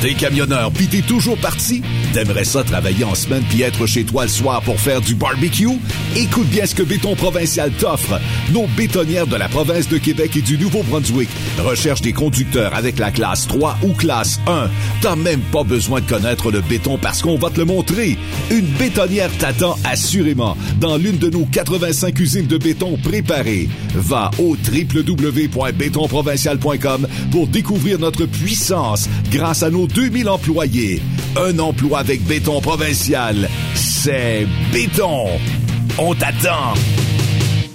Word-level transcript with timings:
T'es 0.00 0.14
camionneur 0.14 0.70
pis 0.70 0.86
t'es 0.86 1.02
toujours 1.02 1.36
parti? 1.38 1.82
T'aimerais 2.12 2.44
ça 2.44 2.62
travailler 2.62 3.02
en 3.02 3.16
semaine 3.16 3.42
puis 3.50 3.62
être 3.62 3.84
chez 3.86 4.04
toi 4.04 4.22
le 4.22 4.28
soir 4.28 4.62
pour 4.62 4.78
faire 4.78 5.00
du 5.00 5.16
barbecue? 5.16 5.66
Écoute 6.14 6.46
bien 6.46 6.66
ce 6.66 6.76
que 6.76 6.84
Béton 6.84 7.16
Provincial 7.16 7.72
t'offre. 7.72 8.20
Nos 8.52 8.68
bétonnières 8.76 9.26
de 9.26 9.34
la 9.34 9.48
province 9.48 9.88
de 9.88 9.98
Québec 9.98 10.36
et 10.36 10.42
du 10.42 10.56
Nouveau-Brunswick 10.56 11.28
recherchent 11.58 12.02
des 12.02 12.12
conducteurs 12.12 12.76
avec 12.76 13.00
la 13.00 13.10
classe 13.10 13.48
3 13.48 13.76
ou 13.82 13.92
classe 13.92 14.38
1. 14.46 14.70
T'as 15.00 15.16
même 15.16 15.40
pas 15.40 15.64
besoin 15.64 16.00
de 16.00 16.06
connaître 16.06 16.52
le 16.52 16.60
béton 16.60 16.96
parce 16.96 17.20
qu'on 17.20 17.36
va 17.36 17.50
te 17.50 17.58
le 17.58 17.64
montrer. 17.64 18.16
Une 18.52 18.66
bétonnière 18.78 19.36
t'attend 19.38 19.76
assurément 19.82 20.56
dans 20.80 20.96
l'une 20.96 21.18
de 21.18 21.28
nos 21.28 21.44
85 21.44 22.16
usines 22.20 22.46
de 22.46 22.58
béton 22.58 22.96
préparées. 23.02 23.68
Va 23.96 24.30
au 24.38 24.54
www.bétonprovincial.com 24.54 27.08
pour 27.32 27.48
découvrir 27.48 27.98
notre 27.98 28.26
puissance 28.26 29.08
grâce 29.32 29.64
à 29.64 29.70
nos 29.70 29.87
2000 29.94 30.28
employés. 30.28 31.02
Un 31.36 31.58
emploi 31.58 32.00
avec 32.00 32.22
béton 32.24 32.60
provincial. 32.60 33.48
C'est 33.74 34.46
béton. 34.72 35.26
On 35.98 36.14
t'attend. 36.14 36.74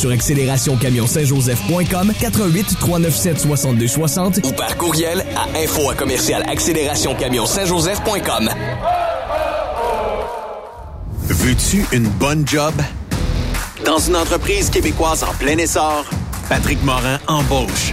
sur 0.00 0.10
accélérationcamion-saint-joseph.com 0.10 2.12
88 2.18 2.78
397 2.80 3.38
62 3.38 3.86
60 3.86 4.40
ou 4.44 4.52
par 4.52 4.78
courriel 4.78 5.22
à 5.36 5.46
info 5.58 5.90
à 5.90 5.94
commercial 5.94 6.42
accélérationcamion-saint-joseph.com. 6.48 8.48
Veux-tu 11.24 11.84
une 11.92 12.08
bonne 12.08 12.48
job? 12.48 12.72
Dans 13.84 13.98
une 13.98 14.16
entreprise 14.16 14.70
québécoise 14.70 15.22
en 15.22 15.34
plein 15.34 15.58
essor, 15.58 16.06
Patrick 16.48 16.82
Morin 16.82 17.18
embauche. 17.26 17.92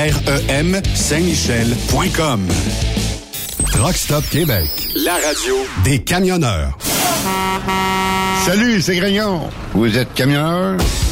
REM 0.00 0.80
Saint-Michel.com. 0.94 2.48
Truck 3.70 3.94
Stop 3.94 4.24
Québec. 4.30 4.66
La 5.04 5.12
radio 5.12 5.56
des 5.84 5.98
camionneurs. 5.98 6.78
Salut, 8.46 8.80
c'est 8.80 8.96
Grignon. 8.96 9.50
Vous 9.74 9.98
êtes 9.98 10.14
camionneur? 10.14 10.78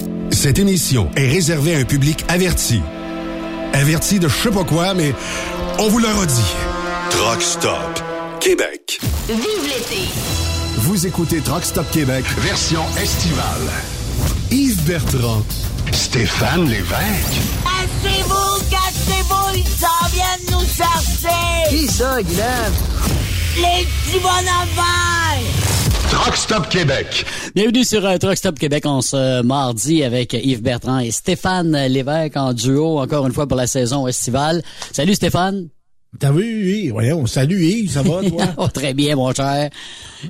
Cette 0.41 0.57
émission 0.57 1.07
est 1.15 1.27
réservée 1.27 1.75
à 1.75 1.77
un 1.77 1.83
public 1.83 2.25
averti. 2.27 2.81
Averti 3.73 4.17
de 4.17 4.27
je 4.27 4.35
sais 4.35 4.49
pas 4.49 4.63
quoi, 4.63 4.95
mais 4.95 5.13
on 5.77 5.87
vous 5.87 5.99
le 5.99 6.07
redit. 6.07 6.55
Truck 7.11 7.43
Stop 7.43 8.01
Québec. 8.39 8.99
Vive 9.27 9.37
l'été! 9.65 10.01
Vous 10.77 11.05
écoutez 11.05 11.41
Truck 11.41 11.63
Stop 11.63 11.85
Québec, 11.91 12.25
version 12.39 12.81
estivale. 12.99 13.69
Yves 14.49 14.83
Bertrand, 14.83 15.45
Stéphane 15.91 16.67
Lévesque, 16.67 17.37
Cassez-vous, 17.63 18.63
cassez-vous, 18.71 19.57
ils 19.57 19.79
s'en 19.79 20.09
viennent 20.11 20.59
nous 20.59 20.65
chercher! 20.65 21.69
Qui 21.69 21.85
ça, 21.85 22.19
Guylaine? 22.23 22.73
Les 23.57 23.85
petits 23.85 24.19
bonhommes 24.19 24.73
verts! 24.75 25.70
Truck 26.11 26.35
Stop 26.35 26.67
Québec. 26.67 27.25
Bienvenue 27.55 27.85
sur 27.85 28.05
euh, 28.05 28.17
Truck 28.17 28.35
Stop 28.35 28.59
Québec 28.59 28.85
en 28.85 29.01
ce 29.01 29.41
mardi 29.43 30.03
avec 30.03 30.33
Yves 30.33 30.61
Bertrand 30.61 30.99
et 30.99 31.09
Stéphane 31.09 31.71
Lévesque 31.87 32.35
en 32.35 32.51
duo, 32.51 32.99
encore 32.99 33.25
une 33.25 33.31
fois 33.31 33.47
pour 33.47 33.55
la 33.55 33.65
saison 33.65 34.05
estivale. 34.07 34.61
Salut 34.91 35.15
Stéphane! 35.15 35.69
T'as 36.19 36.33
vu, 36.33 36.65
oui, 36.65 36.89
voyons, 36.89 37.25
salut 37.27 37.63
Yves, 37.63 37.91
ça 37.91 38.01
va, 38.01 38.21
toi? 38.27 38.43
Oh, 38.57 38.67
très 38.67 38.93
bien, 38.93 39.15
mon 39.15 39.33
cher. 39.33 39.69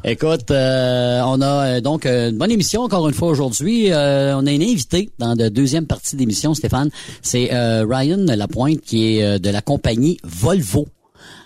Écoute, 0.04 0.52
euh, 0.52 1.22
on 1.26 1.42
a 1.42 1.66
euh, 1.66 1.82
donc 1.82 2.06
une 2.06 2.38
bonne 2.38 2.52
émission 2.52 2.84
encore 2.84 3.08
une 3.08 3.16
fois 3.16 3.30
aujourd'hui. 3.30 3.92
Euh, 3.92 4.38
on 4.38 4.46
a 4.46 4.52
une 4.52 4.62
invitée 4.62 5.10
dans 5.18 5.34
la 5.34 5.50
deuxième 5.50 5.88
partie 5.88 6.16
d'émission, 6.16 6.54
Stéphane. 6.54 6.92
C'est 7.24 7.50
Ryan 7.52 8.24
Lapointe 8.28 8.82
qui 8.82 9.18
est 9.18 9.40
de 9.40 9.50
la 9.50 9.62
compagnie 9.62 10.20
Volvo. 10.24 10.86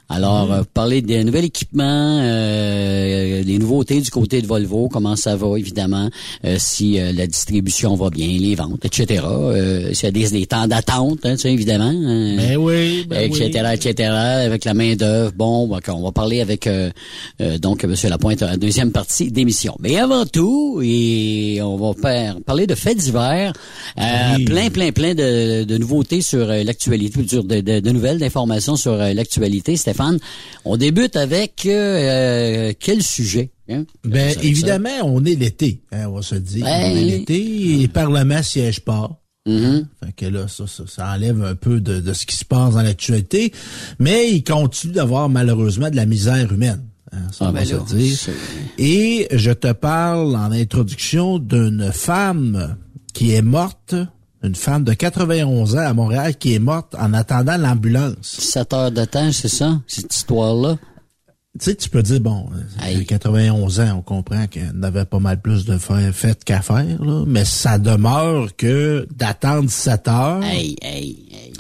Alors, 0.08 0.52
euh, 0.54 0.62
parler 0.74 1.02
des 1.02 1.24
nouveaux 1.24 1.40
équipements, 1.40 2.20
euh, 2.22 3.44
des 3.44 3.58
nouveautés 3.58 4.02
du 4.02 4.12
côté 4.12 4.42
de 4.42 4.48
Volvo, 4.48 4.88
comment 4.88 5.16
ça 5.16 5.36
va, 5.36 5.58
évidemment, 5.58 6.10
euh, 6.46 6.58
si 6.60 7.00
euh, 7.00 7.12
la 7.12 7.26
distribution 7.26 7.96
va 7.96 8.10
bien, 8.12 8.28
les 8.28 8.54
ventes, 8.56 8.86
etc. 8.86 9.24
Euh, 9.26 9.94
S'il 9.94 10.06
y 10.06 10.08
a 10.10 10.12
des, 10.12 10.30
des 10.30 10.46
temps 10.46 10.68
d'attente, 10.68 11.20
hein, 11.26 11.34
tu 11.36 11.42
sais, 11.42 11.54
évidemment. 11.54 11.86
hein, 11.92 12.36
Ben 12.38 12.58
oui, 12.58 13.06
ben 13.10 13.24
etc., 13.32 13.62
oui. 13.66 13.74
etc., 13.74 14.10
avec 14.10 14.64
la 14.66 14.74
main 14.76 14.96
d'œuvre. 14.96 15.32
Bon, 15.36 15.68
ben, 15.68 15.80
on 15.90 16.04
va 16.04 16.12
parler 16.12 16.40
avec 16.42 16.68
euh, 16.68 16.92
euh, 17.42 17.58
donc 17.58 17.84
Monsieur 17.84 18.10
Lapointe 18.10 18.44
en 18.44 18.58
deuxième 18.58 18.92
partie 18.92 19.32
d'émission. 19.32 19.76
Mais 19.80 19.98
avant 19.98 20.26
tout, 20.26 20.82
et 20.84 21.60
on 21.64 21.78
va 21.78 21.94
parler 22.46 22.68
de 22.68 22.76
faits 22.76 22.98
divers, 22.98 23.54
euh, 24.00 24.04
Oui. 24.38 24.46
plein, 24.46 24.70
plein, 24.70 24.92
plein 24.92 25.16
de, 25.16 25.64
de 25.64 25.78
nouveautés 25.78 26.22
sur 26.22 26.46
l'actualité, 26.46 27.24
de, 27.24 27.62
de- 27.62 27.80
de 27.80 27.90
nouvelles, 27.90 28.20
d'informations 28.20 28.76
sur 28.76 28.96
l'actualité. 28.96 29.78
Stéphane, 29.96 30.20
on 30.66 30.76
débute 30.78 31.16
avec 31.16 31.66
euh, 31.66 32.74
quel 32.80 33.02
sujet 33.02 33.52
hein? 33.70 33.86
Ben, 34.04 34.36
évidemment, 34.44 34.90
on 35.04 35.24
est 35.24 35.36
l'été, 35.36 35.82
hein, 35.92 36.08
on 36.10 36.16
va 36.16 36.22
se 36.22 36.36
dire. 36.36 36.66
Ben, 36.66 36.92
on 36.92 36.96
est 36.98 37.04
l'été, 37.04 37.74
et 37.80 37.82
le 37.84 37.88
Parlement 37.88 38.44
siège 38.44 38.82
pas. 38.82 39.22
Mhm. 39.48 39.88
Fait 40.04 40.12
que 40.12 40.26
là, 40.26 40.48
ça, 40.48 40.66
ça, 40.68 40.84
ça 40.88 41.08
enlève 41.14 41.42
un 41.44 41.56
peu 41.56 41.80
de, 41.80 42.00
de 42.02 42.14
ce 42.14 42.26
qui 42.26 42.36
se 42.36 42.44
passe 42.46 42.74
dans 42.74 42.82
l'actualité, 42.82 43.54
mais 44.00 44.32
il 44.32 44.44
continue 44.44 44.94
d'avoir 44.94 45.30
malheureusement 45.30 45.90
de 45.90 45.96
la 45.96 46.06
misère 46.06 46.52
humaine. 46.52 46.84
hein, 47.14 47.20
ça, 47.32 47.46
Ah, 47.46 47.50
on 47.50 47.52
va 47.54 47.60
ben 47.60 47.66
se 47.66 47.74
là, 47.76 47.84
dire. 47.88 48.18
Et 48.80 49.28
je 49.32 49.52
te 49.52 49.72
parle 49.72 50.36
en 50.36 50.52
introduction 50.52 51.38
d'une 51.40 51.92
femme 51.94 52.76
qui 53.14 53.32
est 53.32 53.42
morte, 53.44 53.96
une 54.46 54.56
femme 54.56 54.84
de 54.84 54.94
91 54.94 55.76
ans 55.76 55.80
à 55.80 55.94
Montréal 55.94 56.36
qui 56.36 56.54
est 56.54 56.60
morte 56.60 56.96
en 57.00 57.14
attendant 57.14 57.58
l'ambulance. 57.58 58.16
7 58.22 58.74
heures 58.74 58.92
de 58.92 59.06
temps, 59.06 59.32
c'est 59.32 59.48
ça, 59.48 59.80
cette 59.88 60.14
histoire-là? 60.14 60.78
Tu 61.58 61.66
sais, 61.66 61.76
tu 61.76 61.90
peux 61.90 62.04
dire, 62.04 62.20
bon, 62.20 62.50
euh, 62.84 63.04
91 63.08 63.80
ans, 63.80 63.96
on 64.00 64.02
comprend 64.02 64.46
qu'elle 64.48 64.74
n'avait 64.74 65.06
pas 65.06 65.20
mal 65.20 65.40
plus 65.42 65.64
de 65.64 65.78
fait 65.78 66.44
qu'à 66.44 66.62
faire, 66.62 67.02
là, 67.02 67.24
mais 67.26 67.46
ça 67.46 67.78
demeure 67.78 68.54
que 68.58 69.08
d'attendre 69.16 69.70
7 69.70 70.08
heures, 70.10 70.44
Hey, 70.44 70.76
hey, 70.82 71.18
hey. 71.32 71.54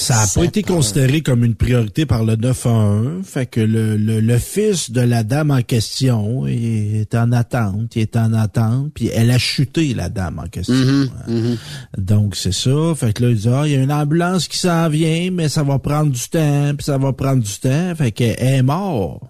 Ça 0.00 0.14
n'a 0.14 0.26
pas 0.34 0.44
été 0.44 0.62
considéré 0.62 1.20
comme 1.20 1.44
une 1.44 1.54
priorité 1.54 2.06
par 2.06 2.24
le 2.24 2.36
911. 2.36 3.24
Fait 3.24 3.46
que 3.46 3.60
le, 3.60 3.96
le, 3.96 4.20
le 4.20 4.38
fils 4.38 4.90
de 4.90 5.00
la 5.00 5.24
dame 5.24 5.50
en 5.50 5.62
question 5.62 6.46
est 6.46 7.14
en 7.14 7.32
attente, 7.32 7.94
il 7.96 8.02
est 8.02 8.16
en 8.16 8.32
attente, 8.32 8.92
puis 8.94 9.08
elle 9.08 9.30
a 9.30 9.38
chuté, 9.38 9.92
la 9.94 10.08
dame 10.08 10.38
en 10.38 10.48
question. 10.48 10.74
Mhm, 10.74 11.10
hein. 11.28 11.56
Donc, 11.98 12.34
c'est 12.34 12.52
ça. 12.52 12.94
Fait 12.96 13.12
que 13.12 13.24
là, 13.24 13.30
il 13.30 13.36
dit, 13.36 13.48
ah, 13.48 13.62
il 13.66 13.72
y 13.72 13.76
a 13.76 13.82
une 13.82 13.92
ambulance 13.92 14.48
qui 14.48 14.58
s'en 14.58 14.88
vient, 14.88 15.30
mais 15.30 15.48
ça 15.48 15.62
va 15.62 15.78
prendre 15.78 16.10
du 16.10 16.28
temps, 16.28 16.72
puis 16.76 16.84
ça 16.84 16.96
va 16.96 17.12
prendre 17.12 17.42
du 17.42 17.58
temps. 17.58 17.94
Fait 17.94 18.10
qu'elle 18.10 18.36
est 18.38 18.62
morte. 18.62 19.22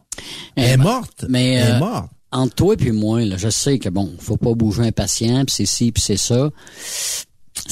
Elle 0.54 0.64
est 0.64 0.76
ben, 0.76 0.82
morte. 0.84 1.24
mais, 1.28 1.54
elle 1.54 1.72
euh, 1.72 1.76
est 1.76 1.80
morte. 1.80 2.10
entre 2.30 2.54
toi 2.54 2.74
et 2.74 2.76
puis 2.76 2.92
moi, 2.92 3.24
là, 3.24 3.36
je 3.36 3.48
sais 3.48 3.78
que 3.78 3.88
bon, 3.88 4.12
faut 4.20 4.36
pas 4.36 4.54
bouger 4.54 4.82
impatient, 4.82 5.44
puis 5.44 5.54
c'est 5.56 5.66
ci, 5.66 5.90
puis 5.90 6.02
c'est 6.02 6.16
ça. 6.16 6.50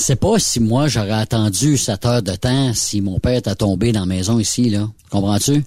C'est 0.01 0.17
pas 0.17 0.39
si 0.39 0.61
moi 0.61 0.87
j'aurais 0.89 1.11
attendu 1.13 1.77
7 1.77 2.07
heures 2.07 2.23
de 2.23 2.35
temps 2.37 2.73
si 2.73 3.01
mon 3.01 3.19
père 3.19 3.35
était 3.39 3.55
tombé 3.55 3.91
dans 3.93 4.01
la 4.01 4.07
maison 4.07 4.39
ici, 4.39 4.71
là. 4.71 4.89
Comprends-tu? 5.11 5.65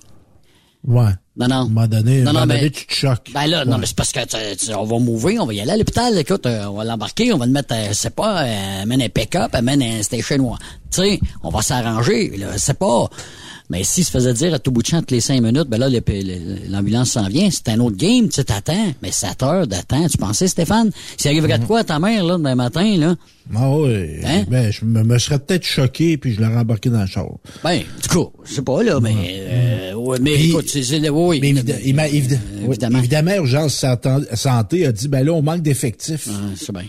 Ouais. 0.88 1.12
Non, 1.38 1.48
non. 1.48 1.56
À 1.56 1.60
un 1.60 1.68
moment 1.68 1.88
donné, 1.88 2.22
Non, 2.22 2.34
non, 2.34 2.46
mais- 2.46 2.56
donné, 2.58 2.72
tu 2.72 2.88
te 2.88 2.94
choques. 2.94 3.30
Ben 3.34 3.46
là, 3.48 3.66
non, 3.66 3.78
mais 3.78 3.86
c'est 3.86 3.96
parce 3.96 4.12
que 4.12 4.20
tu- 4.26 4.58
tu- 4.66 4.74
on 4.74 4.84
va 4.84 5.00
mourir, 5.00 5.44
on 5.44 5.46
va 5.46 5.54
y 5.54 5.62
aller 5.62 5.72
à 5.72 5.78
l'hôpital. 5.78 6.18
Écoute, 6.18 6.46
euh, 6.46 6.66
on 6.66 6.74
va 6.78 6.84
l'embarquer, 6.84 7.32
on 7.34 7.38
va 7.38 7.46
le 7.46 7.52
mettre, 7.52 7.74
euh, 7.74 7.90
c'est 7.94 8.16
pas, 8.16 8.44
euh, 8.44 8.82
amène 8.84 9.02
un 9.02 9.10
pick-up, 9.10 9.54
amène 9.54 9.82
un 9.84 10.02
station. 10.04 10.56
Tu 10.92 11.02
sais, 11.02 11.20
on 11.44 11.50
va 11.50 11.62
s'arranger, 11.62 12.36
là, 12.38 12.58
c'est 12.58 12.78
pas. 12.78 13.10
Mais 13.72 13.86
s'il 13.86 14.04
se 14.04 14.12
faisait 14.12 14.34
dire 14.34 14.54
à 14.54 14.60
tout 14.60 14.70
bout 14.70 14.82
de 14.82 14.88
champ 14.88 15.00
toutes 15.00 15.12
les 15.12 15.22
cinq 15.22 15.40
minutes, 15.42 15.70
ben 15.70 15.78
là, 15.80 15.88
l'ambulance 16.70 17.12
s'en 17.12 17.28
vient, 17.30 17.50
c'est 17.50 17.70
un 17.70 17.80
autre 17.80 17.96
game, 17.96 18.26
tu 18.28 18.34
sais, 18.36 18.44
t'attends. 18.44 18.94
Mais 19.02 19.12
7 19.12 19.42
heures 19.44 19.66
d'attente, 19.66 20.12
tu 20.12 20.18
pensais, 20.18 20.50
Stéphane? 20.50 20.92
S'il 21.18 21.32
arriverait 21.32 21.56
Mhm. 21.56 21.62
de 21.64 21.68
quoi 21.68 21.80
à 21.80 21.84
ta 21.86 21.98
mère, 21.98 22.26
là, 22.26 22.34
demain 22.34 22.56
matin, 22.56 22.98
là? 22.98 23.16
Ah 23.56 23.72
oui. 23.72 24.18
Hein? 24.26 24.44
Ben, 24.50 24.72
je 24.72 24.84
me, 24.84 25.04
me 25.04 25.18
serais 25.18 25.40
peut-être 25.40 25.64
choqué, 25.64 26.18
puis 26.18 26.34
je 26.34 26.42
l'aurais 26.42 26.58
embarqué 26.58 26.90
dans 26.90 27.00
le 27.00 27.08
char. 27.08 27.28
Ben, 27.64 27.80
du 28.02 28.08
coup, 28.10 28.32
je 28.44 28.56
sais 28.56 28.62
pas, 28.62 28.84
là, 28.84 29.00
mais, 29.00 29.16
euh, 29.40 29.94
ouais, 29.94 30.18
mais 30.22 30.34
Puis- 30.36 30.50
écoute, 30.50 30.68
c'est, 30.68 30.80
oui, 31.10 31.40
Mais 31.42 31.54
euh, 31.58 31.64
oui, 31.88 32.68
évidemment. 32.68 33.00
évidemment, 33.00 33.32
Urgence 33.36 33.74
Santé- 33.74 34.10
Santé 34.34 34.86
a 34.86 34.92
dit, 34.92 35.08
ben 35.08 35.24
là, 35.26 35.32
on 35.32 35.42
manque 35.42 35.62
d'effectifs. 35.62 36.28
Ah, 36.30 36.34
c'est 36.58 36.74
bien. 36.74 36.84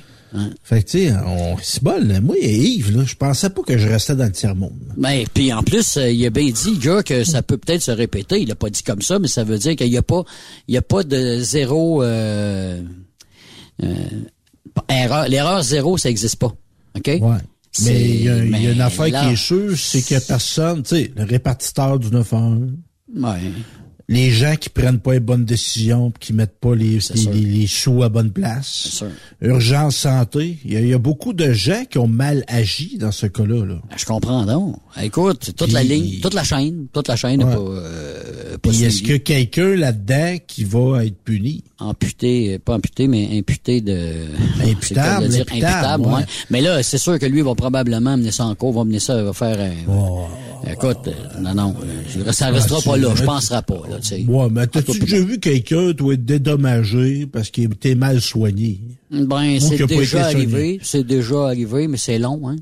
Fait 0.63 0.83
que, 0.83 0.89
tu 0.91 0.99
sais, 1.09 1.13
on, 1.27 1.57
c'est 1.63 1.83
bol. 1.83 2.21
Moi 2.23 2.37
et 2.41 2.57
Yves, 2.57 2.97
là, 2.97 3.05
je 3.05 3.15
pensais 3.15 3.51
pas 3.51 3.63
que 3.63 3.77
je 3.77 3.87
restais 3.89 4.17
dans 4.17 4.25
le 4.25 4.33
tiers-monde. 4.33 4.95
Ben, 4.97 5.25
puis 5.35 5.53
en 5.53 5.63
plus, 5.63 5.97
euh, 5.99 6.11
il 6.11 6.25
a 6.25 6.31
bien 6.31 6.51
dit, 6.51 6.79
gars, 6.79 7.03
que 7.03 7.23
ça 7.25 7.43
peut 7.43 7.59
peut-être 7.59 7.83
se 7.83 7.91
répéter. 7.91 8.41
Il 8.41 8.51
a 8.51 8.55
pas 8.55 8.71
dit 8.71 8.83
comme 8.83 9.03
ça, 9.03 9.19
mais 9.19 9.29
ça 9.29 9.45
veut 9.45 9.59
dire 9.59 9.77
qu'il 9.77 9.89
y 9.93 9.97
a 9.99 10.03
pas, 10.03 10.23
il 10.69 10.75
y 10.75 10.79
a 10.79 10.83
pas 10.83 11.03
de 11.05 11.39
zéro 11.41 12.03
euh, 12.03 12.81
euh, 13.83 13.95
erreur. 14.89 15.29
L'erreur 15.29 15.63
zéro, 15.63 15.99
ça 15.99 16.09
existe 16.11 16.37
pas. 16.37 16.55
OK? 16.97 17.07
Ouais. 17.07 17.21
Mais 17.85 18.01
il 18.05 18.23
y, 18.25 18.29
a- 18.29 18.45
il 18.45 18.63
y 18.63 18.67
a 18.69 18.73
une 18.73 18.81
affaire 18.81 19.09
là- 19.09 19.25
qui 19.27 19.33
est 19.33 19.37
sûre, 19.37 19.77
c'est 19.79 20.03
que 20.03 20.19
personne, 20.27 20.83
tu 20.83 20.97
sais, 20.97 21.13
le 21.17 21.25
répartiteur 21.25 21.99
du 21.99 22.11
911, 22.11 22.71
Ouais. 23.15 23.39
Les 24.13 24.31
gens 24.31 24.55
qui 24.57 24.69
prennent 24.69 24.99
pas 25.01 25.15
les 25.15 25.21
bonnes 25.21 25.45
décisions, 25.45 26.13
qui 26.21 26.33
mettent 26.33 26.59
pas 26.61 26.75
les, 26.75 26.99
les, 27.15 27.23
les- 27.33 27.41
les 27.41 27.67
sous 27.67 28.03
à 28.03 28.09
bonne 28.09 28.31
place. 28.31 28.89
sûr. 28.91 29.09
Urgence 29.41 29.97
santé, 29.97 30.59
il 30.65 30.73
y, 30.73 30.77
a- 30.77 30.81
il 30.81 30.89
y 30.89 30.93
a 30.95 30.99
beaucoup 30.99 31.33
de 31.33 31.53
gens 31.53 31.85
qui 31.91 31.99
ont 31.99 32.07
mal 32.07 32.45
agi 32.47 32.99
dans 32.99 33.11
ce 33.13 33.27
cas-là. 33.27 33.65
Là. 33.67 33.75
Ben, 33.91 33.97
je 33.97 34.05
comprends 34.05 34.45
donc. 34.45 34.77
Écoute, 35.03 35.53
toute 35.57 35.73
la 35.73 35.83
ligne, 35.83 36.21
toute 36.21 36.35
la 36.35 36.45
chaîne, 36.45 36.87
toute 36.93 37.09
la 37.09 37.17
chaîne 37.17 37.43
Ouais. 37.43 37.55
pas, 37.55 37.61
euh, 37.61 38.59
pas 38.59 38.69
Puis 38.71 38.85
est-ce 38.85 39.03
que 39.03 39.17
quelqu'un 39.17 39.75
là-dedans 39.77 40.37
qui 40.47 40.65
va 40.65 41.05
être 41.07 41.17
puni? 41.25 41.65
amputé, 41.79 42.61
pas 42.61 42.75
amputé, 42.77 43.09
mais 43.09 43.37
imputé 43.39 43.81
de... 43.81 44.27
Imputable, 44.65 45.29
dire, 45.29 45.41
imputable, 45.43 45.65
imputable, 45.65 46.07
ouais. 46.07 46.13
ouais. 46.15 46.25
Mais 46.51 46.61
là, 46.61 46.81
c'est 46.85 46.99
sûr 46.99 47.19
que 47.19 47.27
lui 47.27 47.41
va 47.43 47.55
probablement 47.57 48.17
mener 48.17 48.31
ça 48.31 48.45
en 48.47 48.55
cours, 48.55 48.73
va 48.73 48.85
mener 48.85 49.01
ça, 49.01 49.21
va 49.21 49.33
faire... 49.33 49.57
euh, 49.59 50.71
Écoute, 50.71 51.09
euh, 51.09 51.41
non, 51.41 51.55
non, 51.55 51.75
euh, 51.83 52.31
ça 52.33 52.51
restera 52.51 52.79
Ah, 52.81 52.89
pas 52.91 52.97
là, 52.97 53.09
je 53.17 53.25
penserai 53.25 53.63
pas, 53.63 53.81
là, 53.91 53.97
tu 54.03 54.09
sais. 54.09 54.25
Ouais, 54.29 54.49
mais 54.51 54.67
t'as-tu 54.67 54.99
déjà 54.99 55.21
vu 55.21 55.39
quelqu'un, 55.39 55.93
toi, 55.95 56.15
être 56.15 56.25
dédommagé 56.25 57.27
parce 57.27 57.51
qu'il 57.51 57.65
était 57.73 57.95
mal 57.95 58.21
soigné? 58.21 58.81
Ben, 59.11 59.59
c'est 59.61 59.87
déjà 59.87 60.25
arrivé, 60.27 60.81
c'est 60.83 61.05
déjà 61.07 61.47
arrivé, 61.47 61.89
mais 61.89 61.97
c'est 61.97 62.19
long, 62.19 62.49
hein. 62.49 62.57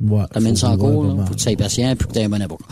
Ouais. 0.00 0.24
T'amènes 0.32 0.56
ça 0.56 0.70
en 0.70 0.76
cours, 0.76 1.04
là, 1.04 1.24
faut 1.24 1.32
que 1.34 1.38
tu 1.38 1.44
sois 1.44 1.56
patient, 1.56 1.94
puis 1.96 2.08
que 2.08 2.12
tu 2.12 2.18
aies 2.18 2.24
un 2.24 2.28
bon 2.28 2.42
avocat. 2.42 2.64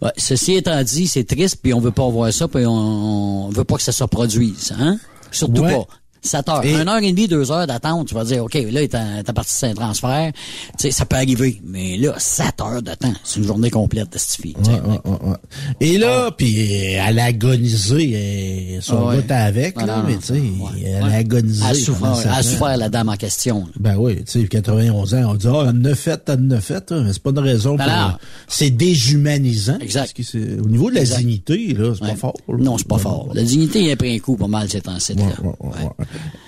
Ouais, 0.00 0.12
ceci 0.16 0.54
étant 0.54 0.82
dit, 0.82 1.06
c'est 1.08 1.24
triste, 1.24 1.58
puis 1.62 1.74
on 1.74 1.80
veut 1.80 1.90
pas 1.90 2.08
voir 2.08 2.32
ça, 2.32 2.46
puis 2.48 2.64
on, 2.66 3.46
on 3.46 3.48
veut 3.50 3.64
pas 3.64 3.76
que 3.76 3.82
ça 3.82 3.92
se 3.92 4.02
reproduise, 4.02 4.72
hein? 4.78 4.96
Surtout 5.30 5.62
Ouais. 5.62 5.74
pas. 5.74 5.86
7 6.22 6.48
heures. 6.48 6.64
Et- 6.64 6.74
Une 6.80 6.88
heure 6.88 6.98
et 7.02 7.10
demie, 7.12 7.28
deux 7.28 7.50
heures 7.52 7.66
d'attente, 7.66 8.08
tu 8.08 8.14
vas 8.14 8.24
dire, 8.24 8.44
OK, 8.44 8.54
là, 8.54 8.80
t'as 8.88 9.32
parti 9.32 9.54
de 9.62 9.68
un 9.70 9.74
transfert. 9.74 10.32
Tu 10.32 10.72
sais, 10.78 10.90
ça 10.90 11.04
peut 11.04 11.16
arriver. 11.16 11.60
Mais 11.64 11.96
là, 11.96 12.14
7 12.18 12.60
heures 12.60 12.82
de 12.82 12.94
temps. 12.94 13.12
C'est 13.24 13.40
une 13.40 13.46
journée 13.46 13.70
complète 13.70 14.12
de 14.12 14.18
cette 14.18 14.40
fille. 14.42 14.54
tu 14.62 14.64
sais. 14.64 14.70
Ouais, 14.72 14.80
ouais, 14.80 15.00
ouais, 15.04 15.30
ouais. 15.30 15.36
Et 15.80 15.98
là, 15.98 16.30
puis 16.36 16.70
elle 16.92 17.18
a 17.18 17.24
agonisé, 17.24 18.12
euh, 18.14 18.80
son 18.80 19.08
Ah 19.08 19.16
était 19.16 19.32
avec, 19.34 19.74
Ah 19.78 19.86
là, 19.86 19.96
non, 19.98 20.02
mais 20.08 20.16
tu 20.16 20.26
sais, 20.26 20.42
elle 20.84 21.02
a 21.02 21.14
agonisé. 21.16 21.62
Elle 21.64 21.70
a 21.70 21.74
souffert, 21.74 22.16
elle 22.24 22.30
a 22.30 22.42
souffert, 22.42 22.76
la 22.76 22.88
dame 22.88 23.08
en 23.08 23.16
question. 23.16 23.60
là. 23.60 23.72
Ben 23.78 23.96
oui, 23.96 24.16
tu 24.24 24.40
sais, 24.42 24.48
91 24.48 25.14
ans, 25.14 25.30
on 25.30 25.34
dit, 25.34 25.46
ah, 25.48 25.66
elle 25.68 25.76
en 25.80 25.84
a 25.84 25.94
fait, 25.94 26.22
elle 26.28 26.52
a 26.52 26.60
fait, 26.60 26.90
mais 26.90 27.12
c'est 27.12 27.22
pas 27.22 27.30
une 27.30 27.38
raison 27.38 27.76
Ben 27.76 27.84
pour... 28.10 28.18
C'est 28.48 28.70
déshumanisant. 28.70 29.78
Exact. 29.80 30.12
Parce 30.16 30.30
que 30.32 30.60
au 30.60 30.68
niveau 30.68 30.90
de 30.90 30.96
la 30.96 31.00
Exact. 31.02 31.18
dignité, 31.18 31.74
là, 31.74 31.92
c'est 31.94 32.06
pas 32.08 32.16
fort. 32.16 32.34
là. 32.48 32.54
Non, 32.58 32.78
c'est 32.78 32.88
pas 32.88 32.98
fort. 32.98 33.28
La 33.34 33.42
dignité 33.42 33.90
a 33.92 33.96
pris 33.96 34.16
un 34.16 34.18
coup 34.18 34.36
pas 34.36 34.46
mal 34.48 34.68
ces 34.68 34.80
temps-ci. 34.80 35.14
là. 35.14 35.24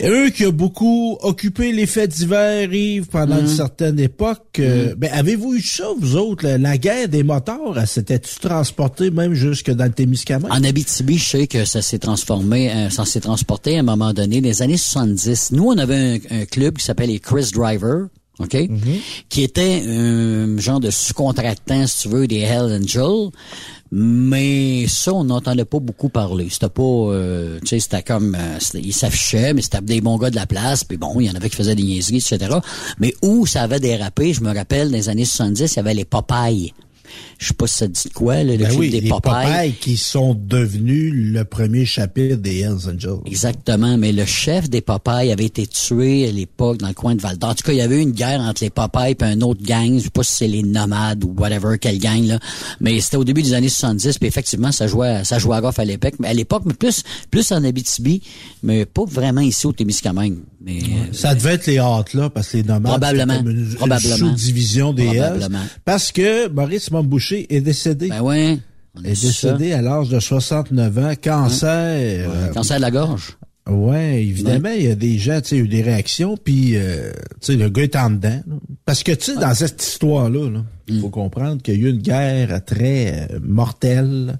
Ouais. 0.00 0.08
Eux 0.08 0.30
qui 0.30 0.46
ont 0.46 0.52
beaucoup 0.52 1.18
occupé 1.22 1.72
les 1.72 1.86
faits 1.86 2.10
divers, 2.10 2.72
Yves, 2.72 3.06
pendant 3.06 3.34
Mhm. 3.36 3.40
une 3.42 3.46
certaine 3.48 4.00
époque, 4.00 4.58
euh, 4.58 4.94
ben, 4.96 5.10
avez-vous 5.12 5.54
eu 5.54 5.60
ça, 5.62 5.84
vous 6.00 6.16
autres? 6.16 6.44
La, 6.46 6.58
la 6.58 6.78
guerre 6.78 7.08
des 7.08 7.22
moteurs, 7.22 7.78
elle 7.78 7.86
s'était-tu 7.86 8.36
transportée 8.40 9.10
même 9.10 9.34
jusque 9.34 9.70
dans 9.70 9.84
le 9.84 9.92
Témiscamingue? 9.92 10.50
En 10.50 10.64
Abitibi, 10.64 11.18
je 11.18 11.28
sais 11.28 11.46
que 11.46 11.64
ça 11.64 11.82
s'est 11.82 11.98
transformé, 11.98 12.70
euh, 12.70 12.90
ça 12.90 13.04
s'est 13.04 13.20
transporté 13.20 13.76
à 13.76 13.80
un 13.80 13.84
moment 13.84 14.12
donné, 14.12 14.40
des 14.40 14.62
années 14.62 14.76
70. 14.78 15.52
Nous, 15.52 15.64
on 15.64 15.76
avait 15.78 16.20
un, 16.30 16.40
un 16.42 16.44
club 16.46 16.78
qui 16.78 16.84
s'appelle 16.84 17.10
les 17.10 17.18
Chris 17.20 17.50
Driver, 17.52 18.06
OK? 18.40 18.56
Qui 19.28 19.42
était 19.42 19.82
un 19.86 20.58
genre 20.58 20.80
de 20.80 20.90
sous-contractant, 20.90 21.86
si 21.86 22.02
tu 22.02 22.08
veux, 22.08 22.26
des 22.26 22.40
Hell 22.40 22.80
Angels. 22.80 23.30
Mais 23.92 24.86
ça, 24.86 25.12
on 25.12 25.24
n'entendait 25.24 25.64
pas 25.64 25.80
beaucoup 25.80 26.08
parler. 26.08 26.48
C'était 26.48 26.68
pas, 26.68 26.82
euh, 26.82 27.58
tu 27.60 27.68
sais, 27.68 27.80
c'était 27.80 28.02
comme, 28.02 28.36
euh, 28.38 28.58
ils 28.74 28.92
s'affichaient, 28.92 29.52
mais 29.52 29.62
c'était 29.62 29.80
des 29.80 30.00
bons 30.00 30.16
gars 30.16 30.30
de 30.30 30.36
la 30.36 30.46
place. 30.46 30.84
Puis 30.84 30.96
bon, 30.96 31.18
il 31.18 31.26
y 31.26 31.30
en 31.30 31.34
avait 31.34 31.50
qui 31.50 31.56
faisaient 31.56 31.74
des 31.74 31.82
niaiseries, 31.82 32.18
etc. 32.18 32.58
Mais 32.98 33.14
où 33.22 33.46
ça 33.46 33.62
avait 33.62 33.80
dérapé, 33.80 34.32
je 34.32 34.42
me 34.42 34.54
rappelle, 34.54 34.90
dans 34.90 34.96
les 34.96 35.08
années 35.08 35.24
70, 35.24 35.72
il 35.72 35.76
y 35.76 35.80
avait 35.80 35.94
les 35.94 36.04
Popeyes. 36.04 36.72
Je 37.40 37.46
sais 37.48 37.54
pas 37.54 37.66
si 37.66 37.74
ça 37.78 37.88
dit 37.88 38.10
quoi, 38.14 38.36
là, 38.44 38.52
le 38.52 38.58
Ben 38.58 38.66
club 38.68 38.78
oui, 38.80 38.90
des 38.90 39.00
les 39.00 39.08
Popeyes. 39.08 39.32
Popeyes 39.32 39.72
qui 39.80 39.96
sont 39.96 40.34
devenus 40.34 41.10
le 41.14 41.42
premier 41.46 41.86
chapitre 41.86 42.36
des 42.36 42.58
Hells 42.60 42.86
Angels. 42.94 43.20
Exactement, 43.24 43.96
mais 43.96 44.12
le 44.12 44.26
chef 44.26 44.68
des 44.68 44.82
Popeyes 44.82 45.32
avait 45.32 45.46
été 45.46 45.66
tué 45.66 46.28
à 46.28 46.32
l'époque 46.32 46.76
dans 46.76 46.88
le 46.88 46.92
coin 46.94 47.14
de 47.14 47.22
Val 47.22 47.38
d'Or. 47.38 47.50
En 47.50 47.54
tout 47.54 47.62
cas, 47.64 47.72
il 47.72 47.78
y 47.78 47.80
avait 47.80 47.96
eu 47.96 48.00
une 48.02 48.10
guerre 48.12 48.40
entre 48.42 48.62
les 48.62 48.68
Popeyes 48.68 49.16
et 49.18 49.24
un 49.24 49.40
autre 49.40 49.62
gang, 49.64 49.96
je 49.98 50.04
sais 50.04 50.10
pas 50.10 50.22
si 50.22 50.34
c'est 50.34 50.48
les 50.48 50.62
Nomades 50.62 51.24
ou 51.24 51.34
whatever, 51.38 51.78
quelle 51.80 51.98
gang 51.98 52.22
là, 52.26 52.38
mais 52.78 53.00
c'était 53.00 53.16
au 53.16 53.24
début 53.24 53.40
des 53.42 53.54
années 53.54 53.70
70, 53.70 54.18
puis 54.18 54.28
effectivement, 54.28 54.70
ça 54.70 54.86
jouait 54.86 55.24
ça 55.24 55.38
jouait 55.38 55.56
à 55.56 55.60
golf 55.62 55.78
à 55.78 55.84
l'époque, 55.86 56.14
mais 56.18 56.28
à 56.28 56.34
l'époque, 56.34 56.64
mais 56.66 56.74
plus 56.74 57.02
plus 57.30 57.50
en 57.52 57.64
Abitibi, 57.64 58.20
mais 58.62 58.84
pas 58.84 59.04
vraiment 59.06 59.40
ici 59.40 59.66
au 59.66 59.72
Témiscamingue. 59.72 60.36
Mais 60.62 60.80
euh, 60.82 61.12
Ça 61.12 61.34
devait 61.34 61.54
être 61.54 61.66
les 61.66 61.78
hâtes 61.78 62.12
là, 62.12 62.28
parce 62.28 62.48
que 62.48 62.58
les 62.58 62.64
nomades, 62.64 62.82
Probablement, 63.00 63.40
une, 63.40 63.74
probablement. 63.76 64.16
sous-division 64.16 64.92
des 64.92 65.04
Hells. 65.06 65.16
Probablement. 65.38 65.64
Parce 65.86 66.12
que 66.12 66.48
Maurice 66.48 66.90
Est 67.48 67.60
décédé. 67.60 68.08
ben 68.08 68.20
ouais, 68.22 68.58
on 68.96 69.00
est 69.04 69.08
décédé 69.20 69.72
à 69.72 69.82
l'âge 69.82 70.08
de 70.08 70.18
69 70.20 70.98
ans, 70.98 71.12
cancer. 71.22 72.28
euh. 72.30 72.52
Cancer 72.52 72.76
de 72.76 72.82
la 72.82 72.90
gorge. 72.90 73.36
Ouais, 73.68 74.22
évidemment, 74.24 74.70
il 74.76 74.82
y 74.84 74.90
a 74.90 74.94
des 74.96 75.18
gens, 75.18 75.40
tu 75.40 75.48
sais, 75.50 75.56
eu 75.58 75.68
des 75.68 75.82
réactions, 75.82 76.36
puis, 76.36 76.72
euh, 76.74 77.12
tu 77.40 77.52
sais, 77.52 77.56
le 77.56 77.68
gars 77.68 77.82
est 77.84 77.94
en 77.94 78.10
dedans. 78.10 78.40
là. 78.46 78.54
Parce 78.84 79.02
que, 79.04 79.12
tu 79.12 79.26
sais, 79.32 79.36
dans 79.36 79.54
cette 79.54 79.80
histoire-là, 79.82 80.50
là, 80.50 80.64
il 80.88 80.96
Mm. 80.96 81.00
faut 81.02 81.08
comprendre 81.10 81.62
qu'il 81.62 81.74
y 81.74 81.84
a 81.84 81.88
eu 81.88 81.90
une 81.92 82.00
guerre 82.02 82.64
très 82.64 83.28
euh, 83.30 83.38
mortelle 83.42 84.38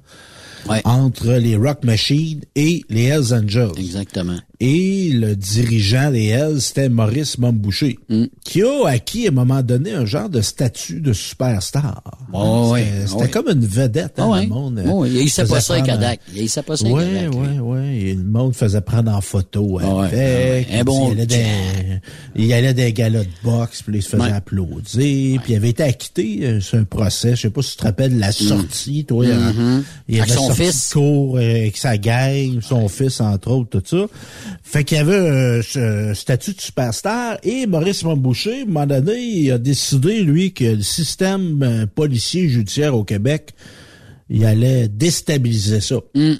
Ouais. 0.69 0.81
entre 0.85 1.33
les 1.35 1.55
Rock 1.57 1.85
Machines 1.85 2.41
et 2.57 2.83
les 2.91 3.05
Hells 3.05 3.33
Angels. 3.33 3.71
Exactement. 3.79 4.39
Et 4.63 5.09
le 5.15 5.37
dirigeant 5.37 6.11
des 6.11 6.27
Hells, 6.27 6.61
c'était 6.61 6.91
Maurice 6.91 7.39
Momboucher, 7.39 7.99
Mm. 8.11 8.25
qui 8.45 8.63
a 8.63 8.87
acquis 8.89 9.27
à 9.27 9.31
un 9.31 9.33
moment 9.33 9.63
donné 9.63 9.93
un 9.93 10.05
genre 10.05 10.29
de 10.29 10.43
statut 10.43 11.01
de 11.01 11.15
superstar. 11.15 12.03
Oh, 12.35 12.75
C'était- 12.77 12.91
ouais, 12.91 13.07
C'était 13.07 13.23
ouais. 13.23 13.29
comme 13.31 13.49
une 13.49 13.67
vedette, 13.67 14.19
hein, 14.19 14.25
Ah 14.27 14.29
ouais. 14.29 14.43
le 14.43 14.49
monde. 14.49 14.83
Oh, 14.87 15.07
il 15.07 15.31
sait 15.31 15.47
pas 15.47 15.61
ça 15.63 15.75
avec 15.75 15.87
Kodak. 15.87 16.21
Il 16.37 16.49
sait 16.51 16.63
pas 16.63 16.77
ça 16.77 16.85
avec 16.85 16.95
Ouais, 16.95 17.29
ouais, 17.29 17.59
ouais. 17.59 17.97
Et 17.97 18.15
le 18.15 18.23
monde 18.23 18.55
faisait 18.55 18.83
prendre 18.83 19.11
en 19.13 19.23
photo 19.23 19.79
Ah 19.83 19.95
ouais, 19.97 20.05
avec. 20.05 20.67
ah 20.71 20.73
ouais. 20.75 20.81
Un 20.81 20.85
bon 20.85 21.09
il, 21.09 21.13
allait 21.13 21.27
des, 21.27 21.45
il 22.37 22.53
allait 22.53 22.75
des 22.75 22.93
galas 22.93 23.25
de 23.25 23.29
boxe, 23.43 23.83
puis 23.83 23.97
il 23.97 24.03
se 24.03 24.11
faisait 24.11 24.23
Ouais. 24.25 24.33
applaudir. 24.33 25.41
Puis 25.43 25.53
il 25.53 25.57
avait 25.57 25.71
été 25.71 25.85
acquitté 25.85 26.41
euh, 26.43 26.61
sur 26.61 26.79
un 26.79 26.85
procès. 26.85 27.31
Je 27.35 27.43
sais 27.43 27.51
pas 27.51 27.63
si 27.63 27.71
tu 27.73 27.77
te 27.79 27.85
rappelles 27.85 28.19
la 28.19 28.31
sortie, 28.31 29.07
toi. 29.07 29.25
il- 29.25 29.31
Mhm. 29.33 29.85
Il 30.09 30.21
Avec 30.21 30.31
avait 30.31 30.39
son 30.39 30.47
sorti 30.49 30.63
fils. 30.65 30.91
cours 30.93 31.37
euh, 31.39 31.41
avec 31.41 31.77
sa 31.79 31.97
gang, 31.97 32.61
son 32.61 32.89
fils, 32.89 33.21
entre 33.23 33.51
autres, 33.53 33.81
tout 33.81 33.83
ça. 33.99 34.07
Fait 34.63 34.85
qu'il 34.85 34.99
y 34.99 35.01
avait 35.01 35.15
euh, 35.15 35.63
ce 35.63 36.13
statut 36.15 36.53
de 36.53 36.61
superstar. 36.61 37.39
Et 37.43 37.67
Maurice 37.67 38.05
Montboucher, 38.05 38.61
à 38.61 38.63
un 38.63 38.67
moment 38.67 38.87
donné, 38.87 39.21
il 39.21 39.51
a 39.51 39.59
décidé, 39.59 40.23
lui, 40.23 40.53
que 40.53 40.65
le 40.65 40.83
système 40.83 41.63
euh, 41.63 41.87
policier 41.87 42.49
judiciaire 42.49 42.95
au 42.95 43.05
Québec, 43.05 43.53
il 44.29 44.45
allait 44.45 44.89
déstabiliser 44.89 45.81
ça. 45.81 45.97
Mm. 46.15 46.35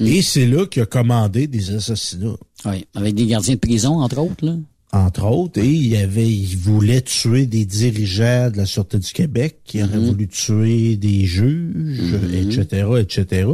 Et 0.00 0.22
c'est 0.22 0.46
là 0.46 0.66
qu'il 0.66 0.82
a 0.82 0.86
commandé 0.86 1.46
des 1.46 1.74
assassinats, 1.74 2.36
Oui, 2.64 2.86
avec 2.94 3.14
des 3.14 3.26
gardiens 3.26 3.54
de 3.54 3.60
prison, 3.60 4.00
entre 4.00 4.18
autres, 4.18 4.44
là. 4.44 4.54
Entre 4.96 5.24
autres. 5.24 5.60
Et 5.60 5.68
il 5.68 5.96
avait, 5.96 6.28
il 6.28 6.56
voulait 6.56 7.02
tuer 7.02 7.46
des 7.46 7.64
dirigeants 7.64 8.50
de 8.50 8.56
la 8.56 8.66
Sûreté 8.66 8.98
du 8.98 9.12
Québec, 9.12 9.58
qui 9.64 9.82
auraient 9.82 9.96
Mm-hmm. 9.96 10.06
voulu 10.06 10.28
tuer 10.28 10.96
des 10.96 11.24
juges, 11.24 12.14
etc., 12.32 12.86
etc. 13.00 13.48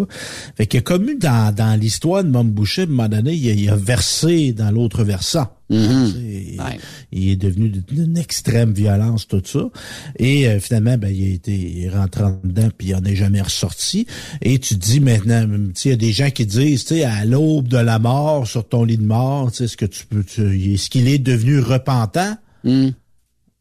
Fait 0.56 0.66
qu'il 0.66 0.78
a 0.78 0.82
commis 0.82 1.16
dans, 1.16 1.54
dans 1.54 1.78
l'histoire 1.78 2.24
de 2.24 2.30
Montboucher, 2.30 2.82
à 2.82 2.84
un 2.84 2.88
moment 2.88 3.08
donné, 3.08 3.34
il 3.34 3.50
a, 3.50 3.52
il 3.52 3.70
a 3.70 3.76
versé 3.76 4.52
dans 4.52 4.70
l'autre 4.70 5.04
versant. 5.04 5.46
Mm-hmm. 5.72 6.12
Il, 6.18 6.60
Ouais. 6.60 6.78
il 7.12 7.28
est 7.30 7.36
devenu 7.36 7.70
d'une 7.70 8.16
extrême 8.18 8.72
violence, 8.72 9.26
tout 9.26 9.42
ça. 9.44 9.68
Et 10.18 10.46
euh, 10.46 10.60
finalement, 10.60 10.98
ben, 10.98 11.08
il 11.08 11.24
a 11.24 11.34
été 11.34 11.88
rentré 11.92 12.24
en 12.24 12.38
dedans, 12.44 12.68
puis 12.76 12.88
il 12.88 12.94
en 12.94 13.02
est 13.04 13.16
jamais 13.16 13.40
ressorti. 13.40 14.06
Et 14.42 14.58
tu 14.58 14.74
te 14.78 14.84
dis 14.84 15.00
maintenant, 15.00 15.46
il 15.84 15.90
y 15.90 15.92
a 15.94 15.96
des 15.96 16.12
gens 16.12 16.30
qui 16.30 16.44
disent, 16.46 16.84
tu 16.84 16.96
sais, 16.96 17.04
à 17.04 17.24
l'aube 17.24 17.68
de 17.68 17.78
la 17.78 17.98
mort, 17.98 18.46
sur 18.46 18.68
ton 18.68 18.84
lit 18.84 18.98
de 18.98 19.04
mort, 19.06 19.50
tu 19.50 19.58
sais, 19.58 19.64
est-ce 19.64 19.76
que 19.78 19.86
tu 19.86 20.04
peux, 20.06 20.22
tu- 20.22 20.74
est-ce 20.74 20.90
qu'il 20.90 21.08
est 21.08 21.18
devenu 21.18 21.58
repentant? 21.60 22.36
Mm. 22.64 22.88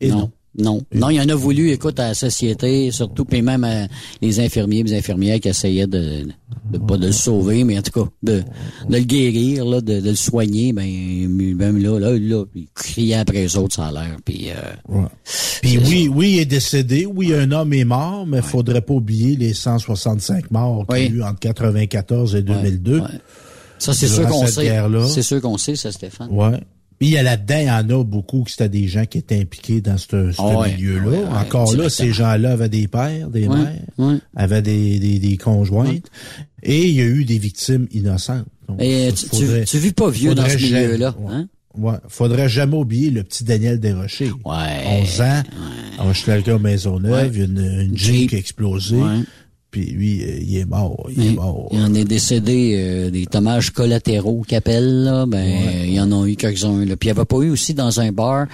Et 0.01 0.09
non. 0.09 0.17
non. 0.17 0.31
Non, 0.57 0.81
non, 0.93 1.09
il 1.09 1.15
y 1.15 1.21
en 1.21 1.29
a 1.29 1.35
voulu, 1.35 1.69
écoute, 1.71 1.97
à 1.99 2.09
la 2.09 2.13
société, 2.13 2.91
surtout, 2.91 3.23
puis 3.23 3.41
même 3.41 3.63
à 3.63 3.87
les 4.21 4.39
infirmiers, 4.41 4.83
les 4.83 4.93
infirmières 4.95 5.39
qui 5.39 5.47
essayaient 5.47 5.87
de, 5.87 6.25
de 6.73 6.77
pas 6.77 6.97
de 6.97 7.05
le 7.05 7.13
sauver, 7.13 7.63
mais 7.63 7.79
en 7.79 7.81
tout 7.81 8.03
cas, 8.03 8.09
de, 8.21 8.43
de 8.89 8.97
le 8.97 8.99
guérir, 8.99 9.63
là, 9.63 9.79
de, 9.79 10.01
de 10.01 10.09
le 10.09 10.15
soigner, 10.15 10.73
ben, 10.73 10.85
même 10.85 11.81
là, 11.81 11.97
là, 11.99 12.11
là, 12.17 12.43
il 12.53 12.67
criait 12.73 13.15
après 13.15 13.43
les 13.43 13.55
autres, 13.55 13.75
ça 13.75 13.85
a 13.87 13.91
l'air, 13.93 14.17
puis 14.25 14.49
euh, 14.49 14.53
Ouais. 14.93 15.07
Puis 15.61 15.77
oui, 15.77 16.09
oui, 16.13 16.31
il 16.33 16.39
est 16.39 16.45
décédé. 16.45 17.05
Oui, 17.05 17.33
un 17.33 17.51
homme 17.51 17.71
est 17.73 17.85
mort, 17.85 18.25
mais 18.27 18.41
faudrait 18.41 18.81
pas 18.81 18.93
oublier 18.95 19.37
les 19.37 19.53
165 19.53 20.51
morts 20.51 20.85
qu'il 20.87 20.97
y 20.97 21.05
a 21.05 21.09
eu 21.09 21.23
entre 21.23 21.39
94 21.39 22.35
et 22.35 22.41
2002. 22.41 22.99
ouais. 22.99 23.07
ça, 23.79 23.93
c'est 23.93 24.07
sûr 24.07 24.27
qu'on 24.27 24.45
sait. 24.47 24.69
C'est 25.07 25.21
sûr 25.21 25.39
qu'on 25.39 25.57
sait, 25.57 25.75
ça, 25.77 25.91
Stéphane. 25.91 26.29
Ouais. 26.29 26.59
Puis 27.01 27.07
il 27.09 27.13
y 27.13 27.17
a 27.17 27.23
là-dedans, 27.23 27.57
il 27.57 27.65
y 27.65 27.71
en 27.71 27.99
a 27.99 28.03
beaucoup 28.03 28.43
que 28.43 28.51
c'était 28.51 28.69
des 28.69 28.87
gens 28.87 29.05
qui 29.07 29.17
étaient 29.17 29.39
impliqués 29.39 29.81
dans 29.81 29.97
ce, 29.97 30.31
ce 30.31 30.35
Ah 30.37 30.59
ouais, 30.59 30.75
milieu-là. 30.75 31.09
ouais, 31.09 31.17
ouais, 31.17 31.23
Encore 31.35 31.75
là, 31.75 31.89
ces 31.89 32.13
gens-là 32.13 32.51
avaient 32.51 32.69
des 32.69 32.87
pères, 32.87 33.27
des 33.31 33.47
Ouais, 33.47 33.55
mères, 33.57 33.79
ouais. 33.97 34.17
avaient 34.35 34.61
des, 34.61 34.99
des, 34.99 35.17
des 35.17 35.35
conjointes. 35.35 36.05
Et 36.61 36.87
il 36.89 36.93
y 36.95 37.01
a 37.01 37.05
eu 37.05 37.25
des 37.25 37.39
victimes 37.39 37.87
innocentes. 37.91 38.45
Donc, 38.67 38.79
Et 38.79 39.09
ça, 39.09 39.15
tu, 39.15 39.29
tu, 39.31 39.35
faudrait- 39.47 39.65
tu 39.65 39.77
vis 39.79 39.93
pas 39.93 40.11
vieux 40.11 40.35
dans 40.35 40.47
ce 40.47 40.57
milieu-là, 40.57 41.15
ouais. 41.19 41.33
hein? 41.33 41.47
Ouais. 41.75 41.95
Faudrait 42.07 42.49
jamais 42.49 42.75
oublier 42.77 43.09
le 43.09 43.23
petit 43.23 43.45
Daniel 43.45 43.79
Desrochers. 43.79 44.29
Ouais. 44.45 45.01
11 45.01 45.21
ans. 45.21 45.41
À 45.97 46.07
Hochelaga 46.07 46.59
Maisonneuve, 46.59 47.11
Ouais. 47.13 47.29
il 47.33 47.39
y 47.39 47.41
a 47.41 47.45
une, 47.45 47.81
une 47.89 47.97
Jeep 47.97 48.13
Jeep. 48.15 48.29
qui 48.29 48.35
a 48.35 48.37
explosé. 48.37 48.97
Puis 49.71 49.85
lui, 49.85 50.21
euh, 50.21 50.37
il 50.41 50.57
est 50.57 50.65
mort. 50.65 51.07
Il 51.15 51.21
est 51.23 51.25
Il, 51.27 51.35
mort. 51.35 51.69
il 51.71 51.79
en 51.81 51.93
est 51.93 52.03
décédé 52.03 52.75
euh, 52.77 53.09
des 53.09 53.25
dommages 53.25 53.69
collatéraux 53.71 54.43
qu'appelle 54.45 55.03
là, 55.05 55.25
ben 55.25 55.47
il 55.85 55.93
y 55.93 55.99
en 56.01 56.11
a 56.11 56.27
eu 56.27 56.35
quelques-uns 56.35 56.83
là. 56.83 56.97
Puis 56.97 57.07
il 57.07 57.07
y 57.07 57.11
avait 57.11 57.23
pas 57.25 57.37
eu 57.37 57.49
aussi 57.49 57.73
dans 57.73 57.99
un 58.01 58.11
bar 58.11 58.47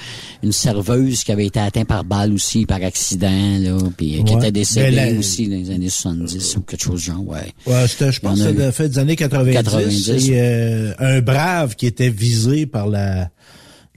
une 0.43 0.51
serveuse 0.51 1.23
qui 1.23 1.31
avait 1.31 1.47
été 1.47 1.59
atteinte 1.59 1.87
par 1.87 2.03
balle 2.03 2.31
aussi 2.33 2.67
par 2.67 2.83
accident 2.83 3.57
là, 3.59 3.77
puis 3.97 4.19
euh, 4.19 4.23
qui 4.23 4.33
était 4.33 4.51
décédée 4.51 4.91
la- 4.91 5.11
aussi 5.17 5.47
dans 5.47 5.55
les 5.55 5.71
années 5.71 5.89
70 5.89 6.57
ou 6.57 6.61
quelque 6.61 6.83
chose 6.83 6.99
du 7.01 7.07
genre, 7.07 7.27
ouais. 7.27 7.51
Ouais, 7.65 7.87
c'était, 7.87 8.11
je 8.11 8.19
pense 8.19 8.37
que 8.39 8.45
c'était 8.45 8.53
eu. 8.61 8.65
la 8.65 8.71
fin 8.71 8.87
des 8.87 8.99
années 8.99 9.15
90. 9.15 9.53
90. 9.53 10.09
Et, 10.29 10.39
euh, 10.39 10.93
un 10.99 11.21
brave 11.21 11.75
qui 11.75 11.87
était 11.87 12.09
visé 12.09 12.67
par 12.67 12.87
la 12.87 13.29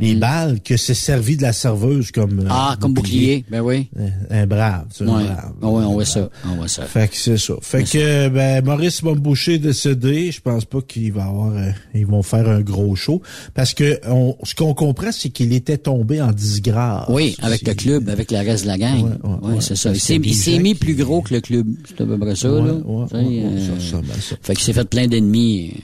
les 0.01 0.15
balles, 0.15 0.61
que 0.61 0.77
s'est 0.77 0.95
servi 0.95 1.37
de 1.37 1.43
la 1.43 1.53
serveuse 1.53 2.11
comme 2.11 2.41
euh, 2.41 2.45
Mm. 2.45 2.49
Ah, 2.51 2.77
comme 2.81 2.95
bouclier, 2.95 3.45
ben 3.51 3.61
oui. 3.61 3.89
Un 4.31 4.47
brave, 4.47 4.87
c'est 4.93 5.05
un 5.05 5.09
Ouais. 5.17 5.25
brave. 5.25 5.53
Ah 5.63 5.69
ouais, 5.69 5.85
on 5.85 5.93
voit 5.93 6.05
ça, 6.05 6.31
on 6.47 6.55
voit 6.57 6.69
ça. 6.69 6.85
Fait 6.87 7.09
que 7.09 7.17
c'est 7.17 7.37
ça. 7.37 7.55
Fait 7.61 7.85
que 7.85 8.29
ben 8.29 8.65
Maurice 8.65 9.03
Bomboucher 9.03 9.55
est 9.55 9.59
décédé, 9.59 10.33
je 10.33 10.41
pense 10.41 10.65
pas 10.65 10.81
qu'il 10.81 11.13
va 11.13 11.25
avoir 11.27 11.53
euh, 11.55 11.71
ils 11.95 12.07
vont 12.07 12.23
faire 12.23 12.49
un 12.49 12.61
gros 12.61 12.95
show 12.97 13.21
parce 13.55 13.75
que 13.75 14.01
on, 14.07 14.37
ce 14.43 14.55
qu'on 14.55 14.75
comprend 14.75 15.13
c'est 15.13 15.29
qu'il 15.31 15.53
était 15.53 15.79
tombé 15.79 16.21
en 16.23 16.33
disgrâce. 16.33 17.05
Oui, 17.09 17.37
avec 17.43 17.67
le 17.67 17.75
club, 17.75 18.09
avec 18.09 18.31
le 18.31 18.39
reste 18.39 18.65
de 18.65 18.69
la 18.69 18.79
gang. 18.79 19.03
Ouais, 19.03 19.11
ouais, 19.23 19.37
Ouais, 19.43 19.55
ouais. 19.55 19.61
c'est 19.61 19.77
ça. 19.77 19.91
Il 19.93 20.01
s'est, 20.01 20.59
mis 20.59 20.75
plus 20.75 20.95
gros 20.95 21.21
que 21.23 21.35
le 21.35 21.41
club. 21.41 21.67
C'est 21.89 22.01
à 22.01 22.07
peu 22.07 22.19
près 22.19 22.35
ça, 22.37 22.49
là. 22.49 22.61
ouais, 22.75 23.05
Tu 23.11 23.11
sais, 23.11 23.17
ouais, 23.17 23.25
ouais, 23.29 23.43
euh, 23.45 23.79
ça, 23.81 23.99
ça, 23.99 24.21
ça. 24.21 24.37
Fait 24.43 24.55
qu'il 24.55 24.65
s'est 24.65 24.73
fait 24.73 24.85
plein 24.89 25.07
d'ennemis. 25.07 25.75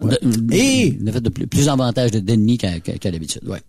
Ouais. 0.00 0.18
De- 0.22 0.54
Et- 0.54 0.98
Il 1.00 1.08
a 1.08 1.12
fait 1.12 1.20
de 1.20 1.28
plus, 1.28 1.46
plus 1.46 1.68
avantage 1.68 2.10
de- 2.10 2.18
d'ennemis 2.18 2.58
qu'à, 2.58 2.78
d'habitude, 3.10 3.42
ouais. 3.46 3.60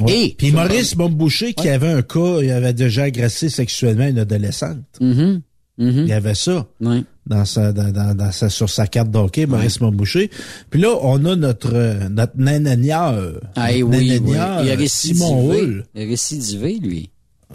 Ouais. 0.00 0.12
Et. 0.12 0.34
puis 0.36 0.50
Maurice 0.50 0.96
Bomboucher 0.96 1.54
qui 1.54 1.68
avait 1.68 1.92
un 1.92 2.02
cas, 2.02 2.40
il 2.42 2.50
avait 2.50 2.72
déjà 2.72 3.04
agressé 3.04 3.48
sexuellement 3.48 4.06
une 4.08 4.18
adolescente. 4.18 4.78
Mhm, 5.00 5.40
mhm, 5.78 5.90
Il 6.02 6.08
y 6.08 6.12
avait 6.12 6.34
ça. 6.34 6.66
dans 7.26 7.44
sa, 7.44 7.72
dans, 7.72 7.92
dans, 7.92 8.14
dans 8.16 8.32
sa, 8.32 8.48
sur 8.48 8.68
sa 8.68 8.86
carte 8.88 9.10
d'hockey, 9.10 9.46
Maurice 9.46 9.80
Montboucher. 9.80 10.30
Puis 10.70 10.80
là, 10.80 10.96
on 11.02 11.24
a 11.26 11.36
notre, 11.36 11.72
euh, 11.74 12.08
notre 12.08 12.36
nananière. 12.38 13.14
Ah, 13.54 13.70
notre 13.72 13.84
oui, 13.86 14.18
oui. 14.24 14.32
Il 14.32 14.36
a 14.36 14.60
euh, 14.62 14.86
Simon. 14.88 15.52
Hull. 15.52 15.84
Il 15.94 16.02
a 16.02 16.06
récidivé, 16.06 16.78
lui. 16.82 17.10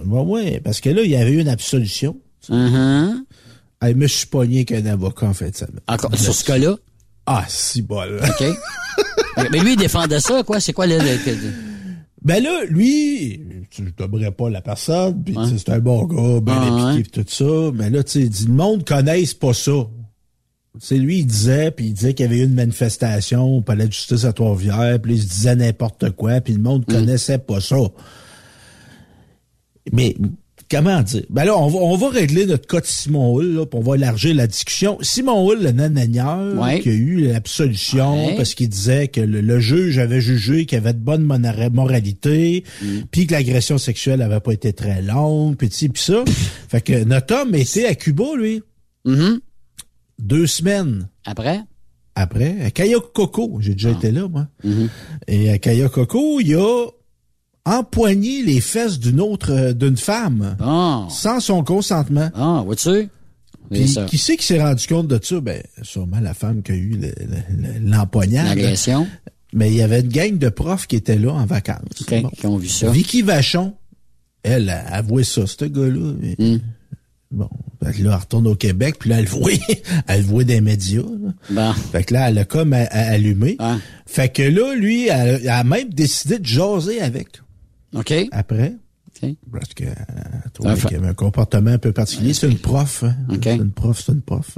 Ouais, 0.05 0.21
ouais, 0.21 0.61
parce 0.63 0.79
que 0.79 0.89
là, 0.89 1.01
il 1.03 1.11
y 1.11 1.15
avait 1.15 1.31
eu 1.31 1.39
une 1.41 1.49
absolution. 1.49 2.15
Ah, 2.49 3.89
Il 3.89 3.97
me 3.97 4.07
suis 4.07 4.27
pogné 4.27 4.63
qu'un 4.63 4.85
avocat, 4.85 5.25
en 5.27 5.33
fait, 5.33 5.57
ça. 5.57 5.67
Encore, 5.87 6.15
sur 6.17 6.33
ce 6.33 6.43
cas-là? 6.45 6.77
Ah, 7.25 7.45
si 7.47 7.81
bol. 7.81 8.19
OK. 8.21 8.45
Mais 9.51 9.59
lui, 9.59 9.73
il 9.73 9.77
défendait 9.77 10.19
ça, 10.19 10.43
quoi. 10.43 10.59
C'est 10.59 10.73
quoi, 10.73 10.85
le, 10.87 10.97
Ben 12.21 12.43
là, 12.43 12.63
lui, 12.69 13.41
tu 13.69 13.91
t'aimerais 13.93 14.31
pas 14.31 14.49
la 14.49 14.61
personne, 14.61 15.23
puis 15.23 15.35
Ouais. 15.37 15.45
c'est 15.57 15.69
un 15.69 15.79
bon 15.79 16.05
gars, 16.05 16.39
ben 16.41 16.53
Ah, 16.55 16.87
impliqué, 16.89 17.09
tout 17.23 17.25
ça. 17.27 17.71
Mais 17.73 17.89
là, 17.89 18.03
tu 18.03 18.11
sais, 18.11 18.19
il 18.21 18.29
dit, 18.29 18.45
le 18.47 18.53
monde 18.53 18.85
connaisse 18.85 19.33
pas 19.33 19.53
ça. 19.53 19.71
C'est 20.79 20.97
lui, 20.97 21.19
il 21.19 21.25
disait, 21.27 21.69
puis 21.71 21.87
il 21.87 21.93
disait 21.93 22.13
qu'il 22.13 22.25
y 22.25 22.29
avait 22.29 22.39
eu 22.39 22.45
une 22.45 22.53
manifestation 22.55 23.57
au 23.57 23.61
palais 23.61 23.87
de 23.87 23.91
justice 23.93 24.25
à 24.25 24.33
Trois-Rivières, 24.33 24.99
puis 25.01 25.15
il 25.15 25.21
se 25.21 25.27
disait 25.27 25.55
n'importe 25.55 26.11
quoi, 26.11 26.41
puis 26.41 26.53
le 26.53 26.61
monde 26.61 26.83
Mm. 26.87 26.93
connaissait 26.93 27.37
pas 27.37 27.61
ça. 27.61 27.77
Mais 29.91 30.15
comment 30.73 31.01
dire? 31.01 31.23
Ben 31.29 31.45
là, 31.45 31.57
on 31.57 31.67
va, 31.67 31.79
on 31.79 31.95
va 31.95 32.09
régler 32.09 32.45
notre 32.45 32.67
cas 32.67 32.81
de 32.81 32.85
Simon 32.85 33.33
Hull, 33.37 33.53
là, 33.55 33.65
puis 33.65 33.79
on 33.79 33.83
va 33.83 33.95
élargir 33.95 34.35
la 34.35 34.47
discussion. 34.47 34.97
Simon 35.01 35.47
Hull, 35.47 35.61
le 35.63 35.71
nananieur, 35.71 36.61
Ouais. 36.61 36.79
qui 36.79 36.89
a 36.89 36.93
eu 36.93 37.27
l'absolution 37.27 38.27
Ouais. 38.27 38.35
parce 38.35 38.55
qu'il 38.55 38.69
disait 38.69 39.07
que 39.07 39.21
le, 39.21 39.41
le 39.41 39.59
juge 39.59 39.99
avait 39.99 40.21
jugé 40.21 40.65
qu'il 40.65 40.77
avait 40.77 40.93
de 40.93 40.99
bonne 40.99 41.23
moralité, 41.23 42.63
Mm. 42.81 42.85
puis 43.11 43.27
que 43.27 43.33
l'agression 43.33 43.77
sexuelle 43.77 44.21
avait 44.21 44.39
pas 44.39 44.51
été 44.53 44.73
très 44.73 45.01
longue, 45.01 45.55
puis 45.55 45.69
puis 45.69 45.89
ça. 45.95 46.23
fait 46.69 46.81
que 46.81 47.03
notre 47.03 47.35
homme 47.35 47.55
était 47.55 47.85
à 47.85 47.95
Cuba, 47.95 48.23
lui, 48.37 48.61
Mhm. 49.05 49.39
deux 50.19 50.47
semaines 50.47 51.09
Après? 51.25 51.59
après, 52.15 52.55
à 52.63 52.71
Kayakoko. 52.71 53.57
J'ai 53.59 53.73
déjà 53.73 53.91
été 53.91 54.11
là, 54.11 54.27
moi. 54.27 54.47
Mhm. 54.63 54.89
Et 55.27 55.49
à 55.49 55.57
Kayakoko, 55.57 56.39
il 56.39 56.55
a 56.55 56.87
empoigné 57.65 58.43
les 58.43 58.59
fesses 58.61 58.99
d'une 58.99 59.21
autre, 59.21 59.51
euh, 59.51 59.73
d'une 59.73 59.97
femme, 59.97 60.55
sans 61.09 61.39
son 61.39 61.63
consentement. 61.63 62.29
Ah, 62.35 62.61
vois-tu? 62.65 63.09
Puis, 63.71 63.85
qui 64.09 64.17
c'est 64.17 64.35
qui 64.37 64.45
s'est 64.45 64.61
rendu 64.61 64.85
compte 64.87 65.07
de 65.07 65.19
ça? 65.23 65.39
Ben, 65.39 65.63
sûrement 65.81 66.19
la 66.19 66.33
femme 66.33 66.61
qui 66.61 66.71
a 66.73 66.75
eu 66.75 66.89
le- 66.91 67.07
le- 67.07 67.79
le- 67.79 67.89
l'empoignade. 67.89 68.47
L'agression. 68.57 69.07
Mais 69.53 69.69
il 69.71 69.77
y 69.77 69.81
avait 69.81 70.01
une 70.01 70.09
gang 70.09 70.37
de 70.37 70.49
profs 70.49 70.85
qui 70.87 70.95
étaient 70.97 71.17
là 71.17 71.31
en 71.31 71.45
vacances. 71.45 71.79
OK, 72.01 72.21
Bon. 72.21 72.29
qui 72.29 72.45
ont 72.47 72.57
vu 72.57 72.67
ça. 72.67 72.89
Vicky 72.91 73.21
Vachon, 73.21 73.73
elle 74.43 74.69
a 74.69 74.79
avoué 74.95 75.23
ça, 75.23 75.47
ce 75.47 75.65
gars-là. 75.65 76.13
Hmm. 76.39 76.57
Bon, 77.31 77.49
fait 77.83 77.93
que 77.93 78.03
là, 78.03 78.11
elle 78.13 78.19
retourne 78.19 78.45
au 78.47 78.55
Québec, 78.55 78.95
puis 78.99 79.09
là, 79.09 79.19
elle 79.19 79.27
voit, 79.27 79.51
elle 80.07 80.21
voit 80.23 80.43
des 80.43 80.61
médias. 80.61 81.01
là. 81.01 81.33
Bon. 81.49 81.73
Fait 81.91 82.03
que 82.03 82.13
là, 82.13 82.29
elle 82.29 82.37
a 82.39 82.45
comme 82.45 82.73
allumé. 82.73 83.55
Ah. 83.59 83.77
Fait 84.05 84.29
que 84.29 84.43
là, 84.43 84.75
lui, 84.75 85.07
elle, 85.07 85.39
elle 85.41 85.49
a 85.49 85.63
même 85.63 85.89
décidé 85.89 86.37
de 86.37 86.45
jaser 86.45 87.01
avec. 87.01 87.41
OK. 87.93 88.13
Après. 88.31 88.75
OK. 89.21 89.29
Parce 89.51 89.69
que 89.75 89.83
qu'il 90.87 90.91
y 90.91 90.95
avait 90.95 91.07
un 91.07 91.13
comportement 91.13 91.69
un 91.71 91.77
peu 91.77 91.91
particulier. 91.91 92.33
C'est 92.33 92.49
une 92.49 92.57
prof. 92.57 93.03
hein. 93.03 93.15
OK. 93.29 93.39
C'est 93.43 93.55
une 93.55 93.71
prof, 93.71 94.01
c'est 94.03 94.11
une 94.11 94.21
prof. 94.21 94.57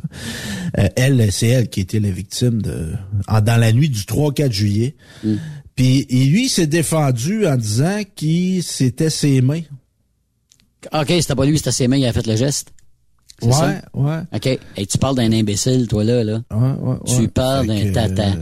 Euh, 0.78 0.88
elle, 0.96 1.32
c'est 1.32 1.48
elle 1.48 1.70
qui 1.70 1.82
était 1.82 2.00
la 2.00 2.10
victime 2.12 2.62
de 2.62 2.94
en- 3.28 3.42
dans 3.42 3.58
la 3.60 3.74
nuit 3.74 3.90
du 3.90 4.02
3-4 4.06 4.52
juillet. 4.52 4.96
Hmm. 5.24 5.36
Puis 5.76 6.06
et 6.10 6.26
lui 6.26 6.46
il 6.46 6.50
s'est 6.50 6.68
défendu 6.68 7.46
en 7.46 7.58
disant 7.58 8.02
qu'il 8.16 8.64
c'était 8.64 9.10
ses 9.10 9.42
mains. 9.42 9.62
OK, 10.94 11.08
c'était 11.10 11.36
pas 11.36 11.46
lui, 11.46 11.58
c'était 11.58 11.72
ses 11.72 11.88
mains, 11.88 11.98
il 11.98 12.06
a 12.06 12.14
fait 12.14 12.26
le 12.26 12.36
geste. 12.38 12.72
Ouais, 13.42 13.52
ça? 13.52 13.82
ouais. 13.94 14.20
OK. 14.34 14.60
Et 14.78 14.86
tu 14.86 14.98
parles 14.98 15.16
d'un 15.16 15.32
imbécile, 15.34 15.88
toi, 15.88 16.04
là, 16.04 16.24
là. 16.24 16.42
Ouais, 16.52 16.58
ouais, 16.82 16.96
Tu 17.06 17.14
ouais. 17.22 17.28
parles 17.28 17.68
d'un 17.68 17.92
tata. 17.92 18.24
euh, 18.28 18.34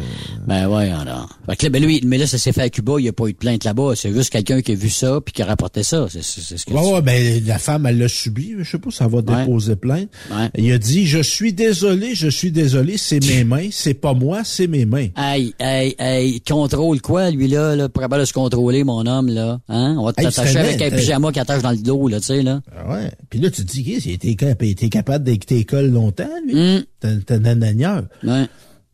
Ben 0.47 0.67
ouais, 0.67 0.89
alors. 0.91 1.29
Fait 1.49 1.56
que 1.56 1.63
là, 1.65 1.69
ben 1.71 1.84
lui, 1.84 2.01
mais 2.06 2.17
là, 2.17 2.27
ça 2.27 2.38
s'est 2.38 2.51
fait 2.51 2.62
à 2.62 2.69
Cuba, 2.69 2.93
il 2.99 3.03
n'y 3.03 3.10
a 3.10 3.13
pas 3.13 3.25
eu 3.27 3.34
de 3.34 3.38
plainte 3.38 3.63
là-bas. 3.63 3.93
C'est 3.95 4.13
juste 4.13 4.29
quelqu'un 4.29 4.62
qui 4.62 4.73
a 4.73 4.75
vu 4.75 4.89
ça 4.89 5.19
puis 5.23 5.34
qui 5.34 5.41
a 5.41 5.45
rapporté 5.45 5.84
ça. 5.84 6.06
C'est 6.10 6.21
ce 6.21 6.65
que 6.65 6.73
Ouais, 6.73 6.82
tu- 6.82 6.93
ouais, 6.93 7.01
ben, 7.01 7.43
la 7.45 7.58
femme, 7.60 7.86
elle 7.86 7.97
l'a 7.97 8.08
subi. 8.08 8.53
Je 8.60 8.63
sais 8.69 8.77
pas, 8.77 8.91
ça 8.91 9.08
va 9.08 9.21
déposer 9.21 9.75
plainte. 9.75 10.10
Ouais. 10.32 10.49
Il 10.58 10.71
a 10.71 10.77
dit, 10.77 11.06
je 11.08 11.19
suis 11.19 11.53
désolé, 11.53 12.13
je 12.15 12.27
suis 12.27 12.51
désolé, 12.51 12.97
c'est 12.97 13.23
mes 13.25 13.43
mains, 13.43 13.69
c'est 13.71 13.93
pas 13.93 14.13
moi, 14.13 14.41
c'est 14.43 14.67
mes 14.67 14.86
mains. 14.86 15.08
Hey, 15.17 15.53
hey, 15.60 15.95
hey, 15.99 16.41
contrôle 16.41 17.01
quoi, 17.01 17.32
lui, 17.32 17.47
là, 17.47 17.75
là, 17.75 17.89
pour 17.89 18.08
de 18.08 18.25
se 18.25 18.34
contrôler, 18.34 18.84
mon 18.84 19.06
homme, 19.08 19.27
là? 19.29 19.60
Hein? 19.69 19.95
On 19.97 20.06
va 20.06 20.13
t'attacher 20.13 20.60
avec 20.60 20.82
un 20.82 20.91
pyjama 20.95 21.32
qui 21.32 21.39
attache 21.39 21.62
dans 21.63 21.71
le 21.71 21.77
dos, 21.77 22.08
là, 22.08 22.19
tu 22.19 22.27
sais, 22.27 22.43
là. 22.43 22.62
Ah 22.77 22.91
ouais. 22.93 23.12
Puis 23.29 23.39
là, 23.39 23.49
tu 23.49 23.65
te 23.65 23.71
dis, 23.71 23.82
il 24.06 24.12
était, 24.12 24.36
cap- 24.36 24.62
était 24.86 24.89
capable 24.98 25.24
d'écouter 25.26 25.56
l'école 25.56 25.91
longtemps, 25.91 26.30
lui. 26.48 26.56
Hum, 26.60 26.84
T'as 27.00 27.15
T'as 27.26 27.36
un 27.36 27.46
anagneur. 27.46 28.04
ouais. 28.24 28.48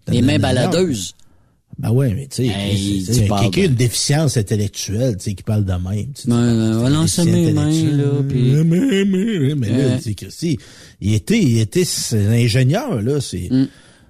T'as 0.05 0.13
Les 0.13 0.21
mains 0.21 0.39
baladeuses. 0.39 1.13
Ben 1.77 1.91
ouais, 1.91 2.13
mais 2.13 2.27
tu 2.27 2.45
sais, 2.45 2.47
Hey, 2.47 3.05
quelqu'un 3.05 3.61
de- 3.61 3.67
une 3.67 3.75
déficience 3.75 4.35
intellectuelle, 4.35 5.15
tu 5.17 5.23
sais, 5.25 5.33
qui 5.33 5.43
parle 5.43 5.63
de 5.63 5.71
même. 5.71 6.11
tu 6.13 6.23
sais, 6.23 6.27
Ouais, 6.29 6.35
non, 6.89 7.05
mes 7.25 7.53
mains, 7.53 7.71
là, 7.71 8.05
Mais, 8.23 8.63
mais, 8.65 9.05
mais, 9.05 9.55
mais 9.55 9.69
là, 9.69 9.95
tu 9.97 10.03
sais, 10.03 10.13
Christy, 10.13 10.57
il 10.99 11.13
était, 11.13 11.39
il 11.41 11.59
était 11.59 11.85
ingénieur, 12.13 13.01
là, 13.01 13.21
c'est, 13.21 13.47
Hum. 13.49 13.67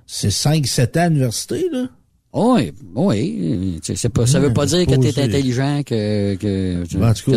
c'est 0.08 0.32
5-7 0.32 0.98
ans 0.98 1.02
à 1.02 1.08
l'université, 1.10 1.68
là. 1.72 1.90
Oui, 2.32 2.72
oui. 2.96 3.80
Tu 3.84 3.96
C'est 3.96 4.10
pas, 4.10 4.28
ça 4.28 4.40
veut 4.40 4.54
pas 4.54 4.68
dire 4.68 4.86
que 4.86 4.96
posé. 4.96 5.14
t'es 5.14 5.24
intelligent, 5.24 5.82
que, 5.84 6.36
que, 6.36 6.84
Ben, 6.96 7.14
que 7.14 7.32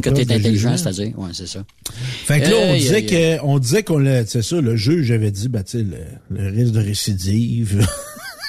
que 0.00 0.10
t'es 0.10 0.24
de 0.24 0.32
intelligent, 0.32 0.76
c'est-à-dire. 0.78 1.18
Ouais, 1.18 1.28
c'est 1.34 1.46
ça. 1.46 1.62
Fait 1.92 2.40
que 2.40 2.48
là, 2.48 2.56
on 2.70 2.74
disait 2.74 3.04
que, 3.04 3.44
on 3.44 3.58
disait 3.58 3.82
qu'on 3.82 3.98
l'a, 3.98 4.24
c'est 4.24 4.42
ça, 4.42 4.60
le 4.60 4.76
juge 4.76 5.10
avait 5.10 5.30
dit, 5.30 5.48
ben, 5.48 5.62
tu 5.62 5.78
sais, 5.78 5.84
le, 5.84 6.38
le 6.38 6.48
risque 6.50 6.72
de 6.72 6.80
récidive, 6.80 7.86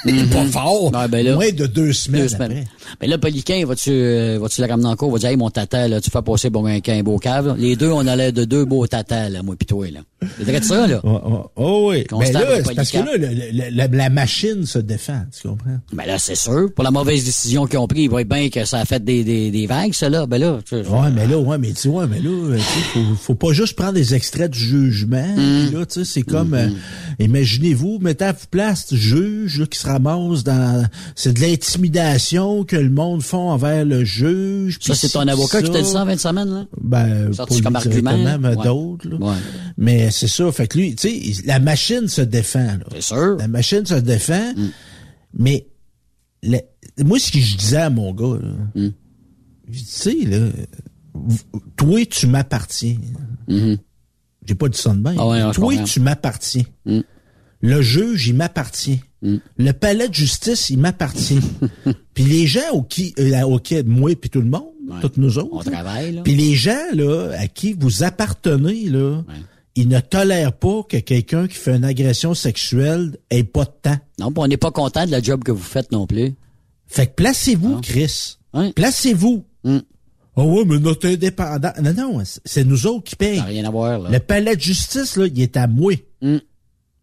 il 0.06 0.20
est 0.20 0.26
pas 0.34 0.46
fort. 0.46 0.94
Ouais, 0.94 1.08
ben 1.08 1.26
là, 1.26 1.36
moins 1.36 1.52
de 1.52 1.66
deux 1.68 1.94
semaines. 1.94 2.22
Deux 2.24 2.28
semaines. 2.30 2.52
après. 2.52 2.68
Mais 3.02 3.08
là, 3.08 3.18
Poliquin, 3.18 3.66
vas-tu, 3.66 3.90
euh, 3.92 4.38
vas-tu 4.42 4.62
le 4.62 4.68
ramener 4.68 4.88
en 4.88 4.96
cours? 4.96 5.12
Va 5.12 5.20
dire, 5.20 5.30
hey, 5.30 5.38
mon 5.38 5.50
tata, 5.50 5.88
là, 5.88 6.02
tu 6.02 6.10
fais 6.10 6.22
passer 6.22 6.50
pour 6.50 6.68
un, 6.68 6.80
qu'un 6.80 7.04
beau 7.04 7.18
cave, 7.18 7.48
là? 7.48 7.56
Les 7.58 7.76
deux, 7.76 7.90
on 7.92 8.06
a 8.08 8.16
l'air 8.16 8.34
de 8.34 8.44
deux 8.46 8.66
beaux 8.66 8.86
tatas, 8.88 9.30
là, 9.30 9.44
moi 9.44 9.56
pis 9.58 9.66
toi, 9.66 9.86
là. 9.92 10.00
C'est 10.38 10.44
vrai 10.44 10.60
de 10.60 10.66
ça, 10.66 10.88
là? 10.88 11.00
Ouais, 11.04 11.12
ouais. 11.12 11.40
Oh 11.56 11.88
oui. 11.90 11.98
Mais 11.98 12.04
Constable 12.06 12.46
là, 12.46 12.74
parce 12.76 12.92
que 12.92 12.98
là, 12.98 13.18
le- 13.18 13.28
le- 13.28 13.76
la, 13.76 13.88
la 13.88 14.10
machine 14.10 14.66
se 14.66 14.80
défend, 14.80 15.22
tu 15.40 15.48
comprends? 15.48 15.80
Ben 15.94 16.06
là, 16.06 16.18
c'est 16.20 16.36
sûr. 16.36 16.70
Pour 16.76 16.84
la 16.84 16.92
mauvaise 16.92 17.24
décision 17.26 17.66
qu'ils 17.66 17.80
ont 17.80 17.88
prise, 17.88 18.04
ils 18.04 18.10
voient 18.10 18.24
bien 18.24 18.50
que 18.50 18.66
ça 18.66 18.80
a 18.80 18.86
fait 18.86 19.04
des, 19.04 19.24
des, 19.24 19.52
des 19.52 19.68
vagues, 19.68 19.94
ça, 19.94 20.10
là. 20.10 20.26
Ben 20.26 20.38
là, 20.40 20.60
tu 20.68 20.76
sais, 20.84 20.88
Ouais, 20.88 21.10
mais 21.14 21.26
là, 21.28 21.38
ouais, 21.38 21.58
mais 21.58 21.72
tu 21.74 21.88
vois, 21.88 22.08
mais 22.08 22.20
là, 22.20 22.30
euh, 22.30 22.58
tu 22.58 22.62
sais, 22.62 22.80
faut, 22.94 23.16
faut 23.16 23.36
pas 23.36 23.54
juste 23.54 23.76
prendre 23.76 23.94
des 23.94 24.14
extraits 24.14 24.52
du 24.52 24.60
jugement. 24.60 25.26
Mm. 25.36 25.68
puis 25.68 25.76
là, 25.78 25.86
tu 25.86 26.00
sais, 26.00 26.06
c'est 26.06 26.22
comme, 26.24 26.54
euh, 26.54 26.68
imaginez-vous, 27.20 28.00
mettez 28.02 28.26
à 28.26 28.32
vous 28.34 28.48
place, 28.50 28.86
ce 28.90 28.96
juge 28.96 29.60
là, 29.60 29.66
qui 29.66 29.80
se 29.80 29.88
ramasse 29.92 30.44
dans, 30.44 30.88
c'est 31.16 31.34
de 31.34 31.40
l'intimidation 31.42 32.64
que 32.64 32.76
le 32.76 32.90
monde 32.90 33.22
font 33.22 33.50
envers 33.52 33.86
le 33.86 34.04
juge. 34.04 34.78
ça, 34.82 34.96
c'est 34.96 35.10
ton 35.10 35.28
avocat 35.28 35.62
qui 35.62 35.72
t'a 35.72 35.82
dit 35.82 35.88
ça 35.88 36.02
en 36.02 36.06
20 36.06 36.20
semaines, 36.20 36.50
là? 36.50 36.66
Ben, 36.82 37.32
Sorti 37.34 37.56
lui 37.56 37.62
comme 37.62 37.76
argument, 37.76 38.12
ouais. 38.38 38.56
d'autres. 38.64 39.08
Ouais. 39.20 39.36
Mais 39.78 40.12
c'est 40.12 40.28
ça, 40.28 40.52
fait 40.52 40.68
que 40.68 40.78
lui, 40.78 40.96
tu 40.96 41.34
sais, 41.34 41.42
la 41.46 41.60
machine 41.60 42.08
se 42.08 42.22
défend. 42.22 42.78
C'est 42.94 43.02
sûr. 43.02 43.38
La 43.38 43.48
machine 43.48 43.86
se 43.86 43.96
défend, 43.96 44.54
Mm. 44.56 44.68
mais 45.40 45.68
le- 46.44 46.60
moi, 47.04 47.20
ce 47.20 47.32
que 47.32 47.40
je 47.40 47.56
disais 47.58 47.78
à 47.78 47.90
mon 47.90 48.14
gars, 48.14 48.40
là, 48.42 48.50
Mm. 48.82 48.90
je 49.72 49.80
sais, 49.86 50.18
là, 50.26 50.50
toi, 51.78 52.06
tu 52.10 52.28
m'appartiens. 52.28 52.98
J'ai 53.48 54.56
pas 54.56 54.70
dit 54.70 54.78
ça 54.78 54.90
de 54.94 55.00
même. 55.02 55.16
Ah 55.20 55.28
ouais, 55.28 55.52
toi, 55.54 55.74
tu 55.86 56.00
m'appartiens. 56.00 56.64
Mm. 57.64 57.68
Le 57.70 57.82
juge, 57.82 58.28
il 58.28 58.36
m'appartient. 58.36 59.02
Mm. 59.22 59.38
Le 59.58 59.72
palais 59.74 60.08
de 60.10 60.14
justice, 60.14 60.70
il 60.70 60.80
m'appartient. 60.80 61.40
puis 62.14 62.24
les 62.24 62.48
gens 62.48 62.72
au 62.74 62.82
qui, 62.84 63.14
euh, 63.20 63.42
auxquels, 63.44 63.86
moi 63.86 64.16
puis 64.16 64.30
tout 64.30 64.42
le 64.42 64.50
monde, 64.50 64.66
Ouais. 64.90 64.98
toutes 65.00 65.18
nous 65.18 65.38
autres, 65.38 65.50
On 65.54 65.60
là, 65.62 65.72
travaille, 65.72 66.12
là. 66.12 66.22
puis 66.24 66.36
les 66.36 66.54
gens 66.56 66.76
là 66.94 67.30
à 67.38 67.48
qui 67.48 67.74
vous 67.74 68.04
appartenez 68.04 68.90
là, 68.90 69.20
Ouais. 69.20 69.36
ils 69.76 69.88
ne 69.88 70.00
tolèrent 70.02 70.52
pas 70.54 70.82
que 70.90 70.98
quelqu'un 70.98 71.48
qui 71.48 71.56
fait 71.56 71.76
une 71.78 71.86
agression 71.86 72.34
sexuelle 72.34 73.16
ait 73.30 73.44
pas 73.44 73.64
de 73.66 73.72
temps. 73.84 73.98
Non, 74.20 74.34
on 74.36 74.48
n'est 74.48 74.58
pas 74.58 74.72
content 74.72 75.06
de 75.06 75.12
la 75.12 75.22
job 75.22 75.44
que 75.44 75.52
vous 75.52 75.64
faites 75.64 75.92
non 75.94 76.08
plus. 76.08 76.34
Fait 76.88 77.08
que 77.08 77.12
placez-vous, 77.14 77.76
Ah. 77.78 77.82
Chris. 77.84 78.38
Ouais. 78.54 78.74
Placez-vous. 78.74 79.46
Mm. 79.64 79.78
Oh 80.36 80.44
ouais, 80.44 80.66
mais 80.66 80.80
notre 80.80 81.08
indépendant. 81.08 81.72
Non, 81.82 81.94
non, 81.94 82.24
c'est 82.44 82.64
nous 82.66 82.88
autres 82.88 83.04
qui 83.04 83.16
payent. 83.16 83.38
Ça 83.38 83.44
n'a 83.44 83.50
rien 83.50 83.66
à 83.66 83.70
voir, 83.70 84.00
là. 84.00 84.10
Le 84.10 84.20
palais 84.20 84.56
de 84.58 84.62
justice, 84.62 85.16
là, 85.16 85.28
il 85.28 85.42
est 85.42 85.56
à 85.56 85.68
moi. 85.68 85.94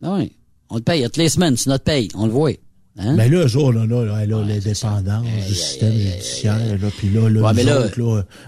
Ah 0.03 0.15
oui. 0.19 0.33
On 0.71 0.79
te 0.79 0.83
paye 0.83 1.03
toutes 1.05 1.17
les 1.17 1.29
semaines, 1.29 1.57
c'est 1.57 1.71
notre 1.71 1.85
paye. 1.85 2.09
On 2.15 2.27
le 2.27 2.33
voit. 2.33 2.53
Hein? 3.01 3.15
Mais 3.15 3.29
là, 3.29 3.45
eux 3.47 3.57
autres, 3.57 3.79
là, 3.79 3.87
là, 3.87 4.05
là, 4.05 4.27
là, 4.27 4.45
l'indépendance 4.45 5.25
du 5.47 5.55
système 5.55 5.93
judiciaire, 5.93 6.59
là, 6.83 6.89
puis 6.97 7.09
là, 7.11 7.29
là, 7.31 7.41
Ouais, 7.43 7.53
nous 7.55 7.65
là- 7.69 7.81
autres, 7.87 8.01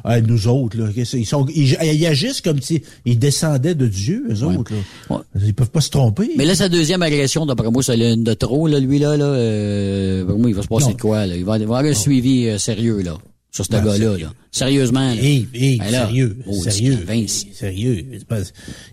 là, 0.04 0.20
nous 0.22 0.48
autres, 0.48 0.76
là, 0.76 0.87
ils 0.96 1.24
sont, 1.26 1.46
ils, 1.54 1.76
ils 1.80 2.06
agissent 2.06 2.40
comme 2.40 2.61
si 2.61 2.83
ils 3.04 3.16
descendaient 3.16 3.76
de 3.76 3.87
Dieu, 3.87 4.24
eux 4.28 4.42
autres, 4.42 4.72
là. 4.74 5.16
Ouais. 5.16 5.22
Ils 5.46 5.54
peuvent 5.54 5.70
pas 5.70 5.80
se 5.80 5.90
tromper. 5.90 6.30
Mais 6.37 6.44
là, 6.44 6.56
sa 6.56 6.68
deuxième 6.68 7.00
agression, 7.02 7.46
d'après 7.46 7.70
moi, 7.70 7.80
c'est 7.85 7.96
une 7.96 8.24
de 8.24 8.35
trop, 8.35 8.66
là, 8.66 8.80
lui, 8.80 8.98
là, 8.98 9.16
là. 9.16 9.24
Euh, 9.26 10.24
moi, 10.37 10.50
il 10.50 10.54
va 10.56 10.62
se 10.62 10.66
passer 10.68 10.87
Non. 10.87 10.92
de 10.94 11.00
quoi, 11.00 11.26
là? 11.26 11.37
Il 11.37 11.44
va 11.44 11.56
y 11.56 11.62
avoir 11.62 11.85
un 11.85 11.94
suivi 11.94 12.48
euh, 12.48 12.59
sérieux, 12.59 13.02
là. 13.02 13.18
Sur 13.52 13.64
ce 13.64 13.70
Ben, 13.70 13.85
gars-là, 13.85 14.16
là. 14.18 14.33
Sérieusement, 14.50 15.14
là. 15.14 15.14
Hey, 15.22 15.46
hey, 15.54 15.78
Ben 15.78 15.90
là, 15.92 16.06
sérieux, 16.06 16.37
oh, 16.48 16.54
sérieux, 16.62 16.98
Vince. 17.06 17.46
sérieux. 17.52 18.04
C'est 18.12 18.24
pas- 18.26 18.38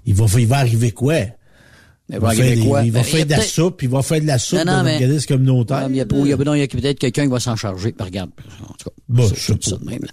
il 0.06 0.14
va, 0.14 0.26
il 0.38 0.48
va 0.48 0.58
arriver 0.58 0.92
quoi? 0.92 1.16
Il 2.10 2.20
va 2.20 2.30
faire, 2.32 2.56
des- 2.56 2.62
il 2.62 2.70
va 2.70 2.82
Ben, 2.84 3.04
faire 3.04 3.22
a 3.22 3.26
de 3.26 3.30
la 3.32 3.42
soupe, 3.42 3.84
il 3.84 3.90
va 3.90 4.02
faire 4.02 4.22
de 4.22 4.28
la 4.28 4.40
soupe 4.40 4.60
dans 4.64 4.84
l'organisme 4.84 5.28
communautaire. 5.28 5.88
Il 5.90 5.96
y 5.98 6.00
a, 6.00 6.06
a, 6.06 6.06
a 6.64 6.68
peut-être 6.68 7.00
quelqu'un 7.00 7.24
qui 7.26 7.30
va 7.32 7.40
s'en 7.42 7.56
charger. 7.58 7.94
Ben, 7.98 8.06
regarde. 8.06 8.30
En 8.64 8.68
tout 8.74 8.86
cas. 8.86 8.96
Bon, 9.10 9.28
ça, 9.28 9.36
je 9.36 9.54
de 9.76 9.86
même, 9.86 10.00
là. 10.02 10.10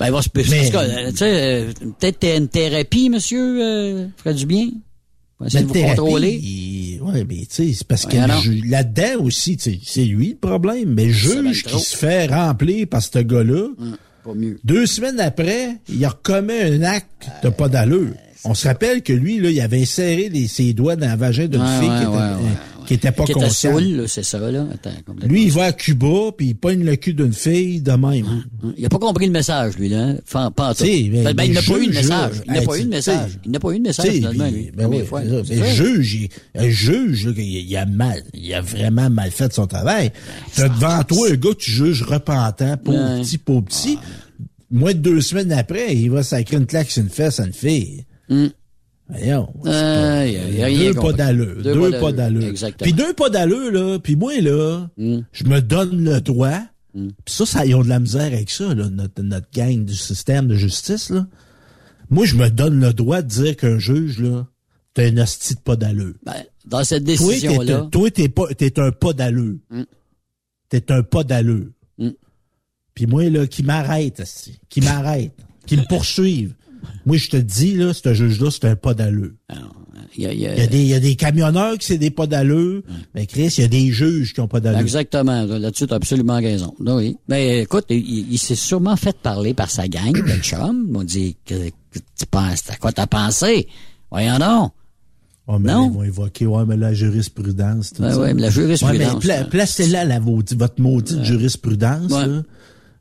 Ben, 0.00 0.06
il 0.06 0.12
va 0.12 0.22
se, 0.22 0.28
Mais- 0.34 0.76
en 0.76 0.78
euh, 0.80 1.10
tu 1.12 1.16
sais, 1.18 1.24
euh, 1.30 1.72
peut-être 2.00 2.24
une 2.36 2.48
thérapie, 2.48 3.10
monsieur, 3.10 3.62
euh, 3.62 4.06
ferait 4.16 4.34
du 4.34 4.46
bien. 4.46 4.66
De 5.38 5.48
La 5.52 5.62
vous 5.62 5.72
thérapie, 5.72 5.96
contrôler. 6.00 6.30
il- 6.32 7.00
ouais, 7.02 7.24
mais 7.28 7.36
tu 7.40 7.46
sais, 7.50 7.72
c'est 7.74 7.86
parce 7.86 8.06
que 8.06 8.16
là-dedans 8.68 9.22
aussi, 9.24 9.56
c'est 9.84 10.04
lui 10.04 10.30
le 10.30 10.36
problème. 10.48 10.94
Mais 10.94 11.04
le 11.06 11.12
juge 11.12 11.62
qui 11.64 11.78
se 11.78 11.96
fait 11.96 12.26
remplir 12.26 12.88
par 12.88 13.02
ce 13.02 13.18
gars-là, 13.20 13.68
Hum, 14.26 14.56
deux 14.64 14.86
semaines 14.86 15.20
après, 15.20 15.76
il 15.88 16.04
recommet 16.06 16.62
un 16.62 16.82
acte 16.82 17.28
de 17.44 17.50
pas 17.50 17.68
d'allure. 17.68 18.14
On 18.48 18.54
se 18.54 18.68
rappelle 18.68 19.02
que 19.02 19.12
lui, 19.12 19.38
là, 19.40 19.50
il 19.50 19.60
avait 19.60 19.82
inséré 19.82 20.28
les- 20.28 20.48
ses 20.48 20.72
doigts 20.72 20.96
dans 20.96 21.10
le 21.10 21.16
vagin 21.18 21.46
d'une 21.46 21.60
Ouais, 21.60 21.80
fille 21.80 21.88
ouais, 21.88 21.96
qui 21.96 22.02
était 22.04 22.16
ouais, 22.16 22.22
euh, 22.22 22.36
qui 22.86 22.94
était 22.94 23.10
pas 23.12 23.24
qui 23.24 23.32
était 23.32 23.40
conscient. 23.40 23.72
saoul, 23.72 23.82
là, 23.96 24.02
c'est 24.06 24.22
ça, 24.22 24.38
là. 24.38 24.66
Attends. 24.72 24.90
Lui, 25.26 25.44
il 25.46 25.50
va 25.50 25.64
à 25.64 25.72
Cuba, 25.72 26.30
puis 26.36 26.48
il 26.48 26.54
pogne 26.54 26.84
le 26.84 26.94
cul 26.94 27.14
d'une 27.14 27.32
fille 27.32 27.80
de 27.80 27.90
même. 27.90 28.44
Il 28.76 28.86
a 28.86 28.88
pas 28.88 28.98
compris 29.00 29.26
le 29.26 29.32
message, 29.32 29.76
lui, 29.76 29.88
là. 29.88 30.14
hein. 30.32 30.50
Pas. 30.54 30.72
Si, 30.74 31.10
Ben, 31.10 31.34
ben, 31.34 31.44
il 31.44 31.52
n'a 31.54 31.62
pas 31.62 31.78
eu 31.78 31.86
de 31.88 31.92
juge, 31.92 31.94
message. 31.96 32.32
Il 32.46 32.52
n'a 32.52 32.62
pas 32.62 32.76
eu 32.76 32.78
de 32.78 32.82
tu- 32.84 32.88
message. 32.90 33.30
Il 33.44 33.50
n'a 33.50 33.58
pas 33.58 33.70
eu 33.72 33.78
de 33.78 33.82
message, 33.82 34.10
finalement, 34.12 34.46
lui. 34.48 34.70
ben 34.76 34.86
oui, 34.86 35.04
fois, 35.04 35.22
juge, 35.24 36.28
il, 36.54 36.70
juge, 36.70 37.26
là, 37.26 37.32
il, 37.36 37.42
il 37.68 37.76
a 37.76 37.86
mal, 37.86 38.22
il 38.34 38.54
a 38.54 38.60
vraiment 38.60 39.10
mal 39.10 39.32
fait 39.32 39.52
son 39.52 39.66
travail. 39.66 40.12
T'as 40.54 40.68
devant 40.68 41.02
toi 41.02 41.28
un 41.30 41.34
gars 41.34 41.50
que 41.50 41.54
tu 41.56 41.70
juges 41.72 42.02
repentant, 42.04 42.76
pauvre 42.76 43.20
petit, 43.20 43.38
pauvre 43.38 43.62
petit. 43.64 43.98
Moins 44.70 44.92
de 44.94 44.98
deux 44.98 45.20
semaines 45.20 45.52
après, 45.52 45.94
il 45.96 46.10
va 46.10 46.22
sacrer 46.22 46.56
une 46.56 46.66
claque 46.66 46.90
sur 46.90 47.02
une 47.02 47.08
fesse 47.08 47.38
à 47.40 47.46
une 47.46 47.52
fille. 47.52 48.04
Voyons. 49.08 49.52
Euh, 49.66 49.70
pas- 49.70 50.26
y 50.26 50.36
a- 50.36 50.50
y 50.50 50.62
a 50.62 50.66
rien 50.66 50.90
deux 50.92 51.00
pas 51.00 51.12
d'allure. 51.12 51.62
Deux 51.62 51.74
Deux, 51.74 51.90
pas 52.00 52.12
d'allure. 52.12 52.54
Puis 52.80 52.92
deux 52.92 53.12
pas 53.14 53.30
d'allure, 53.30 53.70
là. 53.72 53.98
Puis 54.00 54.16
moi, 54.16 54.40
là, 54.40 54.88
je 54.98 55.44
me 55.44 55.60
donne 55.60 56.02
le 56.04 56.20
droit. 56.20 56.60
Puis 56.92 57.12
ça, 57.34 57.46
ça, 57.46 57.66
ils 57.66 57.74
ont 57.74 57.82
de 57.84 57.88
la 57.88 58.00
misère 58.00 58.22
avec 58.22 58.50
ça, 58.50 58.74
là, 58.74 58.88
notre, 58.88 59.22
notre 59.22 59.46
gang 59.54 59.84
du 59.84 59.94
système 59.94 60.48
de 60.48 60.54
justice, 60.54 61.10
là. 61.10 61.26
Moi, 62.08 62.24
je 62.24 62.36
me 62.36 62.48
donne 62.48 62.80
le 62.80 62.92
droit 62.92 63.20
de 63.22 63.28
dire 63.28 63.56
qu'un 63.56 63.78
juge, 63.78 64.18
là, 64.20 64.46
t'es 64.94 65.10
un 65.12 65.22
hostie 65.22 65.54
de 65.56 65.60
pas 65.60 65.76
d'allure. 65.76 66.14
Ben, 66.24 66.32
dans 66.64 66.82
cette 66.84 67.04
décision-là, 67.04 67.88
Toi, 67.92 68.10
t'es 68.10 68.28
pas, 68.28 68.46
t'es 68.54 68.78
un 68.80 68.92
pas 68.92 69.12
d'allure. 69.12 69.56
Mm. 69.70 69.82
T'es 70.68 70.90
un 70.90 71.02
pas 71.02 71.22
d'allure. 71.22 71.66
Mm. 71.98 72.10
Puis 72.94 73.06
moi, 73.06 73.28
là, 73.28 73.46
qui 73.46 73.62
m'arrête, 73.62 74.22
qui 74.70 74.80
m'arrête, 74.80 75.32
qui 75.66 75.76
me 75.76 75.82
poursuive. 75.86 76.54
Moi, 77.04 77.16
je 77.16 77.28
te 77.30 77.36
dis, 77.36 77.74
là, 77.74 77.92
ce 77.92 78.14
juge-là, 78.14 78.50
c'est 78.50 78.64
un 78.66 78.76
pas 78.76 78.94
d'allure. 78.94 79.30
il 80.16 80.24
y 80.24 80.26
a, 80.26 80.32
il 80.32 80.40
y 80.40 80.46
a- 80.46 80.54
Il 80.54 80.58
y, 80.58 80.62
a 80.62 80.66
des, 80.66 80.80
il 80.80 80.86
y 80.88 80.94
a 80.94 81.00
des 81.00 81.14
camionneurs 81.16 81.76
qui 81.78 81.86
c'est 81.86 81.98
des 81.98 82.10
pas 82.10 82.26
d'allure, 82.26 82.82
mais 83.14 83.26
Chris, 83.26 83.54
il 83.58 83.60
y 83.60 83.64
a 83.64 83.68
des 83.68 83.90
juges 83.92 84.32
qui 84.34 84.40
ont 84.40 84.48
pas 84.48 84.60
d'allure. 84.60 84.80
Exactement. 84.80 85.44
Là-dessus, 85.44 85.86
tu 85.86 85.92
as 85.92 85.96
absolument 85.96 86.36
raison. 86.36 86.74
Oui. 86.80 87.16
Mais 87.28 87.62
écoute, 87.62 87.84
il, 87.90 88.32
il 88.32 88.38
s'est 88.38 88.54
sûrement 88.54 88.96
fait 88.96 89.16
parler 89.18 89.52
par 89.54 89.70
sa 89.70 89.88
gang 89.88 90.12
de 90.12 90.42
chum. 90.42 90.84
Ils 90.86 90.92
m'ont 90.92 91.04
dit 91.04 91.36
que, 91.44 91.54
que 91.90 91.98
tu 92.18 92.26
penses, 92.30 92.70
à 92.70 92.76
quoi 92.76 92.92
t'as 92.92 93.06
pensé? 93.06 93.68
Voyons 94.10 94.38
donc. 94.38 94.72
Oh, 95.48 95.58
mais 95.60 95.72
Non. 95.72 95.88
Ils 95.90 95.94
vont 95.94 96.02
évoquer, 96.02 96.46
ouais, 96.46 96.64
mais 96.66 96.76
la 96.76 96.92
jurisprudence. 96.92 97.92
Tout 97.92 98.02
Ouais, 98.02 98.34
mais 98.34 98.42
la 98.42 98.50
jurisprudence, 98.50 98.98
Ouais, 99.12 99.12
mais 99.14 99.20
pla- 99.20 99.40
là. 99.40 99.44
placez-là 99.44 100.04
la, 100.04 100.18
maudite- 100.18 100.58
votre 100.58 100.80
maudite 100.80 101.22
jurisprudence. 101.22 102.10
Là. 102.10 102.42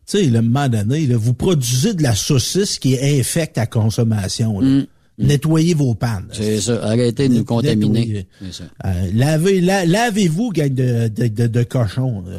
Tu 0.07 0.17
sais, 0.19 0.23
le 0.25 0.41
moment 0.41 0.69
donné, 0.69 1.07
là, 1.07 1.17
vous 1.17 1.33
produisez 1.33 1.93
de 1.93 2.03
la 2.03 2.13
saucisse 2.15 2.77
qui 2.79 2.93
est 2.93 3.19
infecte 3.19 3.57
à 3.57 3.65
consommation. 3.65 4.59
là. 4.59 4.81
Nettoyez 5.17 5.73
vos 5.73 5.95
pannes. 5.95 6.25
Mm. 6.29 6.33
C'est 6.33 6.61
ça. 6.61 6.83
Arrêtez 6.83 7.29
de 7.29 7.35
nous 7.35 7.45
contaminer. 7.45 8.27
Ça. 8.51 8.65
Euh, 8.85 8.89
lavez, 9.13 9.61
la- 9.61 9.85
lavez-vous, 9.85 10.51
gang 10.51 10.73
de, 10.73 11.07
de, 11.07 11.27
de, 11.27 11.47
de 11.47 11.63
cochons. 11.63 12.21
là. 12.27 12.37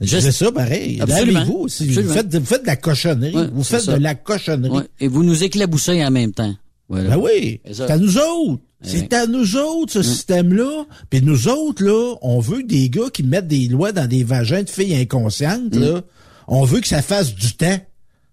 Juste- 0.00 0.26
C'est 0.26 0.32
ça, 0.44 0.52
pareil. 0.52 1.02
Lavez-vous. 1.06 1.54
aussi. 1.64 1.88
Vous 1.88 2.08
faites, 2.12 2.32
vous 2.36 2.44
faites 2.46 2.62
de 2.62 2.68
la 2.68 2.76
cochonnerie. 2.76 3.34
Ouais, 3.34 3.48
vous 3.52 3.64
faites 3.64 3.80
ça. 3.82 3.98
de 3.98 4.02
la 4.02 4.14
cochonnerie. 4.14 4.70
Ouais. 4.78 4.84
Et 5.00 5.08
vous 5.08 5.24
nous 5.24 5.42
éclaboussez 5.42 6.04
en 6.04 6.10
même 6.12 6.30
temps. 6.32 6.54
Voilà. 6.88 7.16
Ben 7.16 7.18
oui, 7.22 7.60
C'est 7.72 7.90
à 7.90 7.98
nous 7.98 8.16
autres. 8.16 8.62
Eh 8.84 8.88
C'est 8.88 9.12
à 9.12 9.26
nous 9.26 9.56
autres, 9.56 9.92
ce 9.94 10.02
système-là. 10.04 10.86
Puis 11.10 11.20
nous 11.20 11.48
autres, 11.48 11.82
là, 11.84 12.14
on 12.22 12.38
veut 12.38 12.62
des 12.62 12.88
gars 12.88 13.10
qui 13.12 13.24
mettent 13.24 13.48
des 13.48 13.66
lois 13.66 13.90
dans 13.90 14.06
des 14.06 14.22
vagins 14.22 14.62
de 14.62 14.70
filles 14.70 14.94
inconscientes, 14.94 15.74
là. 15.74 16.02
On 16.48 16.64
veut 16.64 16.80
que 16.80 16.88
ça 16.88 17.02
fasse 17.02 17.34
du 17.34 17.52
temps. 17.54 17.78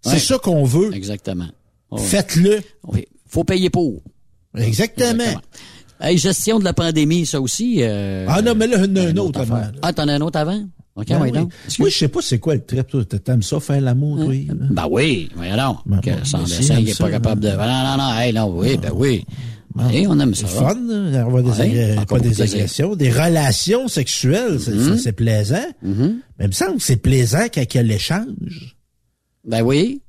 C'est. 0.02 0.12
Ouais. 0.14 0.20
ça 0.20 0.38
qu'on 0.40 0.64
veut. 0.64 0.94
Exactement. 0.96 1.48
Faites-le. 1.98 2.62
oui. 2.88 3.06
Faut 3.28 3.44
payer 3.44 3.70
pour. 3.70 4.02
Exactement. 4.58 5.24
Hey, 6.00 6.18
gestion 6.18 6.60
de 6.60 6.64
la 6.66 6.74
pandémie, 6.74 7.26
ça 7.26 7.40
aussi. 7.42 7.78
euh, 7.80 8.26
Ah 8.30 8.42
non, 8.42 8.54
mais 8.56 8.68
là, 8.68 8.80
un 8.80 9.10
une 9.10 9.20
autre 9.20 9.40
avant. 9.42 9.56
là. 9.56 9.72
Ah, 9.82 9.94
t'en 9.94 10.08
as 10.08 10.14
un 10.14 10.22
autre 10.22 10.38
avant? 10.40 10.62
OK, 10.96 11.08
Ben 11.08 11.22
oui. 11.22 11.32
donc. 11.32 11.52
Moi, 11.80 11.90
je 11.90 11.98
sais 11.98 12.08
pas 12.08 12.22
c'est 12.22 12.40
quoi 12.40 12.56
le 12.56 12.64
trip. 12.66 12.88
T'aimes 13.24 13.44
ça 13.44 13.60
faire 13.60 13.82
l'amour, 13.82 14.18
toi? 14.18 14.34
là? 14.34 14.54
Ben 14.72 14.88
oui, 14.90 15.30
voyons 15.36 15.58
donc. 15.58 15.78
Ben, 15.86 16.00
que 16.02 16.26
sans 16.28 16.44
dessin, 16.44 16.80
il 16.80 16.90
est 16.90 16.98
pas 16.98 17.10
capable 17.10 17.42
de... 17.42 17.50
Non, 17.50 17.58
non, 17.58 17.98
non, 17.98 18.18
hey, 18.20 18.32
non, 18.34 18.48
oui, 18.58 18.78
ben 18.78 18.92
oui. 18.94 19.26
Oui, 19.76 20.06
on 20.08 20.20
aime 20.20 20.34
ça. 20.34 20.48
C'est 20.48 20.56
fun, 20.58 20.76
là, 20.88 21.22
avoir 21.22 21.44
des, 21.44 21.50
Ouais, 21.50 21.96
pas 22.08 22.20
des 22.20 22.42
agressions, 22.42 22.96
des 22.96 23.12
relations 23.12 23.88
sexuelles, 23.88 24.60
c'est 24.60 24.80
ça, 24.80 24.98
c'est 24.98 25.12
plaisant. 25.12 25.66
Mais 25.84 26.06
il 26.42 26.48
me 26.48 26.52
semble 26.54 26.78
que 26.78 26.84
c'est 26.84 26.96
plaisant 26.98 27.46
quand 27.54 27.62
il 27.62 27.76
y 27.76 27.80
a 27.80 27.84
l'échange. 27.84 28.78
Ben 29.46 29.62
oui. 29.62 30.02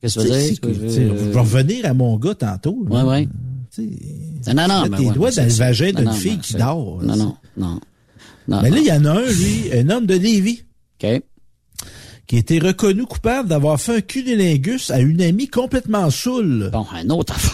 Qu'est-ce 0.00 0.20
que 0.20 0.66
tu 0.66 0.72
veux 0.72 0.88
dire? 0.88 1.14
Je- 1.18 1.30
vais 1.30 1.38
revenir 1.40 1.84
à 1.86 1.94
mon 1.94 2.16
gars 2.16 2.34
tantôt. 2.36 2.78
Ouais. 2.88 3.26
Tu 3.74 3.90
sais, 4.42 4.54
Non, 4.54 4.68
non, 4.68 4.84
mais 4.88 4.96
tes 4.96 5.06
ouais, 5.06 5.12
doigts 5.14 5.30
dans 5.32 5.44
le 5.44 5.50
vagin 5.50 5.92
d'une 5.92 6.12
fille 6.12 6.38
qui 6.38 6.54
dort, 6.54 7.02
Non, 7.02 7.16
non, 7.16 7.36
non. 7.56 7.80
Non, 8.46 8.62
Mais 8.62 8.70
là, 8.70 8.78
il 8.78 8.86
y 8.86 8.92
en 8.92 9.04
a 9.04 9.10
un, 9.10 9.26
lui, 9.26 9.70
un 9.74 9.90
homme 9.90 10.06
de 10.06 10.14
Lévis, 10.14 10.62
OK. 11.02 11.22
qui 12.26 12.36
a 12.36 12.38
été 12.38 12.58
reconnu 12.60 13.04
coupable 13.04 13.48
d'avoir 13.48 13.78
fait 13.80 13.96
un 13.96 14.00
cunilingus 14.00 14.90
à 14.90 15.00
une 15.00 15.20
amie 15.20 15.48
complètement 15.48 16.08
saoule. 16.10 16.70
Bon, 16.72 16.86
un 16.94 17.10
autre 17.10 17.34
affaire. 17.34 17.52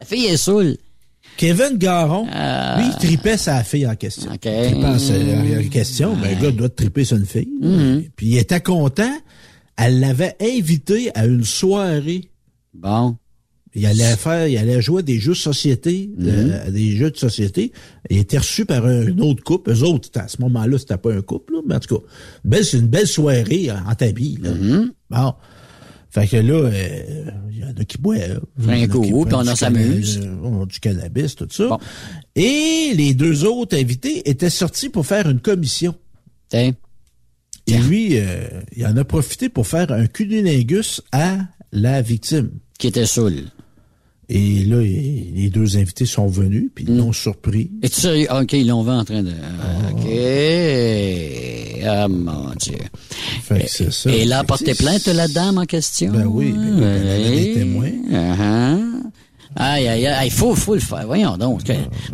La 0.00 0.06
fille 0.06 0.26
est 0.26 0.36
saoule. 0.36 0.76
Kevin 1.36 1.76
Garon, 1.76 2.26
Ah. 2.32 2.76
lui, 2.78 2.86
il 2.88 2.96
tripait 2.96 3.36
sa 3.36 3.62
fille 3.62 3.86
en 3.86 3.94
question. 3.94 4.30
OK. 4.32 4.44
Il 4.46 4.72
tripait 4.72 4.86
en, 4.86 5.68
question, 5.70 6.16
ben, 6.16 6.34
le 6.38 6.42
gars 6.46 6.50
doit 6.50 6.68
triper 6.70 7.04
sur 7.04 7.16
une 7.18 7.26
fille. 7.26 7.48
Mm-hmm. 7.62 8.10
Puis 8.16 8.26
il 8.28 8.38
était 8.38 8.60
content. 8.60 9.12
Elle 9.76 10.00
l'avait 10.00 10.34
invité 10.40 11.10
à 11.14 11.26
une 11.26 11.44
soirée. 11.44 12.30
Bon. 12.72 13.16
Il 13.74 13.84
allait 13.84 14.16
faire, 14.16 14.48
il 14.48 14.56
allait 14.56 14.80
jouer 14.80 15.00
à 15.00 15.02
des 15.02 15.18
jeux 15.18 15.32
de 15.32 15.36
société, 15.36 16.08
de- 16.16 16.30
Mm-hmm. 16.30 16.70
des 16.70 16.96
jeux 16.96 17.10
de 17.10 17.16
société. 17.18 17.72
Il 18.08 18.16
était 18.16 18.38
reçu 18.38 18.64
par 18.64 18.86
un 18.86 19.18
autre 19.18 19.42
couple. 19.44 19.72
Eux 19.72 19.82
autres, 19.82 20.08
à 20.14 20.28
ce 20.28 20.40
moment-là, 20.40 20.78
c'était 20.78 20.96
pas 20.96 21.12
un 21.12 21.20
couple, 21.20 21.52
là, 21.54 21.60
mais 21.68 21.74
en 21.74 21.80
tout 21.80 21.96
cas, 21.98 22.02
c'est 22.62 22.78
une 22.78 22.86
belle 22.86 23.06
soirée 23.06 23.70
en, 23.70 23.90
en 23.90 23.94
là. 24.40 24.50
Mm-hmm. 24.50 24.88
Bon. 25.10 25.34
Fait 26.16 26.26
que 26.28 26.36
là, 26.38 26.54
euh, 26.54 27.30
il 27.50 27.58
y 27.58 27.64
en 27.64 27.74
a 27.78 27.84
qui 27.84 27.98
boivent. 27.98 28.40
Un 28.66 28.86
qui 28.86 28.86
puis 28.88 29.12
on 29.14 29.44
s'amuse. 29.54 30.18
canna- 30.20 30.38
on 30.44 30.62
a 30.62 30.66
du 30.66 30.80
cannabis, 30.80 31.34
tout 31.36 31.46
ça. 31.50 31.68
Bon. 31.68 31.78
Et 32.34 32.92
les 32.94 33.12
deux 33.12 33.44
autres 33.44 33.76
invités 33.76 34.26
étaient 34.28 34.48
sortis 34.48 34.88
pour 34.88 35.04
faire 35.06 35.28
une 35.28 35.40
commission. 35.40 35.94
Tiens. 36.48 36.72
Et 37.66 37.76
lui, 37.78 38.18
euh, 38.18 38.46
il 38.74 38.86
en 38.86 38.96
a 38.96 39.04
profité 39.04 39.50
pour 39.50 39.66
faire 39.66 39.92
un 39.92 40.06
cunilingus 40.06 41.02
à 41.12 41.36
la 41.72 42.00
victime. 42.00 42.50
Qui 42.78 42.86
était 42.86 43.04
saoule. 43.06 43.42
Et 44.28 44.64
là, 44.64 44.80
les 44.80 45.50
deux 45.50 45.76
invités 45.76 46.04
sont 46.06 46.26
venus, 46.26 46.68
puis 46.74 46.84
ils 46.88 46.92
Mm. 46.94 46.98
l'ont 46.98 47.12
surpris. 47.12 47.70
Et 47.82 47.88
tu 47.88 48.00
sérieux? 48.00 48.26
OK, 48.30 48.52
ils 48.54 48.66
l'ont 48.66 48.82
vu 48.82 48.90
en 48.90 49.04
train 49.04 49.22
de... 49.22 49.30
OK. 49.30 50.06
Ah, 51.88 52.08
mon 52.08 52.50
Dieu. 52.60 52.78
Fait 53.42 53.60
que 53.60 53.70
c'est 53.70 53.92
ça. 53.92 54.10
Et 54.12 54.24
que 54.26 54.44
porté 54.44 54.74
plainte, 54.74 55.06
la 55.06 55.28
dame 55.28 55.58
en 55.58 55.64
question? 55.64 56.12
Ben 56.12 56.26
oui, 56.26 56.52
ben, 56.52 56.82
elle 56.82 57.08
avait 57.08 57.30
des 57.44 57.52
témoins. 57.54 57.92
Uh-huh. 58.10 59.02
Aïe, 59.54 59.86
aïe, 59.88 60.06
aïe, 60.06 60.26
il 60.28 60.32
faut, 60.32 60.54
faut 60.56 60.74
le 60.74 60.80
faire. 60.80 61.06
Voyons 61.06 61.36
donc. 61.38 61.62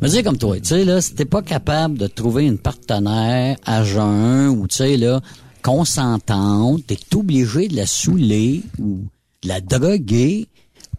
Me 0.03 0.09
dis 0.09 0.23
comme 0.23 0.37
toi, 0.39 0.57
tu 0.61 0.69
sais, 0.69 0.85
là, 0.85 1.01
si 1.01 1.15
t'es 1.15 1.25
pas 1.25 1.41
capable 1.43 1.97
de 1.99 2.07
trouver 2.07 2.45
une 2.45 2.59
partenaire 2.59 3.57
à 3.65 3.83
jeun 3.85 4.49
ou, 4.49 4.69
tu 4.69 4.77
sais, 4.77 4.97
là, 4.99 5.21
consentante, 5.63 6.83
t'es 6.87 6.99
obligé 7.15 7.69
de 7.69 7.77
la 7.77 7.87
saouler 7.87 8.61
ou 8.79 8.99
de 9.43 9.49
la 9.49 9.61
droguer 9.61 10.47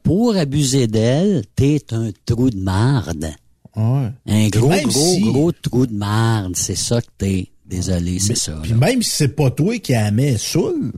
pour 0.04 0.36
abuser 0.36 0.88
d'elle, 0.88 1.44
t'es 1.56 1.82
un 1.92 2.12
trou 2.26 2.50
de 2.50 2.58
marde. 2.60 3.32
Ouais. 3.76 4.10
Un 4.28 4.48
gros, 4.50 4.70
gros, 4.70 4.92
si- 5.16 5.22
gros 5.22 5.52
trou 5.52 5.88
de 5.88 5.94
marde. 5.94 6.56
C'est 6.56 6.76
ça 6.76 7.02
que 7.02 7.08
t'es. 7.18 7.50
Désolé, 7.66 8.20
c'est 8.20 8.36
ça. 8.36 8.60
Puis 8.62 8.74
même 8.74 9.02
si 9.02 9.10
c'est 9.10 9.30
pas 9.30 9.50
toi 9.50 9.80
qui 9.80 9.94
la 9.94 10.12
mets 10.12 10.38
saoul, 10.38 10.92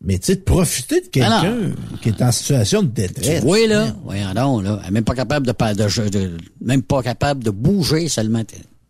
mais 0.00 0.18
tu 0.18 0.26
sais, 0.26 0.36
de 0.36 0.40
profiter 0.40 1.00
de 1.02 1.06
Ah 1.22 1.40
quelqu'un 1.42 1.74
qui 2.02 2.08
est 2.08 2.22
en 2.22 2.32
situation 2.32 2.82
de 2.82 2.88
détresse. 2.88 3.42
Vois, 3.42 3.66
là, 3.66 3.94
voyons 4.04 4.32
donc, 4.34 4.64
là, 4.64 4.80
elle 4.82 4.88
est 4.88 4.90
même 4.92 5.04
pas 5.04 5.14
capable 5.14 5.46
de, 5.46 5.52
de, 5.52 6.04
de- 6.04 6.08
de- 6.08 6.36
même 6.62 6.82
pas 6.82 7.02
capable 7.02 7.44
de 7.44 7.50
bouger 7.50 8.08
seulement. 8.08 8.42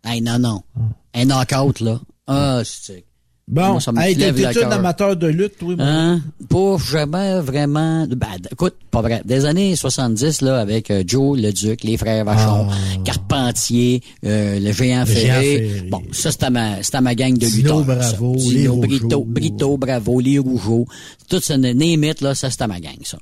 Hey, 0.03 0.21
non, 0.21 0.39
non. 0.39 0.61
Un 1.13 1.25
knockout, 1.25 1.81
là. 1.81 1.99
Ah, 2.27 2.61
c'est... 2.63 3.03
Bon, 3.49 3.79
ça 3.79 3.91
hey, 3.97 4.15
t'es 4.15 4.63
un 4.63 4.71
amateur 4.71 5.15
de 5.15 5.25
lutte, 5.25 5.59
mon 5.63 5.75
Hein? 5.79 6.21
Pas 6.49 6.77
jamais 6.77 7.39
vraiment. 7.39 8.05
Ben, 8.07 8.27
écoute, 8.51 8.75
pas 8.91 9.01
vrai. 9.01 9.23
Des 9.25 9.45
années 9.45 9.75
70, 9.75 10.41
là, 10.41 10.59
avec 10.59 10.91
euh, 10.91 11.03
Joe 11.05 11.39
le 11.39 11.51
Duc, 11.51 11.83
les 11.83 11.97
frères 11.97 12.23
Vachon, 12.25 12.67
Carpentier, 13.03 14.03
euh, 14.23 14.59
le 14.59 14.71
géant 14.71 14.99
Ah. 15.01 15.05
Le 15.05 15.15
Ferré. 15.15 15.57
Géant 15.57 15.69
Ferré. 15.73 15.89
Bon, 15.89 16.01
ça, 16.11 16.31
c'était 16.31 16.51
ma, 16.51 16.75
ma 17.01 17.15
gang 17.15 17.33
de 17.33 17.45
Dino 17.47 17.79
lutteurs. 17.79 17.83
Bravo, 17.97 18.35
les 18.35 18.39
Dino, 18.39 18.73
Rougeaux. 18.75 18.87
Brito, 18.87 19.25
Brito, 19.25 19.77
Bravo, 19.77 20.19
les 20.19 20.37
Rougeaux. 20.37 20.85
Tout 21.27 21.39
ça, 21.39 21.57
name 21.57 22.05
là, 22.21 22.35
ça, 22.35 22.51
c'était 22.51 22.67
ma 22.67 22.79
gang, 22.79 22.97
ça. 23.03 23.17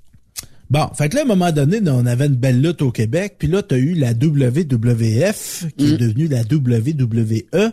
Bon, 0.69 0.88
fait 0.93 1.08
que 1.10 1.15
là, 1.15 1.21
à 1.21 1.23
un 1.23 1.27
moment 1.27 1.51
donné, 1.51 1.80
on 1.89 2.06
avait 2.06 2.25
une 2.25 2.36
belle 2.36 2.62
lutte 2.62 2.82
au 2.82 2.91
Québec, 2.91 3.36
puis 3.39 3.47
là, 3.47 3.62
t'as 3.63 3.77
eu 3.77 3.93
la 3.93 4.13
WWF, 4.13 5.65
qui 5.77 5.86
Mm. 5.86 5.93
est 5.93 5.97
devenue 5.97 6.27
la 6.27 6.43
WWE, 6.43 7.71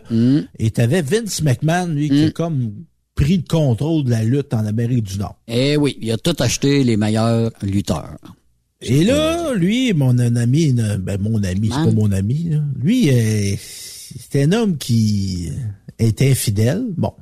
et 0.59 0.71
t'avais 0.71 1.01
Vince 1.01 1.41
McMahon, 1.41 1.87
lui, 1.87 2.05
Mm. 2.05 2.09
qui 2.15 2.23
a 2.25 2.31
comme 2.31 2.71
pris 3.15 3.37
le 3.37 3.43
contrôle 3.47 4.03
de 4.05 4.11
la 4.11 4.23
lutte 4.23 4.53
en 4.53 4.65
Amérique 4.65 5.03
du 5.03 5.17
Nord. 5.19 5.37
Eh 5.47 5.77
oui, 5.77 5.97
il 6.01 6.11
a 6.11 6.17
tout 6.17 6.35
acheté 6.39 6.83
les 6.83 6.97
meilleurs 6.97 7.51
lutteurs. 7.61 8.17
Et 8.81 9.03
là, 9.03 9.53
lui, 9.55 9.93
mon 9.93 10.17
ami, 10.19 10.73
ben 10.73 11.17
mon 11.21 11.41
ami, 11.43 11.69
c'est 11.69 11.75
pas 11.85 11.91
mon 11.91 12.11
ami, 12.11 12.49
là. 12.51 12.61
lui, 12.81 13.09
euh, 13.09 13.55
c'était 13.57 14.43
un 14.43 14.51
homme 14.51 14.77
qui 14.77 15.49
était 15.99 16.31
infidèle. 16.31 16.83
Bon, 16.97 17.13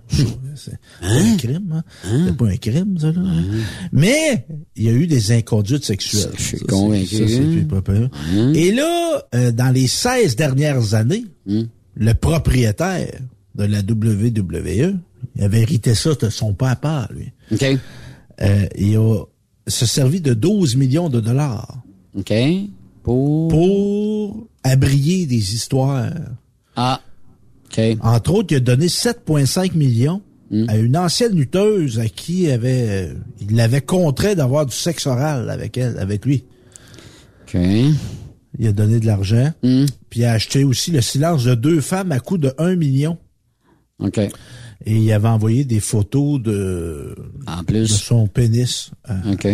c'est 0.55 0.79
pas 1.01 1.07
un 1.07 1.37
crime, 1.37 1.71
hein? 1.73 1.83
C'est 2.25 2.35
pas 2.37 2.47
un 2.47 2.57
crime, 2.57 2.97
ça, 2.99 3.11
là. 3.11 3.21
hein? 3.23 3.43
Mais 3.91 4.45
il 4.75 4.83
y 4.83 4.89
a 4.89 4.93
eu 4.93 5.07
des 5.07 5.31
inconduites 5.31 5.85
sexuelles. 5.85 6.31
Je 6.37 6.41
suis 6.41 6.59
convaincu. 6.59 7.67
pire. 7.67 8.09
Et 8.55 8.71
là, 8.71 9.23
euh, 9.35 9.51
dans 9.51 9.69
les 9.73 9.87
16 9.87 10.35
dernières 10.35 10.93
années, 10.93 11.25
le 11.45 12.13
propriétaire 12.13 13.19
de 13.55 13.63
la 13.65 13.79
WWE, 13.79 14.95
il 15.35 15.43
avait 15.43 15.61
hérité 15.61 15.93
ça 15.95 16.15
de 16.15 16.29
son 16.29 16.53
papa, 16.53 17.07
lui. 17.13 17.31
OK. 17.51 17.63
Euh, 18.41 18.65
il 18.77 18.97
a 18.97 19.23
se 19.67 19.85
servi 19.85 20.19
de 20.19 20.33
12 20.33 20.75
millions 20.75 21.07
de 21.09 21.19
dollars 21.19 21.81
OK. 22.17 22.33
Pour... 23.03 23.47
pour 23.49 24.47
abrier 24.63 25.25
des 25.25 25.53
histoires. 25.53 26.09
Ah. 26.75 27.01
Entre 28.01 28.31
autres, 28.33 28.47
il 28.51 28.57
a 28.57 28.59
donné 28.59 28.87
7,5 28.87 29.73
millions 29.75 30.21
Hmm. 30.51 30.65
à 30.67 30.77
une 30.77 30.95
ancienne 30.97 31.35
lutteuse 31.35 31.99
à 31.99 32.07
qui 32.07 32.51
avait, 32.51 32.85
euh, 32.87 33.13
il 33.41 33.55
l'avait 33.55 33.81
contraint 33.81 34.35
d'avoir 34.35 34.67
du 34.67 34.75
sexe 34.75 35.07
oral 35.07 35.49
avec 35.49 35.77
elle, 35.79 35.97
avec 35.97 36.25
lui. 36.25 36.43
OK. 37.47 37.55
Hmm. 37.55 37.93
Il 38.59 38.67
a 38.67 38.71
donné 38.71 38.99
de 38.99 39.07
l'argent. 39.07 39.51
Puis 39.61 40.19
il 40.19 40.25
a 40.25 40.33
acheté 40.33 40.63
aussi 40.63 40.91
le 40.91 41.01
silence 41.01 41.45
de 41.45 41.55
deux 41.55 41.81
femmes 41.81 42.11
à 42.11 42.19
coût 42.19 42.37
de 42.37 42.53
1 42.59 42.75
million. 42.75 43.17
OK. 43.99 44.19
Et 44.19 44.31
il 44.97 45.11
avait 45.11 45.29
envoyé 45.29 45.63
des 45.63 45.79
photos 45.79 46.39
de, 46.41 47.15
En 47.47 47.63
de 47.63 47.85
son 47.85 48.27
pénis. 48.27 48.91
à- 49.05 49.15
OK. 49.31 49.47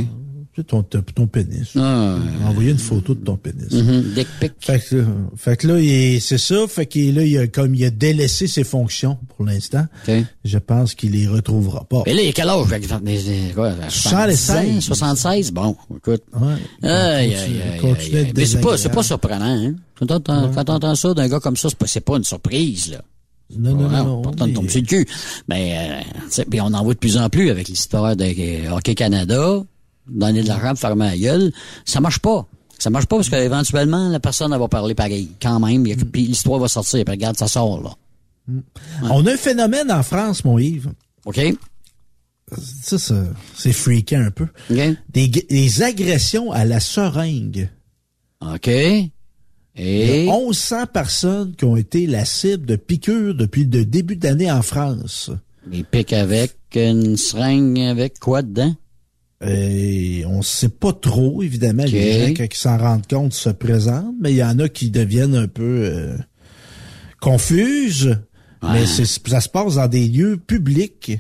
Ton, 0.64 0.84
ton 0.84 1.28
pénis. 1.28 1.70
Ah, 1.78 2.16
envoyé 2.46 2.72
une 2.72 2.78
photo 2.80 3.14
de 3.16 3.24
ton 3.24 3.36
pénis. 3.38 3.72
mhm, 3.72 4.14
pic. 4.40 4.52
Fait 4.60 4.80
que, 4.80 4.96
là- 4.96 5.04
fait 5.36 5.58
que 5.58 5.68
là, 5.68 5.80
il 5.80 5.90
est- 5.90 6.20
c'est 6.20 6.38
ça. 6.38 6.66
Fait 6.68 6.86
que 6.86 7.00
là, 7.00 7.24
il 7.24 7.38
a, 7.38 7.48
comme 7.48 7.76
il 7.76 7.84
a 7.86 7.90
délaissé 7.90 8.48
ses 8.48 8.64
fonctions 8.64 9.18
pour 9.36 9.46
l'instant. 9.46 9.86
Je 10.44 10.58
pense 10.58 10.94
qu'il 10.96 11.12
les 11.12 11.28
retrouvera 11.28 11.84
pas. 11.86 12.04
Mais 12.06 12.14
là, 12.14 12.22
il 12.24 12.30
a 12.30 12.32
quel 12.34 12.50
âge? 12.50 12.66
Fait 12.68 12.80
que- 12.80 13.00
des- 13.04 13.24
des- 13.24 13.54
quoi, 13.54 13.74
76. 13.90 14.84
76? 14.84 15.52
Bon, 15.52 15.76
écoute. 15.96 16.24
Ouais. 16.40 16.90
Aïe, 16.90 17.36
aïe, 17.36 17.36
aïe, 17.36 18.34
Mais 18.36 18.46
c'est 18.46 18.62
pas, 18.62 18.78
pas 18.78 19.04
surprenant, 19.04 19.46
hein? 19.46 19.76
Quand 19.98 20.06
t'entends, 20.08 20.50
quand 20.54 20.64
t'entends 20.64 20.96
ça 20.96 21.14
d'un 21.14 21.28
gars 21.28 21.40
comme 21.40 21.58
ça, 21.58 21.70
c'est 21.86 22.00
pas, 22.02 22.12
pas 22.14 22.18
une 22.18 22.24
surprise, 22.24 22.92
là. 22.92 23.02
Non, 23.58 23.74
non, 23.76 23.86
Ouais, 23.88 23.98
non, 23.98 24.04
non. 24.06 24.22
Pourtant, 24.22 24.44
on 24.44 24.48
mais- 24.48 24.54
tombe 24.54 24.70
sur 24.70 24.80
le 24.82 24.86
cul. 24.86 25.08
Mais, 25.48 26.04
euh, 26.38 26.44
puis 26.50 26.62
on 26.62 26.68
en 26.68 26.84
voit 26.84 26.94
de 26.94 27.00
plus 27.00 27.18
en 27.18 27.30
plus 27.30 27.50
avec 27.50 27.68
l'histoire 27.68 28.16
de 28.16 28.24
euh, 28.24 28.72
Hockey 28.72 28.94
Canada, 28.94 29.64
donner 30.10 30.44
de 30.44 30.48
l'argent 30.48 30.70
pour 30.70 30.80
fermer 30.80 31.06
la 31.06 31.18
gueule. 31.18 31.52
Ça 31.86 32.00
marche 32.00 32.20
pas. 32.20 32.48
Ça 32.78 32.90
marche 32.90 33.06
pas 33.08 33.18
parce 33.18 33.30
qu'éventuellement, 33.30 34.10
la 34.10 34.20
personne, 34.20 34.54
elle 34.54 34.60
va 34.60 34.68
parler 34.68 34.96
pareil. 34.96 35.30
Quand 35.42 35.60
même, 35.60 35.84
Mm. 35.84 35.96
puis 36.12 36.24
l'histoire 36.28 36.60
va 36.60 36.68
sortir. 36.68 37.04
Puis 37.04 37.12
regarde, 37.12 37.38
ça 37.38 37.48
sort, 37.48 37.82
là. 37.84 37.92
On 39.04 39.26
a 39.28 39.34
un 39.34 39.38
phénomène 39.38 39.92
en 39.92 40.02
France, 40.02 40.44
mon 40.46 40.58
Yves. 40.58 40.92
OK? 41.26 41.40
Ça, 42.82 42.98
ça 42.98 43.24
c'est 43.56 43.74
freakant 43.74 44.22
un 44.22 44.32
peu. 44.32 44.48
OK? 44.72 44.80
Des, 45.10 45.28
des 45.28 45.84
agressions 45.84 46.52
à 46.52 46.66
la 46.66 46.80
seringue. 46.80 47.70
OK? 48.42 48.68
Il 48.68 49.12
Et... 49.76 50.26
y 50.26 50.30
a 50.30 50.34
1100 50.34 50.88
personnes 50.88 51.54
qui 51.56 51.66
ont 51.66 51.76
été 51.78 52.08
la 52.08 52.26
cible 52.26 52.66
de 52.66 52.76
piqûres 52.76 53.36
depuis 53.36 53.66
le 53.66 53.86
début 53.86 54.16
d'année 54.16 54.52
en 54.52 54.62
France. 54.64 55.30
Il 55.72 55.86
pique 55.86 56.14
avec 56.14 56.56
une 56.76 57.18
seringue 57.18 57.80
avec 57.82 58.18
quoi 58.20 58.42
dedans? 58.42 58.74
Et 59.46 60.24
on 60.28 60.42
sait 60.42 60.68
pas 60.70 60.92
trop, 60.92 61.42
évidemment. 61.42 61.84
Les 61.86 62.36
gens, 62.36 62.44
ils 62.44 62.54
s'en 62.58 62.78
rendent 62.78 63.08
compte, 63.08 63.34
se 63.34 63.50
présentent, 63.50 64.16
mais 64.20 64.32
il 64.34 64.38
y 64.38 64.44
en 64.44 64.60
a 64.60 64.68
qui 64.68 64.90
deviennent 64.92 65.36
un 65.36 65.48
peu 65.48 65.64
euh, 65.86 66.18
confuses. 67.22 68.18
Mais 68.62 68.86
ça 68.86 69.40
se 69.40 69.50
passe 69.50 69.76
dans 69.76 69.88
des 69.88 70.08
lieux 70.08 70.38
publics. 70.38 71.14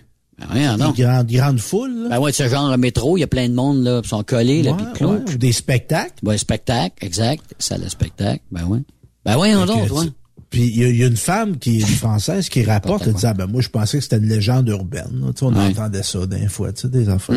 Ben, 0.53 0.77
donc. 0.77 0.95
Des 0.95 1.03
grandes, 1.03 1.27
grandes 1.27 1.59
foules. 1.59 2.03
là. 2.03 2.09
Ben 2.09 2.19
ouais, 2.19 2.31
ce 2.31 2.47
genre 2.47 2.71
de 2.71 2.75
métro, 2.77 3.17
il 3.17 3.21
y 3.21 3.23
a 3.23 3.27
plein 3.27 3.47
de 3.49 3.53
monde, 3.53 3.83
là, 3.83 4.01
qui 4.01 4.09
sont 4.09 4.23
collés, 4.23 4.63
là, 4.63 4.71
Ouais, 4.71 5.05
ouais, 5.05 5.17
ou 5.33 5.37
des 5.37 5.51
spectacles. 5.51 6.13
Ben, 6.23 6.37
spectacle, 6.37 6.95
exact. 7.05 7.43
Ça, 7.59 7.77
le 7.77 7.87
spectacle. 7.89 8.41
Ben 8.51 8.65
ouais. 8.65 8.79
Ben 9.25 9.33
Fait 9.41 9.51
que, 9.51 9.65
donc, 9.67 9.91
ouais. 9.99 10.05
Puis 10.49 10.63
il 10.67 10.77
y, 10.79 10.83
a- 10.85 10.87
il 10.89 10.95
y 10.97 11.03
a 11.03 11.07
une 11.07 11.17
femme 11.17 11.57
qui 11.59 11.77
est 11.79 11.85
française 11.85 12.49
qui 12.49 12.63
rapporte, 12.63 13.03
elle 13.05 13.13
dit 13.13 13.25
ah 13.25 13.35
ben 13.35 13.45
moi 13.45 13.61
je 13.61 13.69
pensais 13.69 13.97
que 13.99 14.03
c'était 14.03 14.17
une 14.17 14.27
légende 14.29 14.67
urbaine. 14.69 15.11
là. 15.21 15.27
Tu 15.33 15.39
sais, 15.39 15.45
on 15.45 15.53
Ouais. 15.53 15.65
entendait 15.67 16.01
ça 16.03 16.25
d'un 16.25 16.47
fois, 16.47 16.71
tu 16.73 16.81
sais, 16.81 16.89
des 16.89 17.07
enfants. 17.09 17.33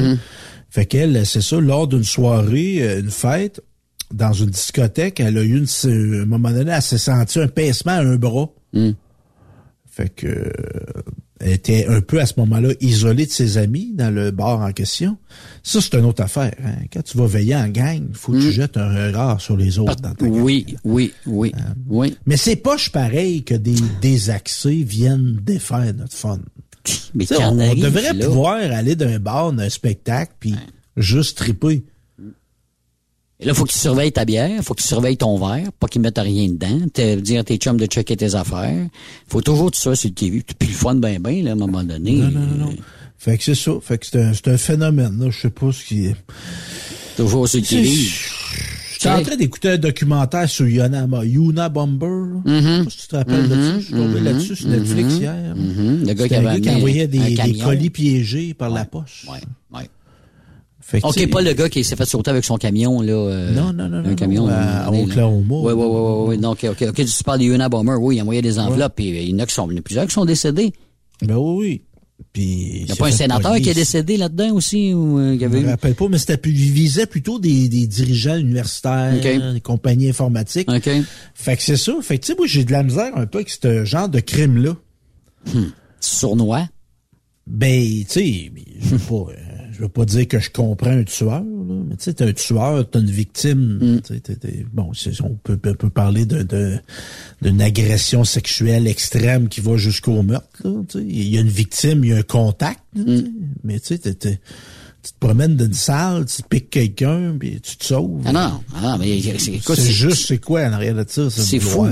Fait 0.72 0.86
qu'elle, 0.86 1.26
c'est 1.26 1.42
ça, 1.42 1.60
lors 1.60 1.86
d'une 1.86 2.02
soirée, 2.02 2.78
euh, 2.82 3.00
une 3.00 3.10
fête, 3.10 3.60
dans 4.10 4.32
une 4.32 4.48
discothèque, 4.48 5.20
elle 5.20 5.36
a 5.36 5.42
eu 5.42 5.58
une, 5.58 5.66
à 5.66 6.22
un 6.22 6.24
moment 6.24 6.50
donné, 6.50 6.70
elle 6.70 6.80
s'est 6.80 6.96
sentie 6.96 7.40
un 7.40 7.48
pincement 7.48 7.92
à 7.92 8.00
un 8.00 8.16
bras. 8.16 8.48
Mm. 8.72 8.92
Fait 9.90 10.08
que 10.08 10.26
euh, 10.26 10.50
elle 11.40 11.52
était 11.52 11.86
un 11.88 12.00
peu 12.00 12.22
à 12.22 12.24
ce 12.24 12.32
moment-là 12.38 12.70
isolée 12.80 13.26
de 13.26 13.30
ses 13.30 13.58
amis 13.58 13.92
dans 13.92 14.14
le 14.14 14.30
bar 14.30 14.60
en 14.60 14.72
question. 14.72 15.18
Ça, 15.62 15.82
c'est 15.82 15.92
une 15.94 16.06
autre 16.06 16.22
affaire. 16.22 16.54
hein. 16.64 16.76
Quand 16.90 17.02
tu 17.02 17.18
vas 17.18 17.26
veiller 17.26 17.54
en 17.54 17.68
gang, 17.68 18.06
il 18.08 18.14
faut 18.16 18.32
que 18.32 18.38
tu 18.40 18.50
jettes 18.52 18.78
un 18.78 19.08
regard 19.08 19.42
sur 19.42 19.58
les 19.58 19.78
autres 19.78 19.96
dans 19.96 20.14
ta 20.14 20.24
gang. 20.24 20.30
Oui, 20.40 20.64
oui, 20.84 21.12
oui, 21.26 21.52
oui. 21.86 22.16
Mais 22.24 22.38
c'est 22.38 22.56
poche 22.56 22.90
pareil 22.92 23.44
que 23.44 23.54
des 23.54 23.76
désaxés 24.00 24.84
viennent 24.84 25.38
défaire 25.42 25.92
notre 25.94 26.16
fun. 26.16 26.40
Mais 27.14 27.32
en 27.34 27.58
on, 27.58 27.74
devrait 27.74 28.12
là. 28.12 28.26
pouvoir 28.26 28.56
aller 28.56 28.96
d'un 28.96 29.18
bar, 29.18 29.52
d'un 29.52 29.68
spectacle, 29.68 30.32
puis 30.40 30.54
juste 30.96 31.38
triper. 31.38 31.84
Et 33.40 33.44
là, 33.44 33.54
faut 33.54 33.64
que 33.64 33.72
tu 33.72 33.78
surveilles 33.78 34.12
ta 34.12 34.24
bière, 34.24 34.62
faut 34.62 34.74
que 34.74 34.80
tu 34.80 34.86
surveilles 34.86 35.16
ton 35.16 35.36
verre, 35.36 35.72
pas 35.72 35.88
qu'ils 35.88 36.00
mettent 36.00 36.18
rien 36.18 36.48
dedans, 36.48 36.86
te 36.94 37.16
dire 37.16 37.40
à 37.40 37.44
tes 37.44 37.56
chums 37.56 37.76
de 37.76 37.86
checker 37.86 38.16
tes 38.16 38.36
affaires. 38.36 38.86
Faut 39.26 39.40
toujours 39.40 39.72
tu 39.72 39.80
sois 39.80 39.96
sur 39.96 40.10
le 40.10 40.14
TV. 40.14 40.44
Puis 40.58 40.68
le 40.68 40.74
fun 40.74 40.94
ben 40.94 41.20
ben, 41.20 41.42
là, 41.42 41.50
à 41.50 41.52
un 41.54 41.56
moment 41.56 41.82
donné. 41.82 42.12
Non, 42.12 42.30
non, 42.30 42.40
non, 42.40 42.66
non. 42.66 42.76
Fait 43.18 43.38
que 43.38 43.44
c'est 43.44 43.56
ça. 43.56 43.72
Fait 43.80 43.98
que 43.98 44.06
c'est 44.06 44.18
un, 44.18 44.52
un 44.52 44.58
phénomène, 44.58 45.18
là. 45.18 45.30
Je 45.30 45.40
sais 45.40 45.50
pas 45.50 45.72
ce 45.72 45.84
qui 45.84 46.06
est. 46.06 46.16
Toujours 47.16 47.48
sur 47.48 47.60
le 47.60 47.66
TV. 47.66 47.90
J'étais 49.02 49.14
en 49.14 49.22
train 49.22 49.36
d'écouter 49.36 49.68
un 49.70 49.78
documentaire 49.78 50.48
sur 50.48 50.66
Yuna, 50.66 51.06
Yuna 51.24 51.68
Bomber. 51.68 52.40
Je 52.46 52.60
sais 52.60 52.84
pas 52.84 52.90
si 52.90 52.98
tu 52.98 53.06
te 53.08 53.16
rappelles 53.16 53.48
de 53.48 53.54
ça. 53.54 53.78
Je 53.78 53.84
suis 53.84 53.94
tombé 53.94 54.20
là-dessus 54.20 54.56
sur 54.56 54.68
Netflix 54.68 55.14
hier. 55.16 55.54
Mhm. 55.56 56.04
Le 56.06 56.12
gars 56.14 56.28
qui 56.28 56.34
un 56.34 56.46
avait 56.46 56.60
gars 56.60 56.70
qui 56.70 56.76
envoyait 56.76 57.04
un 57.04 57.06
des, 57.46 57.58
colis 57.58 57.90
piégés 57.90 58.54
par 58.54 58.70
la 58.70 58.84
poche. 58.84 59.26
Ouais, 59.28 59.38
ouais. 59.78 59.88
Fait 60.80 61.00
que, 61.00 61.12
tu 61.12 61.22
OK, 61.24 61.30
pas 61.30 61.40
le 61.42 61.52
gars 61.52 61.68
qui 61.68 61.84
s'est 61.84 61.96
fait 61.96 62.04
sauter 62.04 62.30
avec 62.30 62.44
son 62.44 62.56
camion, 62.56 63.00
là. 63.00 63.12
euh, 63.12 63.54
Non, 63.54 63.72
non, 63.72 63.88
non, 63.88 64.04
Un 64.04 64.14
camion. 64.14 64.48
à 64.48 64.88
un 64.88 64.90
là. 64.90 64.98
Oklahoma. 64.98 65.54
Ouais, 65.54 65.72
ouais, 65.72 65.84
ouais, 65.86 66.28
ouais. 66.28 66.36
Non, 66.36 66.50
OK, 66.50 66.66
OK, 66.70 66.84
OK. 66.88 67.04
Tu 67.04 67.24
parles 67.24 67.38
des 67.38 67.46
Una 67.46 67.68
Bomber, 67.68 67.94
oui, 68.00 68.16
il 68.16 68.22
envoyait 68.22 68.42
des 68.42 68.58
enveloppes, 68.58 68.94
puis 68.96 69.08
il 69.10 69.30
y 69.30 69.34
en 69.34 69.38
a 69.38 69.46
qui 69.46 69.54
sont, 69.54 69.68
a 69.70 69.80
plusieurs 69.80 70.06
qui 70.06 70.12
sont 70.12 70.24
décédés. 70.24 70.72
Ben 71.22 71.36
oui, 71.36 71.56
oui. 71.58 71.82
Puis, 72.32 72.80
Il 72.80 72.84
n'y 72.86 72.92
a 72.92 72.96
pas 72.96 73.08
un 73.08 73.12
sénateur 73.12 73.56
qui 73.56 73.68
est 73.68 73.74
décédé 73.74 74.16
là-dedans 74.16 74.54
aussi, 74.54 74.94
ou, 74.94 75.18
euh, 75.18 75.34
qui 75.34 75.40
Je 75.40 75.44
avait 75.46 75.60
me 75.60 75.68
rappelle 75.68 75.94
pas, 75.94 76.08
mais 76.08 76.18
c'était 76.18 76.38
il 76.48 76.72
visait 76.72 77.06
plutôt 77.06 77.38
des, 77.38 77.68
des 77.68 77.86
dirigeants 77.86 78.36
universitaires, 78.36 79.12
des 79.52 79.60
compagnies 79.60 80.08
informatiques. 80.08 80.68
Fait 81.34 81.56
que 81.56 81.62
c'est 81.62 81.76
ça. 81.76 81.94
Fait 82.02 82.18
que 82.18 82.24
tu 82.24 82.32
sais, 82.32 82.36
moi, 82.36 82.46
j'ai 82.46 82.64
de 82.64 82.72
la 82.72 82.82
misère 82.82 83.16
un 83.16 83.26
peu 83.26 83.38
avec 83.38 83.50
ce 83.50 83.84
genre 83.84 84.08
de 84.08 84.20
crime-là. 84.20 84.76
Sournois? 86.00 86.68
Ben, 87.46 88.04
tu 88.04 88.06
sais, 88.08 88.52
je 88.80 88.88
veux 88.88 88.98
pas, 88.98 89.32
euh, 89.32 89.36
je 89.82 89.86
veux 89.86 89.92
pas 89.92 90.04
dire 90.04 90.28
que 90.28 90.38
je 90.38 90.48
comprends 90.48 90.90
un 90.92 91.02
tueur, 91.02 91.40
là, 91.40 91.42
mais 91.88 91.96
tu 91.96 92.04
sais, 92.04 92.14
t'es 92.14 92.24
un 92.24 92.32
tueur, 92.32 92.88
t'as 92.88 93.00
une 93.00 93.10
victime. 93.10 93.78
Mm. 93.80 94.00
tu 94.02 94.14
sais, 94.14 94.20
t'es- 94.20 94.36
t'es- 94.36 94.64
bon, 94.72 94.92
c'est- 94.94 95.20
on 95.22 95.34
peut, 95.42 95.56
peut, 95.56 95.74
peut 95.74 95.90
parler 95.90 96.24
de, 96.24 96.44
de- 96.44 96.78
d'une 97.42 97.60
agression 97.60 98.22
sexuelle 98.22 98.86
extrême 98.86 99.48
qui 99.48 99.60
va 99.60 99.76
jusqu'au 99.76 100.22
meurtre. 100.22 100.46
Il 100.94 101.28
y 101.28 101.36
a 101.36 101.40
une 101.40 101.48
victime, 101.48 102.04
il 102.04 102.10
y 102.10 102.12
a 102.12 102.18
un 102.18 102.22
contact. 102.22 102.78
là. 102.94 103.02
Mm. 103.12 103.24
Mais 103.64 103.80
tu 103.80 103.88
sais, 103.88 103.98
t'es- 103.98 104.14
t'es- 104.14 104.40
tu 105.02 105.10
te 105.10 105.18
promènes 105.18 105.56
dans 105.56 105.64
une 105.66 105.74
salle, 105.74 106.26
tu 106.26 106.42
piques 106.48 106.70
quelqu'un, 106.70 107.34
puis 107.40 107.60
tu 107.60 107.76
te 107.76 107.84
sauves. 107.84 108.20
Ah 108.24 108.30
non, 108.32 108.60
ah 108.76 108.80
non, 108.82 108.98
mais 108.98 109.20
c'est, 109.40 109.50
écoute, 109.54 109.74
c'est 109.80 109.90
juste, 109.90 110.26
c'est 110.28 110.38
quoi 110.38 110.60
en 110.62 110.72
arrière 110.74 110.94
de 110.94 111.04
ça? 111.08 111.28
c'est 111.28 111.58
fou. 111.58 111.88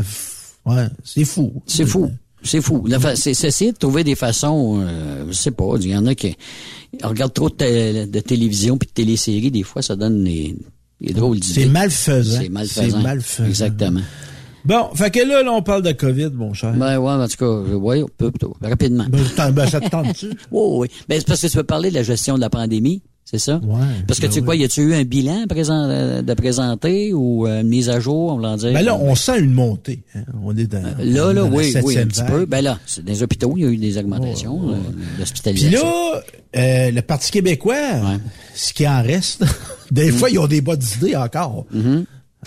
Ouais, 0.64 0.86
c'est 1.02 1.24
fou. 1.24 1.60
C'est 1.66 1.86
fou. 1.86 2.08
C'est 2.42 2.62
fou. 2.62 2.86
La 2.86 2.98
fa- 2.98 3.16
C'est 3.16 3.34
c'est 3.34 3.48
essayer 3.48 3.72
de 3.72 3.76
trouver 3.76 4.02
des 4.02 4.14
façons, 4.14 4.80
euh, 4.80 5.26
je 5.28 5.32
sais 5.32 5.50
pas, 5.50 5.64
il 5.78 5.88
y 5.88 5.96
en 5.96 6.06
a 6.06 6.14
qui 6.14 6.36
regardent 7.02 7.34
trop 7.34 7.48
de, 7.50 7.54
té- 7.54 8.06
de 8.06 8.20
télévision 8.20 8.76
puis 8.78 8.88
de 8.88 8.92
téléséries, 8.92 9.50
des 9.50 9.62
fois, 9.62 9.82
ça 9.82 9.96
donne 9.96 10.24
des, 10.24 10.56
des 11.00 11.12
drôles 11.12 11.38
d'idées. 11.38 11.62
C'est 11.62 11.68
malfaisant. 11.68 12.40
C'est 12.42 12.48
malfaisant. 12.48 12.96
C'est 12.98 13.02
malfaisant. 13.02 13.48
Exactement. 13.48 14.00
Bon, 14.64 14.90
fait 14.94 15.10
que 15.10 15.20
là, 15.20 15.42
là, 15.42 15.52
on 15.52 15.62
parle 15.62 15.82
de 15.82 15.92
COVID, 15.92 16.30
mon 16.34 16.52
cher. 16.52 16.74
Ben 16.74 16.98
ouais, 16.98 17.10
en 17.12 17.26
tout 17.28 17.36
cas, 17.38 17.74
ouais, 17.76 18.02
on 18.02 18.08
peut 18.14 18.30
plutôt. 18.30 18.54
Rapidement. 18.60 19.06
Ben, 19.08 19.50
ben, 19.52 19.66
ça 19.66 19.80
te 19.80 19.88
tente-tu? 19.88 20.30
Oh, 20.52 20.80
oui. 20.82 20.88
Ben, 21.08 21.18
c'est 21.18 21.26
parce 21.26 21.40
que 21.40 21.46
tu 21.46 21.56
veux 21.56 21.62
parler 21.64 21.88
de 21.88 21.94
la 21.94 22.02
gestion 22.02 22.34
de 22.34 22.40
la 22.40 22.50
pandémie, 22.50 23.00
c'est 23.30 23.38
ça? 23.38 23.60
Ouais. 23.62 23.78
Parce 24.08 24.18
que 24.18 24.24
ben 24.26 24.28
tu 24.30 24.34
sais 24.34 24.40
oui. 24.40 24.44
quoi, 24.46 24.56
y 24.56 24.64
a-tu 24.64 24.80
eu 24.82 24.94
un 24.94 25.04
bilan 25.04 25.44
présent, 25.48 25.88
euh, 25.88 26.20
de 26.22 26.34
présenter 26.34 27.12
ou 27.12 27.46
euh, 27.46 27.60
une 27.60 27.68
mise 27.68 27.88
à 27.88 28.00
jour, 28.00 28.32
on 28.32 28.38
va 28.38 28.56
dire? 28.56 28.72
Ben 28.72 28.82
là, 28.82 28.96
on 28.96 29.14
sent 29.14 29.38
une 29.38 29.52
montée. 29.52 30.02
hein. 30.16 30.24
On 30.42 30.56
est 30.56 30.66
dans, 30.66 30.82
Là, 30.82 30.92
on 30.98 31.00
est 31.00 31.04
là, 31.12 31.22
dans 31.32 31.32
la 31.32 31.44
oui, 31.44 31.74
oui, 31.84 31.98
un 31.98 32.06
petit 32.06 32.24
peu. 32.24 32.44
Ben 32.46 32.60
là, 32.60 32.78
c'est 32.86 33.04
des 33.04 33.22
hôpitaux, 33.22 33.54
il 33.56 33.62
y 33.62 33.66
a 33.66 33.68
eu 33.70 33.76
des 33.76 33.96
augmentations 33.98 34.70
euh, 34.70 34.74
Puis 34.74 35.18
d'hospitalisation. 35.20 35.82
là, 35.84 36.22
euh, 36.56 36.90
le 36.90 37.00
Parti 37.02 37.30
québécois, 37.30 37.76
ce 38.54 38.72
qui 38.72 38.88
en 38.88 39.02
reste, 39.02 39.44
des 39.92 40.10
Mm. 40.10 40.14
fois, 40.14 40.30
ils 40.30 40.38
ont 40.40 40.46
des 40.48 40.60
bonnes 40.60 40.82
idées 40.98 41.14
encore. 41.14 41.66
Mm-hmm. 41.74 42.04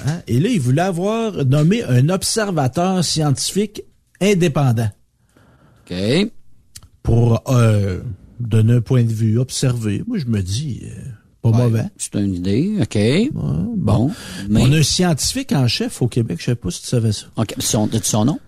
Hein? 0.07 0.21
Et 0.27 0.39
là, 0.39 0.49
ils 0.49 0.59
voulaient 0.59 0.81
avoir 0.81 1.45
nommé 1.45 1.83
un 1.83 2.09
observateur 2.09 3.03
scientifique 3.05 3.83
indépendant. 4.19 4.89
OK. 5.89 5.95
Pour 7.03 7.41
euh, 7.49 7.99
donner 8.39 8.73
un 8.73 8.81
point 8.81 9.03
de 9.03 9.11
vue, 9.11 9.39
observer. 9.39 10.03
Moi, 10.07 10.17
je 10.17 10.25
me 10.25 10.41
dis, 10.41 10.81
euh, 10.83 11.11
pas 11.41 11.51
mauvais. 11.51 11.83
C'est 11.97 12.15
une 12.15 12.35
idée, 12.35 12.73
OK. 12.81 12.97
bon. 13.33 14.11
Mais, 14.49 14.61
On 14.61 14.71
a 14.71 14.77
un 14.77 14.83
scientifique 14.83 15.51
en 15.51 15.67
chef 15.67 16.01
au 16.01 16.07
Québec, 16.07 16.37
je 16.39 16.45
sais 16.45 16.55
pas 16.55 16.71
si 16.71 16.81
tu 16.81 16.87
savais 16.87 17.11
ça. 17.11 17.25
OK. 17.35 17.55
Son, 17.59 17.85
as-tu 17.93 18.05
son 18.07 18.25
nom? 18.25 18.39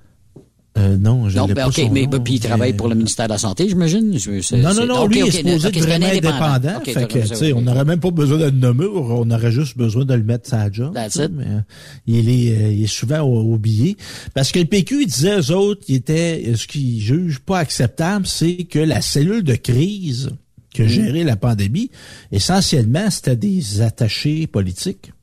Euh, 0.78 0.98
non, 0.98 1.30
je 1.30 1.38
Non, 1.38 1.46
ben, 1.48 1.56
pas 1.56 1.68
OK, 1.68 1.76
son 1.76 1.90
mais 1.90 2.06
nom, 2.06 2.20
puis 2.20 2.34
il 2.34 2.40
travaille 2.42 2.74
pour 2.74 2.90
le 2.90 2.96
ministère 2.96 3.28
de 3.28 3.32
la 3.32 3.38
Santé, 3.38 3.70
j'imagine? 3.70 4.12
Non, 4.12 4.74
non, 4.74 4.86
non, 4.86 5.08
lui, 5.08 5.24
OK, 5.24 5.30
il 5.30 5.36
est 5.36 5.38
supposé 5.38 5.68
être 5.70 5.80
vraiment 5.80 6.06
indépendant. 6.08 6.82
Fait 6.84 7.08
que, 7.08 7.54
on 7.54 7.62
n'aurait 7.62 7.86
même 7.86 8.02
pas 8.02 8.12
besoin 8.12 8.38
de 8.38 8.44
le 8.46 8.52
nommer, 8.52 8.86
on 8.86 9.30
aurait 9.32 9.52
juste 9.54 9.78
besoin 9.78 10.04
de 10.04 10.14
le 10.14 10.24
mettre 10.24 10.50
sa 10.50 10.70
job. 10.70 10.94
That's 10.94 11.16
it. 11.16 11.32
Mais, 11.32 11.46
euh, 11.46 11.62
il, 12.08 12.30
est, 12.30 12.58
euh, 12.58 12.72
il 12.74 12.84
est 12.84 12.88
souvent 12.88 13.22
oublié. 13.22 13.96
Parce 14.34 14.52
que 14.52 14.60
le 14.60 14.66
PQ, 14.66 15.04
il 15.04 15.08
disait, 15.08 15.40
eux 15.40 15.52
autres, 15.56 15.84
il 15.88 15.96
était, 15.96 16.44
euh, 16.48 16.56
ce 16.58 16.68
qu'ils 16.68 17.00
jugent 17.00 17.40
pas 17.40 17.60
acceptable, 17.60 18.28
c'est 18.28 18.66
que 18.66 18.80
la 18.80 19.00
cellule 19.00 19.44
de 19.44 19.56
crise 19.56 20.32
qui 20.74 20.82
Mm. 20.82 20.86
a 20.86 20.88
géré 20.90 21.24
la 21.24 21.38
pandémie, 21.38 21.90
essentiellement, 22.34 23.10
c'était 23.10 23.38
des 23.38 23.80
attachés 23.80 24.46
politiques, 24.46 25.14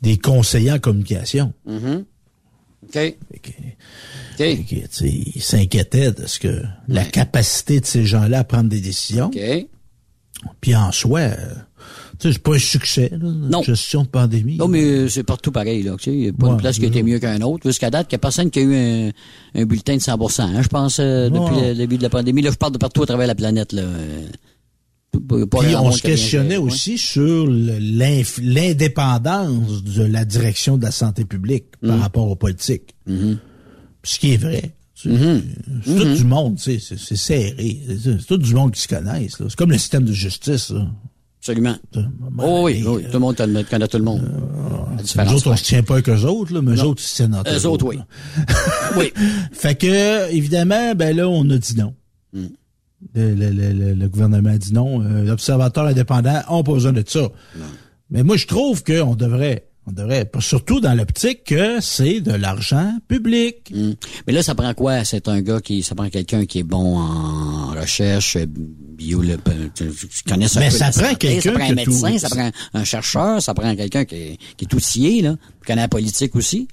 des 0.00 0.16
conseillers 0.16 0.70
en 0.70 0.78
communication. 0.78 1.52
Mhm. 1.66 2.04
OK. 2.84 3.54
Fait 4.44 4.52
OK. 4.58 4.66
que, 4.68 4.74
tu 4.74 4.88
sais, 4.90 5.22
il 5.34 5.42
s'inquiétait 5.42 6.12
de 6.12 6.26
ce 6.26 6.38
que 6.38 6.62
la 6.88 7.04
capacité 7.04 7.80
de 7.80 7.86
ces 7.86 8.04
gens-là 8.04 8.40
à 8.40 8.44
prendre 8.44 8.68
des 8.68 8.80
décisions. 8.80 9.30
Puis 10.60 10.74
en 10.74 10.90
soi, 10.92 11.20
euh, 11.20 11.36
c'est 12.18 12.38
pas 12.38 12.54
un 12.54 12.58
succès, 12.58 13.10
là, 13.12 13.18
Non. 13.22 13.62
gestion 13.62 14.02
de 14.04 14.08
pandémie. 14.08 14.56
Non, 14.56 14.68
mais 14.68 14.82
euh, 14.82 15.08
c'est 15.08 15.22
partout 15.22 15.52
pareil, 15.52 15.82
là. 15.82 15.96
Il 16.06 16.12
n'y 16.18 16.28
a 16.28 16.32
pas 16.32 16.46
Ouais, 16.46 16.52
une 16.52 16.58
place 16.58 16.78
qui 16.78 16.84
a 16.84 16.88
été 16.88 17.02
mieux 17.02 17.18
qu'un 17.18 17.40
autre. 17.42 17.68
Jusqu'à 17.68 17.90
date, 17.90 18.06
il 18.10 18.14
n'y 18.14 18.16
a 18.16 18.18
personne 18.20 18.50
qui 18.50 18.58
a 18.60 18.62
eu 18.62 18.74
un, 18.74 19.10
un 19.54 19.64
bulletin 19.66 19.96
de 19.96 20.00
100% 20.00 20.42
hein, 20.42 20.62
je 20.62 20.68
pense, 20.68 20.98
euh, 20.98 21.28
depuis 21.28 21.60
le 21.60 21.74
début 21.74 21.98
de 21.98 22.02
la 22.02 22.08
pandémie. 22.10 22.40
Là, 22.42 22.50
je 22.50 22.56
parle 22.56 22.72
de 22.72 22.78
partout 22.78 23.02
à 23.02 23.06
travers 23.06 23.26
la 23.26 23.34
planète, 23.34 23.72
là. 23.72 23.82
Puis 25.12 25.74
on 25.76 25.90
se 25.90 26.02
questionnait 26.02 26.56
aussi 26.56 26.96
sur 26.96 27.46
l'indépendance 28.60 29.82
de 29.82 30.02
la 30.04 30.24
direction 30.24 30.76
de 30.78 30.84
la 30.84 30.90
santé 30.92 31.24
publique 31.24 31.64
par 31.84 31.96
Mm. 31.96 32.00
rapport 32.00 32.30
aux 32.30 32.36
politiques. 32.36 32.94
Mm-hmm. 33.08 33.36
Ce 34.02 34.18
qui 34.18 34.32
est 34.34 34.36
vrai. 34.36 34.72
C'est 34.94 35.10
c'est 35.84 35.94
tout 35.96 36.14
du 36.14 36.24
monde, 36.24 36.58
c'est 36.58 36.78
serré. 36.78 37.80
C'est 38.02 38.26
tout 38.26 38.36
du 38.36 38.54
monde 38.54 38.72
qui 38.72 38.82
se 38.82 38.88
connaissent. 38.88 39.36
C'est 39.38 39.54
comme 39.56 39.70
le 39.70 39.78
système 39.78 40.04
de 40.04 40.12
justice. 40.12 40.70
Là. 40.70 40.86
Absolument. 41.38 41.76
Oh 42.38 42.62
oui, 42.64 42.84
oui, 42.86 43.04
tout 43.04 43.12
le 43.14 43.18
monde 43.18 43.34
connaît 43.36 43.88
tout 43.88 43.96
le 43.96 44.04
monde. 44.04 44.30
La 45.16 45.24
Nous 45.24 45.32
autres, 45.32 45.46
on 45.46 45.50
ouais. 45.52 45.56
se 45.56 45.64
tient 45.64 45.82
pas 45.82 45.94
avec 45.94 46.08
eux 46.10 46.24
autres, 46.26 46.52
là, 46.52 46.60
mais 46.60 46.72
eux 46.72 46.76
Non. 46.76 46.84
autres, 46.90 47.02
ils 47.02 47.06
se 47.08 47.14
tiennent 47.16 47.34
entre 47.34 47.50
Eux 47.50 47.64
autres, 47.66 47.86
oui. 47.86 47.98
oui. 48.98 49.10
Fait 49.52 49.74
que, 49.74 50.30
évidemment, 50.30 50.94
ben 50.94 51.16
là, 51.16 51.26
on 51.30 51.48
a 51.48 51.56
dit 51.56 51.76
non. 51.78 51.94
Mm. 52.34 52.44
Le, 53.14 53.34
le- 53.34 53.50
le- 53.50 53.72
le- 53.72 53.94
le 53.94 54.08
gouvernement 54.10 54.50
a 54.50 54.58
dit 54.58 54.74
non. 54.74 55.00
Euh, 55.02 55.24
L'observateur 55.24 55.86
indépendant 55.86 56.32
n'a 56.34 56.42
pas 56.42 56.62
besoin 56.62 56.92
de 56.92 57.02
ça. 57.06 57.26
Mais 58.10 58.22
moi, 58.22 58.36
je 58.36 58.46
trouve 58.46 58.84
qu'on 58.84 59.14
devrait, 59.14 59.69
on 59.86 59.92
devrait, 59.92 60.24
pas- 60.26 60.40
surtout 60.40 60.80
dans 60.80 60.94
l'optique 60.94 61.44
que 61.44 61.80
c'est 61.80 62.20
de 62.20 62.32
l'argent 62.32 62.92
public. 63.08 63.70
Mm. 63.74 63.92
Mais 64.26 64.32
là, 64.32 64.42
ça 64.42 64.54
prend 64.54 64.72
quoi? 64.74 65.04
C'est 65.04 65.26
un 65.28 65.40
gars 65.40 65.60
qui, 65.60 65.82
ça 65.82 65.94
prend 65.94 66.08
quelqu'un 66.10 66.44
qui 66.46 66.58
est 66.60 66.64
bon 66.64 66.98
en 66.98 67.68
recherche, 67.72 68.36
bio, 68.46 69.22
le, 69.22 69.36
tu, 69.74 69.90
tu 69.90 70.22
connais 70.28 70.48
ça. 70.48 70.60
Mais 70.60 70.70
ça 70.70 70.90
prend 70.90 71.14
quelqu'un 71.14 71.52
Ça 71.52 71.58
prend 71.58 71.70
un 71.70 71.74
médecin, 71.74 72.12
tout- 72.12 72.18
ça 72.18 72.28
prend 72.28 72.50
un 72.74 72.84
chercheur, 72.84 73.42
ça 73.42 73.54
prend 73.54 73.74
quelqu'un 73.74 74.04
qui 74.04 74.14
est, 74.14 74.38
qui 74.56 74.64
est 74.66 74.74
outillé, 74.74 75.22
là, 75.22 75.36
qui 75.60 75.66
connaît 75.66 75.82
la 75.82 75.88
politique 75.88 76.36
aussi. 76.36 76.68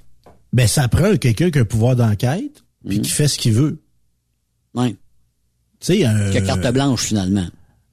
Ben, 0.52 0.66
ça 0.68 0.86
prend 0.88 1.16
quelqu'un 1.16 1.50
qui 1.50 1.58
a 1.58 1.62
un 1.62 1.64
pouvoir 1.64 1.96
d'enquête, 1.96 2.62
puis 2.86 3.00
qui 3.00 3.10
fait 3.10 3.28
ce 3.28 3.38
qu'il 3.38 3.52
veut. 3.52 3.82
Ouais. 4.74 4.90
Tu 5.80 5.86
sais, 5.94 6.04
un- 6.04 6.30
Qui 6.30 6.38
a 6.38 6.40
carte 6.42 6.72
blanche, 6.72 7.02
finalement. 7.04 7.46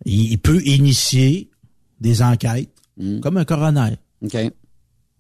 il, 0.05 0.32
il 0.32 0.38
peut 0.39 0.61
initier 0.66 1.49
des 2.01 2.22
enquêtes, 2.22 2.70
comme 3.22 3.38
un 3.38 3.45
coroner. 3.45 3.95
OK. 4.24 4.36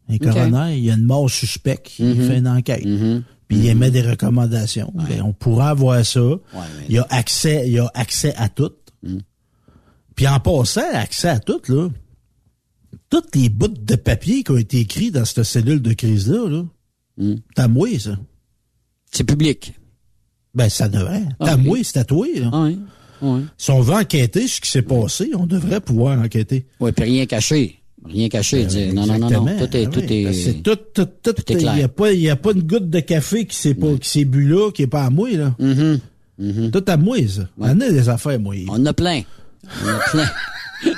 Un 0.07 0.17
coroner, 0.17 0.77
il 0.77 0.83
y 0.85 0.91
a 0.91 0.93
une 0.95 1.03
mort 1.05 1.29
suspecte, 1.29 1.97
il 1.99 2.05
Mhm. 2.05 2.27
fait 2.27 2.37
une 2.37 2.47
enquête. 2.47 2.85
Mm-hmm. 2.85 3.21
Puis 3.47 3.57
il 3.57 3.65
émet 3.67 3.91
des 3.91 4.01
recommandations. 4.01 4.91
Ben, 4.95 5.21
on 5.23 5.33
pourra 5.33 5.69
avoir 5.69 6.03
ça. 6.05 6.21
Il 6.89 6.95
y 6.95 6.97
a 6.99 7.05
accès, 7.09 7.63
il 7.67 7.73
y 7.73 7.79
a 7.79 7.89
accès 7.93 8.33
à 8.35 8.49
tout. 8.49 8.71
Mm. 9.03 9.17
Puis 10.15 10.27
en 10.27 10.39
passant, 10.39 10.81
accès 10.93 11.27
à 11.29 11.39
tout, 11.39 11.61
là, 11.67 11.89
toutes 13.09 13.35
les 13.35 13.49
bouts 13.49 13.67
de 13.67 13.95
papier 13.95 14.43
qui 14.43 14.51
ont 14.51 14.57
été 14.57 14.79
écrits 14.79 15.11
dans 15.11 15.25
cette 15.25 15.43
cellule 15.43 15.81
de 15.81 15.93
crise-là, 15.93 16.49
là, 16.49 16.63
Mm. 17.17 17.35
à 17.57 17.67
moi, 17.67 17.87
ça. 17.99 18.17
C'est 19.11 19.23
public. 19.23 19.73
Ben, 20.53 20.69
ça 20.69 20.87
devrait. 20.89 21.23
Ah, 21.39 21.55
ok. 21.55 21.61
moi, 21.63 21.77
c'est 21.83 21.97
à 21.97 22.03
toi. 22.03 22.27
là. 22.35 22.49
Oui. 22.53 22.79
Oui. 23.21 23.45
Si 23.57 23.71
on 23.71 23.79
veut 23.81 23.93
enquêter 23.95 24.47
ce 24.47 24.59
qui 24.59 24.69
s'est 24.69 24.81
passé, 24.81 25.31
on 25.35 25.45
devrait 25.45 25.79
pouvoir 25.81 26.19
enquêter. 26.19 26.65
Oui, 26.79 26.91
puis 26.91 27.05
rien 27.05 27.25
caché. 27.25 27.81
Rien 28.07 28.29
caché. 28.29 28.65
dire, 28.65 28.93
non, 28.93 29.05
non, 29.05 29.17
non, 29.17 29.29
non. 29.29 29.45
Tout 29.57 29.75
est, 29.75 29.85
Ah 29.85 29.89
tout 29.89 29.99
oui, 30.07 30.25
est, 30.25 30.33
c'est 30.33 30.53
tout, 30.63 30.75
tout, 30.93 31.05
tout, 31.23 31.33
tout 31.33 31.51
est 31.51 31.55
il 31.55 31.57
clair. 31.57 31.77
y 31.77 31.83
a 31.83 31.87
pas, 31.87 32.11
il 32.13 32.19
y 32.21 32.29
a 32.29 32.35
pas 32.35 32.51
une 32.51 32.61
goutte 32.63 32.89
de 32.89 32.99
café 32.99 33.45
qui 33.45 33.55
s'est 33.55 33.73
pas, 33.73 33.95
qui 33.99 34.09
s'est 34.09 34.25
bu 34.25 34.47
là, 34.47 34.71
qui 34.71 34.83
est 34.83 34.87
pas 34.87 35.03
à 35.05 35.09
moi, 35.09 35.29
là. 35.31 35.55
Mm-hmm. 35.59 36.71
Tout 36.71 36.83
à 36.87 36.97
moi, 36.97 37.17
ça. 37.27 37.47
On 37.57 37.65
a 37.67 37.73
des 37.89 38.09
affaires, 38.09 38.39
moi. 38.39 38.55
On 38.69 38.85
a 38.85 38.93
plein. 38.93 39.21
On 39.83 39.89
en 39.89 39.93
a 39.95 39.99
plein. 40.11 40.25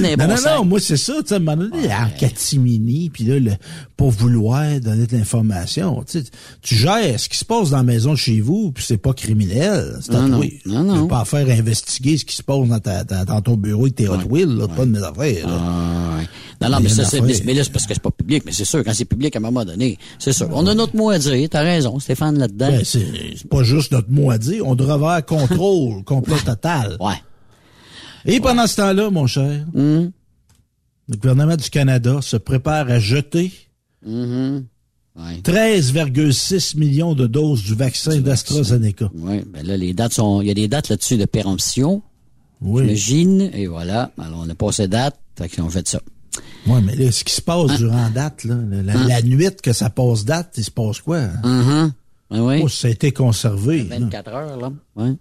Non, 0.00 0.14
bon 0.16 0.26
non, 0.28 0.34
non, 0.58 0.64
moi, 0.64 0.80
c'est 0.80 0.96
ça, 0.96 1.14
tu 1.20 1.28
sais, 1.28 1.34
à 1.34 1.36
un 1.36 1.40
moment 1.40 1.56
donné, 1.68 1.88
en 1.92 2.08
catimini, 2.18 3.10
puis 3.10 3.24
là, 3.24 3.38
le, 3.38 3.52
pour 3.96 4.10
vouloir 4.10 4.64
donner 4.80 5.06
de 5.06 5.16
l'information, 5.16 6.02
tu 6.10 6.20
sais, 6.20 6.24
tu 6.62 6.74
gères 6.74 7.18
ce 7.18 7.28
qui 7.28 7.36
se 7.38 7.44
passe 7.44 7.70
dans 7.70 7.78
la 7.78 7.82
maison 7.82 8.12
de 8.12 8.16
chez 8.18 8.40
vous, 8.40 8.72
puis 8.72 8.84
c'est 8.86 8.96
pas 8.98 9.12
criminel, 9.12 9.96
c'est 10.02 10.12
Non, 10.12 10.28
non. 10.28 10.38
Non, 10.38 10.40
Tu 10.40 10.68
non. 10.68 11.02
peux 11.02 11.08
pas 11.08 11.24
faire 11.24 11.48
investiguer 11.48 12.16
ce 12.18 12.24
qui 12.24 12.36
se 12.36 12.42
passe 12.42 12.68
dans, 12.68 12.78
ta, 12.80 13.04
ta- 13.04 13.24
dans 13.24 13.40
ton 13.40 13.56
bureau 13.56 13.82
avec 13.82 13.96
tes 13.96 14.08
Hot 14.08 14.18
Wheels, 14.28 14.56
là, 14.56 14.68
pas 14.68 14.84
de 14.86 14.90
mes 14.90 15.02
affaires, 15.02 15.46
là. 15.46 15.58
Ah, 15.60 16.18
ouais. 16.18 16.26
Non, 16.60 16.70
non, 16.70 16.80
mais 16.82 16.88
ça, 16.88 17.04
c'est, 17.04 17.20
mais 17.44 17.54
là, 17.54 17.62
c'est 17.62 17.72
parce 17.72 17.86
que 17.86 17.94
c'est 17.94 18.02
pas 18.02 18.10
public, 18.10 18.42
mais 18.44 18.52
c'est 18.52 18.64
sûr, 18.64 18.82
quand 18.84 18.92
c'est 18.92 19.04
public, 19.04 19.34
à 19.36 19.38
un 19.38 19.42
moment 19.42 19.64
donné, 19.64 19.96
c'est 20.18 20.32
sûr. 20.32 20.48
On 20.52 20.66
a 20.66 20.74
notre 20.74 20.96
mot 20.96 21.10
à 21.10 21.18
dire, 21.18 21.48
t'as 21.48 21.62
raison, 21.62 21.98
Stéphane, 22.00 22.38
là-dedans. 22.38 22.68
Ben, 22.70 22.80
c'est 22.84 23.06
c'est 23.36 23.48
pas 23.48 23.62
juste 23.62 23.92
notre 23.92 24.10
mot 24.10 24.30
à 24.30 24.38
dire, 24.38 24.66
on 24.66 24.74
devrait 24.74 24.94
avoir 24.94 25.24
contrôle 25.24 26.02
complet 26.04 26.36
total. 26.44 26.96
Ouais. 27.00 27.14
Et 28.28 28.40
pendant 28.40 28.66
ce 28.66 28.76
temps-là, 28.76 29.10
mon 29.10 29.26
cher, 29.26 29.66
Hum, 29.74 30.10
le 31.08 31.16
gouvernement 31.16 31.56
du 31.56 31.70
Canada 31.70 32.20
se 32.22 32.36
prépare 32.36 32.88
à 32.90 32.98
jeter 33.00 33.50
mhm. 34.06 34.66
Ouais. 35.16 35.40
13,6 35.42 36.76
millions 36.78 37.14
de 37.14 37.26
doses 37.26 37.64
du 37.64 37.74
vaccin 37.74 38.20
d'AstraZeneca. 38.20 39.10
Ouais, 39.16 39.44
ben 39.52 39.66
là, 39.66 39.76
les 39.76 39.92
dates 39.92 40.12
sont, 40.14 40.40
il 40.42 40.46
y 40.48 40.50
a 40.50 40.54
des 40.54 40.68
dates 40.68 40.88
là-dessus 40.90 41.16
de 41.16 41.24
péremption. 41.24 42.02
Oui. 42.60 42.82
J'imagine, 42.96 43.50
et 43.52 43.66
voilà. 43.66 44.12
Alors, 44.18 44.44
on 44.46 44.48
a 44.48 44.54
passé 44.54 44.86
date, 44.86 45.18
fait 45.36 45.48
qu'ils 45.48 45.62
ont 45.64 45.70
fait 45.70 45.88
ça. 45.88 46.00
Ouais, 46.68 46.80
mais 46.82 46.94
là, 46.94 47.10
ce 47.10 47.24
qui 47.24 47.34
se 47.34 47.40
passe 47.42 47.78
durant 47.78 48.10
date, 48.10 48.44
là, 48.44 48.56
la, 48.70 48.82
la- 48.82 49.04
la 49.06 49.22
nuit 49.22 49.48
que 49.60 49.72
ça 49.72 49.90
passe 49.90 50.24
date, 50.24 50.54
il 50.56 50.64
se 50.64 50.70
passe 50.70 51.00
quoi? 51.00 51.22
Mhm. 51.44 51.92
Ouais, 52.30 52.40
ouais. 52.40 52.60
Oh, 52.62 52.68
ça 52.68 52.86
a 52.86 52.90
été 52.92 53.10
conservé. 53.10 53.84
là. 53.84 53.98
24 53.98 54.28
heures, 54.32 54.56
là. 54.60 54.72
Ouais. 54.94 55.14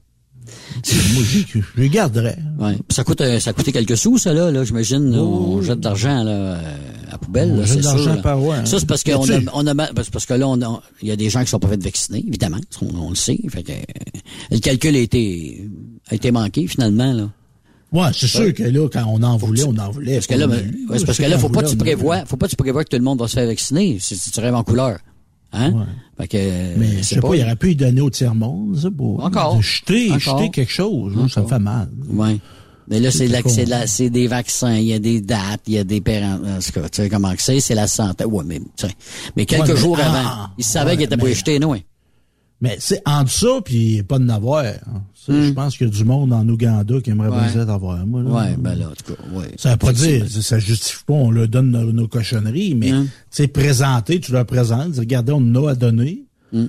Moi, 1.14 1.24
je 1.26 1.60
les 1.78 1.90
garderais. 1.90 2.38
Ouais. 2.60 2.78
Ça 2.90 3.04
coûte, 3.04 3.22
euh, 3.22 3.40
ça 3.40 3.52
a 3.52 3.54
coûté 3.54 3.72
quelques 3.72 3.98
sous, 3.98 4.18
ça, 4.18 4.34
là, 4.34 4.52
là 4.52 4.64
j'imagine. 4.64 5.12
là, 5.12 5.20
on 5.20 5.62
jette 5.62 5.80
de 5.80 5.86
l'argent, 5.86 6.24
là, 6.24 6.32
euh, 6.32 6.76
à 7.08 7.12
la 7.14 7.18
poubelle, 7.18 7.52
On 7.54 7.58
là, 7.58 7.66
jette 7.66 7.80
de 7.80 7.84
l'argent 7.84 8.22
par 8.22 8.44
ouais. 8.44 8.66
Ça, 8.66 8.80
c'est 8.80 8.86
parce 8.86 9.04
qu'on 9.04 9.24
tu 9.26 9.34
a, 9.34 9.40
on 9.54 9.66
a, 9.68 9.76
parce 9.94 10.26
que 10.26 10.34
là, 10.34 10.48
on 10.48 10.62
a, 10.62 10.82
il 11.02 11.08
y 11.08 11.12
a 11.12 11.16
des 11.16 11.30
gens 11.30 11.42
qui 11.44 11.50
sont 11.50 11.60
pas 11.60 11.70
fait 11.70 11.82
vacciner, 11.82 12.24
évidemment. 12.28 12.60
On, 12.82 13.08
on 13.08 13.10
le 13.10 13.16
sait. 13.16 13.40
Fait 13.50 13.64
que, 13.64 13.72
euh, 13.72 13.76
le 14.52 14.60
calcul 14.60 14.96
a 14.96 15.00
été, 15.00 15.70
a 16.10 16.16
été 16.16 16.32
manqué, 16.32 16.68
finalement, 16.68 17.14
là. 17.14 17.30
Ouais, 17.94 18.10
c'est 18.14 18.28
sûr 18.28 18.54
que 18.54 18.64
là, 18.64 18.90
quand 18.92 19.06
on 19.08 19.24
en 19.24 19.38
voulait, 19.38 19.64
on 19.64 19.78
en 19.78 19.90
voulait. 19.90 20.16
Parce 20.16 20.28
que 20.28 20.36
là, 20.36 20.46
On 20.46 20.50
ben, 20.50 21.06
parce 21.06 21.18
que 21.18 21.24
là, 21.24 21.38
faut 21.38 21.50
pas 21.50 21.62
que 21.62 21.70
tu 21.70 21.76
on 21.76 21.78
prévois, 21.78 22.26
faut 22.26 22.36
pas 22.36 22.48
que 22.48 22.52
tu 22.52 22.58
prévois 22.58 22.84
que 22.84 22.90
tout 22.90 22.98
le 22.98 23.04
monde 23.04 23.20
va 23.20 23.28
se 23.28 23.36
faire 23.36 23.48
vacciner. 23.48 23.98
Si 24.00 24.18
si 24.18 24.30
tu 24.30 24.40
rêves 24.42 24.56
en 24.56 24.64
couleur. 24.64 25.00
Hein? 25.54 25.86
Fait 26.20 26.28
que, 26.28 26.38
Mais 26.78 26.98
je 26.98 27.04
sais 27.04 27.20
pas, 27.20 27.36
il 27.36 27.44
aurait 27.44 27.56
pu 27.56 27.72
y 27.72 27.76
donner 27.76 28.02
au 28.02 28.10
tiers-monde, 28.10 28.76
ça, 28.78 28.90
pour 28.90 29.24
Encore. 29.24 29.62
jeter, 29.62 30.12
Encore. 30.12 30.40
jeter 30.40 30.50
quelque 30.52 30.72
chose. 30.72 31.14
Ça 31.32 31.42
me 31.42 31.48
fait 31.48 31.60
mal. 31.60 31.90
Ouais. 32.10 32.38
Mais 32.90 33.00
là, 33.02 33.12
c'est, 33.12 33.20
C'est 33.20 33.28
la- 33.28 33.42
con. 33.44 33.50
c'est, 33.50 33.66
la- 33.66 33.86
c'est 33.86 34.10
des 34.10 34.28
vaccins, 34.28 34.76
il 34.76 34.86
y 34.86 34.94
a 34.94 35.00
des 35.00 35.20
dates, 35.22 35.62
il 35.68 35.74
y 35.74 35.78
a 35.78 35.84
des 35.84 36.00
parents. 36.02 36.36
En 36.44 36.60
tout 36.60 36.72
cas, 36.72 36.88
tu 36.90 37.02
sais 37.04 37.10
comment 37.10 37.34
que 37.36 37.42
c'est, 37.42 37.60
c'est 37.60 37.76
la 37.76 37.86
santé. 37.86 38.24
Ouais, 38.26 38.44
mais, 38.48 38.60
tu 38.60 38.88
sais, 38.88 38.94
mais 39.36 39.46
quelques 39.46 39.64
Ouais, 39.68 39.74
mais- 39.74 39.80
jours 39.80 39.98
ah, 40.02 40.08
avant, 40.08 40.48
ils 40.58 40.64
savaient 40.64 40.92
ouais, 40.92 40.96
qu'ils 40.98 41.06
étaient 41.06 41.18
pas 41.18 41.26
mais- 41.26 41.34
jetés, 41.34 41.60
non? 41.60 41.76
Mais 42.60 42.76
c'est 42.80 43.02
entre 43.06 43.30
ça 43.32 43.48
puis 43.64 44.02
pas 44.04 44.18
de 44.20 44.24
n'avoir. 44.24 44.66
hein. 44.66 45.04
Ça, 45.14 45.34
Je 45.34 45.52
pense 45.52 45.78
qu'il 45.78 45.88
y 45.88 45.90
a 45.90 45.94
du 45.94 46.04
monde 46.06 46.32
en 46.34 46.48
Ouganda 46.48 47.00
qui 47.02 47.10
aimerait 47.12 47.30
Hmm. 47.30 47.34
Ouais. 47.34 47.40
bien 47.42 47.50
ça 47.54 47.66
d'avoir. 47.66 48.06
Moi, 48.08 48.24
là. 48.24 48.30
Ouais, 48.30 48.56
ben 48.58 48.74
là, 48.76 48.88
en 48.90 48.94
tout 48.94 49.14
cas, 49.14 49.22
ouais. 49.38 49.52
Ça 49.58 49.72
veut 49.72 49.78
pas 49.78 49.94
dire, 49.94 50.26
ça 50.30 50.58
justifie 50.58 51.04
pas, 51.06 51.14
on 51.14 51.30
leur 51.32 51.48
donne 51.48 51.70
nos, 51.72 51.92
nos 51.92 52.08
cochonneries, 52.08 52.74
mais 52.76 52.90
tu 52.92 52.96
sais, 53.30 53.48
présenter, 53.48 54.20
tu 54.20 54.32
leur 54.32 54.46
présentes, 54.46 54.96
regardez, 54.98 55.34
on 55.34 55.38
en 55.56 55.66
a 55.68 55.72
à 55.72 55.76
donner. 55.76 56.24
Hmm. 56.54 56.68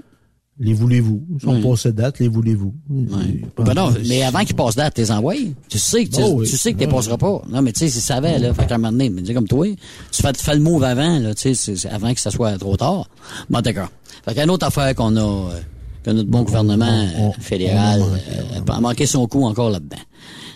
Les 0.61 0.75
voulez-vous? 0.75 1.25
Ils 1.37 1.41
sont 1.41 1.63
passés 1.63 1.93
date, 1.93 2.19
les 2.19 2.27
voulez-vous? 2.27 2.75
Ben 2.89 3.75
non, 3.75 3.95
mais 4.09 4.25
avant 4.25 4.45
qu'ils 4.45 4.57
passent 4.57 4.75
date, 4.75 4.95
t'es 4.95 5.09
envoyé. 5.13 5.55
Tu 5.69 5.79
sais 5.79 6.05
que 6.05 6.17
tu, 6.17 6.21
Oh 6.21 6.33
oui. 6.41 6.49
tu 6.51 6.57
sais 6.57 6.73
que 6.73 6.79
t'es 6.81 6.87
Ouais. 6.87 6.91
passeras 6.93 7.17
pas. 7.17 7.43
Non, 7.49 7.63
mais 7.63 7.73
tu 7.73 7.79
sais, 7.79 7.89
s'ils 7.89 8.03
savaient, 8.03 8.41
là, 8.41 8.53
fait 8.53 8.67
qu'à 8.67 8.75
un 8.75 8.79
moment 8.79 8.91
donné, 8.91 9.09
mais 9.09 9.23
dis 9.23 9.33
comme 9.33 9.47
toi, 9.47 9.67
tu 10.11 10.21
fais, 10.21 10.33
tu 10.33 10.43
fais 10.43 10.55
le 10.57 10.61
move 10.61 10.83
avant, 10.83 11.21
là, 11.21 11.33
tu 11.37 11.43
sais, 11.43 11.55
c'est- 11.55 11.77
c'est 11.77 11.89
avant 11.89 12.13
que 12.13 12.19
ça 12.21 12.33
soit 12.33 12.59
trop 12.59 12.77
tard. 12.77 13.09
Bon, 13.49 13.61
d'accord. 13.61 13.89
Fait 14.25 14.35
qu'une 14.35 14.51
autre 14.51 14.67
affaire 14.67 14.93
qu'on 14.97 15.15
a, 15.17 15.21
euh, 15.21 15.61
que 16.09 16.13
notre 16.15 16.31
bon 16.31 16.43
gouvernement 16.43 16.87
euh, 16.87 17.31
fédéral 17.41 18.01
euh, 18.03 18.73
a 18.73 18.81
manqué 18.81 19.05
son 19.07 19.27
coup 19.27 19.45
encore 19.45 19.71
là-dedans. 19.71 19.97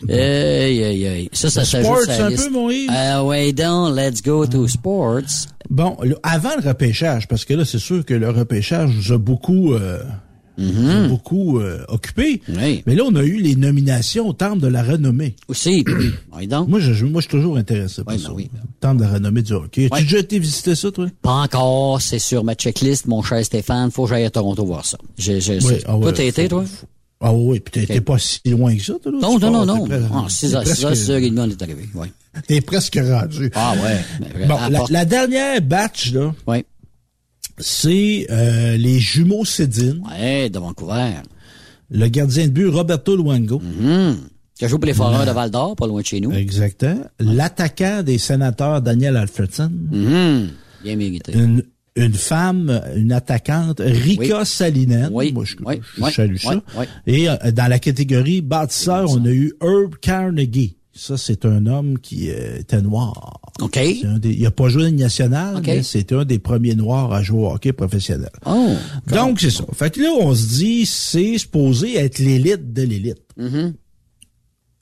Aïe, 0.09 0.83
aïe, 0.83 1.07
aïe. 1.07 1.29
Ça, 1.33 1.49
ça 1.51 1.65
s'ajoute 1.65 2.07
la 2.09 2.25
un 2.27 2.29
liste. 2.31 2.45
peu, 2.47 2.51
mon 2.53 2.71
Yves? 2.71 2.91
Ah 2.93 3.25
ouais, 3.25 3.53
donc, 3.53 3.95
let's 3.97 4.21
go 4.23 4.47
to 4.47 4.67
sports. 4.67 5.47
Bon, 5.71 5.97
le- 6.03 6.19
avant 6.23 6.51
le 6.61 6.67
repêchage, 6.69 7.29
parce 7.29 7.45
que 7.45 7.55
là, 7.55 7.65
c'est 7.65 7.79
sûr 7.79 8.05
que 8.05 8.15
le 8.15 8.31
repêchage 8.31 8.91
nous 8.97 9.13
a 9.13 9.19
beaucoup, 9.19 9.75
euh, 9.75 10.03
a 10.59 11.09
beaucoup 11.09 11.59
euh, 11.61 11.85
occupé. 11.89 12.41
Oui. 12.49 12.83
Mais 12.87 12.95
là, 12.95 13.05
on 13.07 13.15
a 13.17 13.23
eu 13.23 13.37
les 13.39 13.55
nominations 13.57 14.29
au 14.29 14.33
Temple 14.33 14.61
de 14.61 14.67
la 14.69 14.83
renommée. 14.83 15.37
Aussi. 15.49 15.85
Oui, 16.37 16.47
donc. 16.47 16.69
Moi, 16.69 16.81
je, 16.81 17.05
moi, 17.05 17.21
je 17.21 17.29
suis 17.29 17.31
toujours 17.39 17.57
intéressé 17.59 18.03
par 18.05 18.15
Oui, 18.15 18.21
ça. 18.21 18.29
ben 18.29 18.35
oui. 18.37 18.51
Temple 18.81 18.97
de 18.99 19.03
la 19.05 19.11
renommée 19.13 19.43
du 19.43 19.53
hockey. 19.53 19.89
Ouais. 19.93 19.99
Tu 19.99 20.05
déjà 20.05 20.19
été 20.19 20.39
visiter 20.39 20.75
ça, 20.75 20.91
toi? 20.91 21.07
Pas 21.21 21.31
encore, 21.43 22.01
c'est 22.01 22.19
sur 22.19 22.43
ma 22.43 22.55
checklist, 22.55 23.07
mon 23.07 23.23
cher 23.23 23.45
Stéphane. 23.45 23.91
Faut 23.91 24.05
que 24.05 24.11
j'aille 24.11 24.25
à 24.25 24.31
Toronto 24.31 24.65
voir 24.65 24.87
ça. 24.87 24.97
Je, 25.19 25.39
je, 25.41 25.53
ah 25.87 25.97
toi, 26.01 26.13
t'as 26.13 26.25
été, 26.25 26.43
faut- 26.45 26.49
toi? 26.49 26.65
Ah 27.25 27.33
oui, 27.33 27.61
puis 27.61 27.71
t'es 27.71 27.87
t'es 27.95 28.01
pas 28.01 28.19
si 28.19 28.41
loin 28.47 28.75
que 28.77 28.83
ça, 28.83 28.95
toi, 29.01 29.13
là? 29.13 29.19
Non, 29.23 29.39
non, 29.39 29.51
non, 29.53 29.67
non. 29.67 29.87
t'es 29.87 29.91
près- 29.99 30.09
Ah, 30.13 30.25
6 30.29 30.55
heures, 30.57 30.65
t'es 30.65 30.75
6 30.75 30.83
heures, 30.85 30.91
presque- 30.91 31.03
6 31.05 31.11
heures 31.13 31.19
et 31.19 31.31
demie, 31.31 31.41
on 31.41 31.51
est 31.51 31.63
arrivé. 31.63 31.89
Oui. 31.95 32.09
T'es 32.49 32.61
presque 32.63 32.99
rendu. 33.01 33.51
Ah 33.55 33.75
ouais. 33.75 34.47
Bon, 34.49 34.57
à 34.57 34.71
la, 34.71 34.85
la 34.91 35.05
dernière 35.05 35.61
batch, 35.63 36.13
là, 36.15 36.35
Oui. 36.49 36.65
C'est 37.59 38.27
euh, 38.31 38.77
les 38.77 38.99
jumeaux 38.99 39.45
Cédine, 39.45 40.03
Ouais, 40.11 40.49
de 40.51 40.59
Vancouver. 40.59 41.13
le 41.91 42.09
gardien 42.09 42.47
de 42.47 42.53
but 42.53 42.67
Roberto 42.69 43.17
Luango. 43.17 43.61
Hum. 43.83 44.17
Qui 44.59 44.65
a 44.67 44.69
joué 44.69 44.79
pour 44.79 44.87
les 44.87 44.95
Foreurs 44.95 45.27
de 45.27 45.31
Val 45.31 45.51
d'Or, 45.51 45.75
pas 45.77 45.87
loin 45.87 46.01
de 46.03 46.07
chez 46.07 46.21
nous. 46.21 46.31
Exactement. 46.33 47.05
L'attaquant 47.21 48.03
des 48.03 48.19
sénateurs 48.19 48.81
Daniel 48.83 49.17
Alfredson. 49.17 49.71
Hum. 49.93 50.49
Bien 50.85 50.97
mérité. 50.97 51.33
Une, 51.33 51.63
une 51.97 52.13
femme, 52.15 52.81
une 52.97 53.13
attaquante, 53.13 53.81
Rika 53.85 54.39
Oui. 54.41 54.47
Salinen. 54.47 55.11
Oui. 55.13 55.33
Moi, 55.33 55.45
je, 55.45 55.57
Oui. 55.65 55.81
je 55.99 56.11
salue 56.13 56.37
ça. 56.37 56.63
Et 57.07 57.29
euh, 57.29 57.37
dans 57.53 57.69
la 57.69 57.79
catégorie 57.79 58.41
bâtisseur, 58.41 59.11
on 59.11 59.25
a 59.25 59.31
eu 59.31 59.53
Herb 59.63 59.95
Carnegie. 60.01 60.77
Ça, 60.95 61.17
c'est 61.17 61.47
un 61.47 61.65
homme 61.67 61.99
qui 61.99 62.31
euh, 62.31 62.59
était 62.59 62.83
noir. 62.83 63.41
OK. 63.61 63.75
C'est 63.83 64.05
un 64.07 64.19
des- 64.19 64.35
il 64.35 64.45
a 64.45 64.51
pas 64.51 64.69
joué 64.69 64.89
une 64.89 64.97
nationale, 64.97 65.57
OK. 65.57 65.67
mais 65.67 65.83
c'était 65.83 66.15
un 66.15 66.25
des 66.27 66.39
premiers 66.39 66.75
noirs 66.75 67.13
à 67.13 67.23
jouer 67.23 67.41
au 67.41 67.51
hockey 67.53 67.73
professionnel. 67.73 68.29
Oh. 68.45 68.75
Donc, 69.07 69.41
c'est 69.41 69.51
ça. 69.51 69.65
Fait 69.73 69.91
que 69.95 70.01
là, 70.03 70.11
on 70.21 70.35
se 70.35 70.49
dit, 70.59 70.85
c'est 70.85 71.39
supposé 71.39 71.97
être 71.97 72.19
l'élite 72.19 72.75
de 72.75 72.83
l'élite. 72.83 73.23
Mm-hmm. 73.39 73.73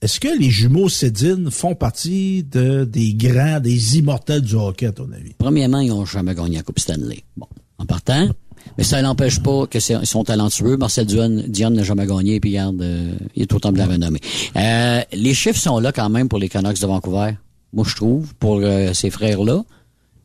Est-ce 0.02 0.18
que 0.18 0.28
les 0.36 0.50
jumeaux 0.50 0.88
Cédine 0.88 1.50
font 1.50 1.74
partie 1.76 2.42
de, 2.42 2.84
des 2.84 3.14
grands, 3.14 3.60
des 3.60 3.98
immortels 3.98 4.40
du 4.40 4.54
hockey, 4.54 4.86
à 4.86 4.92
ton 4.92 5.12
avis? 5.12 5.34
Premièrement, 5.38 5.78
ils 5.80 5.90
n'ont 5.90 6.06
jamais 6.06 6.34
gagné 6.34 6.56
la 6.56 6.62
Coupe 6.62 6.80
Stanley. 6.80 7.22
Bon, 7.36 7.46
en 7.78 7.86
partant. 7.86 8.30
Mais 8.78 8.84
ça 8.84 9.00
n'empêche 9.02 9.40
pas 9.40 9.66
que 9.66 9.80
c'est- 9.80 9.96
ils 10.00 10.06
sont 10.06 10.24
talentueux. 10.24 10.76
Marcel 10.76 11.06
Dion, 11.06 11.42
Dion 11.48 11.70
n'a 11.70 11.82
jamais 11.82 12.06
gagné, 12.06 12.40
puis 12.40 12.50
regarde, 12.50 12.80
euh, 12.82 13.12
il 13.36 13.42
est 13.42 13.52
autant 13.52 13.72
de 13.72 13.78
la 13.78 13.86
renommée. 13.86 14.20
Euh, 14.56 15.00
les 15.12 15.34
chiffres 15.34 15.58
sont 15.60 15.78
là 15.80 15.92
quand 15.92 16.08
même 16.08 16.28
pour 16.28 16.38
les 16.38 16.48
Canucks 16.48 16.80
de 16.80 16.86
Vancouver. 16.86 17.32
Moi, 17.72 17.84
je 17.88 17.94
trouve, 17.96 18.34
pour 18.36 18.60
euh, 18.62 18.92
ces 18.94 19.10
frères-là. 19.10 19.62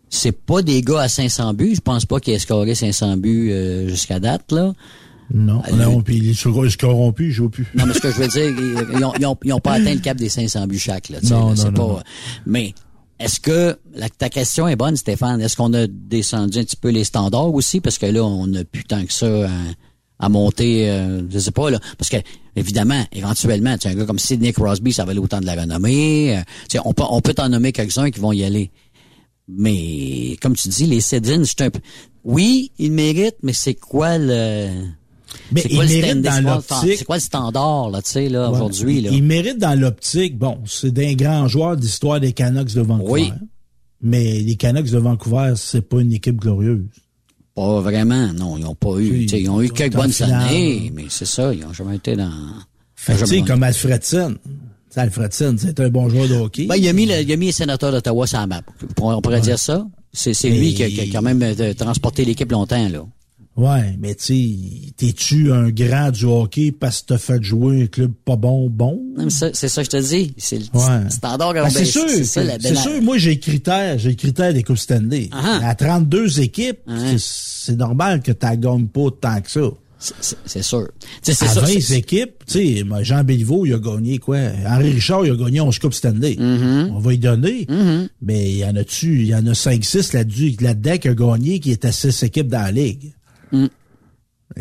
C'est 0.10 0.32
pas 0.32 0.62
des 0.62 0.82
gars 0.82 1.02
à 1.02 1.08
500 1.10 1.54
buts. 1.54 1.74
Je 1.76 1.82
pense 1.82 2.06
pas 2.06 2.20
qu'ils 2.20 2.34
aient 2.36 2.40
scoré 2.40 2.76
500 2.76 3.18
buts 3.18 3.50
euh, 3.52 3.90
jusqu'à 3.90 4.20
date, 4.20 4.52
là. 4.52 4.74
Non, 5.34 5.62
Euh, 5.68 5.76
non, 5.76 6.02
puis 6.02 6.36
scorons 6.36 6.70
scorons 6.70 7.12
plus, 7.12 7.30
ils 7.30 7.32
jouent 7.32 7.50
plus. 7.50 7.66
Non, 7.76 7.86
mais 7.88 7.94
ce 7.94 8.00
que 8.00 8.12
je 8.12 8.18
veux 8.18 8.28
dire, 8.28 8.46
ils, 8.48 8.98
ils 9.00 9.04
ont, 9.04 9.14
ils 9.20 9.26
ont- 9.26 9.38
ils 9.44 9.54
ont 9.54 9.60
pas 9.60 9.74
atteint 9.74 9.94
le 9.96 10.00
cap 10.00 10.16
des 10.16 10.30
500 10.30 10.68
buts 10.68 10.78
chaque. 10.78 11.10
Là, 11.10 11.18
Non, 11.24 11.56
non, 11.56 11.64
pas, 11.64 11.70
non. 11.72 12.00
Mais 12.46 12.76
est-ce 13.20 13.40
que 13.40 13.78
ta 14.18 14.30
question 14.30 14.68
est 14.68 14.76
bonne, 14.76 14.98
Stéphane? 14.98 15.42
Est-ce 15.42 15.56
qu'on 15.56 15.74
a 15.74 15.88
descendu 15.88 16.60
un 16.60 16.64
petit 16.64 16.76
peu 16.76 16.90
les 16.90 17.06
standards 17.06 17.54
aussi? 17.54 17.80
Parce 17.80 17.98
que 17.98 18.06
là, 18.06 18.24
on 18.24 18.54
a 18.54 18.64
plus 18.66 18.84
tant 18.84 19.06
que 19.06 19.14
ça 19.14 19.50
à, 20.20 20.30
monter, 20.30 20.90
euh, 20.90 21.22
je 21.30 21.40
sais 21.40 21.52
pas, 21.52 21.70
là. 21.70 21.80
Parce 21.98 22.10
que, 22.10 22.18
évidemment, 22.56 23.04
éventuellement, 23.14 23.78
tu 23.78 23.88
un 23.88 23.96
gars 23.96 24.06
comme 24.06 24.20
Sidney 24.20 24.52
Crosby, 24.52 24.92
ça 24.92 25.06
valait 25.06 25.20
autant 25.20 25.40
de 25.40 25.46
la 25.46 25.56
renommée. 25.56 26.38
Euh, 26.38 26.80
on 26.84 26.94
peut, 26.94 27.04
on 27.10 27.22
peut 27.22 27.34
t'en 27.34 27.48
nommer 27.48 27.72
quelques-uns 27.72 28.12
qui 28.12 28.20
vont 28.20 28.34
y 28.34 28.44
aller. 28.44 28.72
Mais, 29.48 30.38
comme 30.42 30.56
tu 30.56 30.68
dis, 30.68 30.86
les 30.86 31.02
Cédines, 31.02 31.46
c'est 31.46 31.62
un 31.62 31.70
peu... 31.70 31.80
Oui, 32.24 32.72
ils 32.80 32.92
méritent, 32.92 33.38
mais 33.44 33.54
c'est 33.54 33.76
quoi 33.76 34.18
le... 34.18 34.72
Mais 35.52 35.62
c'est 35.62 35.70
quoi 35.70 35.86
le 35.86 37.04
quoi 37.06 37.20
standard, 37.20 37.90
là, 37.90 38.02
tu 38.02 38.10
sais, 38.12 38.30
là, 38.30 38.50
aujourd'hui, 38.50 39.02
là? 39.02 39.10
Il 39.12 39.24
mérite 39.24 39.58
dans 39.58 39.80
l'optique, 39.80 40.38
bon, 40.38 40.60
c'est 40.66 40.92
d'un 40.92 41.14
grand 41.14 41.48
joueur 41.48 41.78
d'histoire 41.78 42.20
des 42.20 42.34
Canucks 42.34 42.74
de 42.74 42.82
Vancouver. 42.82 43.12
Oui. 43.12 43.32
Mais 44.02 44.40
les 44.40 44.56
Canucks 44.56 44.90
de 44.92 44.98
Vancouver, 44.98 45.54
c'est 45.56 45.82
pas 45.82 46.02
une 46.02 46.14
équipe 46.14 46.36
glorieuse. 46.38 46.84
Pas 47.56 47.80
vraiment, 47.80 48.34
non. 48.34 48.58
Ils 48.58 48.64
n'ont 48.64 48.76
pas 48.76 48.98
eu. 48.98 49.12
Oui, 49.12 49.26
Ils 49.32 49.50
ont 49.50 49.62
eu 49.62 49.70
quelques 49.70 49.96
bonnes 49.96 50.12
années, 50.22 50.92
mais 50.94 51.06
c'est 51.10 51.26
ça, 51.26 51.54
ils 51.54 51.62
n'ont 51.62 51.74
jamais 51.74 51.96
été 51.96 52.16
dans. 52.16 52.30
Fait 52.96 53.16
tu 53.18 53.26
sais, 53.26 53.42
comme 53.42 53.64
Alfredson. 53.64 54.36
Alfredson, 54.98 55.56
c'est 55.58 55.80
un 55.82 55.90
bon 55.90 56.08
joueur 56.10 56.28
de 56.30 56.36
hockey. 56.36 56.68
Ben, 56.68 56.76
il 56.78 56.88
a 56.88 56.94
mis, 56.94 57.06
le- 57.06 57.22
il 57.22 57.32
a 57.32 57.36
mis 57.36 57.48
les 57.48 57.52
sénateurs 57.52 57.92
d'Ottawa 57.92 58.26
sur 58.28 58.40
la 58.40 58.48
map. 58.48 58.62
On 59.02 59.22
pourrait 59.22 59.42
dire 59.42 59.60
ça. 59.60 59.86
C'est 60.14 60.34
c'est 60.34 60.50
lui 60.50 60.74
qui 60.74 60.84
a, 60.84 60.90
qui 60.90 61.02
a 61.02 61.06
quand 61.12 61.22
même 61.22 61.42
euh, 61.44 61.74
transporté 61.74 62.24
l'équipe 62.24 62.50
longtemps, 62.52 62.88
là. 62.88 63.06
Ouais, 63.58 63.96
mais 64.02 64.16
tu 64.16 64.24
sais, 64.26 64.92
t'es-tu 64.98 65.52
un 65.54 65.70
grand 65.70 66.12
du 66.12 66.26
hockey 66.26 66.74
parce 66.78 67.02
que 67.02 67.08
t'as 67.08 67.18
fait 67.18 67.42
jouer 67.42 67.84
un 67.84 67.88
club 67.88 68.12
pas 68.26 68.36
bon, 68.36 68.70
bon? 68.70 69.02
C'est 69.30 69.54
ça 69.70 69.82
que 69.82 69.86
je 69.86 69.98
te 69.98 70.10
dis. 70.10 70.34
C'est 70.38 70.58
le 70.60 70.66
Ouais. 70.74 71.10
standard 71.10 71.54
Ben, 71.54 71.70
c'est 71.70 71.86
sûr, 71.86 72.04
C'est 72.10 72.76
sûr, 72.76 73.02
moi 73.02 73.18
j'ai 73.18 73.36
le 73.36 73.40
critère, 73.40 73.98
j'ai 73.98 74.10
le 74.10 74.16
critère 74.16 74.54
des 74.54 74.62
Coupes 74.62 74.78
Stanley. 74.78 75.30
Ah. 75.32 75.62
À 75.70 75.74
32 75.76 76.42
équipes, 76.42 76.80
c'est- 76.86 77.18
c'est 77.18 77.76
normal 77.78 78.22
que 78.22 78.34
tu 78.34 78.58
gagnes 78.58 78.88
pas 78.88 79.08
tant 79.22 79.40
que 79.42 79.50
ça. 79.50 79.62
C'est- 80.46 80.62
sûr. 80.62 80.88
Tu 81.00 81.08
sais, 81.24 81.34
c'est 81.34 81.46
À 81.46 81.48
ça. 81.48 81.62
20 81.62 81.80
c'est- 81.80 81.98
équipes, 81.98 82.44
tu 82.46 82.54
sais, 82.54 82.84
Jean 83.04 83.24
Béliveau, 83.24 83.66
il 83.66 83.74
a 83.74 83.80
gagné 83.80 84.18
quoi? 84.18 84.38
Henri 84.68 84.92
Richard, 84.92 85.26
il 85.26 85.32
a 85.32 85.36
gagné 85.36 85.62
11 85.62 85.80
Coupes 85.80 85.94
Stanley. 85.94 86.36
Mm-hmm. 86.36 86.92
On 86.92 87.00
va 87.00 87.14
y 87.14 87.18
donner. 87.18 87.66
Mais 88.22 88.52
il 88.52 88.58
y 88.58 88.66
en 88.66 88.76
a-tu, 88.76 89.22
il 89.22 89.28
y 89.28 89.34
en 89.36 89.48
a 89.48 89.54
5-6 89.56 90.12
là-dessus, 90.14 90.58
là-dedans 90.60 90.98
qui 90.98 91.08
a 91.08 91.14
gagné, 91.14 91.60
qui 91.62 91.76
à 91.82 91.92
6 91.94 92.22
équipes 92.24 92.50
dans 92.50 92.62
la 92.62 92.72
ligue? 92.72 93.14
Mm. 93.56 93.70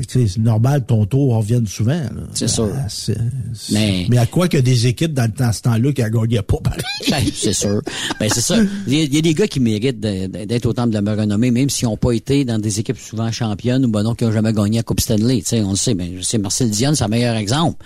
C'est 0.09 0.38
normal 0.38 0.80
que 0.80 0.86
ton 0.86 1.05
tour 1.05 1.36
revienne 1.36 1.66
souvent. 1.66 2.01
C'est 2.32 2.49
sûr. 2.49 2.70
Ah, 2.74 2.86
c'est- 2.88 3.16
c'est- 3.53 3.74
Mais- 3.74 4.07
mais 4.09 4.16
à 4.16 4.24
quoi 4.26 4.47
a 4.51 4.61
des 4.62 4.86
équipes 4.86 5.12
dans, 5.12 5.30
le 5.30 5.53
ce 5.53 5.61
temps-là 5.61 5.92
qui 5.92 6.03
a 6.03 6.09
gagné 6.09 6.40
pas 6.42 6.57
pareil? 6.64 6.80
Ben, 7.11 7.22
c'est 7.32 7.53
sûr. 7.53 7.82
Ben, 8.18 8.28
c'est 8.32 8.40
ça. 8.40 8.57
Il 8.86 8.95
y, 8.95 9.01
a, 9.01 9.05
il 9.05 9.14
y 9.14 9.18
a 9.18 9.20
des 9.20 9.34
gars 9.34 9.47
qui 9.47 9.61
méritent 9.61 10.01
d'être 10.01 10.66
autant 10.66 10.86
de 10.86 10.99
la 10.99 11.14
renommée, 11.14 11.51
même 11.51 11.68
s'ils 11.68 11.86
n'ont 11.86 11.99
pas 11.99 12.12
été 12.12 12.45
dans 12.47 12.59
des 12.59 12.80
équipes 12.80 12.99
souvent 12.99 13.30
championnes 13.30 13.84
ou 13.84 13.88
ben 13.88 14.03
non, 14.03 14.14
qui 14.14 14.24
n'ont 14.24 14.32
jamais 14.32 14.55
gagné 14.55 14.78
la 14.78 14.82
Coupe 14.84 15.01
Stanley. 15.01 15.42
On 15.53 15.70
le 15.72 15.76
sait, 15.76 15.95
mais 15.95 16.11
sais, 16.22 16.38
Marcel 16.38 16.70
Dion, 16.70 16.95
c'est 16.95 17.05
un 17.05 17.09
meilleur 17.09 17.36
exemple. 17.36 17.84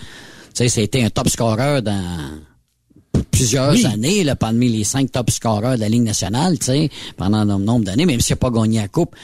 C'était 0.54 1.02
un 1.02 1.10
top 1.10 1.28
scorer 1.28 1.82
dans 1.82 2.40
plusieurs 3.32 3.72
Oui. 3.72 3.84
années, 3.86 4.24
là, 4.24 4.36
parmi 4.36 4.68
les 4.68 4.84
cinq 4.84 5.10
top 5.12 5.30
scorers 5.30 5.74
de 5.74 5.80
la 5.80 5.88
Ligue 5.88 6.02
nationale, 6.02 6.58
tu 6.58 6.66
sais, 6.66 6.90
pendant 7.16 7.38
un 7.38 7.58
nombre 7.58 7.84
d'années, 7.84 8.06
même 8.06 8.20
s'il 8.20 8.32
n'a 8.34 8.36
pas 8.38 8.50
gagné 8.50 8.78
la 8.78 8.88
Coupe. 8.88 9.14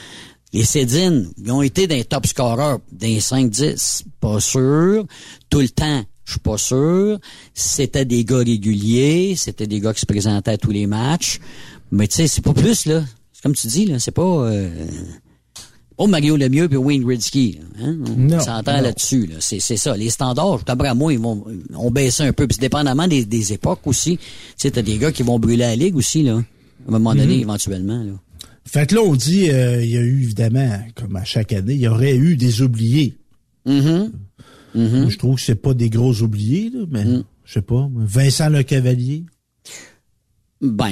Les 0.55 0.63
Cédines, 0.63 1.29
ils 1.37 1.51
ont 1.51 1.61
été 1.61 1.85
des 1.85 2.05
top 2.05 2.25
scorers, 2.25 2.77
des 2.89 3.19
5-10, 3.19 4.03
pas 4.21 4.39
sûr. 4.39 5.05
Tout 5.49 5.59
le 5.59 5.67
temps, 5.67 6.01
je 6.23 6.31
suis 6.31 6.39
pas 6.39 6.57
sûr. 6.57 7.19
C'était 7.53 8.05
des 8.05 8.23
gars 8.23 8.37
réguliers, 8.37 9.33
c'était 9.35 9.67
des 9.67 9.81
gars 9.81 9.93
qui 9.93 9.99
se 9.99 10.05
présentaient 10.05 10.51
à 10.51 10.57
tous 10.57 10.71
les 10.71 10.87
matchs. 10.87 11.41
Mais 11.91 12.07
tu 12.07 12.15
sais, 12.15 12.27
c'est 12.27 12.41
pas 12.41 12.53
plus, 12.53 12.85
là. 12.85 13.03
C'est 13.33 13.43
comme 13.43 13.53
tu 13.53 13.67
dis, 13.67 13.85
là, 13.85 13.99
c'est 13.99 14.11
pas... 14.11 14.21
Euh, 14.21 14.69
pas 15.97 16.07
Mario 16.07 16.37
Lemieux 16.37 16.69
puis 16.69 16.77
Wayne 16.77 17.03
Gretzky. 17.03 17.59
Hein? 17.81 17.97
On 18.17 18.39
s'entend 18.39 18.79
là-dessus. 18.79 19.25
Là. 19.25 19.35
C'est, 19.41 19.59
c'est 19.59 19.75
ça. 19.75 19.97
Les 19.97 20.09
standards, 20.09 20.63
d'après 20.63 20.95
moi, 20.95 21.11
ils 21.11 21.19
vont 21.19 21.43
ont 21.75 21.91
baissé 21.91 22.23
un 22.23 22.31
peu. 22.31 22.47
Puis 22.47 22.59
dépendamment 22.59 23.09
des, 23.09 23.25
des 23.25 23.51
époques 23.51 23.85
aussi. 23.87 24.17
Tu 24.17 24.23
sais, 24.55 24.71
t'as 24.71 24.81
des 24.81 24.97
gars 24.99 25.11
qui 25.11 25.23
vont 25.23 25.37
brûler 25.37 25.57
la 25.57 25.75
ligue 25.75 25.97
aussi, 25.97 26.23
là. 26.23 26.35
À 26.35 26.87
un 26.87 26.91
moment 26.91 27.13
donné, 27.13 27.41
éventuellement. 27.41 28.01
Là. 28.01 28.13
Fait 28.67 28.87
que 28.87 28.95
là, 28.95 29.01
on 29.01 29.15
dit, 29.15 29.49
euh, 29.51 29.83
il 29.83 29.89
y 29.91 29.97
a 29.97 30.01
eu 30.01 30.23
évidemment, 30.23 30.79
comme 30.95 31.15
à 31.15 31.23
chaque 31.23 31.53
année, 31.53 31.75
il 31.75 31.81
y 31.81 31.87
aurait 31.87 32.15
eu 32.15 32.35
des 32.35 32.61
oubliés. 32.61 33.17
Mhm. 33.65 34.11
Moi, 34.73 35.09
Je 35.09 35.17
trouve 35.17 35.35
que 35.35 35.41
c'est 35.41 35.55
pas 35.55 35.73
des 35.73 35.89
gros 35.89 36.21
oubliés, 36.21 36.69
là, 36.73 36.85
mais 36.89 37.05
Mm. 37.05 37.23
je 37.45 37.53
sais 37.53 37.61
pas. 37.61 37.87
Vincent 37.95 38.49
Le 38.49 38.63
Cavalier. 38.63 39.23
Ben, 40.61 40.91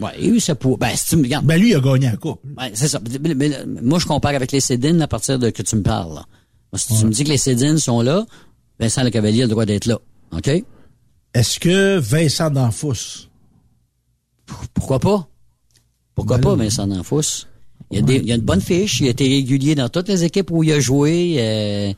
ouais, 0.00 0.40
ça 0.40 0.54
pour. 0.54 0.78
Ben, 0.78 0.90
si 0.94 1.08
tu 1.10 1.16
me 1.16 1.22
regardes. 1.24 1.44
Ben 1.46 1.58
lui, 1.60 1.70
il 1.70 1.74
a 1.74 1.80
gagné 1.80 2.06
la 2.06 2.16
coupe. 2.16 2.40
Ben, 2.44 2.70
c'est 2.74 2.88
ça. 2.88 3.00
Mais- 3.20 3.34
mais- 3.34 3.64
moi, 3.82 3.98
je 3.98 4.06
compare 4.06 4.34
avec 4.34 4.52
les 4.52 4.60
Cédines 4.60 5.02
à 5.02 5.08
partir 5.08 5.38
de 5.38 5.50
que 5.50 5.62
tu 5.62 5.76
me 5.76 5.82
parles. 5.82 6.14
Là. 6.14 6.26
Si 6.78 6.98
tu 6.98 7.04
me 7.06 7.10
dis 7.10 7.24
que 7.24 7.28
les 7.30 7.36
Cédines 7.38 7.78
sont 7.78 8.00
là, 8.02 8.24
Vincent 8.80 9.02
Le 9.02 9.10
Cavalier 9.10 9.42
a 9.42 9.44
le 9.46 9.50
droit 9.50 9.66
d'être 9.66 9.86
là. 9.86 9.98
OK? 10.32 10.48
Est-ce 11.34 11.58
que 11.60 11.98
Vincent 11.98 12.50
D'Anfous, 12.50 13.28
Pourquoi 14.74 14.98
pas? 15.00 15.28
Pourquoi 16.16 16.38
Ben 16.38 16.42
pas, 16.42 16.56
là, 16.56 16.64
Vincent 16.64 16.86
D'Anfous? 16.88 17.46
Il 17.92 17.98
y, 17.98 18.00
a 18.00 18.02
des, 18.02 18.16
il 18.16 18.26
y 18.26 18.32
a 18.32 18.34
une 18.34 18.40
bonne 18.40 18.60
fiche. 18.60 18.98
Il 19.00 19.06
a 19.06 19.10
été 19.10 19.28
régulier 19.28 19.76
dans 19.76 19.88
toutes 19.88 20.08
les 20.08 20.24
équipes 20.24 20.50
où 20.50 20.64
il 20.64 20.72
a 20.72 20.80
joué. 20.80 21.36
Euh, 21.38 21.92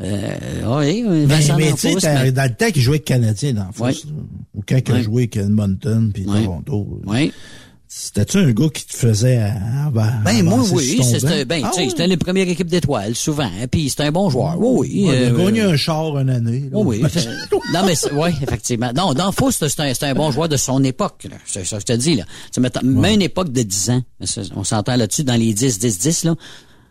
euh, 0.00 0.78
oui, 0.80 1.04
Mais, 1.08 1.26
Vincent 1.26 1.56
mais 1.56 1.70
tu 1.72 1.78
sais, 1.78 1.88
D'Anfos, 1.90 2.00
t'as- 2.00 2.22
mais- 2.24 2.32
dans 2.32 2.42
le 2.50 2.54
temps 2.56 2.70
qu'il 2.72 2.82
jouait 2.82 2.96
avec 2.96 3.04
Canadien, 3.04 3.68
fond, 3.72 3.84
Ouais. 3.84 3.94
ou 4.56 4.62
quand 4.66 4.76
il 4.88 4.90
a 4.90 4.94
Ouais. 4.96 5.02
joué 5.04 5.22
avec 5.22 5.36
Edmonton 5.36 6.10
puis. 6.12 6.24
Toronto. 6.24 7.00
Oui. 7.06 7.32
C'était-tu 7.96 8.38
un 8.38 8.50
gars 8.50 8.68
qui 8.70 8.84
te 8.86 8.96
faisait 8.96 9.40
euh, 9.40 9.90
ben, 9.92 10.20
Ben 10.24 10.42
moi 10.42 10.64
oui, 10.72 11.00
c'était 11.00 11.44
ben 11.44 11.62
Ah 11.64 11.70
tu 11.72 11.84
sais, 11.84 11.90
c'était 11.90 12.08
les 12.08 12.16
premières 12.16 12.48
équipes 12.48 12.66
d'étoiles 12.66 13.14
souvent, 13.14 13.44
hein, 13.44 13.68
puis 13.70 13.88
c'était 13.88 14.02
un 14.02 14.10
bon 14.10 14.30
joueur. 14.30 14.58
Oui 14.58 15.04
oui. 15.04 15.08
Ouais, 15.08 15.16
il 15.16 15.24
a 15.26 15.28
euh, 15.28 15.36
gagné 15.36 15.60
un 15.60 15.76
char 15.76 16.18
une 16.18 16.28
année. 16.28 16.68
là. 16.72 16.78
Oui, 16.78 17.00
oui. 17.00 17.08
non, 17.72 17.86
mais 17.86 17.94
oui, 18.12 18.30
effectivement. 18.42 18.90
Non, 18.92 19.14
dans 19.14 19.30
Faux, 19.30 19.52
c'est 19.52 19.78
un, 19.78 19.92
un 20.08 20.14
bon 20.14 20.32
joueur 20.32 20.48
de 20.48 20.56
son 20.56 20.82
époque. 20.82 21.28
là. 21.30 21.36
C'est 21.46 21.64
ça 21.64 21.76
que 21.76 21.82
je 21.82 21.86
te 21.86 21.92
dis. 21.92 22.16
Là. 22.16 22.24
Même 22.82 23.14
une 23.14 23.22
époque 23.22 23.52
de 23.52 23.62
10 23.62 23.90
ans. 23.90 24.02
On 24.56 24.64
s'entend 24.64 24.96
là-dessus, 24.96 25.22
dans 25.22 25.36
les 25.36 25.54
10, 25.54 25.78
10, 25.78 25.98
10. 26.00 26.24
Là. 26.24 26.34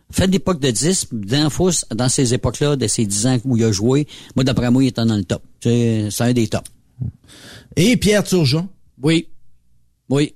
Faites 0.09 0.31
l'époque 0.31 0.61
de 0.61 0.71
10, 0.71 1.07
dans 1.11 1.49
Faux, 1.49 1.71
dans 1.93 2.07
ces 2.07 2.33
époques-là, 2.33 2.77
de 2.77 2.87
ces 2.87 3.05
10 3.05 3.27
ans 3.27 3.37
où 3.43 3.57
il 3.57 3.65
a 3.65 3.73
joué, 3.73 4.07
moi, 4.37 4.45
d'après 4.45 4.71
moi, 4.71 4.81
il 4.81 4.87
était 4.87 5.03
dans 5.03 5.17
le 5.17 5.25
top. 5.25 5.43
C'est 5.61 6.09
un 6.21 6.31
des 6.31 6.47
tops. 6.47 6.71
Et 7.75 7.97
Pierre 7.97 8.23
Turgeon? 8.23 8.69
Oui. 9.01 9.27
Oui. 10.07 10.33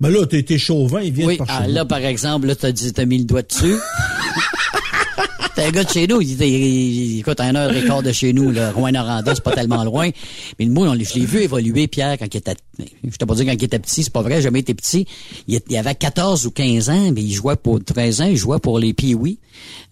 Ben 0.00 0.08
là, 0.08 0.26
t'as 0.26 0.38
été 0.38 0.56
chauvin, 0.56 1.02
il 1.02 1.12
vient 1.12 1.26
Oui, 1.26 1.34
de 1.34 1.44
par 1.44 1.48
ah, 1.50 1.66
là, 1.68 1.84
par 1.84 1.98
exemple, 1.98 2.46
là, 2.46 2.56
t'as 2.56 2.72
dit, 2.72 2.92
t'as 2.92 3.04
mis 3.04 3.18
le 3.18 3.24
doigt 3.24 3.42
dessus. 3.42 3.76
T'es 5.54 5.64
un 5.64 5.70
gars 5.70 5.84
de 5.84 5.90
chez 5.90 6.06
nous. 6.06 6.20
Il, 6.20 6.40
il, 6.40 6.42
il- 6.44 7.18
écoute, 7.20 7.40
à 7.40 7.44
une 7.50 7.56
heure 7.56 7.72
et 7.72 8.02
de 8.02 8.12
chez 8.12 8.32
nous, 8.32 8.50
là, 8.50 8.72
Rouen-Noranda, 8.72 9.34
c'est 9.34 9.42
pas 9.44 9.52
tellement 9.52 9.82
loin. 9.84 10.08
Mais 10.58 10.64
le 10.64 10.70
on, 10.78 10.94
je 10.94 11.14
l'ai 11.14 11.26
vu 11.26 11.42
évoluer, 11.42 11.86
Pierre, 11.88 12.16
quand 12.18 12.26
il 12.32 12.36
était, 12.36 12.54
je 12.78 13.16
t'ai 13.16 13.26
pas 13.26 13.34
dit 13.34 13.44
quand 13.44 13.52
il 13.52 13.64
était 13.64 13.78
petit, 13.78 14.04
c'est 14.04 14.12
pas 14.12 14.22
vrai, 14.22 14.40
jamais 14.40 14.60
été 14.60 14.74
petit. 14.74 15.06
Il, 15.48 15.60
il 15.68 15.76
avait 15.76 15.94
14 15.94 16.46
ou 16.46 16.50
15 16.50 16.90
ans, 16.90 17.12
mais 17.12 17.22
il 17.22 17.32
jouait 17.32 17.56
pour 17.56 17.82
13 17.82 18.20
ans, 18.22 18.26
il 18.26 18.36
jouait 18.36 18.58
pour 18.60 18.78
les 18.78 18.92
Pee-Wee, 18.94 19.38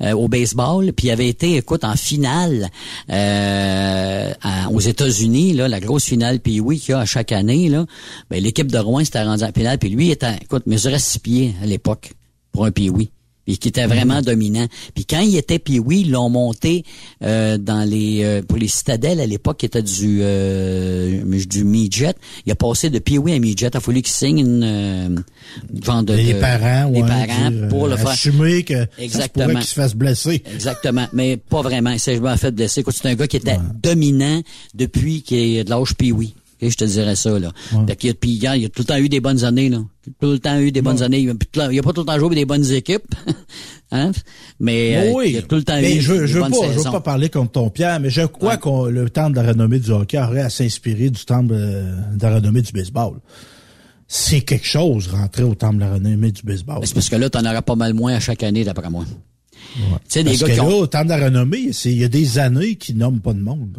euh, 0.03 0.13
au 0.13 0.29
baseball, 0.29 0.93
puis 0.93 1.09
il 1.09 1.11
avait 1.11 1.29
été, 1.29 1.57
écoute, 1.57 1.85
en 1.85 1.97
finale, 1.97 2.69
euh, 3.11 4.33
aux 4.71 4.81
États-Unis, 4.81 5.53
la 5.55 5.81
grosse 5.81 6.05
finale 6.05 6.41
Pee-Wee 6.41 6.79
qu'il 6.79 6.91
y 6.93 6.95
a 6.95 7.01
à 7.01 7.05
chaque 7.05 7.33
année, 7.33 7.69
là. 7.69 7.85
Ben, 8.31 8.43
l'équipe 8.43 8.71
de 8.71 8.79
Rouen 8.79 9.05
s'était 9.05 9.23
rendue 9.23 9.45
en 9.45 9.53
finale, 9.53 9.79
puis 9.79 9.91
lui, 9.91 10.11
était, 10.11 10.37
écoute, 10.43 10.67
mesurait 10.67 10.99
6 10.99 11.19
pieds 11.19 11.55
à 11.63 11.67
l'époque 11.67 12.13
pour 12.53 12.65
un 12.65 12.71
Pee-Wee 12.71 13.11
puis 13.49 13.57
qui 13.57 13.69
était 13.69 13.87
vraiment 13.87 14.21
dominant. 14.21 14.67
Puis 14.95 15.07
quand 15.07 15.21
il 15.21 15.35
était 15.37 15.59
puis 15.59 15.79
oui, 15.79 16.03
ils 16.05 16.11
l'ont 16.11 16.29
monté 16.29 16.85
euh, 17.25 17.57
dans 17.57 17.89
les 17.89 18.23
euh, 18.23 18.43
pour 18.43 18.59
les 18.59 18.69
citadelles 18.69 19.21
à 19.21 19.27
l'époque 19.27 19.57
qui 19.59 19.67
était 19.67 19.83
du 19.83 20.19
euh, 20.21 21.23
du 21.47 21.65
midget. 21.65 22.15
Il 22.45 22.53
a 22.53 22.55
passé 22.55 22.91
de 22.91 22.99
Pee-wee 22.99 23.33
à 23.35 23.39
midget. 23.39 23.71
Il 23.73 23.77
a 23.77 23.81
fallu 23.81 24.03
qu'il 24.03 24.13
signe 24.13 24.39
une 24.41 24.63
euh, 24.63 25.09
de 26.03 26.13
Les 26.13 26.35
de- 26.35 26.41
parents, 26.41 26.91
les 26.93 27.01
ouais, 27.01 27.09
parents 27.09 27.51
dire, 27.51 27.69
pour 27.69 27.87
le 27.87 27.95
euh, 27.95 27.97
faire 27.97 28.09
assumer 28.09 28.65
que 28.65 28.87
Exactement. 28.99 29.55
qu'il 29.55 29.65
se 29.65 29.75
fasse 29.75 29.95
blesser. 29.95 30.43
Exactement, 30.53 31.07
mais 31.15 31.39
pas 31.39 31.63
vraiment. 31.63 31.91
Il 31.91 32.01
s'est 32.01 32.17
jamais 32.17 32.37
fait 32.37 32.51
blesser. 32.51 32.85
C'est 32.91 33.07
un 33.09 33.15
gars 33.15 33.27
qui 33.27 33.39
était 33.39 33.57
dominant 33.83 34.43
depuis 34.75 35.23
qu'il 35.23 35.39
est 35.57 35.65
de 35.65 35.71
l'âge 35.71 35.95
Pee-wee. 35.95 36.35
Ok, 36.61 36.69
je 36.71 36.77
te 36.77 36.85
dirais 36.85 37.15
ça, 37.17 37.39
là. 37.39 37.53
Fait 37.87 37.97
qu'il 37.97 38.11
a, 38.11 38.15
puis, 38.15 38.31
il 38.31 38.43
il 38.43 38.65
a 38.65 38.69
tout 38.69 38.81
le 38.83 38.85
temps 38.85 38.97
eu 38.99 39.09
des 39.09 39.21
bonnes 39.21 39.45
années, 39.45 39.69
là. 39.69 39.79
Tout 40.21 40.31
le 40.33 40.39
temps 40.39 40.59
eu 40.59 40.73
des 40.73 40.83
bonnes 40.83 41.03
années. 41.03 41.21
Il 41.21 41.37
temps- 41.53 41.71
il 41.71 41.79
a 41.79 41.83
pas 41.83 41.93
tout 41.93 42.01
le 42.01 42.07
temps 42.07 42.19
joué 42.19 42.35
des 42.35 42.45
bonnes 42.47 42.69
équipes. 42.73 43.15
hein? 43.93 44.11
Mais, 44.59 44.97
euh, 44.97 45.13
oui, 45.15 45.31
il 45.33 45.37
a 45.39 45.43
tout 45.43 45.57
le 45.57 45.63
temps 45.63 45.77
mais 45.81 45.97
eu 45.97 46.01
je, 46.01 46.13
des 46.15 46.27
je 46.27 46.35
veux 46.35 46.41
bonnes 46.41 46.51
pas, 46.53 46.73
je 46.73 46.79
veux 46.79 46.85
pas 46.91 47.01
parler 47.01 47.29
contre 47.29 47.53
ton 47.53 47.71
Pierre, 47.71 48.01
mais 48.01 48.11
je 48.11 48.23
crois 48.23 48.57
qu'on 48.57 48.87
le 48.87 49.09
temple 49.11 49.37
de 49.37 49.41
la 49.43 49.49
renommée 49.53 49.79
du 49.79 49.91
hockey 49.91 50.19
aurait 50.19 50.41
à 50.41 50.51
s'inspirer 50.51 51.11
du 51.11 51.25
temple 51.25 51.53
euh, 51.55 51.95
de 52.17 52.23
la 52.23 52.37
renommée 52.37 52.63
du 52.63 52.73
baseball. 52.73 53.19
C'est 54.07 54.41
quelque 54.41 54.67
chose, 54.67 55.09
rentrer 55.09 55.43
au 55.43 55.55
temple 55.55 55.77
de 55.77 55.81
la 55.81 55.93
renommée 55.95 56.33
du 56.33 56.43
baseball. 56.43 56.81
C'est 56.85 56.95
parce 56.95 57.11
que 57.11 57.17
là, 57.17 57.29
t'en 57.29 57.41
auras 57.45 57.61
pas 57.63 57.77
mal 57.77 57.93
moins 57.93 58.15
à 58.15 58.21
chaque 58.21 58.43
année, 58.43 58.65
d'après 58.65 58.89
moi. 58.89 59.05
Tu 59.75 59.83
sais, 60.09 60.25
des 60.25 60.31
Parce 60.31 60.41
gars 60.41 60.47
que 60.47 60.53
qui 60.53 60.57
là, 60.57 60.65
ont... 60.65 60.79
au 60.81 60.87
temple 60.87 61.05
de 61.05 61.11
la 61.11 61.25
renommée, 61.27 61.73
c'est- 61.73 61.93
il 61.93 61.99
y 61.99 62.05
a 62.05 62.09
des 62.09 62.39
années 62.39 62.77
qui 62.77 62.95
nomment 62.95 63.21
pas 63.21 63.35
de 63.35 63.41
monde. 63.41 63.77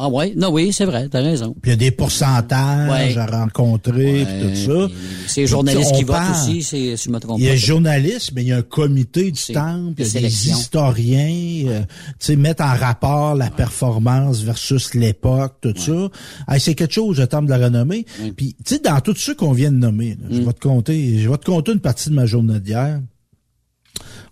Ah 0.00 0.08
ouais, 0.08 0.32
non, 0.36 0.50
oui, 0.52 0.72
c'est 0.72 0.84
vrai, 0.84 1.08
t'as 1.08 1.20
raison. 1.20 1.56
Puis 1.60 1.70
il 1.70 1.70
y 1.70 1.72
a 1.72 1.76
des 1.76 1.90
pourcentages 1.90 2.88
Ouais. 3.16 3.18
à 3.18 3.26
rencontrer, 3.26 4.22
Ouais, 4.22 4.26
puis 4.26 4.48
tout 4.64 4.70
ça. 4.88 4.94
C'est 5.26 5.40
les 5.40 5.46
journalistes 5.48 5.92
qui 5.96 6.04
votent 6.04 6.18
aussi, 6.30 6.62
c'est- 6.62 6.96
si 6.96 7.04
je 7.06 7.10
me 7.10 7.18
trompe 7.18 7.38
Il 7.40 7.44
y 7.46 7.48
a 7.48 7.52
les 7.52 7.58
journalistes, 7.58 8.30
mais 8.32 8.42
il 8.42 8.48
y 8.48 8.52
a 8.52 8.58
un 8.58 8.62
comité 8.62 9.32
du 9.32 9.42
temple, 9.52 9.94
il 10.00 10.06
y 10.06 10.16
a 10.18 10.20
des 10.20 10.48
historiens, 10.50 11.64
euh, 11.68 11.80
tu 11.80 11.86
sais, 12.20 12.36
mettre 12.36 12.62
en 12.62 12.74
rapport 12.76 13.34
la 13.34 13.50
performance 13.50 14.40
versus 14.42 14.94
l'époque, 14.94 15.56
tout 15.60 15.74
ça. 15.76 16.08
Hey, 16.48 16.60
c'est 16.60 16.76
quelque 16.76 16.94
chose, 16.94 17.18
le 17.18 17.26
temple 17.26 17.46
de 17.46 17.50
la 17.50 17.58
renommée. 17.66 18.06
Puis, 18.36 18.54
tu 18.64 18.74
sais, 18.76 18.78
dans 18.80 19.00
tout 19.00 19.16
ce 19.16 19.32
qu'on 19.32 19.52
vient 19.52 19.72
de 19.72 19.78
nommer, 19.78 20.10
là, 20.10 20.28
Mm. 20.30 20.34
je 20.34 20.40
vais 20.42 20.52
te 20.52 20.60
compter, 20.60 21.18
je 21.18 21.28
vais 21.28 21.38
te 21.38 21.44
compter 21.44 21.72
une 21.72 21.80
partie 21.80 22.08
de 22.10 22.14
ma 22.14 22.24
journée 22.26 22.60
d'hier. 22.60 23.00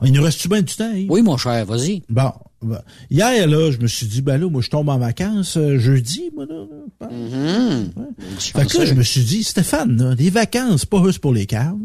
Il 0.04 0.12
nous 0.12 0.22
reste-tu 0.22 0.48
bien 0.48 0.62
du 0.62 0.74
temps, 0.76 0.92
Yves? 0.92 1.10
Oui, 1.10 1.22
mon 1.22 1.36
cher, 1.36 1.66
vas-y. 1.66 2.02
Bon. 2.08 2.30
Ben, 2.66 2.82
Hier, 3.10 3.46
là, 3.46 3.70
je 3.70 3.78
me 3.78 3.86
suis 3.86 4.06
dit, 4.06 4.22
ben 4.22 4.38
là, 4.38 4.48
moi, 4.48 4.60
je 4.62 4.70
tombe 4.70 4.88
en 4.88 4.98
vacances 4.98 5.56
euh, 5.56 5.78
jeudi, 5.78 6.30
moi, 6.34 6.44
là. 6.48 6.54
là, 6.56 7.08
ben. 7.08 7.90
Fait 8.38 8.66
que 8.66 8.78
là, 8.78 8.84
je 8.84 8.94
me 8.94 9.02
suis 9.02 9.22
dit, 9.24 9.42
Stéphane, 9.42 9.96
là, 9.96 10.14
les 10.16 10.30
vacances, 10.30 10.84
pas 10.84 11.02
juste 11.04 11.20
pour 11.20 11.32
les 11.32 11.46
caves. 11.46 11.76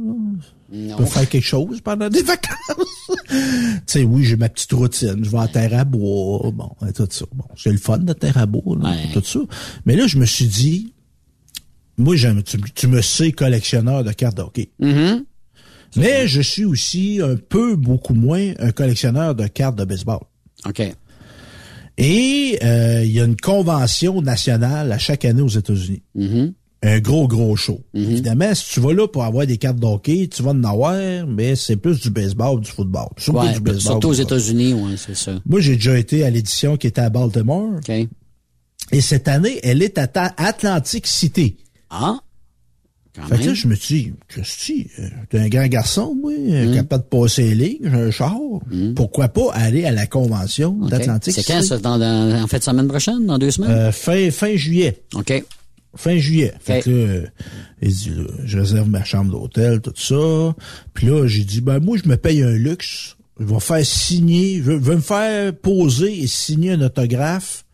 Je 0.74 0.96
peux 0.96 1.06
faire 1.06 1.28
quelque 1.28 1.44
chose 1.46 1.82
pendant 1.82 2.08
des 2.10 2.22
vacances. 2.24 2.58
tu 3.30 3.36
sais, 3.88 4.04
oui, 4.04 4.24
j'ai 4.24 4.38
ma 4.38 4.48
petite 4.50 4.72
routine. 4.72 5.24
Je 5.24 5.30
vais 5.30 5.40
à 5.40 5.48
terre 5.50 5.78
à 5.78 5.84
bois. 5.84 6.50
Bon, 6.52 6.70
et 6.88 6.94
tout 6.94 7.08
ça. 7.10 7.26
Bon, 7.34 7.44
c'est 7.58 7.72
le 7.72 7.78
fun 7.78 7.98
de 7.98 8.14
terre 8.14 8.38
à 8.38 8.46
bois, 8.46 8.78
là, 8.82 8.90
Ouais. 8.92 9.10
tout 9.14 9.22
ça. 9.24 9.40
Mais 9.86 9.96
là, 9.98 10.08
je 10.08 10.18
me 10.18 10.26
suis 10.26 10.46
dit, 10.46 10.94
moi, 11.98 12.16
tu, 12.46 12.58
tu 12.74 12.88
me 12.88 13.02
sais 13.02 13.32
collectionneur 13.34 14.04
de 14.06 14.12
cartes 14.14 14.38
de 14.38 14.44
hockey. 14.44 14.72
Mhm. 14.80 15.26
Mais 15.98 16.26
je 16.26 16.40
suis 16.40 16.64
aussi 16.64 17.20
un 17.22 17.36
peu, 17.36 17.76
beaucoup 17.76 18.14
moins, 18.14 18.54
un 18.60 18.72
collectionneur 18.72 19.36
de 19.36 19.46
cartes 19.48 19.76
de 19.78 19.84
baseball. 19.84 20.20
OK. 20.68 20.82
Et 21.98 22.60
euh, 22.64 23.04
il 23.04 23.12
y 23.12 23.20
a 23.20 23.26
une 23.26 23.36
convention 23.38 24.22
nationale 24.22 24.92
à 24.92 24.98
chaque 24.98 25.26
année 25.26 25.42
aux 25.42 25.48
États-Unis. 25.50 26.02
Mhm. 26.16 26.54
Un 26.84 27.00
gros, 27.00 27.28
gros 27.28 27.56
show. 27.56 27.80
Évidemment, 27.94 28.56
si 28.56 28.74
tu 28.74 28.80
vas 28.80 28.92
là 28.92 29.08
pour 29.08 29.24
avoir 29.24 29.46
des 29.46 29.58
cartes 29.60 29.78
d'hockey, 29.78 30.28
tu 30.34 30.42
vas 30.42 30.50
en 30.50 30.64
avoir, 30.64 31.28
mais 31.28 31.56
c'est 31.56 31.76
plus 31.76 32.00
du 32.00 32.10
baseball, 32.10 32.60
du 32.60 32.72
football. 32.72 33.06
Surtout 33.18 33.40
Ouais, 33.40 33.54
du 33.54 33.60
baseball. 33.60 33.82
surtout 33.82 34.08
aux. 34.08 34.14
États-Unis, 34.14 34.74
ouais, 34.74 34.98
c'est 34.98 35.16
ça. 35.16 35.34
Moi, 35.46 35.60
j'ai 35.60 35.76
déjà 35.76 35.96
été 36.00 36.24
à 36.24 36.32
l'édition 36.32 36.78
qui 36.78 36.88
était 36.88 37.02
à 37.02 37.12
Baltimore. 37.12 37.74
OK. 37.78 37.90
Et 38.94 39.02
cette 39.02 39.28
année, 39.28 39.60
elle 39.62 39.84
est 39.84 40.00
à 40.00 40.10
Atlantic 40.38 41.06
City. 41.06 41.58
Ah? 41.92 42.16
Quand 43.16 43.26
Fait 43.28 43.40
que 43.40 43.44
là, 43.48 43.54
je 43.54 43.68
me 43.68 43.76
suis 43.76 44.04
dit, 44.04 44.14
Christy, 44.30 44.88
euh, 45.00 45.08
t'es 45.30 45.40
un 45.40 45.50
grand 45.50 45.68
garçon, 45.68 46.16
moi, 46.16 46.32
euh, 46.32 46.74
capable 46.74 47.04
de 47.04 47.10
passer 47.10 47.54
les 47.54 47.56
lignes, 47.56 47.80
j'ai 47.84 47.90
un 47.90 48.10
char. 48.12 48.38
Pourquoi 48.96 49.28
pas 49.28 49.52
aller 49.54 49.84
à 49.86 49.92
la 49.92 50.08
convention 50.08 50.78
OK. 50.82 50.90
d'Atlantic 50.90 51.34
C'est 51.34 51.44
quand, 51.46 51.62
ça? 51.62 51.78
Dans, 51.78 51.98
dans- 51.98 52.42
en 52.42 52.48
fait, 52.48 52.64
semaine 52.64 52.88
prochaine? 52.88 53.26
Dans 53.26 53.38
deux 53.38 53.52
semaines? 53.52 53.72
Euh, 53.72 53.92
fin, 53.92 54.32
fin 54.32 54.56
juillet. 54.56 55.04
OK. 55.14 55.44
Fin 55.94 56.18
juillet. 56.18 56.54
Fait 56.62 56.82
que 56.82 56.90
là, 56.90 57.28
il 57.82 57.94
dit, 57.94 58.12
là, 58.12 58.24
je 58.46 58.60
réserve 58.60 58.88
ma 58.90 59.04
chambre 59.04 59.32
d'hôtel, 59.32 59.82
tout 59.82 59.92
ça. 59.98 60.56
Puis 60.94 61.08
là, 61.08 61.28
j'ai 61.28 61.44
dit, 61.44 61.60
ben 61.60 61.80
moi, 61.80 61.98
je 62.02 62.08
me 62.08 62.16
paye 62.16 62.42
un 62.44 62.52
luxe. 62.54 63.18
Je 63.40 63.46
vais 63.46 63.60
faire 63.60 63.86
signer, 63.86 64.58
je 64.64 64.72
veux 64.72 64.96
me 64.96 65.02
faire 65.02 65.54
poser 65.54 66.18
et 66.24 66.28
signer 66.28 66.72
un 66.74 66.82
autographe 66.82 67.66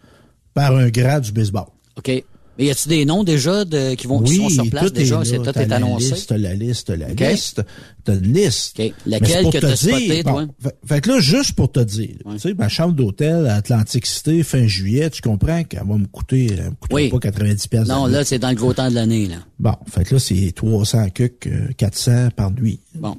par 0.55 0.75
un 0.75 0.89
grand 0.89 1.19
du 1.19 1.31
baseball. 1.31 1.65
OK. 1.97 2.23
Mais 2.57 2.65
y 2.65 2.69
a-tu 2.71 2.89
des 2.89 3.05
noms 3.05 3.23
déjà 3.23 3.65
de, 3.65 3.93
qui 3.95 4.07
vont, 4.07 4.21
qui 4.21 4.35
sont 4.37 4.49
sur 4.49 4.69
place 4.69 4.85
tout 4.85 4.89
déjà? 4.89 5.21
est 5.21 5.25
C'est 5.25 5.37
tout 5.37 5.57
est 5.59 5.65
la 5.67 5.75
annoncé. 5.75 6.13
liste, 6.15 6.31
la 6.31 6.53
liste, 6.55 6.89
la 6.89 7.07
liste, 7.09 7.61
t'as 8.03 8.15
une 8.15 8.33
liste. 8.33 8.79
OK. 8.79 8.85
Mais 8.85 8.93
Laquelle 9.11 9.49
que 9.49 9.57
t'as 9.59 9.75
spoté, 9.75 10.07
dire, 10.07 10.23
toi? 10.23 10.45
bon, 10.45 10.53
fait, 10.61 10.75
fait 10.85 11.01
que 11.01 11.09
là, 11.09 11.19
juste 11.19 11.53
pour 11.53 11.71
te 11.71 11.79
dire, 11.81 12.15
tu 12.31 12.39
sais, 12.39 12.53
ma 12.53 12.67
chambre 12.69 12.93
d'hôtel 12.95 13.45
à 13.47 13.55
Atlantic 13.55 14.05
City, 14.05 14.43
fin 14.43 14.65
juillet, 14.67 15.09
tu 15.09 15.21
comprends 15.21 15.63
qu'elle 15.63 15.85
va 15.87 15.97
me 15.97 16.07
coûter, 16.07 16.47
elle 16.51 16.65
me 16.65 16.69
coûtera 16.71 16.95
Oui. 16.95 17.09
pas 17.09 17.19
90 17.19 17.67
pièces. 17.67 17.87
Non, 17.87 18.05
là, 18.07 18.23
c'est 18.23 18.39
dans 18.39 18.49
le 18.49 18.55
gros 18.55 18.73
temps 18.73 18.89
de 18.89 18.95
l'année, 18.95 19.27
là. 19.27 19.35
Bon, 19.59 19.73
fait 19.89 20.03
que 20.03 20.15
là, 20.15 20.19
c'est 20.19 20.51
300 20.55 21.09
cucs, 21.09 21.47
euh, 21.47 21.67
400 21.77 22.29
par 22.35 22.51
nuit. 22.51 22.79
Bon. 22.95 23.17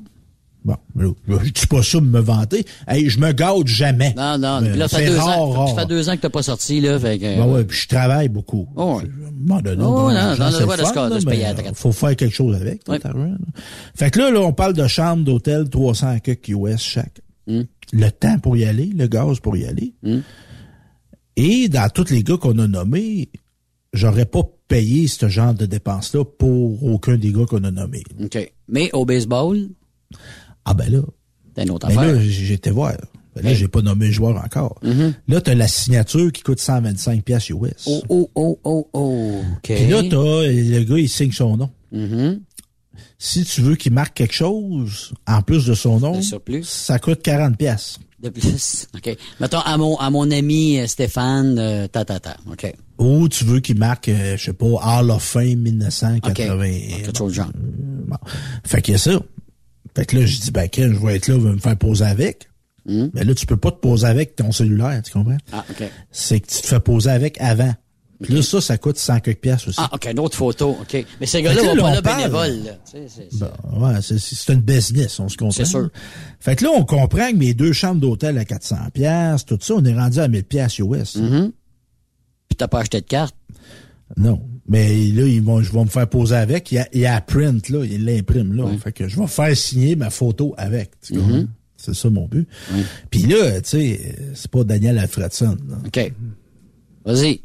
Bon, 0.69 1.15
je 1.27 1.51
dis 1.51 1.67
pas 1.67 1.83
ça 1.83 1.99
de 2.01 2.05
me 2.05 2.21
vanter. 2.21 2.65
Hey, 2.87 3.09
je 3.09 3.19
me 3.19 3.33
gâte 3.33 3.67
jamais. 3.67 4.13
Non, 4.17 4.37
non. 4.37 4.61
Mais 4.61 4.71
Puis 4.71 4.79
là, 4.79 4.89
ça 4.89 4.99
fait 4.99 5.07
deux 5.07 5.17
rare, 5.17 5.39
ans. 5.41 5.51
rare. 5.51 5.69
Ça 5.71 5.75
fait 5.83 5.87
deux 5.89 6.09
ans 6.11 6.17
que 6.17 6.21
t'as 6.21 6.29
pas 6.31 6.43
sorti, 6.43 6.81
là. 6.81 6.99
Fait 6.99 7.19
que, 7.19 7.23
Ben 7.25 7.47
ouais, 7.51 7.65
puis 7.65 7.79
je 7.79 7.89
travaille 7.89 8.29
beaucoup. 8.29 8.69
Oh, 8.77 9.01
ouais. 9.01 9.05
À 9.57 9.63
donné, 9.63 9.83
Oh, 9.83 9.91
bon, 9.93 10.03
non, 10.03 10.09
l'argent, 10.09 10.45
dans 10.45 10.51
le 10.51 10.57
c'est 10.57 10.63
droit 10.63 10.77
de 10.77 10.83
fun, 10.83 10.89
se 10.89 10.95
ca- 10.95 11.09
de 11.09 11.15
là, 11.15 11.21
se 11.21 11.25
payer 11.27 11.39
mais, 11.39 11.45
à 11.45 11.53
la 11.55 11.63
traite. 11.63 11.75
Faut 11.77 11.93
faire 11.93 12.17
quelque 12.17 12.35
chose 12.35 12.55
avec, 12.57 12.87
là. 12.87 12.99
Fait 13.95 14.11
que 14.11 14.19
là, 14.19 14.31
là, 14.31 14.41
on 14.41 14.53
parle 14.53 14.75
de 14.75 14.87
chambre 14.87 15.25
d'hôtel 15.25 15.69
300 15.71 16.19
cucs 16.21 16.49
US 16.49 16.81
chaque. 16.83 17.21
Hmm. 17.47 17.63
Le 17.93 18.11
temps 18.11 18.39
pour 18.39 18.57
y 18.57 18.65
aller, 18.65 18.91
le 18.95 19.07
gaz 19.07 19.41
pour 19.41 19.57
y 19.57 19.65
aller. 19.65 19.95
Et 21.37 21.69
dans 21.69 21.89
tous 21.89 22.11
les 22.11 22.23
gars 22.23 22.37
qu'on 22.37 22.59
a 22.59 22.67
nommés, 22.67 23.31
j'aurais 23.93 24.27
pas 24.27 24.43
payé 24.67 25.07
ce 25.09 25.29
genre 25.29 25.55
de 25.55 25.65
dépenses-là 25.67 26.25
pour 26.25 26.83
aucun 26.85 27.17
des 27.17 27.33
gars 27.33 27.47
qu'on 27.47 27.65
a 27.65 27.71
nommés. 27.71 28.03
OK. 28.23 28.53
Mais 28.69 28.91
au 28.93 29.05
baseball, 29.07 29.69
Ah 30.71 30.75
ben 30.75 30.91
là, 30.93 31.01
t'as 31.55 31.63
une 31.65 31.71
autre 31.71 31.89
ben 31.89 31.99
affaire. 31.99 32.15
là, 32.15 32.21
j'étais 32.23 32.71
voir. 32.71 32.93
Ben 33.35 33.43
là, 33.45 33.51
Hey. 33.51 33.57
j'ai 33.57 33.69
pas 33.69 33.81
nommé 33.83 34.07
le 34.07 34.13
joueur 34.13 34.37
encore. 34.45 34.81
Là, 35.29 35.41
t'as 35.41 35.55
la 35.55 35.69
signature 35.69 36.31
qui 36.33 36.43
coûte 36.43 36.61
125 36.61 37.23
pièces 37.25 37.49
US. 37.51 37.87
Oh, 37.87 38.03
oh, 38.09 38.31
oh, 38.35 38.59
oh, 38.65 38.89
oh. 38.93 39.41
Puis 39.63 39.87
là, 39.87 40.03
t'as, 40.03 40.17
le 40.47 40.83
gars, 40.85 40.99
il 40.99 41.09
signe 41.09 41.33
son 41.33 41.57
nom. 41.57 41.71
Mhm. 41.91 42.41
si 43.17 43.45
tu 43.45 43.63
veux 43.63 43.77
qu'il 43.77 43.93
marque 43.93 44.15
quelque 44.15 44.35
chose, 44.35 45.15
en 45.27 45.41
plus 45.41 45.65
de 45.65 45.73
son 45.75 46.01
nom, 46.01 46.21
ça 46.63 46.99
coûte 46.99 47.23
40 47.23 47.57
pièces. 47.57 47.99
De 48.21 48.29
plus. 48.31 48.89
OK. 48.97 49.17
Mettons, 49.41 49.61
à 49.61 49.77
mon, 49.79 49.97
à 49.97 50.11
mon 50.11 50.29
ami 50.33 50.81
euh, 50.81 50.87
Stéphane, 50.89 51.57
euh, 51.59 51.87
ta, 51.87 52.05
ta, 52.05 52.19
ta. 52.19 52.37
OK. 52.51 52.75
Ou 52.99 53.29
tu 53.29 53.45
veux 53.45 53.61
qu'il 53.61 53.79
marque, 53.79 54.09
euh, 54.09 54.37
je 54.37 54.47
sais 54.47 54.53
pas, 54.53 54.67
Hall 54.83 55.11
of 55.13 55.23
Fame 55.23 55.55
1980. 55.61 56.65
Quelque 57.05 57.17
chose 57.17 57.31
de 57.31 57.35
genre. 57.37 57.51
Bon. 57.55 58.17
Fait 58.65 58.83
qu'il 58.83 58.93
y 58.93 58.95
a 58.97 58.99
ça. 58.99 59.21
Fait 59.97 60.05
que 60.07 60.17
là, 60.17 60.27
je 60.27 60.39
dis, 60.41 60.51
ben, 60.51 60.69
Ken, 60.69 60.93
je 60.95 60.99
vais 60.99 61.17
être 61.17 61.29
là, 61.29 61.39
va 61.39 61.53
me 61.53 61.59
faire 61.59 61.77
poser 61.77 62.05
avec. 62.05 62.49
Mais 62.87 63.23
là, 63.25 63.35
tu 63.35 63.45
peux 63.45 63.59
pas 63.59 63.71
te 63.71 63.77
poser 63.77 64.07
avec 64.07 64.35
ton 64.35 64.51
cellulaire, 64.51 65.03
tu 65.03 65.13
comprends? 65.13 65.37
Ah, 65.53 65.63
OK. 65.71 65.83
C'est 66.11 66.41
que 66.41 66.47
tu 66.47 66.63
te 66.63 66.67
fais 66.67 66.81
poser 66.81 67.11
avec 67.11 67.39
avant. 67.39 67.75
Puis 68.23 68.35
là, 68.35 68.43
ça, 68.43 68.61
ça 68.63 68.79
coûte 68.79 68.97
100 68.99 69.21
quelques 69.21 69.41
piastres 69.41 69.69
aussi. 69.69 69.79
Ah, 69.81 69.91
OK, 69.93 70.09
une 70.11 70.19
autre 70.19 70.37
photo. 70.37 70.71
OK. 70.81 71.05
Mais 71.21 71.27
ces 71.27 71.43
gars-là 71.43 71.63
vont 71.63 71.75
là, 71.75 71.83
pas 71.83 71.89
on 71.91 71.95
là 71.95 72.03
parle. 72.03 72.17
bénévoles, 72.17 72.65
là. 72.65 72.73
Tu 72.85 72.91
sais, 72.93 73.07
c'est- 73.09 73.29
c'est- 73.31 73.39
Bon, 73.71 73.87
ouais, 73.87 74.01
c'est, 74.01 74.19
c'est 74.19 74.53
une 74.55 74.61
business, 74.63 75.21
on 75.21 75.29
se 75.29 75.37
comprend. 75.37 75.53
C'est 75.53 75.67
sûr. 75.67 75.89
Fait 76.41 76.57
que 76.57 76.65
là, 76.65 76.71
on 76.75 76.85
comprend 76.85 77.31
que 77.31 77.37
mes 77.37 77.53
deux 77.55 77.73
chambres 77.75 78.01
d'hôtel 78.01 78.39
à 78.39 78.45
400 78.47 78.77
pièces, 78.95 79.45
tout 79.45 79.59
ça, 79.61 79.75
on 79.75 79.85
est 79.85 79.95
rendu 79.95 80.19
à 80.19 80.27
1000 80.27 80.45
pièces 80.45 80.79
US. 80.79 81.17
Mhm. 81.17 81.53
Puis 82.49 82.57
t'as 82.57 82.69
pas 82.69 82.81
acheté 82.81 83.01
de 83.03 83.07
carte? 83.07 83.37
Non. 84.17 84.41
Mais 84.69 84.89
là, 85.09 85.27
ils 85.27 85.43
vont, 85.43 85.63
je 85.63 85.73
vais 85.73 85.81
me 85.81 85.87
faire 85.89 86.09
poser 86.09 86.37
avec. 86.37 86.71
Il 86.73 86.77
y 86.77 86.79
a, 86.79 86.89
il 86.93 87.01
y 87.01 87.07
a 87.07 87.21
print, 87.21 87.69
là. 87.71 87.85
Il 87.85 88.05
l'imprime, 88.05 88.53
là. 88.55 88.67
Fait 88.83 88.93
que 88.93 89.09
je 89.09 89.19
vais 89.19 89.27
faire 89.27 89.57
signer 89.57 89.97
ma 89.97 90.11
photo 90.11 90.55
avec. 90.59 90.91
Mhm. 91.11 91.49
C'est 91.77 91.95
ça 91.95 92.11
mon 92.11 92.27
but. 92.27 92.47
Puis 93.11 93.23
là, 93.23 93.61
tu 93.61 93.69
sais, 93.71 94.15
c'est 94.35 94.51
pas 94.51 94.65
Daniel 94.65 94.99
Alfredson. 94.99 95.57
là. 95.69 95.77
OK. 95.87 96.13
Vas-y. 97.05 97.41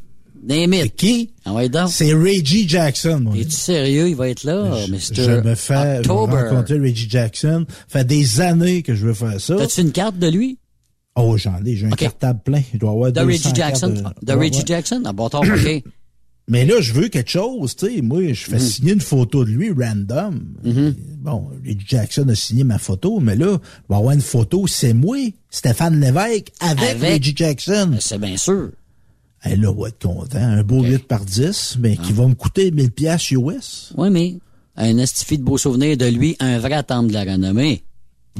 Name 0.45 0.73
it. 0.73 0.95
Qui? 0.97 1.31
Ah. 1.45 1.53
C'est 1.87 2.13
Reggie 2.13 2.67
Jackson, 2.67 3.31
Es-tu 3.33 3.51
sérieux? 3.51 4.09
Il 4.09 4.15
va 4.17 4.27
être 4.27 4.43
là, 4.43 4.75
Mr. 4.89 4.97
Je 5.15 5.39
me 5.47 5.55
fais 5.55 6.03
je 6.03 6.09
October. 6.09 6.49
rencontrer 6.49 6.79
Reggie 6.79 7.07
Jackson. 7.09 7.65
fait 7.87 8.03
des 8.05 8.41
années 8.41 8.81
que 8.83 8.93
je 8.95 9.05
veux 9.07 9.13
faire 9.13 9.39
ça. 9.39 9.55
T'as-tu 9.55 9.79
une 9.81 9.91
carte 9.93 10.17
de 10.19 10.27
lui? 10.27 10.57
Oh, 11.15 11.37
j'en 11.37 11.63
ai. 11.63 11.75
J'ai 11.77 11.85
un 11.85 11.91
cartable 11.91 12.41
plein. 12.43 12.61
Je 12.73 12.79
dois 12.79 12.91
avoir 12.91 13.11
De 13.13 13.21
200 13.21 13.27
Reggie 13.27 13.55
Jackson? 13.55 13.93
De 14.21 14.33
Reggie. 14.33 14.63
Jackson? 14.65 15.03
Ah, 15.05 15.13
bon, 15.13 15.27
OK. 15.27 15.83
Mais 16.49 16.65
là, 16.65 16.81
je 16.81 16.91
veux 16.93 17.07
quelque 17.07 17.29
chose, 17.31 17.75
tu 17.75 17.85
sais. 17.87 18.01
Moi, 18.01 18.33
je 18.33 18.43
fais 18.45 18.55
Mhm. 18.57 18.59
signer 18.59 18.93
une 18.93 19.01
photo 19.01 19.45
de 19.45 19.49
lui, 19.51 19.71
random. 19.71 20.41
Bon, 21.21 21.47
Reggie 21.65 21.77
Jackson 21.87 22.27
a 22.27 22.35
signé 22.35 22.65
ma 22.65 22.77
photo, 22.77 23.19
mais 23.21 23.35
là, 23.37 23.57
il 23.61 23.83
va 23.89 23.97
avoir 23.97 24.13
une 24.13 24.21
photo, 24.21 24.67
c'est 24.67 24.93
moi, 24.93 25.17
Stéphane 25.49 25.99
Lévesque, 26.01 26.51
avec, 26.59 26.89
Avec? 26.89 27.13
Reggie 27.13 27.33
Jackson. 27.35 27.95
C'est 28.01 28.19
bien 28.19 28.35
sûr. 28.35 28.71
Et 29.45 29.55
là, 29.55 29.71
on 29.71 29.81
va 29.81 29.87
être 29.89 30.01
content. 30.05 30.37
Un 30.37 30.63
beau 30.63 30.83
8 30.83 31.07
par 31.07 31.23
10, 31.23 31.77
mais 31.79 31.95
Ah. 31.97 32.03
qui 32.05 32.11
va 32.13 32.27
me 32.27 32.33
coûter 32.35 32.71
1000 32.71 32.91
pièces 32.91 33.31
US. 33.31 33.93
Oui, 33.97 34.09
mais 34.09 34.35
un 34.75 34.97
estifi 34.97 35.37
de 35.37 35.43
beau 35.43 35.57
souvenir 35.57 35.95
de 35.95 36.05
lui, 36.07 36.35
un 36.41 36.59
vrai 36.59 36.83
temple 36.83 37.07
de 37.09 37.13
la 37.13 37.23
renommée. 37.23 37.83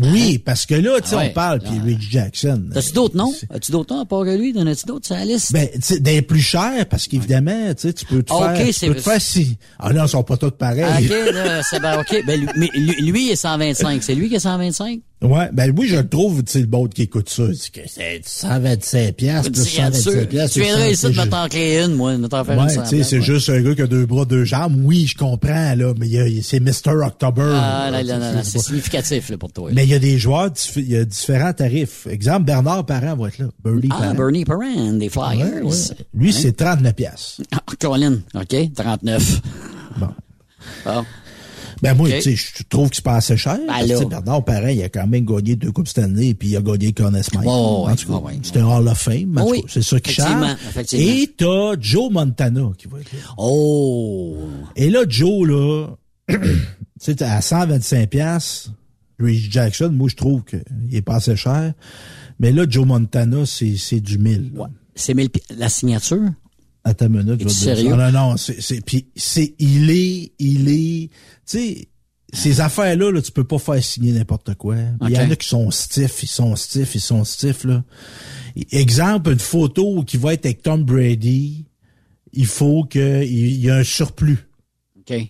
Oui, 0.02 0.39
parce 0.39 0.66
que 0.66 0.74
là, 0.74 1.00
tu 1.02 1.10
sais, 1.10 1.16
Ah 1.16 1.20
ouais. 1.20 1.28
on 1.30 1.34
parle, 1.34 1.60
puis 1.60 1.80
Reggie 1.80 2.10
Jackson. 2.10 2.64
T'as-tu 2.74 2.94
d'autres 2.94 3.16
noms? 3.16 3.32
As-tu 3.52 3.72
d'autres 3.72 3.94
noms 3.94 4.02
à 4.02 4.06
part 4.06 4.24
que 4.26 4.36
lui? 4.36 4.52
T'en 4.52 4.66
as-tu 4.66 4.88
d'autres 4.88 5.06
sur 5.06 5.16
la 5.16 5.24
liste? 5.24 5.54
Ben, 5.54 5.68
tu 5.72 5.82
sais, 5.82 6.00
des 6.00 6.24
plus 6.24 6.41
chers, 6.41 6.88
parce 6.88 7.08
qu'évidemment, 7.08 7.74
tu 7.76 7.82
sais, 7.84 7.94
tu 7.94 8.06
peux 8.06 8.24
te 8.24 8.34
Ah, 8.34 8.56
faire, 8.56 8.62
ok, 8.62 8.68
tu 8.68 8.74
c'est- 8.74 8.88
peux 8.88 8.96
te 8.96 9.02
faire 9.02 9.22
si. 9.22 9.58
Ah 9.78 9.94
non, 9.94 10.06
ils 10.06 10.10
sont 10.10 10.24
pas 10.24 10.38
tous 10.38 10.50
pareils. 10.52 10.84
Ah, 10.84 10.98
OK, 11.00 11.34
là, 11.34 11.62
c'est 11.64 11.80
ben, 11.80 12.00
OK. 12.00 12.24
Ben, 12.26 12.39
lui, 12.39 12.48
mais 12.58 12.70
lui, 12.74 13.12
lui, 13.12 13.26
il 13.28 13.32
est 13.32 13.36
125. 13.36 14.02
C'est 14.02 14.16
lui 14.16 14.30
qui 14.30 14.36
est 14.36 14.39
125? 14.39 15.00
Ouais, 15.24 15.49
ben 15.53 15.74
oui, 15.78 15.88
je 15.88 15.95
le 15.95 16.07
trouve, 16.07 16.43
tu 16.43 16.51
sais, 16.51 16.59
le 16.59 16.65
bout 16.67 16.89
qui 16.89 17.03
écoute 17.03 17.30
ça, 17.30 17.43
c'est 17.57 17.71
que 17.71 17.80
c'est 17.88 18.21
125 18.26 19.13
piastres 19.13 19.51
plus 19.51 19.63
Tu 19.63 19.69
viens 19.78 19.91
125 19.91 20.28
piastres. 20.30 20.53
Tu 20.53 20.61
viendrais 20.61 20.91
ici 20.91 21.05
de 21.05 21.09
me 21.11 21.26
t'en 21.30 21.47
créer 21.47 21.82
une, 21.82 21.95
moi, 21.95 22.17
de 22.17 22.28
t'en 22.28 22.43
faire 22.43 22.55
une 22.55 22.65
Ouais, 22.65 23.03
c'est 23.03 23.21
juste 23.21 23.49
un 23.49 23.61
gars 23.61 23.74
qui 23.74 23.82
a 23.84 23.88
deux 23.88 24.05
bras, 24.05 24.26
deux 24.26 24.43
jambes. 24.43 24.76
Oui, 24.84 25.07
je 25.07 25.15
comprends, 25.17 25.76
là, 25.76 25.93
mais 25.97 26.41
c'est 26.41 26.59
Mr. 26.59 27.03
October. 27.05 27.53
Ah, 27.55 27.89
là, 27.89 28.03
là, 28.03 28.17
là, 28.17 28.43
c'est 28.43 28.59
c'est 28.59 28.59
significatif, 28.59 29.30
là, 29.30 29.38
pour 29.38 29.51
toi. 29.51 29.69
Mais 29.74 29.86
il 29.86 29.89
y 29.89 29.93
a 29.95 29.99
des 29.99 30.17
joueurs, 30.17 30.51
il 30.76 30.89
y 30.91 30.97
a 30.97 31.05
différents 31.05 31.53
tarifs. 31.53 32.05
Exemple, 32.09 32.43
Bernard 32.43 32.86
Parent 32.86 33.15
va 33.15 33.30
être 33.30 33.38
là. 33.39 33.45
Bernie 33.63 33.89
Ah, 33.91 33.99
Parent. 33.99 34.13
Bernie 34.15 34.45
Perrin, 34.45 34.93
des 34.93 35.09
Flyers. 35.09 35.38
Ouais, 35.38 35.61
ouais. 35.61 35.78
Lui, 36.13 36.34
c'est 36.34 36.51
39 36.53 36.93
piastres. 36.93 37.41
Ah, 37.51 37.61
Colin, 37.80 38.19
OK, 38.36 38.55
39. 38.76 39.41
Bon. 39.97 40.07
Bon. 40.86 41.05
Ben 41.84 41.93
moi, 41.95 42.09
tu 42.09 42.21
sais, 42.21 42.36
je 42.38 42.63
trouve 42.69 42.89
que 42.89 42.95
c'est 42.95 43.03
pas 43.03 43.17
assez 43.17 43.36
cher. 43.36 43.59
sais, 43.86 44.05
Bernard 44.05 44.45
Parent, 44.45 44.69
il 44.69 44.81
a 44.81 44.88
quand 44.89 45.05
même 45.05 45.25
gagné 45.25 45.57
deux 45.57 45.71
Coupes 45.71 45.88
Stanley, 45.89 46.34
puis 46.34 46.47
il 46.49 46.57
a 46.57 46.61
gagné 46.61 46.93
Conn 46.93 47.21
Smythe. 47.21 47.41
Ouais, 47.43 47.49
en 47.51 47.86
ouais, 47.88 47.95
tout 47.95 48.07
cas, 48.07 48.13
ouais, 48.19 48.23
ouais. 48.34 48.39
c'est 48.41 48.57
un 48.57 48.65
Hall 48.65 48.88
of 48.88 48.97
Fame. 48.97 49.39
Oui, 49.45 49.63
c'est 49.67 49.84
ça 49.84 49.99
qui 49.99 50.13
change. 50.13 50.55
Et 50.93 51.34
t'as 51.38 51.73
Joe 51.79 52.09
Montana 52.09 52.71
qui 52.77 52.88
va 52.88 53.01
être 53.01 53.11
là. 53.11 53.19
Oh! 53.38 54.38
Et 54.77 54.89
là, 54.89 55.01
Joe, 55.07 55.45
là, 55.47 55.88
tu 56.29 56.38
sais, 56.99 57.21
à 57.21 57.41
125 57.41 58.09
piastres, 58.09 58.71
Reggie 59.19 59.51
Jackson, 59.51 59.91
moi, 59.91 60.07
je 60.09 60.15
trouve 60.15 60.43
qu'il 60.45 60.63
est 60.95 61.01
pas 61.01 61.15
assez 61.15 61.36
cher. 61.36 61.73
Mais 62.39 62.51
là, 62.53 62.65
Joe 62.67 62.86
Montana, 62.86 63.45
c'est, 63.45 63.75
c'est 63.77 63.99
du 63.99 64.17
1000. 64.17 64.53
là. 64.55 64.69
C'est 64.95 65.13
1000 65.13 65.29
pi- 65.29 65.41
la 65.57 65.69
signature? 65.69 66.29
Attends 66.84 67.07
une 67.07 67.23
minute, 67.23 67.39
je 67.39 67.47
vais 67.47 67.75
te 67.75 67.81
dire? 67.81 67.89
Non, 67.89 67.97
non, 67.97 68.11
non, 68.11 68.38
c'est, 68.38 68.61
c'est, 68.61 68.81
puis 68.81 69.07
c'est, 69.15 69.55
il 69.57 69.89
est, 69.89 70.34
il 70.38 70.69
est, 70.69 71.09
tu 71.09 71.13
sais, 71.45 71.88
ces 72.34 72.61
affaires-là, 72.61 73.11
là, 73.11 73.21
tu 73.21 73.31
peux 73.31 73.43
pas 73.43 73.59
faire 73.59 73.81
signer 73.81 74.11
n'importe 74.11 74.55
quoi. 74.55 74.75
Il 75.03 75.09
y 75.11 75.17
en 75.17 75.29
a 75.29 75.36
qui 75.36 75.47
sont 75.47 75.71
stiff, 75.71 76.23
ils 76.23 76.27
sont 76.27 76.55
stiff, 76.55 76.95
ils 76.95 77.01
sont 77.01 77.23
stiff, 77.23 77.63
là. 77.63 77.84
Exemple, 78.71 79.31
une 79.31 79.39
photo 79.39 80.03
qui 80.03 80.17
va 80.17 80.34
être 80.34 80.45
avec 80.45 80.61
Tom 80.63 80.84
Brady, 80.84 81.65
il 82.34 82.45
faut 82.45 82.84
qu'il 82.84 83.23
il 83.23 83.59
y 83.59 83.67
ait 83.67 83.71
un 83.71 83.84
surplus. 83.84 84.47
OK. 84.99 85.27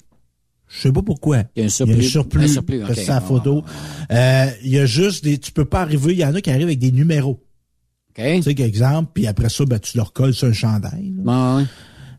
Je 0.68 0.82
sais 0.82 0.92
pas 0.92 1.04
pourquoi. 1.04 1.44
Il 1.56 1.60
y 1.60 1.64
a 1.64 1.66
un 1.66 1.70
surplus. 1.70 1.96
Il 1.96 2.02
y 2.02 2.04
a 2.04 2.08
un 2.08 2.10
surplus. 2.10 2.44
Un 2.44 2.48
surplus, 2.48 2.80
parce 2.80 3.00
que 3.00 3.08
la 3.08 3.22
photo. 3.22 3.64
Euh, 4.10 4.50
il 4.64 4.70
y 4.72 4.80
a 4.80 4.86
juste 4.86 5.24
des, 5.24 5.38
tu 5.38 5.52
peux 5.52 5.66
pas 5.66 5.82
arriver, 5.82 6.14
il 6.14 6.20
y 6.20 6.26
en 6.26 6.34
a 6.34 6.42
qui 6.42 6.50
arrivent 6.50 6.64
avec 6.64 6.80
des 6.80 6.92
numéros. 6.92 7.40
OK? 8.18 8.24
Tu 8.36 8.44
sais, 8.44 8.62
exemple, 8.64 9.12
puis 9.14 9.28
après 9.28 9.50
ça, 9.50 9.66
ben, 9.66 9.80
tu 9.80 9.98
leur 9.98 10.14
colles 10.14 10.34
sur 10.34 10.48
un 10.48 10.54
chandail. 10.54 11.14
là. 11.24 11.58
Ouais. 11.58 11.64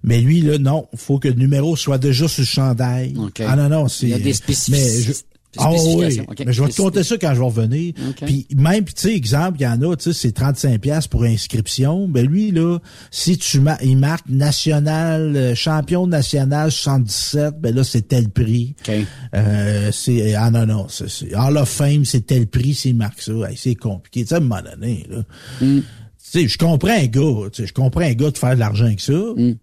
Mais 0.03 0.21
lui, 0.21 0.41
là, 0.43 0.59
non, 0.59 0.87
faut 0.97 1.19
que 1.19 1.29
le 1.29 1.35
numéro 1.35 1.77
soit 1.77 1.97
déjà 1.99 2.29
sur 2.29 2.43
le 2.43 2.47
chandail. 2.47 3.15
OK. 3.19 3.41
Ah 3.47 3.57
non, 3.57 3.69
non, 3.69 3.89
c'est... 3.89 4.07
Il 4.07 4.11
y 4.11 4.15
a 4.15 4.19
des 4.19 4.35
spécifici- 4.35 4.71
mais 4.73 5.03
je- 5.03 5.13
des 5.13 5.19
Ah 5.59 5.71
oui, 5.73 6.21
mais 6.45 6.53
je 6.53 6.63
vais 6.63 6.69
te 6.69 6.77
compter 6.77 7.03
ça 7.03 7.17
quand 7.19 7.35
je 7.35 7.39
vais 7.39 7.45
revenir. 7.45 7.95
OK. 8.09 8.25
Puis 8.25 8.47
même, 8.57 8.85
tu 8.85 8.93
sais, 8.97 9.15
exemple, 9.15 9.59
il 9.61 9.63
y 9.63 9.67
en 9.67 9.81
a, 9.83 9.97
tu 9.97 10.05
sais, 10.05 10.13
c'est 10.13 10.33
35 10.33 10.81
pièces 10.81 11.07
pour 11.07 11.25
inscription. 11.25 12.09
Ben 12.09 12.27
lui, 12.27 12.51
là, 12.51 12.79
si 13.11 13.39
tu 13.39 13.61
ma 13.61 13.77
il 13.83 13.97
marque 13.97 14.29
national, 14.29 15.37
euh, 15.37 15.55
champion 15.55 16.07
national 16.07 16.71
77, 16.71 17.61
ben 17.61 17.75
là, 17.75 17.85
c'est 17.85 18.09
tel 18.09 18.29
prix. 18.29 18.75
OK. 18.87 18.95
Euh, 19.35 19.91
c'est, 19.93 20.35
ah 20.35 20.51
non, 20.51 20.67
non, 20.67 20.87
c'est, 20.89 21.09
c'est, 21.09 21.35
Hall 21.35 21.57
of 21.57 21.69
Fame, 21.69 22.05
c'est 22.05 22.27
tel 22.27 22.47
prix 22.47 22.75
s'il 22.75 22.97
marque 22.97 23.21
ça. 23.21 23.33
Hey, 23.49 23.57
c'est 23.57 23.75
compliqué. 23.75 24.23
Tu 24.23 24.29
sais, 24.29 24.35
à 24.35 24.39
un 24.39 24.41
moment 24.41 24.63
donné, 24.63 25.07
là. 25.11 25.23
Mm. 25.61 25.81
Tu 25.81 26.41
sais, 26.41 26.49
je 26.49 26.59
comprends 26.59 26.97
un 26.97 27.07
gars, 27.07 27.49
tu 27.53 27.63
sais, 27.63 27.67
je 27.69 27.73
comprends 27.73 28.01
un 28.01 28.13
gars 28.15 28.31
de 28.31 28.39
faire 28.39 28.55
de 28.55 28.61
l'argent 28.61 28.87
avec 28.87 29.01
ça. 29.01 29.13
Mm. 29.13 29.55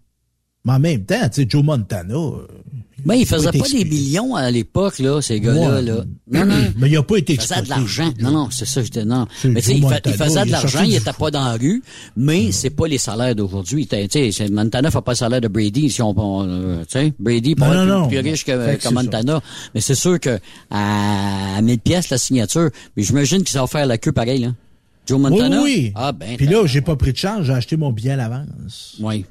Mais 0.64 0.72
en 0.74 0.78
même 0.78 1.04
temps, 1.04 1.28
tu 1.28 1.42
sais, 1.42 1.46
Joe 1.48 1.64
Montana. 1.64 2.14
euh, 2.14 2.46
Ben, 3.04 3.14
il 3.16 3.26
faisait 3.26 3.48
été 3.48 3.58
pas 3.58 3.68
des 3.68 3.84
millions 3.84 4.36
à 4.36 4.48
l'époque, 4.48 5.00
là, 5.00 5.20
ces 5.20 5.40
gars-là, 5.40 5.74
Ouais. 5.74 5.82
là. 5.82 6.04
Non, 6.30 6.46
non. 6.46 6.54
Mais 6.78 6.88
il 6.88 6.96
a 6.96 7.02
pas 7.02 7.16
été 7.16 7.32
Il 7.32 7.40
faisait 7.40 7.56
de 7.56 7.60
exploité. 7.62 7.80
l'argent. 7.80 8.12
Non, 8.20 8.30
non, 8.30 8.48
c'est 8.52 8.64
ça, 8.64 8.80
je 8.80 8.88
dis 8.90 9.04
non. 9.04 9.26
Mais 9.44 9.60
tu 9.60 9.66
sais, 9.66 9.76
il, 9.76 9.82
faisait 10.14 10.44
de 10.44 10.50
l'argent, 10.52 10.82
il 10.84 10.94
était 10.94 11.12
pas 11.12 11.32
dans 11.32 11.44
la 11.44 11.54
rue, 11.54 11.82
mais 12.16 12.52
c'est 12.52 12.70
pas 12.70 12.86
les 12.86 12.98
salaires 12.98 13.34
d'aujourd'hui. 13.34 13.88
Tu 13.88 13.96
sais, 14.08 14.30
c'est- 14.30 14.48
Montana 14.50 14.92
fait 14.92 15.00
pas 15.02 15.12
le 15.12 15.16
salaire 15.16 15.40
de 15.40 15.48
Brady, 15.48 15.90
si 15.90 16.00
on, 16.00 16.14
on, 16.16 16.46
euh, 16.48 16.82
tu 16.82 16.92
sais, 16.92 17.12
Brady 17.18 17.56
pas 17.56 17.84
Non, 17.84 18.06
plus, 18.06 18.18
riche 18.20 18.44
que, 18.44 18.92
Montana. 18.94 19.40
Mais 19.74 19.80
c'est 19.80 19.96
sûr 19.96 20.20
que 20.20 20.38
à, 20.70 21.56
à 21.56 21.60
1000 21.60 21.80
pièces 21.80 22.08
la 22.10 22.18
signature, 22.18 22.70
mais 22.96 23.02
j'imagine 23.02 23.42
qu'ils 23.42 23.58
ont 23.58 23.66
fait 23.66 23.84
la 23.84 23.98
queue 23.98 24.12
pareil, 24.12 24.38
là. 24.42 24.54
Joe 25.08 25.18
Oui, 25.20 25.30
Montana? 25.30 25.60
oui. 25.60 25.92
Ah, 25.96 26.12
ben. 26.12 26.36
Puis 26.36 26.46
là, 26.46 26.64
j'ai 26.66 26.82
pas 26.82 26.94
pris 26.94 27.12
de 27.12 27.18
chance, 27.18 27.42
j'ai 27.46 27.52
acheté 27.52 27.76
mon 27.76 27.90
billet 27.90 28.12
à 28.12 28.16
l'avance. 28.16 28.94
Oui. 29.00 29.24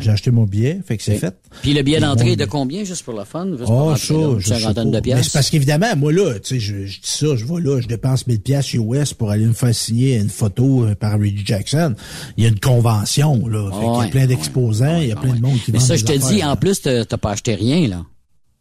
J'ai 0.00 0.10
acheté 0.10 0.30
mon 0.30 0.44
billet, 0.44 0.80
fait 0.84 0.96
que 0.96 1.02
c'est 1.02 1.16
fait. 1.18 1.36
Puis 1.60 1.74
le 1.74 1.82
billet 1.82 2.00
d'entrée 2.00 2.30
vont- 2.30 2.36
de 2.36 2.44
combien, 2.46 2.84
juste 2.84 3.02
pour 3.04 3.12
le 3.14 3.24
fun? 3.24 3.46
Juste 3.50 3.64
Oh, 3.68 3.94
ça, 3.94 4.14
une 4.14 4.40
cinquantaine 4.40 4.90
de 4.90 4.96
Mais 4.96 5.02
pièces? 5.02 5.24
c'est 5.26 5.32
parce 5.34 5.50
qu'évidemment, 5.50 5.94
moi, 5.96 6.10
là, 6.10 6.34
tu 6.40 6.54
sais, 6.54 6.58
je, 6.60 6.86
je 6.86 7.00
dis 7.00 7.06
ça, 7.06 7.36
je 7.36 7.44
vais 7.44 7.60
là, 7.60 7.80
je 7.82 7.86
dépense 7.86 8.26
1000 8.26 8.40
pièces 8.40 8.72
US 8.74 9.12
pour 9.12 9.30
aller 9.30 9.44
me 9.44 9.52
faire 9.52 9.74
signer 9.74 10.16
une 10.16 10.30
photo 10.30 10.84
euh, 10.84 10.94
par 10.94 11.18
Reggie 11.18 11.42
Jackson. 11.44 11.94
Il 12.38 12.44
y 12.44 12.46
a 12.46 12.50
une 12.50 12.58
convention, 12.60 13.46
là. 13.46 13.70
Fait 13.70 13.76
qu'il 13.76 13.84
y 13.86 13.90
Ouais, 13.98 14.04
a 14.06 14.08
plein 14.08 14.26
d'exposants, 14.26 15.00
il 15.00 15.08
y 15.08 15.12
a 15.12 15.16
plein 15.16 15.34
de 15.34 15.40
monde 15.40 15.58
qui 15.62 15.70
Mais 15.70 15.80
ça, 15.80 15.96
je 15.96 16.04
te 16.04 16.12
dis, 16.32 16.42
en 16.42 16.56
plus, 16.56 16.80
t'as 16.80 17.04
pas 17.18 17.32
acheté 17.32 17.54
rien, 17.54 17.86
là. 17.86 18.04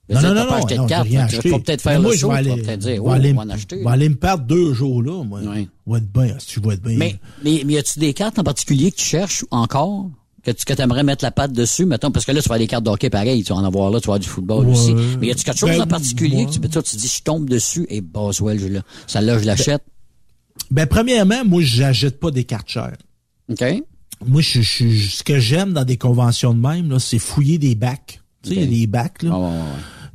Non, 0.10 0.22
non, 0.22 0.34
non, 0.34 0.46
pas 0.48 0.60
non, 0.60 0.66
acheté 0.66 0.78
de 0.78 0.86
carte. 0.88 1.08
rien 1.08 1.28
Tu 1.28 1.36
acheté. 1.38 1.50
vas 1.52 1.60
peut-être 1.60 1.82
faire 1.82 1.98
le 2.00 2.04
moi, 2.04 2.14
je 2.14 2.18
show, 2.20 2.28
tu 2.38 2.50
vas 2.50 2.56
peut-être 2.58 2.80
dire, 2.80 3.02
oh, 3.02 3.08
on 3.10 3.34
va 3.34 3.42
en 3.44 3.50
acheter. 3.50 3.78
je 3.80 3.84
vais 3.86 3.90
aller 3.90 4.10
me 4.10 4.16
perdre 4.16 4.44
deux 4.44 4.74
jours, 4.74 5.02
là, 5.02 5.24
moi. 5.24 5.40
Vais 5.88 5.98
être 5.98 6.12
bien, 6.12 6.36
si 6.40 6.56
je 6.56 6.60
vais 6.60 6.74
être 6.76 6.82
bien. 6.84 6.98
Mais, 6.98 7.16
mais, 7.44 7.64
mais 7.66 7.74
y 7.74 7.78
a-tu 7.78 8.00
des 8.00 8.14
cartes 8.14 8.38
en 8.38 8.44
particulier 8.44 8.92
que 8.92 8.98
tu 8.98 9.06
cherches 9.06 9.46
encore? 9.50 10.10
Que 10.46 10.52
tu 10.52 10.66
que 10.66 10.82
aimerais 10.82 11.04
mettre 11.04 11.24
la 11.24 11.32
patte 11.32 11.54
dessus, 11.54 11.86
mettons, 11.86 12.12
parce 12.12 12.26
que 12.26 12.32
là, 12.34 12.42
tu 12.42 12.50
vas 12.50 12.58
des 12.58 12.68
cartes 12.68 12.84
d'hockey 12.84 13.10
pareil, 13.10 13.44
tu 13.44 13.54
vas 13.54 13.60
en 13.60 13.64
avoir 13.64 13.90
là, 13.90 14.00
tu 14.02 14.08
vas 14.08 14.16
avoir 14.16 14.20
du 14.20 14.28
football 14.28 14.66
Ouais. 14.66 14.72
aussi. 14.74 14.94
Mais 15.20 15.28
y 15.28 15.32
a-tu 15.32 15.44
quelque 15.46 15.58
chose 15.58 15.70
Ben, 15.70 15.82
en 15.84 15.88
particulier 15.88 16.46
que 16.46 16.52
tu, 16.52 16.60
toi, 16.60 16.84
tu 16.84 16.96
dis, 16.98 17.08
je 17.18 17.24
tombe 17.24 17.50
dessus, 17.50 17.86
et 17.90 18.02
Boswell, 18.02 18.60
je. 18.60 18.80
Celle-là, 19.08 19.40
je 19.40 19.46
l'achète. 19.46 19.84
Ben, 20.70 20.86
premièrement, 20.86 21.46
moi, 21.46 21.62
j'achète 21.64 22.20
pas 22.20 22.30
des 22.32 22.44
cartes 22.44 22.68
chères. 22.70 22.98
OK? 23.50 23.64
Moi, 24.26 24.42
je, 24.42 24.62
je- 24.62 25.10
ce 25.10 25.24
que 25.24 25.40
j'aime 25.40 25.72
dans 25.74 25.86
des 25.86 25.98
conventions 25.98 26.54
de 26.54 26.60
même, 26.60 26.90
là, 26.90 27.00
c'est 27.00 27.20
fouiller 27.20 27.58
des 27.58 27.76
bacs. 27.76 28.22
Tu 28.42 28.50
sais, 28.50 28.56
il 28.56 28.62
y 28.62 28.64
a 28.64 28.68
des 28.82 28.88
bacs, 28.88 29.24
là. 29.24 29.38
Ouais. 29.38 29.50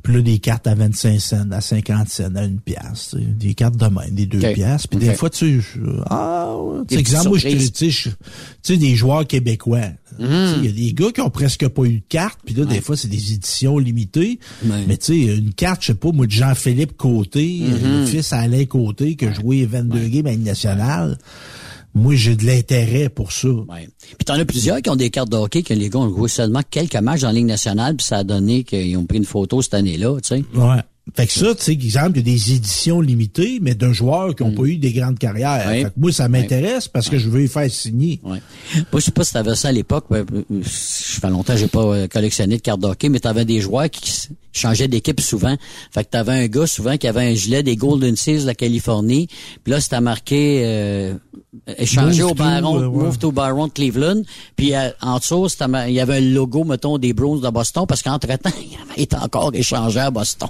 Puis 0.09 0.15
là, 0.17 0.23
des 0.23 0.39
cartes 0.39 0.65
à 0.65 0.73
25 0.73 1.19
cents, 1.21 1.51
à 1.51 1.61
50 1.61 2.09
cents, 2.09 2.35
à 2.35 2.43
une 2.43 2.59
pièce. 2.59 3.15
Des 3.15 3.53
cartes 3.53 3.77
de 3.77 3.85
même, 3.85 4.09
des 4.09 4.25
deux 4.25 4.39
pièces. 4.55 4.87
Puis 4.87 4.97
des 4.97 5.13
fois, 5.13 5.29
tu 5.29 5.61
sais, 5.61 5.67
je- 5.75 5.81
ah, 6.09 6.55
tu 6.87 6.95
sais, 6.95 6.99
exemple, 6.99 7.29
moi, 7.29 7.37
je 7.37 7.47
tu 7.47 7.59
sais, 7.59 7.89
je- 7.91 8.09
tu 8.09 8.15
sais, 8.63 8.77
des 8.77 8.95
joueurs 8.95 9.27
québécois. 9.27 9.81
sais, 10.17 10.25
Il 10.57 10.65
y 10.65 10.67
a 10.67 10.71
des 10.71 10.93
gars 10.93 11.11
qui 11.11 11.21
ont 11.21 11.29
presque 11.29 11.67
pas 11.67 11.83
eu 11.83 11.99
de 11.99 12.03
carte, 12.09 12.39
puis 12.43 12.55
là, 12.55 12.65
des 12.65 12.81
fois, 12.81 12.97
c'est 12.97 13.07
des 13.07 13.33
éditions 13.33 13.77
limitées. 13.77 14.39
Ouais. 14.65 14.83
Mais 14.87 14.97
tu 14.97 15.05
sais, 15.27 15.35
une 15.37 15.53
carte, 15.53 15.81
je 15.83 15.87
sais 15.87 15.93
pas, 15.93 16.11
moi, 16.11 16.25
de 16.25 16.31
Jean-Philippe 16.31 16.97
Côté, 16.97 17.59
Mhm. 17.61 17.99
le 18.01 18.05
fils 18.07 18.33
Alain 18.33 18.65
Côté, 18.65 19.15
qui 19.15 19.25
a 19.25 19.33
joué 19.33 19.65
22 19.67 20.07
games 20.07 20.25
à 20.25 20.31
Ligue 20.31 20.43
nationale. 20.43 21.19
Moi, 21.95 22.15
j'ai 22.15 22.35
de 22.35 22.45
l'intérêt 22.45 23.09
pour 23.09 23.31
ça. 23.31 23.47
Ouais. 23.47 23.89
Puis 23.99 24.25
t'en 24.25 24.35
as 24.35 24.45
plusieurs 24.45 24.81
qui 24.81 24.89
ont 24.89 24.95
des 24.95 25.09
cartes 25.09 25.29
de 25.29 25.37
hockey 25.37 25.63
que 25.63 25.73
les 25.73 25.89
gars 25.89 25.99
ont 25.99 26.09
joué 26.09 26.29
seulement 26.29 26.61
quelques 26.69 26.95
matchs 26.95 27.23
en 27.23 27.31
Ligue 27.31 27.47
nationale, 27.47 27.95
puis 27.95 28.05
ça 28.05 28.17
a 28.17 28.23
donné 28.23 28.63
qu'ils 28.63 28.95
ont 28.97 29.05
pris 29.05 29.17
une 29.17 29.25
photo 29.25 29.61
cette 29.61 29.73
année-là, 29.73 30.19
tu 30.21 30.35
sais. 30.35 30.43
Ouais. 30.53 30.81
Fait 31.15 31.27
que 31.27 31.33
ça, 31.33 31.55
tu 31.55 31.63
sais, 31.63 31.71
exemple, 31.71 32.11
il 32.15 32.27
y 32.27 32.31
a 32.31 32.35
des 32.35 32.53
éditions 32.53 33.01
limitées, 33.01 33.59
mais 33.61 33.75
de 33.75 33.91
joueurs 33.91 34.35
qui 34.35 34.43
n'ont 34.43 34.51
pas 34.51 34.63
eu 34.63 34.77
des 34.77 34.91
grandes 34.91 35.17
carrières. 35.19 35.67
Mm. 35.67 35.71
Fait 35.71 35.83
que 35.85 35.89
moi, 35.97 36.11
ça 36.11 36.27
m'intéresse 36.29 36.87
parce 36.87 37.09
que 37.09 37.17
je 37.17 37.29
veux 37.29 37.39
les 37.39 37.47
faire 37.47 37.69
signer. 37.69 38.19
Moi, 38.23 38.39
je 38.95 38.99
sais 38.99 39.11
pas 39.11 39.23
si 39.23 39.33
t'avais 39.33 39.55
ça 39.55 39.69
à 39.69 39.71
l'époque. 39.71 40.05
ben, 40.09 40.25
euh, 40.31 40.43
Je 40.49 41.19
fais 41.19 41.29
longtemps 41.29 41.53
que 41.53 41.59
j'ai 41.59 41.67
pas 41.67 41.83
euh, 41.83 42.07
collectionné 42.07 42.57
de 42.57 42.61
cartes 42.61 42.81
de 42.81 42.87
hockey, 42.87 43.09
mais 43.09 43.19
t'avais 43.19 43.45
des 43.45 43.61
joueurs 43.61 43.89
qui 43.89 44.29
changeaient 44.51 44.87
d'équipe 44.87 45.19
souvent. 45.21 45.55
Fait 45.91 46.03
que 46.03 46.09
t'avais 46.09 46.33
un 46.33 46.47
gars 46.47 46.67
souvent 46.67 46.97
qui 46.97 47.07
avait 47.07 47.31
un 47.31 47.33
gilet 47.33 47.63
des 47.63 47.75
Golden 47.75 48.15
Seals 48.15 48.41
de 48.41 48.47
la 48.47 48.55
Californie. 48.55 49.27
Puis 49.63 49.71
là, 49.71 49.81
c'était 49.81 50.01
marqué 50.01 50.61
euh, 50.65 51.13
échangé 51.77 52.23
Move 52.23 52.31
au 52.31 52.35
Baron, 52.35 52.81
euh, 52.81 52.87
ouais. 52.87 53.03
Move 53.05 53.17
to 53.17 53.31
Baron 53.31 53.67
de 53.67 53.71
Cleveland. 53.71 54.21
Puis 54.55 54.75
euh, 54.75 54.89
en 55.01 55.17
dessous, 55.17 55.47
il 55.87 55.93
y 55.93 55.99
avait 55.99 56.17
un 56.17 56.21
logo, 56.21 56.63
mettons, 56.63 56.97
des 56.97 57.13
Browns 57.13 57.41
de 57.41 57.49
Boston, 57.49 57.85
parce 57.87 58.01
qu'entre-temps, 58.01 58.51
il 58.61 58.77
avait 58.89 59.03
été 59.03 59.15
encore 59.15 59.51
échangé 59.53 59.99
à 59.99 60.11
Boston. 60.11 60.49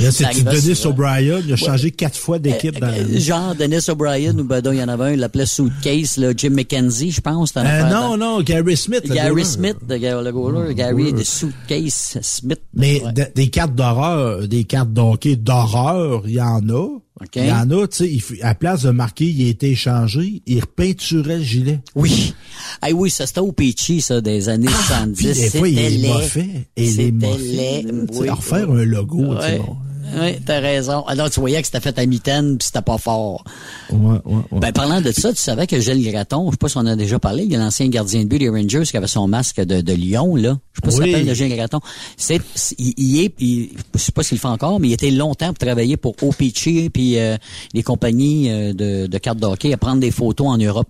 Là, 0.00 0.10
c'est 0.12 0.74
souvent. 0.74 0.90
O'Brien, 0.90 1.40
il 1.46 1.52
a 1.52 1.56
changé 1.56 1.90
quatre 1.90 2.16
fois 2.16 2.38
d'équipe 2.38 2.78
dans 2.78 2.86
la 2.86 2.98
Euh, 2.98 3.18
Genre 3.18 3.54
Dennis 3.54 3.88
O'Brien, 3.88 4.36
ou 4.38 4.44
ben, 4.44 4.60
donc, 4.60 4.74
il 4.74 4.80
y 4.80 4.82
en 4.82 4.88
avait 4.88 5.04
un, 5.04 5.12
il 5.12 5.18
l'appelait 5.20 5.46
Suitcase, 5.46 6.16
là, 6.18 6.32
Jim 6.36 6.50
McKenzie, 6.50 7.10
je 7.10 7.20
pense. 7.20 7.52
Euh, 7.56 7.90
non, 7.90 8.16
non, 8.16 8.40
Gary 8.42 8.76
Smith. 8.76 9.02
Gary. 9.06 9.44
Smith, 9.44 9.76
le, 9.88 10.30
goaler, 10.30 10.74
Gary 10.74 11.12
de 11.12 11.22
Suitcase 11.22 12.18
Smith. 12.22 12.60
Mais 12.74 13.02
Ouais. 13.04 13.12
de- 13.12 13.26
des 13.34 13.48
cartes 13.48 13.74
d'horreur, 13.74 14.46
des 14.46 14.64
cartes 14.64 14.92
d'hockey 14.92 15.36
d'horreur, 15.36 16.22
il 16.26 16.34
y 16.34 16.40
en 16.40 16.66
a. 16.68 16.98
Il 17.34 17.46
y 17.46 17.50
en 17.50 17.68
a, 17.72 17.88
tu 17.88 18.20
sais, 18.20 18.42
à 18.42 18.54
place 18.54 18.82
de 18.82 18.90
marquer, 18.90 19.24
il 19.26 19.44
a 19.48 19.50
été 19.50 19.70
échangé, 19.70 20.40
il 20.46 20.60
repeinturait 20.60 21.38
le 21.38 21.42
gilet. 21.42 21.80
Oui. 21.96 22.32
Ah 22.80 22.90
oui, 22.94 23.10
ça 23.10 23.26
c'était 23.26 23.40
au 23.40 23.50
Peachy, 23.50 24.00
ça, 24.00 24.20
des 24.20 24.48
années 24.48 24.68
70. 24.68 25.16
Puis 25.32 25.40
des 25.40 25.50
fois, 25.58 25.68
il 25.68 25.74
laid. 26.02 26.08
moffait. 26.12 26.68
Et 26.76 26.86
C'était 26.88 27.10
moffait. 27.10 27.84
Oui. 28.12 28.30
refaire 28.30 28.70
un 28.70 28.84
logo, 28.84 29.34
tu 29.34 29.40
sais, 29.42 29.46
Ouais. 29.52 29.58
bon. 29.58 29.76
Oui, 30.20 30.36
t'as 30.44 30.60
raison. 30.60 31.04
Alors, 31.06 31.30
tu 31.30 31.40
voyais 31.40 31.60
que 31.60 31.66
c'était 31.66 31.80
fait 31.80 31.98
à 31.98 32.06
mitaine, 32.06 32.58
puis 32.58 32.66
c'était 32.66 32.82
pas 32.82 32.98
fort. 32.98 33.44
Ouais, 33.90 34.18
ouais, 34.24 34.34
ouais. 34.50 34.60
Ben, 34.60 34.72
parlant 34.72 35.00
de 35.00 35.10
ça, 35.12 35.30
tu 35.32 35.40
savais 35.40 35.66
que 35.66 35.78
Gilles 35.80 36.10
Graton, 36.10 36.46
je 36.46 36.52
sais 36.52 36.56
pas 36.58 36.68
si 36.68 36.76
on 36.76 36.80
en 36.80 36.86
a 36.86 36.96
déjà 36.96 37.18
parlé, 37.18 37.44
il 37.44 37.52
y 37.52 37.56
a 37.56 37.58
l'ancien 37.58 37.88
gardien 37.88 38.22
de 38.22 38.28
but 38.28 38.38
des 38.38 38.48
Rangers 38.48 38.82
qui 38.84 38.96
avait 38.96 39.06
son 39.06 39.26
masque 39.28 39.60
de, 39.60 39.80
de 39.80 39.92
lion, 39.92 40.36
là. 40.36 40.58
Je 40.72 40.80
sais 40.80 40.82
pas 40.82 40.90
si 40.90 40.96
ça 40.96 41.02
Oui. 41.02 41.10
s'appelle 41.12 41.26
de 41.26 41.34
Gilles 41.34 41.54
Graton. 41.56 41.80
C'est, 42.16 42.40
il, 42.78 42.94
il 42.96 43.20
est, 43.24 43.34
il- 43.40 43.70
je 43.94 43.98
sais 44.00 44.12
pas 44.12 44.22
s'il 44.22 44.36
le 44.36 44.40
fait 44.40 44.48
encore, 44.48 44.80
mais 44.80 44.88
il 44.88 44.92
était 44.92 45.10
longtemps 45.10 45.48
pour 45.48 45.58
travailler 45.58 45.96
pour 45.96 46.14
OPC 46.22 46.90
puis 46.92 47.18
euh, 47.18 47.36
les 47.74 47.82
compagnies 47.82 48.50
euh, 48.50 48.72
de, 48.72 49.06
de 49.06 49.18
cartes 49.18 49.38
de 49.38 49.46
hockey 49.46 49.72
à 49.72 49.76
prendre 49.76 50.00
des 50.00 50.10
photos 50.10 50.46
en 50.48 50.56
Europe. 50.58 50.88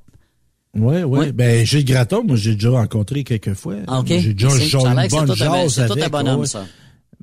Ouais, 0.77 1.03
ouais. 1.03 1.19
Ouais. 1.19 1.33
Ben, 1.33 1.65
Gilles 1.67 1.85
Graton, 1.85 2.23
moi, 2.25 2.37
j'ai 2.37 2.55
déjà 2.55 2.71
rencontré 2.71 3.25
quelques 3.25 3.55
fois. 3.55 3.75
Ah, 3.87 4.01
OK. 4.01 4.09
J'ai 4.09 4.35
déjà 4.35 4.49
une 4.49 5.09
bonne 5.09 5.69
c'est 5.71 5.87
tout 5.89 5.99
un 6.01 6.09
bonhomme, 6.09 6.41
ouais. 6.41 6.47
ça. 6.47 6.67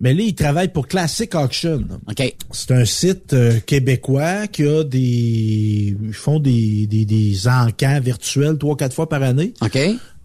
Mais 0.01 0.13
là, 0.13 0.23
il 0.23 0.35
travaille 0.35 0.67
pour 0.73 0.87
Classic 0.87 1.33
Auction. 1.35 1.85
OK. 2.09 2.35
C'est 2.51 2.71
un 2.71 2.83
site 2.85 3.31
euh, 3.33 3.59
québécois 3.61 4.47
qui 4.47 4.63
a 4.67 4.83
des... 4.83 5.95
Ils 6.03 6.13
font 6.13 6.39
des, 6.39 6.85
des, 6.87 7.05
des 7.05 7.47
encans 7.47 7.99
virtuels 8.01 8.57
trois, 8.57 8.75
quatre 8.75 8.93
fois 8.93 9.07
par 9.07 9.23
année. 9.23 9.53
OK. 9.61 9.77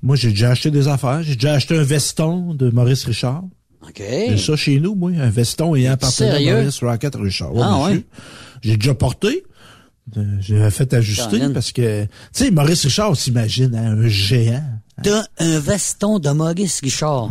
Moi, 0.02 0.16
j'ai 0.16 0.30
déjà 0.30 0.50
acheté 0.50 0.70
des 0.72 0.88
affaires. 0.88 1.22
J'ai 1.22 1.34
déjà 1.34 1.52
acheté 1.54 1.76
un 1.78 1.82
veston 1.84 2.54
de 2.54 2.70
Maurice 2.70 3.04
Richard. 3.04 3.44
OK. 3.82 3.98
J'ai 4.02 4.36
ça 4.38 4.56
chez 4.56 4.80
nous, 4.80 4.94
moi. 4.96 5.12
Un 5.12 5.30
veston 5.30 5.76
ayant 5.76 5.92
appartenu 5.92 6.28
à? 6.48 6.54
Maurice 6.56 6.82
Rocket 6.82 7.14
Richard. 7.14 7.54
Ouais, 7.54 7.62
Ah, 7.64 7.84
ouais? 7.84 8.04
J'ai 8.62 8.76
déjà 8.76 8.94
porté. 8.94 9.44
Euh, 10.16 10.24
J'ai 10.40 10.68
fait 10.70 10.92
ajuster 10.94 11.38
parce 11.54 11.70
que, 11.70 12.02
tu 12.04 12.08
sais, 12.32 12.50
Maurice 12.50 12.84
Richard, 12.84 13.10
on 13.10 13.14
s'imagine, 13.14 13.74
hein, 13.76 13.96
un 13.98 14.08
géant. 14.08 14.64
T'as 15.02 15.22
un 15.38 15.60
veston 15.60 16.18
de 16.18 16.30
Maurice 16.30 16.80
Guichard. 16.82 17.30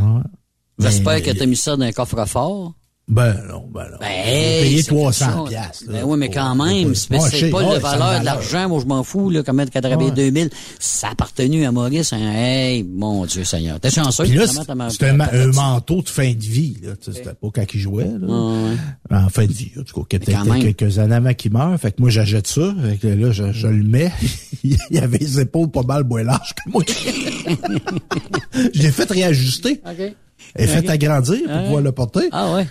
J'espère 0.79 1.21
que 1.21 1.31
t'as 1.31 1.45
mis 1.45 1.55
ça 1.55 1.75
dans 1.75 1.85
un 1.85 1.91
coffre-fort. 1.91 2.73
Ben 3.09 3.33
non, 3.49 3.67
ben 3.73 3.85
non. 3.89 3.97
Ben, 3.99 4.67
J'ai 4.69 4.75
quelque 4.75 4.89
300 4.89 5.33
chose. 5.33 5.49
piastres. 5.49 5.83
là. 5.87 5.93
Ben 5.93 6.03
oui, 6.05 6.17
mais 6.19 6.29
quand 6.29 6.53
même, 6.53 6.93
c'est 6.93 7.49
pas 7.49 7.63
la 7.63 7.79
valeur 7.79 8.19
de 8.19 8.25
l'argent, 8.25 8.69
moi 8.69 8.79
je 8.79 8.85
m'en 8.85 9.03
fous, 9.03 9.31
là, 9.31 9.41
comment 9.41 9.65
travaillé 9.65 9.95
Ouais. 9.95 10.11
2000. 10.11 10.49
Ça 10.77 11.07
a 11.07 11.11
appartenu 11.11 11.65
à 11.65 11.71
Maurice, 11.71 12.13
hein. 12.13 12.31
hey, 12.35 12.83
mon 12.83 13.25
Dieu 13.25 13.43
Seigneur. 13.43 13.79
T'es 13.79 13.89
chanceux. 13.89 14.25
Puis 14.25 14.35
là, 14.35 14.45
c'est 14.47 15.03
un, 15.09 15.47
manteau 15.47 16.03
de 16.03 16.09
fin 16.09 16.31
de 16.31 16.43
vie. 16.43 16.77
là. 16.83 16.91
Tu 17.03 17.11
sais, 17.11 17.17
C'était 17.17 17.33
pas 17.33 17.47
quand 17.51 17.65
il 17.73 17.79
jouait. 17.79 18.11
Là. 18.19 18.75
En 19.09 19.29
fin 19.29 19.45
de 19.47 19.53
vie. 19.53 19.71
En 19.79 19.83
tout 19.83 20.03
cas, 20.03 20.19
quelques 20.19 20.99
années 20.99 21.15
avant 21.15 21.33
qu'il 21.33 21.51
meure. 21.51 21.79
Fait 21.79 21.91
que 21.91 22.01
moi, 22.01 22.11
j'achète 22.11 22.45
ça. 22.45 22.73
Fait 22.89 22.97
que 22.97 23.07
là, 23.07 23.31
je, 23.31 23.67
le 23.67 23.83
mets. 23.83 24.11
il 24.63 24.99
avait 24.99 25.17
les 25.17 25.39
épaules 25.39 25.71
pas 25.71 25.83
mal 25.83 26.03
moins 26.03 26.23
larges 26.23 26.53
que 26.53 26.69
moi. 26.71 26.83
je 28.53 28.81
l'ai 28.81 28.91
fait 28.91 29.09
réajuster. 29.09 29.81
Et 30.57 30.67
fait 30.67 30.79
Ok. 30.79 30.89
agrandir 30.89 31.39
pour 31.45 31.55
Ouais. 31.55 31.63
pouvoir 31.63 31.81
le 31.81 31.91
porter. 31.91 32.29
Ah 32.31 32.53
ouais. 32.53 32.67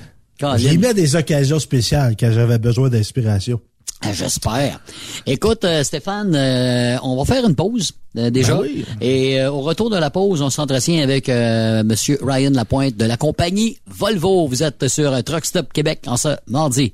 Mis 0.77 0.87
à 0.87 0.93
des 0.95 1.17
occasions 1.17 1.59
spéciales 1.59 2.15
quand 2.19 2.31
j'avais 2.33 2.59
besoin 2.59 2.89
d'inspiration. 2.89 3.61
Ah, 4.01 4.13
J'espère. 4.13 4.79
Écoute, 5.27 5.65
euh, 5.65 5.83
Stéphane, 5.83 6.33
euh, 6.37 6.97
on 7.03 7.17
va 7.17 7.25
faire 7.25 7.45
une 7.45 7.57
pause 7.57 7.91
euh, 8.17 8.31
déjà. 8.31 8.55
Ben 8.55 8.61
oui. 8.63 8.85
Et 9.01 9.41
euh, 9.41 9.51
au 9.51 9.61
retour 9.63 9.91
de 9.91 9.97
la 9.97 10.09
pause, 10.11 10.41
on 10.41 10.51
s'entretient 10.51 11.03
avec 11.03 11.29
euh, 11.29 11.83
Monsieur 11.83 12.17
Ryan 12.23 12.51
Lapointe 12.53 12.97
de 12.97 13.05
la 13.05 13.17
compagnie 13.17 13.79
Volvo. 13.89 14.47
Vous 14.47 14.63
êtes 14.63 14.87
sur 14.87 15.25
Truck 15.25 15.45
Stop 15.45 15.73
Québec 15.73 16.03
en 16.07 16.17
ce 16.17 16.29
mardi. 16.47 16.93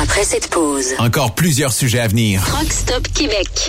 Après 0.00 0.24
cette 0.24 0.48
pause, 0.48 0.86
Encore 0.98 1.34
plusieurs 1.34 1.74
sujets 1.74 2.00
à 2.00 2.08
venir. 2.08 2.42
Truck 2.46 2.72
Stop 2.72 3.06
Québec. 3.12 3.68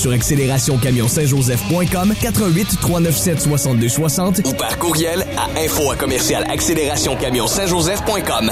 sur 0.01 0.11
accélérationcamion-saint-joseph.com 0.11 2.15
88 2.19 2.79
397 2.81 3.41
62 3.41 3.89
60 3.89 4.41
Ou 4.45 4.53
par 4.53 4.79
courriel 4.79 5.23
à 5.37 5.59
info 5.59 5.91
à 5.91 5.95
commercial 5.95 6.43
accélération 6.49 7.15
camion 7.15 7.45
Saint-Joseph.com. 7.45 8.51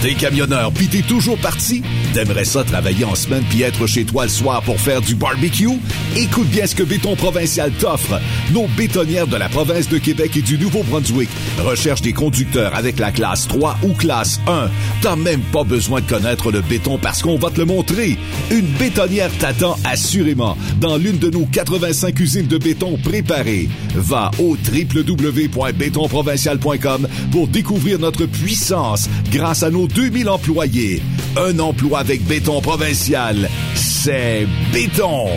T'es 0.00 0.14
camionneur 0.14 0.70
pis 0.70 0.86
t'es 0.86 1.02
toujours 1.02 1.36
parti? 1.38 1.82
T'aimerais 2.14 2.44
ça 2.44 2.62
travailler 2.62 3.04
en 3.04 3.16
semaine 3.16 3.42
puis 3.50 3.62
être 3.62 3.88
chez 3.88 4.04
toi 4.04 4.22
le 4.22 4.28
soir 4.28 4.62
pour 4.62 4.80
faire 4.80 5.00
du 5.00 5.16
barbecue? 5.16 5.66
Écoute 6.14 6.46
bien 6.46 6.68
ce 6.68 6.76
que 6.76 6.84
Béton 6.84 7.16
Provincial 7.16 7.72
t'offre. 7.72 8.20
Nos 8.52 8.68
bétonnières 8.76 9.26
de 9.26 9.36
la 9.36 9.48
province 9.48 9.88
de 9.88 9.98
Québec 9.98 10.36
et 10.36 10.42
du 10.42 10.56
Nouveau-Brunswick 10.56 11.28
recherchent 11.64 12.02
des 12.02 12.12
conducteurs 12.12 12.76
avec 12.76 13.00
la 13.00 13.10
classe 13.10 13.48
3 13.48 13.76
ou 13.82 13.92
classe 13.92 14.38
1. 14.46 14.70
T'as 15.02 15.16
même 15.16 15.40
pas 15.40 15.64
besoin 15.64 16.00
de 16.00 16.06
connaître 16.06 16.52
le 16.52 16.60
béton 16.60 16.96
parce 16.96 17.20
qu'on 17.20 17.36
va 17.36 17.50
te 17.50 17.58
le 17.58 17.66
montrer. 17.66 18.16
Une 18.52 18.68
bétonnière 18.78 19.32
t'attend 19.40 19.76
assurément 19.82 20.56
dans 20.80 20.96
l'une 20.96 21.18
de 21.18 21.28
nos 21.28 21.44
85 21.44 22.20
usines 22.20 22.46
de 22.46 22.58
béton 22.58 22.96
préparées. 23.02 23.68
Va 23.96 24.30
au 24.38 24.56
www.bétonprovincial.com 24.56 27.08
pour 27.32 27.48
découvrir 27.48 27.98
notre 27.98 28.26
puissance 28.26 29.08
grâce 29.32 29.64
à 29.64 29.70
nos 29.70 29.87
2000 29.94 30.28
employés. 30.28 31.02
Un 31.36 31.58
emploi 31.58 32.00
avec 32.00 32.24
béton 32.24 32.60
provincial, 32.60 33.48
c'est 33.74 34.46
béton. 34.72 35.28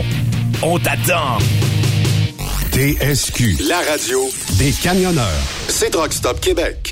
On 0.62 0.78
t'attend. 0.78 1.38
TSQ, 2.72 3.68
la 3.68 3.80
radio 3.80 4.20
des 4.58 4.72
camionneurs. 4.72 5.26
C'est 5.68 5.94
Rock 5.94 6.12
Stop 6.12 6.40
Québec. 6.40 6.91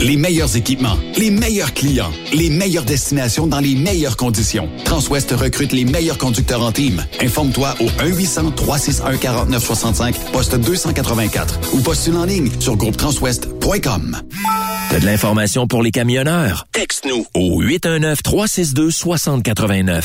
Les 0.00 0.16
meilleurs 0.16 0.56
équipements, 0.56 0.96
les 1.16 1.30
meilleurs 1.30 1.74
clients, 1.74 2.12
les 2.32 2.50
meilleures 2.50 2.84
destinations 2.84 3.48
dans 3.48 3.58
les 3.58 3.74
meilleures 3.74 4.16
conditions. 4.16 4.68
Transwest 4.84 5.32
recrute 5.32 5.72
les 5.72 5.84
meilleurs 5.84 6.18
conducteurs 6.18 6.62
en 6.62 6.70
team. 6.70 7.04
Informe-toi 7.20 7.74
au 7.80 7.86
1-800-361-4965, 7.86 10.14
poste 10.32 10.54
284 10.54 11.74
ou 11.74 11.80
postule 11.80 12.14
en 12.16 12.26
ligne 12.26 12.48
sur 12.60 12.76
groupetranswest.com. 12.76 14.20
T'as 14.90 15.00
de 15.00 15.04
l'information 15.04 15.66
pour 15.66 15.82
les 15.82 15.90
camionneurs? 15.90 16.68
Texte-nous 16.72 17.26
au 17.34 17.60
819-362-6089. 17.62 20.04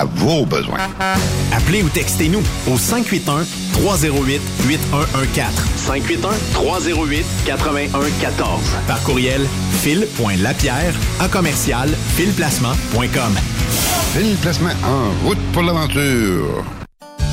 vos 0.05 0.45
besoins. 0.45 0.77
Appelez 1.51 1.83
ou 1.83 1.89
textez-nous 1.89 2.41
au 2.67 2.77
581 2.77 3.45
308 3.73 4.41
8114. 4.67 5.53
581 5.77 6.29
308 6.53 7.25
8114. 7.45 8.61
Par 8.87 9.01
courriel 9.03 9.41
fil.lapierre 9.81 10.93
à 11.19 11.27
commercial 11.27 11.89
filplacement.com. 12.15 13.35
Fil 14.13 14.35
Placement 14.41 14.73
en 14.83 15.25
route 15.25 15.39
pour 15.53 15.63
l'aventure. 15.63 16.63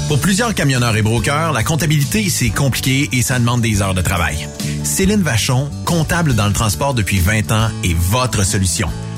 Pour 0.09 0.21
plusieurs 0.21 0.55
camionneurs 0.55 0.97
et 0.97 1.03
brokers, 1.03 1.53
la 1.53 1.63
comptabilité, 1.63 2.31
c'est 2.31 2.49
compliqué 2.49 3.11
et 3.13 3.21
ça 3.21 3.39
demande 3.39 3.61
des 3.61 3.83
heures 3.83 3.95
de 3.95 4.01
travail. 4.01 4.49
Céline 4.83 5.23
Vachon, 5.23 5.69
comptable 5.85 6.35
dans 6.35 6.47
le 6.47 6.55
transport 6.55 6.95
depuis 6.95 7.19
20 7.19 7.53
ans, 7.53 7.69
est 7.85 7.95
votre 7.95 8.43
solution. 8.43 8.89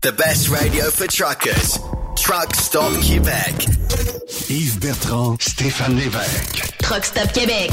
The 0.00 0.12
best 0.12 0.48
radio 0.48 0.84
for 0.92 1.08
truckers. 1.08 1.76
Truck 2.14 2.54
Stop 2.54 2.92
Québec. 3.00 3.66
Yves 4.48 4.78
Bertrand, 4.78 5.36
Stéphane 5.40 5.96
Lévesque. 5.96 6.72
Truck 6.78 7.04
Stop 7.04 7.32
Québec. 7.32 7.70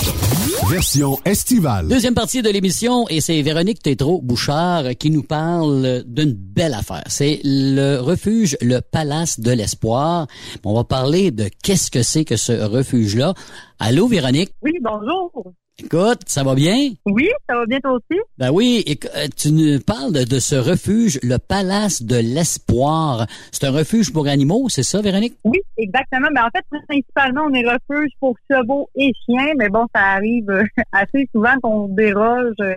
Version 0.67 1.19
estivale. 1.25 1.87
Deuxième 1.87 2.15
partie 2.15 2.41
de 2.41 2.49
l'émission 2.49 3.07
et 3.09 3.21
c'est 3.21 3.39
Véronique 3.43 3.83
Tétrault-Bouchard 3.83 4.95
qui 4.97 5.11
nous 5.11 5.21
parle 5.21 6.03
d'une 6.07 6.33
belle 6.33 6.73
affaire. 6.73 7.03
C'est 7.05 7.41
le 7.43 7.99
refuge, 7.99 8.57
le 8.59 8.79
Palace 8.79 9.39
de 9.39 9.51
l'Espoir. 9.51 10.25
On 10.63 10.73
va 10.73 10.83
parler 10.83 11.29
de 11.29 11.47
qu'est-ce 11.61 11.91
que 11.91 12.01
c'est 12.01 12.25
que 12.25 12.37
ce 12.37 12.53
refuge-là. 12.53 13.35
Allô, 13.77 14.07
Véronique? 14.07 14.51
Oui, 14.63 14.71
bonjour. 14.81 15.53
Écoute, 15.77 16.21
ça 16.25 16.43
va 16.43 16.55
bien? 16.55 16.91
Oui, 17.05 17.27
ça 17.49 17.55
va 17.55 17.65
bien 17.65 17.79
toi 17.81 17.91
aussi? 17.91 18.17
Ben 18.37 18.49
oui, 18.49 18.85
euh, 18.87 19.27
tu 19.35 19.51
nous 19.51 19.77
parles 19.81 20.13
de, 20.13 20.23
de, 20.23 20.39
ce 20.39 20.55
refuge, 20.55 21.19
le 21.21 21.37
Palace 21.37 22.01
de 22.01 22.15
l'Espoir. 22.15 23.27
C'est 23.51 23.65
un 23.65 23.71
refuge 23.71 24.13
pour 24.13 24.27
animaux, 24.27 24.69
c'est 24.69 24.83
ça, 24.83 25.01
Véronique? 25.01 25.35
Oui, 25.43 25.59
exactement. 25.77 26.29
Mais 26.33 26.39
en 26.39 26.49
fait, 26.55 26.63
principalement, 26.87 27.41
on 27.49 27.53
est 27.53 27.67
refuge 27.67 28.11
pour 28.21 28.37
chevaux 28.49 28.89
et 28.95 29.11
chiens, 29.25 29.51
mais 29.57 29.67
bon, 29.67 29.85
ça 29.93 30.01
arrive 30.01 30.49
euh, 30.49 30.63
assez 30.93 31.27
souvent 31.33 31.55
qu'on 31.61 31.89
déroge 31.89 32.55
euh, 32.61 32.75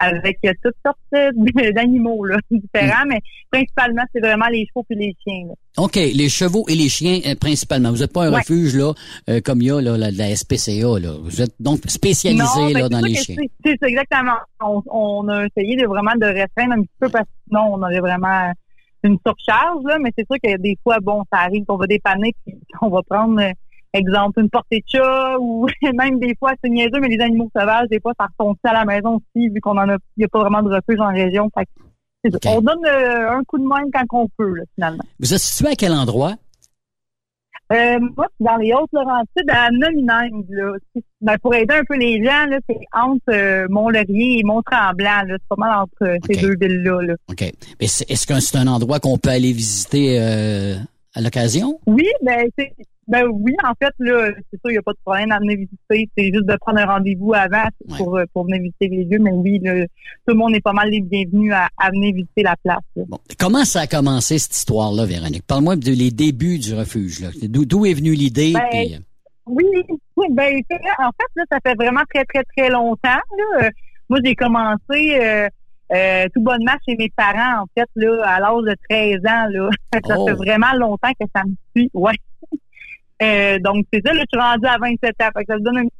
avec 0.00 0.38
toutes 0.62 0.74
sortes 0.84 0.98
d'animaux 1.74 2.24
là, 2.24 2.36
différents, 2.50 3.04
mais 3.08 3.20
principalement, 3.50 4.02
c'est 4.14 4.20
vraiment 4.20 4.46
les 4.48 4.66
chevaux 4.66 4.84
et 4.90 4.94
les 4.94 5.16
chiens. 5.26 5.46
Là. 5.48 5.54
OK, 5.84 5.94
les 5.96 6.28
chevaux 6.28 6.64
et 6.68 6.74
les 6.74 6.88
chiens 6.88 7.20
euh, 7.26 7.34
principalement. 7.34 7.90
Vous 7.90 7.98
n'êtes 7.98 8.12
pas 8.12 8.24
un 8.26 8.32
Ouais. 8.32 8.38
refuge 8.40 8.74
là 8.76 8.92
euh, 9.28 9.40
comme 9.44 9.60
il 9.62 9.68
y 9.68 9.70
a 9.70 9.80
là, 9.80 9.96
la, 9.96 10.10
la 10.10 10.34
SPCA. 10.36 10.98
Là. 11.00 11.14
Vous 11.22 11.42
êtes 11.42 11.54
donc 11.60 11.80
spécialisé 11.86 12.42
Non, 12.44 12.66
ben, 12.72 12.78
là, 12.80 12.88
dans 12.88 13.00
les 13.00 13.14
chiens. 13.14 13.36
c'est- 13.64 13.82
exactement. 13.82 14.36
On, 14.60 14.82
on 14.90 15.28
a 15.28 15.46
essayé 15.46 15.76
de 15.76 15.86
vraiment 15.86 16.14
de 16.16 16.26
restreindre 16.26 16.74
un 16.74 16.82
petit 16.82 16.96
peu 17.00 17.08
parce 17.08 17.24
que 17.24 17.30
sinon, 17.48 17.74
on 17.74 17.82
aurait 17.82 18.00
vraiment 18.00 18.52
une 19.04 19.16
surcharge, 19.26 19.84
là, 19.84 19.98
mais 20.02 20.10
c'est 20.18 20.26
sûr 20.26 20.36
que 20.42 20.60
des 20.60 20.76
fois, 20.82 20.98
bon, 21.00 21.22
ça 21.32 21.40
arrive 21.40 21.64
qu'on 21.66 21.76
va 21.76 21.86
dépanner 21.86 22.32
puis 22.44 22.56
on 22.82 22.88
va 22.88 23.00
prendre, 23.08 23.40
euh, 23.40 23.50
exemple, 23.92 24.40
une 24.40 24.50
portée 24.50 24.80
de 24.80 24.98
chat 24.98 25.36
ou 25.38 25.66
même 25.94 26.18
des 26.18 26.34
fois, 26.38 26.52
c'est 26.62 26.70
niaiseux, 26.70 27.00
mais 27.00 27.08
les 27.08 27.22
animaux 27.22 27.50
sauvages, 27.56 27.88
des 27.90 28.00
fois, 28.00 28.12
ça 28.18 28.26
retombe 28.26 28.56
à 28.64 28.72
la 28.72 28.84
maison 28.84 29.16
aussi, 29.16 29.48
vu 29.48 29.60
qu'on 29.60 29.78
en 29.78 29.88
a, 29.88 29.96
il 30.16 30.20
n'y 30.20 30.24
a 30.24 30.28
pas 30.28 30.40
vraiment 30.40 30.62
de 30.62 30.74
refuge 30.74 31.00
en 31.00 31.12
région. 31.12 31.50
Fait. 31.56 31.68
On 32.46 32.60
donne 32.60 32.84
euh, 32.86 33.30
un 33.30 33.44
coup 33.44 33.58
de 33.58 33.66
main 33.66 33.82
quand 33.92 34.04
on 34.12 34.28
peut, 34.36 34.54
là, 34.54 34.64
finalement. 34.74 35.04
Vous 35.20 35.32
êtes 35.32 35.40
situé 35.40 35.72
à 35.72 35.74
quel 35.74 35.92
endroit? 35.92 36.34
Euh, 37.70 37.98
moi, 38.16 38.26
c'est 38.38 38.44
dans 38.44 38.56
les 38.56 38.72
Hautes-Laurentides, 38.72 39.50
à 39.50 39.68
Nomineng, 39.70 40.44
là. 40.48 40.72
Ben, 41.20 41.36
pour 41.38 41.54
aider 41.54 41.74
un 41.74 41.84
peu 41.84 41.96
les 41.96 42.24
gens, 42.24 42.46
là, 42.46 42.58
c'est 42.68 42.78
entre 42.94 43.20
euh, 43.30 43.66
Mont-Laurier 43.68 44.38
et 44.38 44.42
Mont-Tremblant, 44.42 45.22
là. 45.26 45.36
C'est 45.38 45.48
pas 45.48 45.56
mal 45.58 45.78
entre 45.78 46.02
euh, 46.02 46.16
ces 46.26 46.40
deux 46.40 46.54
villes-là, 46.58 47.02
là. 47.02 47.14
OK. 47.28 47.40
Mais 47.80 47.86
est-ce 47.86 48.26
que 48.26 48.40
c'est 48.40 48.56
un 48.56 48.68
endroit 48.68 49.00
qu'on 49.00 49.18
peut 49.18 49.30
aller 49.30 49.52
visiter 49.52 50.18
à 51.14 51.20
l'occasion? 51.20 51.78
Oui, 51.86 52.08
ben, 52.22 52.48
c'est, 52.58 52.72
ben 53.08 53.24
oui, 53.32 53.52
en 53.64 53.72
fait, 53.82 53.92
là, 53.98 54.30
c'est 54.50 54.60
sûr, 54.60 54.70
il 54.70 54.72
n'y 54.72 54.78
a 54.78 54.82
pas 54.82 54.92
de 54.92 54.98
problème 55.04 55.32
à 55.32 55.38
venir 55.38 55.56
visiter. 55.58 56.08
C'est 56.16 56.32
juste 56.32 56.46
de 56.46 56.56
prendre 56.60 56.78
un 56.78 56.86
rendez-vous 56.86 57.32
avant 57.34 57.64
pour, 57.96 58.16
euh, 58.18 58.24
pour 58.32 58.44
venir 58.44 58.62
visiter 58.62 58.88
les 58.88 59.04
lieux. 59.04 59.18
Mais 59.18 59.30
oui, 59.32 59.58
là, 59.62 59.84
tout 59.84 59.88
le 60.28 60.34
monde 60.34 60.54
est 60.54 60.60
pas 60.60 60.72
mal 60.72 60.90
les 60.90 61.00
bienvenus 61.00 61.52
à, 61.52 61.68
à 61.78 61.90
venir 61.90 62.14
visiter 62.14 62.42
la 62.42 62.54
place, 62.62 62.78
là. 62.96 63.04
Comment 63.38 63.64
ça 63.64 63.80
a 63.80 63.86
commencé 63.86 64.38
cette 64.38 64.54
histoire-là, 64.56 65.06
Véronique? 65.06 65.46
Parle-moi 65.46 65.76
des 65.76 66.10
débuts 66.10 66.58
du 66.58 66.74
refuge. 66.74 67.20
D'où 67.42 67.86
est 67.86 67.94
venue 67.94 68.12
l'idée? 68.12 68.52
Ben, 68.52 68.68
euh, 68.74 68.98
Oui, 69.46 69.64
oui, 70.16 70.26
ben 70.32 70.54
en 70.98 71.10
fait, 71.10 71.30
là, 71.36 71.44
ça 71.50 71.58
fait 71.64 71.74
vraiment 71.74 72.02
très, 72.12 72.24
très, 72.26 72.44
très 72.56 72.68
longtemps. 72.70 72.98
Là. 73.60 73.70
Moi, 74.10 74.18
j'ai 74.24 74.34
commencé 74.34 75.18
euh, 75.20 75.48
euh, 75.94 76.26
tout 76.34 76.42
bonnement 76.42 76.72
chez 76.86 76.96
mes 76.96 77.10
parents, 77.16 77.62
en 77.62 77.66
fait, 77.76 77.88
là, 77.96 78.22
à 78.26 78.40
l'âge 78.40 78.64
de 78.64 78.74
13 78.90 79.16
ans. 79.26 79.46
Là. 79.50 79.70
ça 80.06 80.14
Oh. 80.18 80.26
fait 80.26 80.34
vraiment 80.34 80.72
longtemps 80.76 81.12
que 81.18 81.26
ça 81.34 81.42
me 81.44 81.54
suit. 81.76 81.90
Ouais. 81.94 82.12
Euh, 83.22 83.58
donc, 83.60 83.84
c'est 83.92 84.00
ça, 84.04 84.12
là, 84.14 84.20
je 84.22 84.26
suis 84.32 84.40
rendue 84.40 84.66
à 84.66 84.78
27 84.78 85.14
ans. 85.22 85.28
Fait 85.36 85.44
que 85.44 85.52
ça 85.52 85.58
me 85.58 85.64
donne 85.64 85.78
un 85.78 85.82
petit 85.84 85.92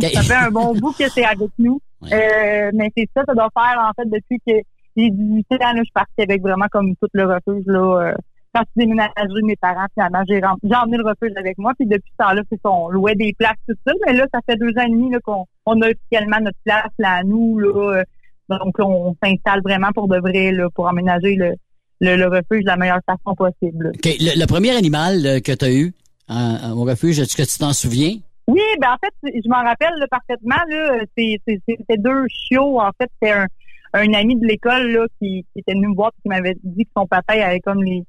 idée. 0.00 0.10
ça 0.14 0.22
fait 0.22 0.46
un 0.46 0.50
bon 0.50 0.74
bout 0.74 0.92
que 0.92 1.08
c'est 1.08 1.24
avec 1.24 1.50
nous. 1.58 1.80
Euh, 2.12 2.70
mais 2.74 2.90
c'est 2.96 3.08
ça, 3.16 3.22
ça 3.26 3.34
doit 3.34 3.48
faire, 3.56 3.78
en 3.80 3.92
fait, 4.00 4.08
depuis 4.08 4.38
que 4.46 4.54
j'ai 4.96 5.10
18 5.10 5.46
ans, 5.52 5.56
là, 5.60 5.72
je 5.78 5.82
suis 5.84 5.92
partie 5.92 6.20
avec 6.22 6.42
vraiment 6.42 6.66
comme 6.70 6.94
tout 6.96 7.08
le 7.12 7.24
refuge, 7.24 7.64
là. 7.66 7.78
euh, 8.10 8.14
quand 8.54 8.62
je 8.64 8.80
suis 8.80 8.86
déménagée 8.88 9.42
mes 9.44 9.56
parents, 9.56 9.86
finalement, 9.94 10.22
j'ai 10.28 10.40
rem- 10.40 10.56
j'ai 10.64 10.74
emmené 10.74 10.96
le 10.96 11.04
refuge 11.04 11.36
avec 11.36 11.58
moi. 11.58 11.72
Puis 11.78 11.86
depuis 11.86 12.10
ce 12.18 12.24
temps-là, 12.24 12.42
c'est 12.50 12.58
ça, 12.62 12.70
on 12.70 12.88
louait 12.88 13.14
des 13.14 13.32
places, 13.38 13.56
tout 13.68 13.74
ça. 13.86 13.92
Mais 14.06 14.14
là, 14.14 14.26
ça 14.32 14.40
fait 14.48 14.56
deux 14.56 14.70
ans 14.78 14.86
et 14.86 14.90
demi 14.90 15.10
là, 15.12 15.18
qu'on 15.22 15.44
on 15.66 15.80
a 15.82 15.90
officiellement 15.90 16.38
notre 16.40 16.58
place 16.64 16.90
là 16.98 17.16
à 17.16 17.22
nous. 17.24 17.58
Là, 17.58 17.98
Euh, 17.98 18.04
donc, 18.48 18.74
on 18.78 19.14
s'installe 19.22 19.60
vraiment 19.62 19.92
pour 19.94 20.08
de 20.08 20.18
vrai, 20.18 20.52
là, 20.52 20.68
pour 20.74 20.86
emménager 20.86 21.36
le, 21.36 21.52
le, 22.00 22.16
le 22.16 22.26
refuge 22.28 22.62
de 22.62 22.68
la 22.68 22.76
meilleure 22.78 23.00
façon 23.04 23.34
possible. 23.36 23.84
là. 23.84 23.90
OK. 23.90 24.04
Le, 24.18 24.40
le 24.40 24.46
premier 24.46 24.70
animal 24.70 25.26
euh, 25.26 25.40
que 25.40 25.52
tu 25.52 25.64
as 25.66 25.70
eu 25.70 25.92
euh, 26.30 26.70
au 26.74 26.84
refuge, 26.84 27.18
est-ce 27.18 27.36
que 27.36 27.42
tu 27.42 27.58
t'en 27.58 27.72
souviens? 27.72 28.16
Oui, 28.46 28.62
ben 28.80 28.88
en 28.92 28.96
fait, 28.98 29.32
je 29.34 29.48
m'en 29.48 29.62
rappelle 29.62 29.92
là, 29.98 30.06
parfaitement. 30.10 30.56
Là, 30.68 31.00
c'était 31.16 31.98
deux 31.98 32.26
chiots. 32.28 32.80
En 32.80 32.90
fait, 32.98 33.10
c'était 33.20 33.32
un, 33.32 33.46
un 33.92 34.12
ami 34.14 34.36
de 34.36 34.46
l'école 34.46 34.90
là 34.90 35.06
qui, 35.20 35.44
qui 35.52 35.60
était 35.60 35.72
venu 35.72 35.88
me 35.88 35.94
voir 35.94 36.12
et 36.16 36.22
qui 36.22 36.28
m'avait 36.28 36.56
dit 36.62 36.84
que 36.84 36.90
son 36.96 37.06
papa 37.06 37.36
il 37.36 37.42
avait 37.42 37.60
comme 37.60 37.82
les 37.82 38.04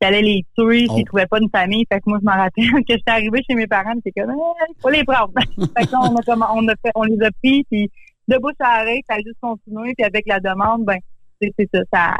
qu'il 0.00 0.08
allait 0.08 0.22
les 0.22 0.44
tuer 0.58 0.88
s'il 0.88 1.04
trouvait 1.04 1.26
pas 1.26 1.38
une 1.40 1.50
famille. 1.50 1.84
Fait 1.90 2.00
que 2.00 2.04
moi, 2.06 2.18
je 2.20 2.24
m'en 2.24 2.36
rappelle 2.36 2.64
que 2.88 2.94
j'étais 2.94 3.10
arrivée 3.10 3.42
chez 3.48 3.54
mes 3.54 3.66
parents, 3.66 3.94
c'est 4.04 4.12
comme 4.12 4.32
il 4.32 4.80
faut 4.80 4.90
les 4.90 5.04
prendre. 5.04 5.32
fait 5.58 5.86
que 5.86 5.92
là, 5.92 6.00
on 6.02 6.16
a 6.16 6.22
comme 6.22 6.44
on 6.54 6.68
a 6.68 6.74
fait, 6.84 6.90
on 6.94 7.04
les 7.04 7.24
a 7.24 7.30
pris, 7.42 7.64
puis 7.70 7.90
de 8.26 8.38
bouche 8.38 8.54
à 8.60 8.82
oreille, 8.82 9.02
ça 9.08 9.14
a 9.14 9.18
juste 9.18 9.38
continué, 9.40 9.94
puis 9.96 10.04
avec 10.04 10.26
la 10.26 10.40
demande, 10.40 10.84
ben 10.84 10.98
c'est, 11.40 11.52
c'est 11.58 11.68
ça, 11.72 11.80
ça 11.92 12.14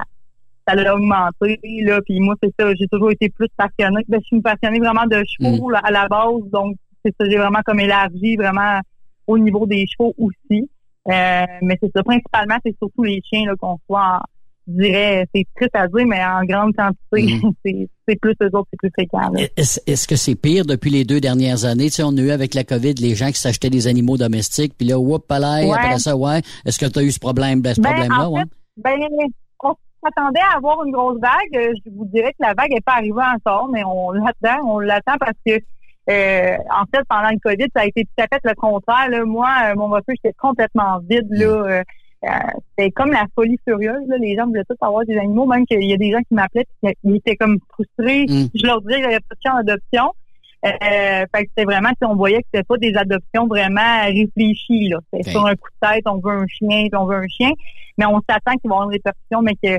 ça 0.67 0.75
l'a 0.75 0.95
augmenté 0.95 1.59
là 1.83 2.01
puis 2.07 2.21
moi 2.21 2.35
c'est 2.43 2.53
ça 2.59 2.73
j'ai 2.79 2.87
toujours 2.89 3.11
été 3.11 3.29
plus 3.29 3.49
passionnée 3.57 4.03
ben, 4.09 4.21
je 4.23 4.27
suis 4.27 4.41
passionnée 4.41 4.79
vraiment 4.81 5.07
de 5.07 5.23
chevaux 5.27 5.71
là, 5.71 5.81
à 5.85 5.91
la 5.91 6.09
base 6.09 6.43
donc 6.53 6.77
c'est 7.05 7.15
ça 7.21 7.29
j'ai 7.29 7.37
vraiment 7.39 7.61
comme 7.65 7.81
élargi 7.81 8.37
vraiment 8.37 8.81
au 9.27 9.39
niveau 9.39 9.67
des 9.67 9.85
chevaux 9.87 10.15
aussi 10.19 10.69
Euh, 11.07 11.45
mais 11.61 11.77
c'est 11.83 11.91
ça 11.95 12.03
principalement 12.03 12.57
c'est 12.65 12.75
surtout 12.79 13.03
les 13.03 13.21
chiens 13.29 13.45
là 13.45 13.55
qu'on 13.61 13.77
soit 13.87 14.01
en, 14.17 14.21
je 14.67 14.73
dirais 14.83 15.27
c'est 15.35 15.45
triste 15.55 15.77
à 15.77 15.87
dire 15.87 16.07
mais 16.07 16.25
en 16.25 16.43
grande 16.45 16.73
quantité 16.75 17.23
c'est 17.65 17.89
c'est 18.09 18.19
plus 18.19 18.35
eux 18.43 18.51
autres 18.55 18.69
c'est 18.71 18.79
plus 18.79 18.91
fréquent. 18.97 19.31
Est-ce 19.57 20.07
que 20.09 20.17
c'est 20.17 20.35
pire 20.35 20.65
depuis 20.65 20.91
les 20.91 21.05
deux 21.05 21.21
dernières 21.21 21.67
années? 21.67 21.87
Tu 21.91 21.97
sais, 21.97 22.03
on 22.05 22.17
a 22.17 22.21
eu 22.23 22.31
avec 22.31 22.55
la 22.55 22.65
COVID 22.65 22.95
les 22.95 23.15
gens 23.15 23.29
qui 23.29 23.41
s'achetaient 23.45 23.69
des 23.79 23.87
animaux 23.87 24.17
domestiques, 24.17 24.75
puis 24.79 24.87
là, 24.87 24.99
whoop, 24.99 25.27
palais, 25.27 25.67
Ouais. 25.69 25.75
après 25.77 25.99
ça, 25.99 26.17
ouais. 26.17 26.41
Est-ce 26.67 26.79
que 26.79 26.87
tu 26.87 26.99
as 26.99 27.03
eu 27.03 27.11
ce 27.13 27.19
problème, 27.19 27.59
ce 27.65 27.81
Ben, 27.81 27.91
problème-là, 27.93 28.29
en 28.31 28.33
ouais? 28.35 28.43
ben, 28.79 28.99
s'attendait 30.05 30.41
à 30.41 30.57
avoir 30.57 30.85
une 30.85 30.93
grosse 30.93 31.21
vague. 31.21 31.57
Euh, 31.57 31.73
Je 31.85 31.91
vous 31.91 32.05
dirais 32.07 32.33
que 32.33 32.45
la 32.45 32.55
vague 32.55 32.71
n'est 32.71 32.81
pas 32.81 32.95
arrivée 32.95 33.23
encore, 33.35 33.69
mais 33.69 33.83
on 33.85 34.13
l'attend, 34.13 34.65
on 34.67 34.79
l'attend 34.79 35.15
parce 35.19 35.39
que 35.47 35.59
euh, 36.11 36.57
en 36.71 36.85
fait, 36.95 37.03
pendant 37.09 37.31
le 37.31 37.39
COVID, 37.43 37.67
ça 37.75 37.83
a 37.83 37.87
été 37.87 38.05
tout 38.05 38.23
à 38.23 38.27
fait 38.31 38.41
le 38.45 38.55
contraire. 38.55 39.09
Là. 39.09 39.25
Moi, 39.25 39.49
euh, 39.65 39.75
mon 39.75 39.89
refuge 39.89 40.17
était 40.23 40.35
complètement 40.39 40.99
vide. 41.09 41.29
Là. 41.31 41.47
Euh, 41.47 41.83
euh, 42.25 42.29
c'était 42.77 42.91
comme 42.91 43.11
la 43.11 43.25
folie 43.35 43.59
furieuse. 43.67 44.07
Là. 44.09 44.17
Les 44.19 44.37
gens 44.37 44.47
voulaient 44.47 44.65
tous 44.69 44.77
avoir 44.87 45.05
des 45.07 45.17
animaux, 45.17 45.47
même 45.47 45.65
qu'il 45.67 45.83
y 45.83 45.95
a 45.95 45.97
des 45.97 46.13
gens 46.13 46.21
qui 46.21 46.35
m'appelaient 46.35 46.67
et 46.83 46.95
qui 47.03 47.17
étaient 47.17 47.37
comme 47.37 47.59
frustrés. 47.73 48.27
Mm. 48.29 48.49
Je 48.55 48.67
leur 48.67 48.81
disais 48.83 48.97
qu'il 48.97 49.09
n'y 49.09 49.15
avait 49.15 49.25
pas 49.29 49.35
de 49.35 49.41
champ 49.47 49.57
d'adoption. 49.63 50.13
Euh, 50.67 51.27
fait 51.35 51.45
que 51.45 51.51
c'était 51.51 51.65
vraiment, 51.65 51.91
si 51.91 52.07
on 52.07 52.17
voyait 52.17 52.41
que 52.41 52.49
c'était 52.53 52.65
pas 52.65 52.79
des 52.79 52.95
adoptions 52.97 53.47
vraiment 53.47 54.05
réfléchies. 54.05 54.89
Là. 54.89 54.99
C'était 55.13 55.29
Ok. 55.29 55.33
sur 55.33 55.47
un 55.47 55.55
coup 55.55 55.69
de 55.81 55.89
tête, 55.89 56.03
on 56.07 56.19
veut 56.19 56.33
un 56.33 56.47
chien, 56.47 56.89
puis 56.89 56.97
on 56.97 57.07
veut 57.07 57.17
un 57.17 57.29
chien. 57.29 57.51
Mais 57.99 58.07
on 58.07 58.21
s'attend 58.29 58.53
qu'il 58.57 58.69
va 58.71 58.77
y 58.77 58.77
avoir 58.77 58.89
une 58.89 58.93
répercussion, 58.93 59.43
mais 59.43 59.55
que 59.63 59.79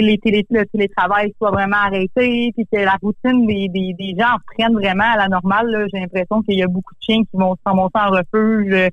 les 0.00 0.18
télé, 0.18 0.44
le 0.50 0.64
télétravail 0.66 1.32
soit 1.38 1.50
vraiment 1.50 1.76
arrêté, 1.76 2.52
puis 2.56 2.66
que 2.70 2.78
la 2.78 2.96
routine 3.02 3.46
des, 3.46 3.68
des, 3.68 3.94
des 3.98 4.14
gens 4.18 4.36
prennent 4.56 4.74
vraiment 4.74 5.12
à 5.14 5.16
la 5.16 5.28
normale. 5.28 5.86
J'ai 5.92 6.00
l'impression 6.00 6.42
qu'il 6.42 6.58
y 6.58 6.62
a 6.62 6.66
beaucoup 6.68 6.94
de 6.94 7.00
chiens 7.00 7.22
qui 7.22 7.36
vont 7.36 7.56
s'en 7.66 7.74
monter 7.74 7.98
en 7.98 8.10
refuge 8.10 8.72
euh, 8.72 8.88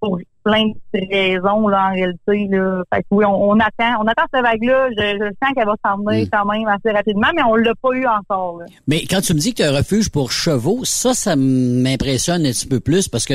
pour 0.00 0.18
plein 0.42 0.64
de 0.68 1.00
raisons 1.12 1.68
là, 1.68 1.88
en 1.90 1.92
réalité. 1.92 2.48
Là. 2.48 2.82
Fait 2.94 3.02
que 3.02 3.06
oui, 3.10 3.26
on, 3.26 3.50
on 3.50 3.60
attend, 3.60 4.00
on 4.02 4.06
attend 4.06 4.22
cette 4.32 4.42
vague-là. 4.42 4.88
Je, 4.96 5.18
je 5.18 5.24
sens 5.42 5.52
qu'elle 5.54 5.66
va 5.66 5.74
s'en 5.84 5.98
venir 6.02 6.26
quand 6.32 6.46
même 6.46 6.66
assez 6.66 6.90
rapidement, 6.90 7.28
mais 7.36 7.42
on 7.42 7.56
l'a 7.56 7.74
pas 7.82 7.90
eu 7.92 8.06
encore. 8.06 8.60
là. 8.60 8.66
Mais 8.88 9.02
quand 9.02 9.20
tu 9.20 9.34
me 9.34 9.38
dis 9.38 9.52
que 9.52 9.58
tu 9.58 9.62
as 9.62 9.70
un 9.70 9.76
refuge 9.76 10.08
pour 10.10 10.32
chevaux, 10.32 10.80
ça, 10.84 11.12
ça 11.12 11.36
m'impressionne 11.36 12.46
un 12.46 12.50
petit 12.52 12.66
peu 12.66 12.80
plus 12.80 13.08
parce 13.08 13.26
que 13.26 13.34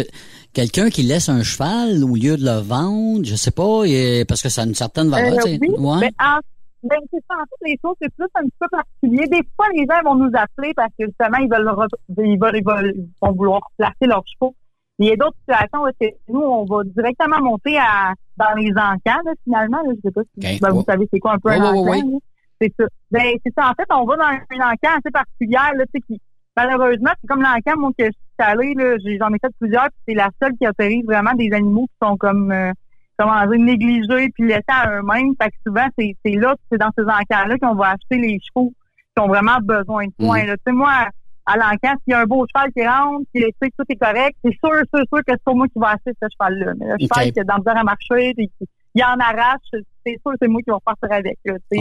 quelqu'un 0.53 0.89
qui 0.89 1.03
laisse 1.03 1.29
un 1.29 1.43
cheval 1.43 2.03
au 2.03 2.15
lieu 2.15 2.37
de 2.37 2.43
le 2.45 2.59
vendre, 2.61 3.23
je 3.23 3.35
sais 3.35 3.51
pas, 3.51 3.81
parce 4.27 4.41
que 4.41 4.49
ça 4.49 4.63
a 4.63 4.65
une 4.65 4.73
certaine 4.73 5.09
valeur. 5.09 5.45
Euh, 5.45 5.57
oui, 5.61 5.69
Ouais. 5.77 5.99
ben, 6.01 6.09
en- 6.19 6.39
ben, 6.89 6.99
c'est 7.11 7.23
ça. 7.29 7.35
En 7.35 7.43
fait, 7.43 7.69
les 7.69 7.79
choses, 7.83 7.95
c'est 8.01 8.13
plus 8.15 8.27
un 8.35 8.43
petit 8.43 8.57
peu 8.59 8.67
particulier. 8.69 9.27
Des 9.27 9.41
fois, 9.55 9.67
les 9.73 9.85
gens 9.89 10.01
vont 10.03 10.15
nous 10.15 10.31
appeler 10.33 10.73
parce 10.75 10.91
que 10.99 11.05
justement, 11.05 11.37
ils 11.39 11.49
veulent, 11.49 11.69
ils 12.09 12.39
veulent, 12.39 12.55
ils 12.57 12.63
veulent- 12.65 12.93
ils 12.95 13.09
vont 13.21 13.31
vouloir 13.33 13.61
placer 13.77 14.05
leurs 14.07 14.23
chevaux. 14.27 14.55
Il 14.99 15.07
y 15.07 15.11
a 15.11 15.15
d'autres 15.17 15.35
situations 15.39 15.83
où 15.83 16.33
nous, 16.33 16.39
on 16.41 16.63
va 16.65 16.83
directement 16.85 17.41
monter 17.41 17.77
à, 17.77 18.13
dans 18.37 18.53
les 18.57 18.71
encans, 18.71 19.21
là, 19.25 19.33
finalement. 19.43 19.81
Là, 19.83 19.91
je 19.95 20.01
sais 20.07 20.11
pas 20.11 20.21
si 20.23 20.59
ben, 20.61 20.69
vous 20.71 20.83
savez 20.83 21.07
c'est 21.11 21.19
quoi 21.19 21.33
un 21.33 21.39
peu 21.39 21.49
un 21.49 21.61
encan. 21.61 21.89
ouais. 21.89 21.97
là. 22.01 22.17
C'est 22.61 22.73
ça. 22.79 22.85
Ben, 23.11 23.33
c'est 23.45 23.53
ça. 23.57 23.69
En 23.69 23.73
fait, 23.73 23.87
on 23.93 24.05
va 24.05 24.15
dans 24.15 24.23
un 24.23 24.71
encan 24.71 24.97
assez 24.97 25.11
particulier, 25.11 25.57
là, 25.75 25.83
tu 25.85 25.91
sais, 25.95 25.99
qui, 26.07 26.21
malheureusement, 26.55 27.09
c'est 27.21 27.27
comme 27.27 27.41
l'encan, 27.41 27.73
moi, 27.77 27.91
que 27.97 28.05
je 28.05 28.11
suis 28.11 28.19
allée, 28.39 28.73
là, 28.75 28.95
j'ai- 29.03 29.17
j'en 29.17 29.33
ai 29.33 29.39
fait 29.39 29.51
plusieurs, 29.59 29.87
puis 29.89 29.99
c'est 30.07 30.13
la 30.13 30.29
seule 30.41 30.53
qui 30.57 30.65
autorise 30.67 31.03
vraiment 31.05 31.33
des 31.33 31.49
animaux 31.51 31.87
qui 31.87 32.07
sont 32.07 32.15
comme, 32.15 32.51
euh, 32.53 32.71
comment 33.17 33.45
dire, 33.47 33.59
négligés 33.59 34.29
puis 34.33 34.47
laissés 34.47 34.63
à 34.67 34.97
eux-mêmes. 34.97 35.33
Fait 35.41 35.49
que 35.49 35.55
souvent, 35.65 35.87
c'est, 35.97 36.15
c'est 36.25 36.33
là, 36.35 36.55
c'est 36.71 36.77
dans 36.77 36.89
ces 36.97 37.03
encans-là 37.03 37.57
qu'on 37.59 37.75
va 37.75 37.91
acheter 37.91 38.17
les 38.17 38.39
chevaux 38.39 38.73
qui 39.15 39.23
ont 39.23 39.27
vraiment 39.27 39.57
besoin 39.61 40.05
de 40.07 40.13
soins, 40.19 40.43
Mm. 40.43 40.47
là. 40.47 40.57
Tu 40.57 40.63
sais, 40.67 40.71
moi, 40.73 41.07
à 41.45 41.57
l'encan, 41.57 41.93
s'il 42.03 42.11
y 42.11 42.13
a 42.13 42.19
un 42.21 42.25
beau 42.25 42.45
cheval 42.53 42.71
qui 42.73 42.85
rentre, 42.87 43.25
puis 43.33 43.43
tu 43.43 43.49
sais 43.61 43.69
que 43.69 43.75
tout 43.77 43.85
est 43.89 43.95
correct, 43.95 44.35
c'est 44.43 44.51
sûr, 44.57 44.73
sûr, 44.93 45.03
sûr 45.07 45.17
que 45.19 45.23
c'est 45.31 45.43
pas 45.43 45.53
moi 45.53 45.67
qui 45.67 45.79
vais 45.79 45.85
acheter 45.85 46.11
ce 46.21 46.27
cheval-là. 46.33 46.73
Mais 46.79 46.85
le 46.87 46.95
cheval 46.99 47.31
qui 47.31 47.39
a 47.39 47.43
dans 47.43 47.57
le 47.57 47.69
à 47.79 47.83
marcher, 47.83 48.33
puis 48.35 48.47
qui- 48.59 48.67
il 48.95 49.03
en 49.03 49.17
arrache, 49.19 49.61
c'est 49.71 50.17
sûr 50.21 50.31
que 50.31 50.37
c'est 50.41 50.47
moi 50.47 50.61
qui 50.61 50.71
vais 50.71 50.77
partir 50.83 51.11
avec, 51.11 51.37
là. 51.45 51.53
C'est 51.71 51.77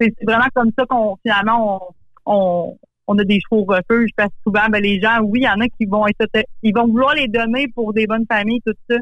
c'est 0.00 0.14
vraiment 0.24 0.46
comme 0.54 0.70
ça 0.78 0.86
qu'on 0.86 1.16
finalement 1.22 1.92
on, 2.26 2.32
on, 2.32 2.78
on 3.06 3.18
a 3.18 3.24
des 3.24 3.38
chevaux 3.40 3.62
au 3.62 3.64
refuge 3.66 4.10
parce 4.16 4.30
que 4.30 4.36
souvent 4.46 4.66
ben, 4.70 4.80
les 4.82 4.98
gens, 4.98 5.18
oui, 5.22 5.40
il 5.40 5.44
y 5.44 5.48
en 5.48 5.60
a 5.60 5.68
qui 5.68 5.84
vont 5.84 6.06
être 6.06 6.26
ils 6.62 6.72
vont 6.74 6.86
vouloir 6.86 7.14
les 7.14 7.28
donner 7.28 7.68
pour 7.68 7.92
des 7.92 8.06
bonnes 8.06 8.24
familles, 8.26 8.62
tout 8.64 8.72
ça, 8.88 8.96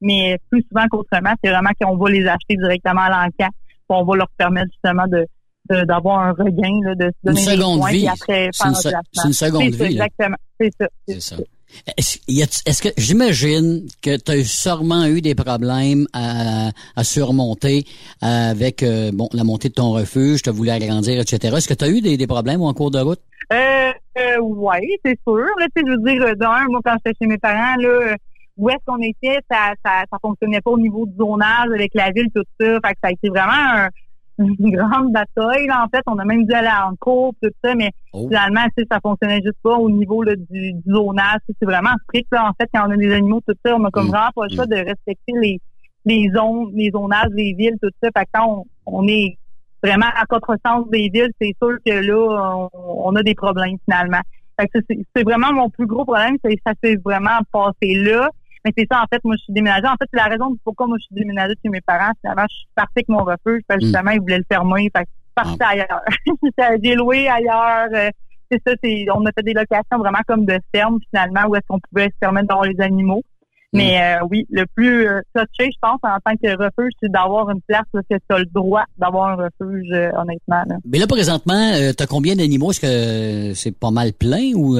mais 0.00 0.38
plus 0.50 0.64
souvent 0.68 0.84
qu'autrement, 0.90 1.32
c'est 1.42 1.50
vraiment 1.50 1.70
qu'on 1.80 1.96
va 1.96 2.10
les 2.10 2.26
acheter 2.26 2.56
directement 2.56 3.02
à 3.02 3.10
l'encan, 3.24 3.48
on 3.88 4.04
va 4.04 4.16
leur 4.16 4.28
permettre 4.36 4.68
justement 4.72 5.06
de 5.06 5.26
d'avoir 5.86 6.18
un 6.20 6.32
regain, 6.32 6.78
là, 6.84 6.94
de 6.94 7.04
se 7.04 7.06
Une 7.06 7.32
donner 7.32 7.44
des 7.46 7.50
seconde 7.52 7.88
vie. 7.88 8.06
après 8.06 8.50
C'est 8.52 8.68
une 8.68 8.74
se- 8.74 8.88
une 9.26 9.32
seconde 9.32 9.72
ça, 9.74 9.84
vie. 9.84 9.92
Exactement. 9.94 10.36
C'est 10.60 10.70
ça. 10.78 10.86
C'est 11.08 11.20
ça. 11.22 11.36
Est-ce, 11.96 12.18
est-ce 12.66 12.82
que 12.82 12.88
j'imagine 12.98 13.86
que 14.02 14.16
tu 14.18 14.30
as 14.30 14.44
sûrement 14.44 15.06
eu 15.06 15.22
des 15.22 15.34
problèmes 15.34 16.06
à, 16.12 16.68
à 16.96 17.02
surmonter 17.04 17.84
avec 18.20 18.82
euh, 18.82 19.10
bon 19.12 19.28
la 19.32 19.42
montée 19.42 19.70
de 19.70 19.74
ton 19.74 19.90
refuge, 19.92 20.42
tu 20.42 20.50
as 20.50 20.52
voulu 20.52 20.68
agrandir, 20.70 21.18
etc. 21.20 21.54
Est-ce 21.56 21.66
que 21.68 21.74
tu 21.74 21.84
as 21.84 21.88
eu 21.88 22.00
des, 22.02 22.16
des 22.18 22.26
problèmes 22.26 22.60
en 22.62 22.72
cours 22.74 22.90
de 22.90 22.98
route? 23.00 23.20
Euh, 23.52 23.90
euh, 24.18 24.40
ouais, 24.40 24.80
c'est 25.04 25.18
sûr. 25.26 25.46
Là, 25.58 25.66
je 25.74 25.82
veux 25.90 25.96
dire, 26.12 26.36
d'un, 26.36 26.64
moi, 26.68 26.80
quand 26.84 26.94
j'étais 27.04 27.16
chez 27.22 27.26
mes 27.26 27.38
parents, 27.38 27.74
là, 27.78 28.16
où 28.56 28.68
est-ce 28.70 28.84
qu'on 28.86 29.00
était, 29.02 29.38
ça, 29.50 29.72
ça, 29.84 30.04
ça 30.10 30.18
fonctionnait 30.22 30.60
pas 30.60 30.70
au 30.70 30.78
niveau 30.78 31.06
du 31.06 31.16
zonage 31.16 31.68
avec 31.74 31.90
la 31.94 32.10
ville, 32.10 32.28
tout 32.34 32.44
ça. 32.60 32.66
Fait 32.66 32.92
que 32.94 32.98
ça 33.02 33.08
a 33.08 33.10
été 33.10 33.28
vraiment 33.28 33.52
un- 33.52 33.88
une 34.38 34.54
grande 34.76 35.12
bataille, 35.12 35.66
là. 35.66 35.84
En 35.84 35.88
fait, 35.88 36.02
on 36.06 36.18
a 36.18 36.24
même 36.24 36.44
dû 36.46 36.52
aller 36.54 36.68
en 36.68 36.94
cours, 36.96 37.34
tout 37.42 37.50
ça, 37.64 37.74
mais 37.74 37.90
Oh. 38.12 38.28
finalement, 38.28 38.64
tu 38.76 38.82
sais, 38.82 38.86
ça 38.90 38.98
fonctionnait 39.02 39.40
juste 39.42 39.58
pas 39.62 39.74
au 39.76 39.90
niveau 39.90 40.22
là, 40.22 40.34
du, 40.36 40.72
du 40.72 40.82
zonage. 40.92 41.38
C'est 41.48 41.64
vraiment 41.66 41.90
strict, 42.04 42.28
là. 42.32 42.48
En 42.48 42.52
fait, 42.60 42.68
quand 42.72 42.86
on 42.86 42.90
a 42.92 42.96
des 42.96 43.12
animaux, 43.12 43.40
tout 43.46 43.54
ça, 43.66 43.74
on 43.76 43.84
a 43.84 43.90
comme 43.90 44.06
Mm. 44.06 44.10
vraiment 44.10 44.30
pas 44.36 44.46
le 44.48 44.54
choix 44.54 44.66
de 44.66 44.76
respecter 44.76 45.32
les, 45.40 45.60
les 46.04 46.30
zones, 46.34 46.70
les 46.74 46.90
zonages 46.92 47.30
des 47.30 47.54
villes, 47.58 47.76
tout 47.82 47.90
ça. 48.02 48.10
Fait 48.16 48.24
que 48.24 48.30
quand 48.34 48.64
on, 48.86 48.98
on 49.00 49.08
est 49.08 49.36
vraiment 49.82 50.06
à 50.14 50.24
contresens 50.26 50.88
des 50.90 51.08
villes, 51.12 51.32
c'est 51.40 51.54
sûr 51.60 51.76
que 51.84 51.92
là, 51.92 52.68
on, 52.72 53.08
on 53.08 53.16
a 53.16 53.22
des 53.24 53.34
problèmes 53.34 53.76
finalement. 53.84 54.20
Fait 54.60 54.68
que 54.68 54.78
c'est 54.88 54.98
c'est 55.16 55.24
vraiment 55.24 55.52
mon 55.52 55.68
plus 55.70 55.86
gros 55.86 56.04
problème, 56.04 56.36
c'est 56.44 56.56
ça 56.64 56.72
s'est 56.82 56.96
vraiment 57.04 57.38
passé 57.52 57.94
là. 57.94 58.30
Mais 58.64 58.72
c'est 58.76 58.86
ça, 58.90 59.02
en 59.02 59.06
fait, 59.12 59.22
moi, 59.24 59.34
je 59.38 59.42
suis 59.44 59.52
déménagée. 59.52 59.86
En 59.86 59.96
fait, 60.00 60.08
c'est 60.12 60.16
la 60.18 60.24
raison 60.28 60.56
pourquoi 60.64 60.86
moi, 60.86 60.96
je 60.98 61.04
suis 61.04 61.14
déménagée 61.14 61.54
chez 61.62 61.68
mes 61.70 61.80
parents. 61.82 62.12
Finalement, 62.20 62.46
je 62.50 62.56
suis 62.56 62.66
partie 62.74 62.92
avec 62.96 63.08
mon 63.08 63.18
refuge, 63.24 63.62
parce 63.68 63.80
que 63.80 63.84
Mm. 63.84 63.88
justement, 63.88 64.10
ils 64.12 64.20
voulaient 64.20 64.38
le 64.38 64.44
fermer. 64.50 64.90
Fait 64.96 65.04
que 65.04 65.10
je 65.10 65.42
suis 65.50 65.58
partie 65.58 65.62
ailleurs. 65.62 66.02
J'ai 66.82 66.94
loué 66.94 67.28
ailleurs. 67.28 67.88
euh, 67.94 68.10
c'est 68.50 68.62
ça, 68.66 68.74
c'est, 68.82 69.06
on 69.14 69.24
a 69.26 69.30
fait 69.32 69.42
des 69.42 69.52
locations 69.54 69.98
vraiment 69.98 70.20
comme 70.26 70.44
de 70.44 70.58
ferme, 70.74 70.98
finalement, 71.10 71.48
où 71.48 71.56
est-ce 71.56 71.66
qu'on 71.68 71.80
pouvait 71.90 72.06
se 72.06 72.18
permettre 72.20 72.48
d'avoir 72.48 72.66
les 72.66 72.80
animaux. 72.80 73.22
Mais 73.72 74.00
euh, 74.00 74.24
oui, 74.30 74.46
le 74.50 74.66
plus 74.72 75.08
euh, 75.08 75.20
touché, 75.34 75.72
je 75.72 75.78
pense, 75.82 75.98
en 76.04 76.18
tant 76.24 76.36
que 76.36 76.56
refuge, 76.56 76.92
c'est 77.02 77.10
d'avoir 77.10 77.50
une 77.50 77.60
place 77.62 77.82
où 77.92 77.98
tu 78.08 78.16
as 78.28 78.38
le 78.38 78.44
droit 78.44 78.84
d'avoir 78.98 79.30
un 79.30 79.34
refuge, 79.34 79.88
euh, 79.92 80.10
honnêtement. 80.16 80.62
Là. 80.68 80.76
Mais 80.84 80.98
là, 80.98 81.08
présentement, 81.08 81.72
tu 81.96 82.00
as 82.02 82.06
combien 82.06 82.36
d'animaux? 82.36 82.70
Est-ce 82.70 82.80
que 82.80 83.54
c'est 83.54 83.76
pas 83.76 83.90
mal 83.90 84.12
plein 84.12 84.52
ou... 84.54 84.76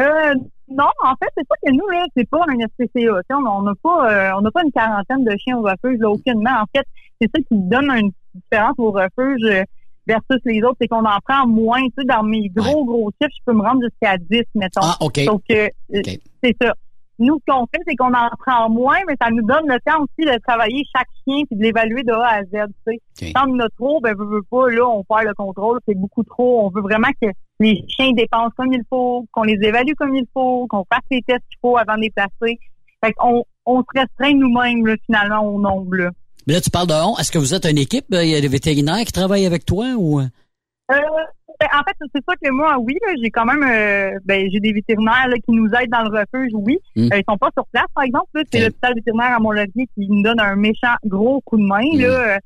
euh, 0.00 0.34
non, 0.68 0.88
en 1.02 1.14
fait, 1.16 1.30
c'est 1.36 1.46
pas 1.46 1.54
que 1.64 1.72
nous, 1.72 1.88
là, 1.88 2.04
c'est 2.16 2.28
pas 2.28 2.44
un 2.48 2.58
SPCA. 2.66 3.22
On 3.30 3.62
n'a 3.62 3.72
pas, 3.82 4.10
euh, 4.10 4.30
on 4.36 4.40
n'a 4.40 4.50
pas 4.50 4.62
une 4.64 4.72
quarantaine 4.72 5.24
de 5.24 5.36
chiens 5.38 5.58
au 5.58 5.62
refuge, 5.62 5.98
là, 6.00 6.10
aucunement. 6.10 6.50
En 6.60 6.66
fait, 6.74 6.84
c'est 7.20 7.30
ça 7.34 7.40
qui 7.40 7.56
donne 7.56 7.90
une 7.90 8.10
différence 8.34 8.74
au 8.78 8.90
refuge 8.90 9.42
euh, 9.44 9.62
versus 10.06 10.40
les 10.44 10.62
autres, 10.62 10.76
c'est 10.80 10.88
qu'on 10.88 11.04
en 11.04 11.18
prend 11.26 11.46
moins. 11.46 11.82
Tu 11.82 11.92
sais, 11.98 12.04
dans 12.04 12.22
mes 12.22 12.48
gros, 12.48 12.84
gros 12.84 13.10
chiffres, 13.20 13.34
je 13.38 13.44
peux 13.46 13.54
me 13.54 13.62
rendre 13.62 13.82
jusqu'à 13.82 14.18
10, 14.18 14.42
mettons. 14.54 14.80
Ah, 14.82 14.96
OK. 15.00 15.20
Que, 15.48 15.54
euh, 15.54 16.02
c'est 16.42 16.56
ça. 16.60 16.74
Nous, 17.18 17.38
ce 17.38 17.52
qu'on 17.52 17.66
fait, 17.66 17.82
c'est 17.86 17.96
qu'on 17.96 18.12
en 18.12 18.28
prend 18.38 18.68
moins, 18.68 18.98
mais 19.06 19.14
ça 19.20 19.30
nous 19.30 19.42
donne 19.42 19.66
le 19.66 19.78
temps 19.80 20.02
aussi 20.02 20.28
de 20.28 20.38
travailler 20.46 20.84
chaque 20.94 21.08
chien 21.24 21.44
puis 21.48 21.56
de 21.56 21.62
l'évaluer 21.62 22.02
de 22.02 22.12
A 22.12 22.40
à 22.40 22.42
Z. 22.42 22.70
Tu 22.86 22.98
sais. 23.14 23.32
Quand 23.32 23.48
on 23.48 23.54
en 23.54 23.60
a 23.60 23.68
trop, 23.70 24.00
ben, 24.00 24.14
veut, 24.14 24.26
veut 24.26 24.44
pas, 24.50 24.68
là, 24.68 24.86
on 24.86 25.02
perd 25.04 25.26
le 25.28 25.34
contrôle, 25.34 25.80
c'est 25.88 25.94
beaucoup 25.94 26.22
trop. 26.24 26.66
On 26.66 26.70
veut 26.70 26.82
vraiment 26.82 27.08
que 27.20 27.28
les 27.60 27.82
chiens 27.88 28.12
dépensent 28.12 28.52
comme 28.56 28.72
il 28.72 28.82
faut, 28.90 29.24
qu'on 29.32 29.44
les 29.44 29.58
évalue 29.62 29.94
comme 29.96 30.14
il 30.14 30.26
faut, 30.34 30.66
qu'on 30.68 30.84
fasse 30.92 31.04
les 31.10 31.22
tests 31.22 31.44
qu'il 31.48 31.58
faut 31.62 31.78
avant 31.78 31.96
de 31.96 32.02
les 32.02 32.10
placer. 32.10 32.58
Fait 33.02 33.12
qu'on 33.14 33.44
on 33.64 33.80
se 33.80 33.98
restreint 33.98 34.34
nous-mêmes, 34.34 34.86
là, 34.86 34.94
finalement, 35.06 35.40
au 35.40 35.60
nombre, 35.60 35.96
là. 35.96 36.10
Mais 36.46 36.54
là, 36.54 36.60
tu 36.60 36.70
parles 36.70 36.86
de 36.86 36.94
on. 36.94 37.16
Est-ce 37.18 37.32
que 37.32 37.38
vous 37.38 37.54
êtes 37.54 37.64
une 37.64 37.78
équipe? 37.78 38.06
Il 38.10 38.28
y 38.28 38.36
a 38.36 38.40
des 38.40 38.48
vétérinaires 38.48 39.04
qui 39.04 39.12
travaillent 39.12 39.46
avec 39.46 39.64
toi 39.64 39.86
ou... 39.96 40.20
Euh, 40.20 40.26
ben, 41.60 41.68
en 41.72 41.82
fait, 41.84 41.96
c'est 42.14 42.22
ça 42.28 42.34
que 42.36 42.50
moi, 42.50 42.76
oui, 42.78 42.96
j'ai 43.22 43.30
quand 43.30 43.44
même, 43.44 43.62
euh, 43.62 44.18
ben, 44.24 44.48
j'ai 44.50 44.60
des 44.60 44.72
vétérinaires 44.72 45.28
là, 45.28 45.36
qui 45.36 45.52
nous 45.52 45.68
aident 45.68 45.90
dans 45.90 46.02
le 46.02 46.18
refuge, 46.18 46.52
oui. 46.54 46.78
Mm. 46.96 47.12
Euh, 47.12 47.18
ils 47.18 47.24
sont 47.28 47.38
pas 47.38 47.50
sur 47.56 47.66
place, 47.72 47.86
par 47.94 48.04
exemple. 48.04 48.28
C'est 48.52 48.60
l'hôpital 48.60 48.94
vétérinaire 48.94 49.36
à 49.36 49.38
Mont-Laurier 49.38 49.88
qui 49.94 50.08
nous 50.08 50.22
donne 50.22 50.40
un 50.40 50.56
méchant 50.56 50.94
gros 51.04 51.40
coup 51.42 51.56
de 51.56 51.64
main, 51.64 51.80
Mm. 51.92 52.00
là. 52.00 52.08
Euh, 52.08 52.38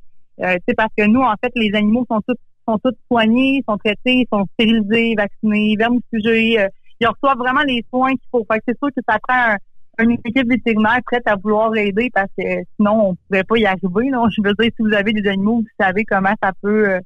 euh, 0.43 0.55
tu 0.55 0.62
sais, 0.69 0.74
parce 0.74 0.93
que 0.97 1.05
nous, 1.07 1.20
en 1.20 1.35
fait, 1.43 1.53
les 1.55 1.70
animaux 1.74 2.07
sont 2.11 2.20
tous 2.27 2.37
sont 2.69 2.78
tous 2.78 2.95
soignés, 3.11 3.65
sont 3.69 3.78
traités, 3.78 4.27
sont 4.32 4.47
stérilisés, 4.55 5.15
vaccinés, 5.16 5.77
vermifugés. 5.77 6.61
Euh, 6.61 6.69
ils 7.01 7.07
reçoivent 7.07 7.39
vraiment 7.39 7.62
les 7.62 7.85
soins 7.91 8.11
qu'il 8.11 8.28
faut. 8.31 8.47
Fait 8.51 8.59
que 8.59 8.65
c'est 8.69 8.78
sûr 8.78 8.89
que 8.95 9.03
ça 9.09 9.19
prend 9.27 9.55
un, 9.55 10.05
une 10.05 10.12
équipe 10.12 10.49
vétérinaire 10.49 11.01
prête 11.05 11.27
à 11.27 11.37
vouloir 11.37 11.74
aider 11.77 12.11
parce 12.12 12.31
que 12.39 12.45
sinon, 12.77 13.11
on 13.11 13.15
pourrait 13.28 13.45
pas 13.45 13.57
y 13.57 13.66
arriver. 13.66 14.11
Là. 14.11 14.27
Je 14.31 14.43
veux 14.43 14.55
dire, 14.59 14.70
si 14.77 14.82
vous 14.82 14.95
avez 14.95 15.12
des 15.12 15.28
animaux, 15.28 15.57
vous 15.57 15.85
savez 15.85 16.05
comment 16.05 16.35
ça 16.43 16.53
peut 16.62 16.89
euh, 16.91 17.01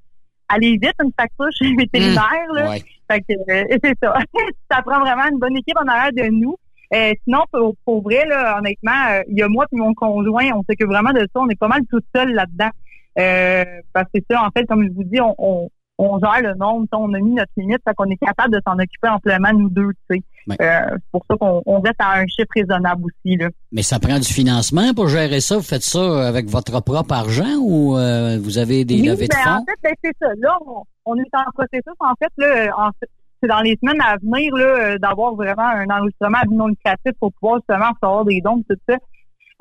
aller 0.54 0.72
vite, 0.72 0.94
une 1.02 1.12
facture 1.18 1.50
chez 1.52 1.66
le 1.66 1.76
vétérinaire. 1.78 2.52
Là. 2.52 2.70
Ouais. 2.70 2.82
Fait 3.10 3.20
que 3.20 3.32
euh, 3.32 3.78
c'est 3.84 3.96
ça. 4.02 4.14
ça 4.70 4.82
prend 4.82 5.00
vraiment 5.00 5.28
une 5.30 5.38
bonne 5.38 5.56
équipe 5.56 5.76
en 5.76 5.86
arrière 5.86 6.12
de 6.12 6.30
nous. 6.30 6.56
Euh, 6.94 7.12
sinon, 7.24 7.40
pour, 7.50 7.74
pour 7.84 8.02
vrai, 8.02 8.24
là, 8.26 8.58
honnêtement, 8.58 8.92
euh, 9.10 9.22
il 9.28 9.38
y 9.38 9.42
a 9.42 9.48
moi 9.48 9.66
et 9.72 9.76
mon 9.76 9.94
conjoint, 9.94 10.50
on 10.54 10.62
s'occupe 10.62 10.86
vraiment 10.86 11.12
de 11.12 11.20
ça. 11.20 11.40
On 11.40 11.48
est 11.48 11.58
pas 11.58 11.68
mal 11.68 11.80
tout 11.90 12.00
seul 12.14 12.32
là-dedans. 12.32 12.70
Euh, 13.18 13.64
parce 13.92 14.08
que 14.12 14.20
ça, 14.28 14.42
en 14.42 14.50
fait, 14.50 14.64
comme 14.66 14.84
je 14.84 14.92
vous 14.92 15.04
dis, 15.04 15.20
on, 15.20 15.34
on, 15.38 15.68
on 15.98 16.18
gère 16.18 16.42
le 16.42 16.54
nombre, 16.56 16.86
on 16.92 17.12
a 17.14 17.18
mis 17.20 17.34
notre 17.34 17.52
limite, 17.56 17.80
fait 17.86 17.94
qu'on 17.94 18.10
est 18.10 18.16
capable 18.16 18.54
de 18.54 18.60
s'en 18.66 18.74
occuper 18.74 19.08
amplement, 19.08 19.52
nous 19.52 19.70
deux, 19.70 19.90
tu 20.10 20.16
sais. 20.16 20.22
Ouais. 20.46 20.56
Euh, 20.60 20.90
c'est 20.92 21.10
pour 21.12 21.24
ça 21.30 21.36
qu'on 21.36 21.62
on 21.64 21.80
reste 21.80 22.00
à 22.00 22.18
un 22.18 22.26
chiffre 22.26 22.48
raisonnable 22.54 23.04
aussi, 23.04 23.36
là. 23.36 23.48
Mais 23.72 23.82
ça 23.82 23.98
prend 23.98 24.18
du 24.18 24.28
financement 24.28 24.92
pour 24.94 25.08
gérer 25.08 25.40
ça? 25.40 25.56
Vous 25.56 25.62
faites 25.62 25.82
ça 25.82 26.26
avec 26.26 26.46
votre 26.46 26.82
propre 26.82 27.14
argent 27.14 27.56
ou 27.60 27.96
euh, 27.96 28.38
vous 28.42 28.58
avez 28.58 28.84
des 28.84 29.00
Oui, 29.00 29.08
levées 29.08 29.28
de 29.28 29.34
ben, 29.34 29.42
fonds? 29.42 29.62
En 29.62 29.64
fait, 29.64 29.78
ben, 29.82 29.94
c'est 30.02 30.16
ça. 30.20 30.28
Là, 30.38 30.58
on, 30.66 30.82
on 31.06 31.16
est 31.16 31.34
en 31.34 31.50
processus. 31.54 31.94
En 32.00 32.14
fait, 32.18 32.32
là, 32.38 32.70
en 32.76 32.90
fait, 32.98 33.08
c'est 33.40 33.48
dans 33.48 33.60
les 33.60 33.78
semaines 33.80 34.00
à 34.00 34.16
venir 34.16 34.54
là, 34.54 34.64
euh, 34.64 34.98
d'avoir 34.98 35.34
vraiment 35.34 35.68
un 35.68 35.86
enregistrement 35.88 36.38
à 36.38 36.46
but 36.46 36.56
non 36.56 36.66
lucratif 36.66 37.12
pour 37.20 37.32
pouvoir 37.34 37.60
justement 37.60 37.90
recevoir 37.90 38.24
des 38.24 38.40
dons, 38.40 38.62
tout 38.68 38.76
ça. 38.88 38.96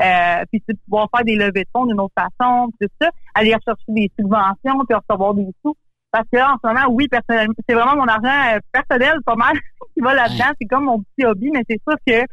Euh, 0.02 0.44
puis 0.52 0.64
c'est 0.68 0.74
de 0.74 0.80
pouvoir 0.86 1.08
faire 1.16 1.24
des 1.24 1.36
levées 1.36 1.64
de 1.64 1.70
fonds 1.72 1.86
d'une 1.86 2.00
autre 2.00 2.14
façon, 2.18 2.70
tout 2.82 2.88
ça, 3.00 3.10
aller 3.36 3.54
rechercher 3.54 3.84
des 3.90 4.12
subventions, 4.20 4.86
puis 4.88 4.98
recevoir 4.98 5.34
des 5.34 5.48
sous. 5.62 5.76
Parce 6.14 6.26
que 6.32 6.38
là, 6.38 6.54
en 6.54 6.58
ce 6.64 6.68
moment, 6.72 6.86
oui, 6.92 7.08
personnellement, 7.10 7.54
c'est 7.68 7.74
vraiment 7.76 7.96
mon 7.98 8.08
argent 8.08 8.56
euh, 8.56 8.60
personnel, 8.72 9.18
pas 9.26 9.36
mal, 9.36 9.54
qui 9.96 10.00
va 10.02 10.14
là-dedans. 10.14 10.52
C'est 10.62 10.68
comme 10.68 10.86
mon 10.86 11.00
petit 11.02 11.26
hobby, 11.26 11.50
mais 11.52 11.64
c'est 11.70 11.82
sûr 11.88 11.98
que 12.08 12.24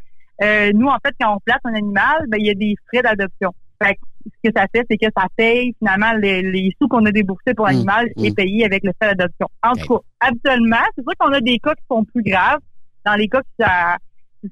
euh, 0.44 0.70
nous, 0.74 0.86
en 0.86 0.98
fait, 1.04 1.14
quand 1.20 1.34
on 1.34 1.38
place 1.40 1.58
un 1.64 1.74
animal, 1.74 2.26
ben, 2.28 2.38
il 2.38 2.46
y 2.46 2.50
a 2.50 2.54
des 2.54 2.74
frais 2.86 3.02
d'adoption. 3.02 3.52
Fait 3.82 3.94
que 3.94 4.00
ce 4.44 4.50
que 4.50 4.54
ça 4.54 4.66
fait, 4.74 4.84
c'est 4.90 4.98
que 4.98 5.06
ça 5.16 5.26
paye 5.34 5.74
finalement 5.78 6.12
les, 6.12 6.42
les 6.42 6.70
sous 6.78 6.86
qu'on 6.88 7.04
a 7.06 7.10
déboursés 7.10 7.54
pour 7.54 7.66
l'animal 7.66 8.08
Mmh. 8.16 8.24
et 8.26 8.32
payé 8.34 8.64
avec 8.66 8.84
le 8.84 8.92
fait 9.02 9.14
d'adoption. 9.14 9.48
En 9.62 9.72
tout 9.72 9.86
cas, 9.96 10.28
habituellement, 10.28 10.76
c'est 10.94 11.02
sûr 11.02 11.12
qu'on 11.18 11.32
a 11.32 11.40
des 11.40 11.58
cas 11.58 11.74
qui 11.74 11.84
sont 11.90 12.04
plus 12.04 12.22
graves. 12.22 12.60
Dans 13.06 13.14
les 13.14 13.28
cas 13.28 13.40
qui 13.40 13.48
ça- 13.64 13.96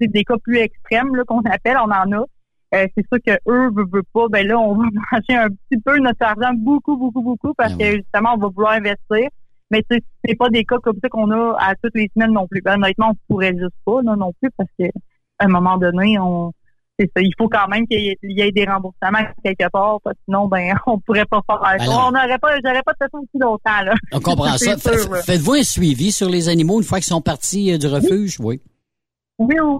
c'est 0.00 0.06
des 0.10 0.24
cas 0.24 0.34
plus 0.42 0.56
extrêmes 0.58 1.14
là, 1.14 1.24
qu'on 1.26 1.40
appelle, 1.40 1.76
on 1.78 1.90
en 1.90 2.12
a. 2.12 2.24
Euh, 2.74 2.86
c'est 2.96 3.06
sûr 3.10 3.18
que 3.26 3.32
eux 3.50 3.70
veulent, 3.74 3.88
veulent 3.90 4.02
pas, 4.12 4.26
ben 4.28 4.46
là, 4.46 4.58
on 4.58 4.74
va 4.74 4.84
manger 5.12 5.38
un 5.38 5.48
petit 5.48 5.80
peu 5.84 5.98
notre 5.98 6.22
argent, 6.22 6.52
beaucoup, 6.54 6.96
beaucoup, 6.96 7.22
beaucoup, 7.22 7.54
parce 7.54 7.74
que 7.74 7.96
justement, 7.96 8.34
on 8.34 8.38
va 8.38 8.48
vouloir 8.48 8.72
investir. 8.74 9.28
Mais 9.70 9.82
tu 9.90 9.96
sais, 9.96 10.02
c'est 10.24 10.34
pas 10.34 10.48
des 10.48 10.64
cas 10.64 10.78
comme 10.82 10.96
ça 11.02 11.08
qu'on 11.08 11.30
a 11.30 11.56
à 11.58 11.74
toutes 11.82 11.94
les 11.94 12.10
semaines 12.14 12.32
non 12.32 12.46
plus. 12.46 12.62
Ben, 12.62 12.74
honnêtement, 12.74 13.10
on 13.12 13.32
pourrait 13.32 13.52
juste 13.56 13.74
pas 13.84 14.00
là, 14.02 14.16
non 14.16 14.32
plus, 14.40 14.50
parce 14.56 14.70
que 14.78 14.86
à 15.40 15.44
un 15.44 15.48
moment 15.48 15.76
donné, 15.78 16.18
on 16.18 16.52
c'est 17.00 17.10
ça. 17.14 17.22
Il 17.22 17.32
faut 17.38 17.48
quand 17.48 17.68
même 17.68 17.86
qu'il 17.86 18.00
y 18.00 18.16
y 18.32 18.40
ait 18.40 18.50
des 18.50 18.64
remboursements 18.64 19.24
quelque 19.44 19.68
part, 19.70 19.98
parce 20.02 20.16
que 20.16 20.22
sinon, 20.24 20.48
ben, 20.48 20.74
on 20.86 20.98
pourrait 20.98 21.26
pas 21.26 21.40
faire 21.46 21.60
ça. 21.62 21.84
Alors- 21.84 22.08
On 22.08 22.12
n'aurait 22.12 22.38
pas, 22.38 22.48
j'aurais 22.64 22.82
pas 22.82 22.92
de 22.92 22.96
ça 23.00 23.06
aussi 23.12 23.38
longtemps, 23.38 23.82
là. 23.84 23.94
On 24.12 24.20
comprend 24.20 24.52
ça. 24.58 24.76
Faites-vous 24.76 25.54
un 25.54 25.62
suivi 25.62 26.10
sur 26.12 26.28
les 26.28 26.48
animaux 26.48 26.78
une 26.78 26.84
fois 26.84 26.98
qu'ils 26.98 27.06
sont 27.06 27.20
partis 27.20 27.72
euh, 27.72 27.78
du 27.78 27.86
refuge? 27.86 28.38
Oui. 28.40 28.56
Oui, 28.56 28.60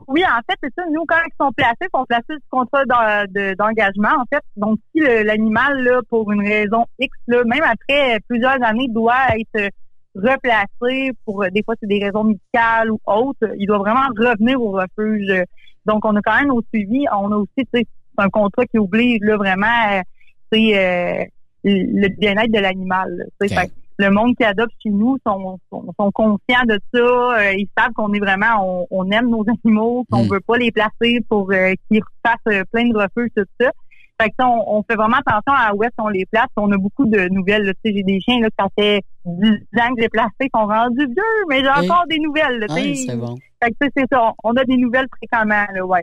oui, 0.06 0.22
en 0.24 0.40
fait, 0.48 0.56
c'est 0.62 0.72
ça. 0.76 0.85
Nous, 0.93 1.05
quand 1.06 1.16
ils 1.26 1.35
sont 1.40 1.51
placés, 1.52 1.74
ils 1.82 1.89
sont 1.98 2.05
placés 2.06 2.24
sur 2.28 2.48
contrat 2.51 2.85
d'en- 2.85 3.24
de- 3.28 3.55
d'engagement, 3.55 4.20
en 4.20 4.24
fait. 4.32 4.43
Donc, 4.56 4.78
si 4.94 5.01
l'animal, 5.01 5.82
là, 5.82 6.01
pour 6.09 6.30
une 6.30 6.47
raison 6.47 6.85
X, 7.01 7.10
là, 7.26 7.43
même 7.44 7.64
après 7.64 8.18
plusieurs 8.28 8.62
années, 8.62 8.86
doit 8.89 9.36
être 9.36 9.70
replacé 10.14 11.12
pour, 11.24 11.44
des 11.51 11.62
fois, 11.64 11.74
c'est 11.80 11.89
des 11.89 12.05
raisons 12.05 12.24
médicales 12.24 12.90
ou 12.90 13.01
autres, 13.06 13.48
il 13.59 13.66
doit 13.66 13.78
vraiment 13.78 14.06
revenir 14.16 14.60
au 14.62 14.70
refuge. 14.72 15.32
Donc, 15.86 16.05
on 16.05 16.14
a 16.16 16.22
quand 16.22 16.39
même 16.39 16.51
au 16.51 16.62
suivi, 16.72 17.06
on 17.12 17.32
a 17.32 17.36
aussi, 17.36 17.51
tu 17.56 17.64
sais, 17.74 17.86
c'est 18.16 18.24
un 18.24 18.28
contrat 18.28 18.64
qui 18.66 18.78
oblige, 18.78 19.18
là, 19.22 19.36
vraiment, 19.36 19.66
euh, 19.93 20.01
sais, 20.52 20.78
euh, 20.78 21.24
le 21.64 22.09
bien-être 22.16 22.52
de 22.52 22.59
l'animal. 22.60 23.26
là, 23.48 23.62
le 23.99 24.11
monde 24.11 24.35
qui 24.37 24.45
adopte 24.45 24.73
chez 24.83 24.91
nous 24.91 25.19
sont, 25.27 25.59
sont, 25.70 25.85
sont 25.99 26.11
conscients 26.12 26.65
de 26.66 26.79
ça. 26.95 27.01
euh, 27.01 27.53
ils 27.55 27.69
savent 27.77 27.93
qu'on 27.95 28.12
est 28.12 28.20
vraiment, 28.20 28.47
on, 28.62 28.87
on 28.91 29.11
aime 29.11 29.29
nos 29.29 29.45
animaux, 29.49 30.05
qu'on 30.11 30.25
Mm. 30.25 30.29
veut 30.33 30.41
pas 30.41 30.57
les 30.57 30.70
placer 30.70 31.20
pour 31.29 31.51
euh, 31.53 31.73
qu'ils 31.91 32.03
refassent 32.03 32.39
euh, 32.61 32.62
plein 32.73 32.89
de 32.89 32.97
refuges, 32.97 33.31
tout 33.37 33.45
ça. 33.61 33.70
Fait 34.20 34.31
que 34.31 34.35
ça, 34.41 34.49
on, 34.49 34.79
on 34.79 34.83
fait 34.83 34.97
vraiment 34.97 35.19
attention 35.25 35.53
à 35.53 35.73
où 35.75 35.83
est-ce 35.85 35.93
qu'on 35.97 36.09
les 36.09 36.27
place. 36.27 36.49
On 36.57 36.70
a 36.73 36.77
beaucoup 36.77 37.07
de 37.07 37.29
nouvelles. 37.29 37.73
Tu 37.85 37.91
sais, 37.91 37.97
j'ai 37.97 38.03
des 38.03 38.20
chiens 38.20 38.41
là, 38.41 38.49
que 38.49 38.55
ça 38.59 38.66
fait 38.77 39.01
10 39.25 39.49
ans 39.49 39.95
que 39.95 40.03
j'ai 40.03 40.09
placé, 40.09 40.31
qui 40.41 40.49
sont 40.55 40.66
rendus 40.66 41.07
vieux, 41.07 41.45
mais 41.49 41.61
j'ai 41.61 41.69
encore 41.70 42.05
des 42.09 42.19
nouvelles. 42.19 42.59
là, 42.59 42.66
c'est 43.07 43.16
bon. 43.16 43.37
Fait 43.62 43.70
que 43.70 43.77
c'est 43.97 44.07
ça. 44.12 44.33
On 44.43 44.53
a 44.57 44.65
des 44.65 44.77
nouvelles 44.77 45.07
fréquemment, 45.16 45.65
là, 45.73 45.87
ouais. 45.87 46.03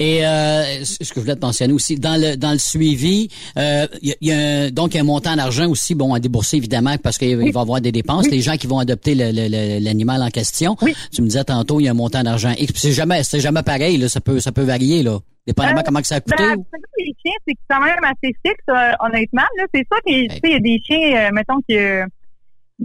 Et 0.00 0.26
euh, 0.26 0.84
ce 0.84 0.98
que 0.98 1.14
je 1.14 1.20
voulais 1.20 1.36
te 1.36 1.40
mentionner 1.46 1.72
aussi, 1.72 1.94
dans 1.96 2.20
le 2.20 2.36
dans 2.36 2.50
le 2.50 2.58
suivi, 2.58 3.28
euh, 3.56 3.86
il 4.02 4.08
y, 4.08 4.12
a- 4.12 4.16
il 4.20 4.28
y 4.28 4.32
a 4.32 4.36
un- 4.38 4.70
donc 4.70 4.92
y 4.94 4.98
un 4.98 5.04
montant 5.04 5.36
d'argent 5.36 5.68
aussi, 5.68 5.94
bon, 5.94 6.14
à 6.14 6.18
débourser 6.18 6.56
évidemment, 6.56 6.96
parce 7.00 7.16
qu'il 7.16 7.36
va 7.36 7.44
y 7.44 7.48
avoir 7.56 7.80
des 7.80 7.92
dépenses. 7.92 8.28
Les 8.28 8.40
gens 8.40 8.56
qui 8.56 8.66
vont 8.66 8.80
adopter 8.80 9.14
l'animal 9.14 10.20
en 10.22 10.30
question. 10.30 10.76
Tu 11.12 11.22
me 11.22 11.28
disais 11.28 11.44
tantôt, 11.44 11.78
il 11.78 11.84
y 11.84 11.88
a 11.88 11.92
un 11.92 11.94
montant 11.94 12.22
d'argent 12.24 12.50
X. 12.58 12.72
Puis 12.72 12.80
C'est 12.80 12.92
jamais, 12.92 13.22
c'est 13.22 13.38
jamais 13.40 13.62
pareil, 13.62 13.96
là. 13.98 14.08
Ça 14.08 14.20
peut, 14.20 14.40
ça 14.40 14.50
peut 14.50 14.62
varier, 14.64 15.02
là. 15.04 15.18
Dépendamment 15.46 15.78
Euh, 15.80 15.82
comment 15.86 16.00
que 16.00 16.06
ça 16.06 16.16
a 16.16 16.20
coûté. 16.20 16.36
Ben, 16.42 16.56
ou- 16.56 16.66
les 16.98 17.14
chiens, 17.24 17.36
c'est 17.46 17.54
quand 17.68 17.80
même 17.80 18.02
assez 18.02 18.34
fixe, 18.44 18.64
euh, 18.70 18.92
honnêtement. 19.06 19.42
Là, 19.58 19.64
c'est 19.74 19.84
ça 19.92 19.98
tu 20.06 20.12
sais, 20.12 20.40
il 20.42 20.50
y 20.50 20.54
a 20.54 20.58
des 20.58 20.80
chiens, 20.84 21.28
euh, 21.28 21.30
mettons 21.32 21.60
que 21.68 22.02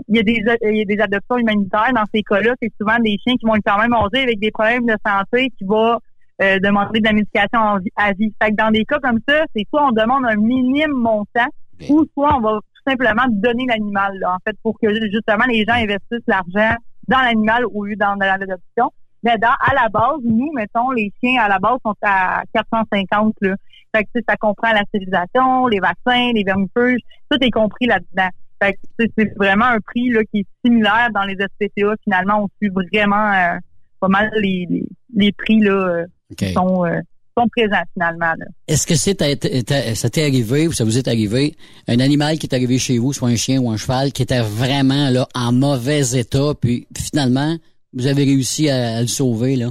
il 0.07 0.15
y 0.15 0.19
a 0.19 0.23
des 0.23 0.43
il 0.69 0.77
y 0.77 0.81
a 0.81 0.85
des 0.85 0.99
adoptions 1.01 1.37
humanitaires 1.37 1.91
dans 1.95 2.03
ces 2.13 2.21
cas-là, 2.21 2.53
c'est 2.61 2.71
souvent 2.79 2.99
des 2.99 3.17
chiens 3.23 3.35
qui 3.37 3.45
vont 3.47 3.55
quand 3.65 3.79
même 3.79 3.93
âgés 3.93 4.21
avec 4.23 4.39
des 4.39 4.51
problèmes 4.51 4.85
de 4.85 4.95
santé 5.03 5.51
qui 5.57 5.63
vont 5.65 5.97
euh, 6.41 6.59
demander 6.59 6.99
de 6.99 7.05
la 7.05 7.13
médication 7.13 7.59
en 7.59 7.79
vie- 7.79 7.91
à 7.95 8.13
vie. 8.13 8.33
Fait 8.41 8.51
que 8.51 8.55
dans 8.55 8.71
des 8.71 8.85
cas 8.85 8.99
comme 8.99 9.19
ça, 9.27 9.43
c'est 9.55 9.65
soit 9.69 9.85
on 9.87 9.91
demande 9.91 10.25
un 10.25 10.35
minime 10.35 10.91
montant 10.93 11.47
ou 11.89 12.05
soit 12.13 12.35
on 12.35 12.41
va 12.41 12.59
tout 12.59 12.91
simplement 12.91 13.23
donner 13.29 13.65
l'animal, 13.67 14.17
là, 14.19 14.33
en 14.35 14.37
fait, 14.45 14.55
pour 14.63 14.77
que 14.79 14.87
justement 15.11 15.45
les 15.47 15.65
gens 15.65 15.73
investissent 15.75 16.27
l'argent 16.27 16.75
dans 17.07 17.19
l'animal 17.19 17.65
au 17.73 17.85
lieu 17.85 17.95
dans, 17.95 18.15
dans 18.15 18.25
l'adoption. 18.25 18.91
Mais 19.23 19.37
dans, 19.37 19.49
à 19.49 19.73
la 19.73 19.89
base, 19.89 20.19
nous, 20.23 20.51
mettons, 20.53 20.91
les 20.91 21.11
chiens 21.21 21.41
à 21.41 21.49
la 21.49 21.59
base 21.59 21.77
sont 21.85 21.95
à 22.03 22.43
450, 22.53 23.35
là. 23.41 23.55
Fait 23.93 24.03
que, 24.03 24.19
ça 24.27 24.37
comprend 24.37 24.71
la 24.71 24.83
stérilisation, 24.83 25.67
les 25.67 25.79
vaccins, 25.79 26.31
les 26.33 26.43
vermifuges, 26.43 27.01
tout 27.29 27.37
est 27.41 27.51
compris 27.51 27.85
là-dedans. 27.87 28.29
Fait 28.61 28.73
que, 28.73 29.05
c'est 29.17 29.35
vraiment 29.35 29.65
un 29.65 29.79
prix, 29.79 30.09
là, 30.09 30.21
qui 30.31 30.39
est 30.41 30.47
similaire 30.63 31.09
dans 31.13 31.23
les 31.23 31.33
SPCA. 31.35 31.95
Finalement, 32.03 32.43
on 32.43 32.47
suit 32.61 32.69
vraiment, 32.69 33.31
euh, 33.33 33.57
pas 33.99 34.07
mal 34.07 34.29
les, 34.35 34.65
les, 34.69 34.85
les 35.15 35.31
prix, 35.33 35.59
là, 35.59 35.71
euh, 35.73 36.05
qui 36.37 36.53
sont, 36.53 36.85
euh, 36.85 36.99
sont 37.37 37.47
présents, 37.55 37.83
finalement. 37.93 38.33
Est-ce 38.67 38.85
que 38.87 38.95
c'est 38.95 39.19
ça 39.95 40.09
t'est 40.09 40.23
arrivé 40.23 40.67
ou 40.67 40.71
ça 40.71 40.83
vous 40.83 40.97
est 40.97 41.07
arrivé 41.07 41.55
un 41.87 41.99
animal 41.99 42.37
qui 42.37 42.47
est 42.47 42.55
arrivé 42.55 42.77
chez 42.77 42.97
vous, 42.97 43.13
soit 43.13 43.29
un 43.29 43.35
chien 43.35 43.59
ou 43.59 43.69
un 43.69 43.77
cheval, 43.77 44.11
qui 44.11 44.21
était 44.21 44.41
vraiment 44.41 45.09
là 45.09 45.27
en 45.35 45.51
mauvais 45.51 46.17
état, 46.17 46.53
puis 46.59 46.87
finalement 46.95 47.57
vous 47.93 48.07
avez 48.07 48.23
réussi 48.23 48.69
à, 48.69 48.97
à 48.97 49.01
le 49.01 49.07
sauver 49.07 49.55
là? 49.55 49.69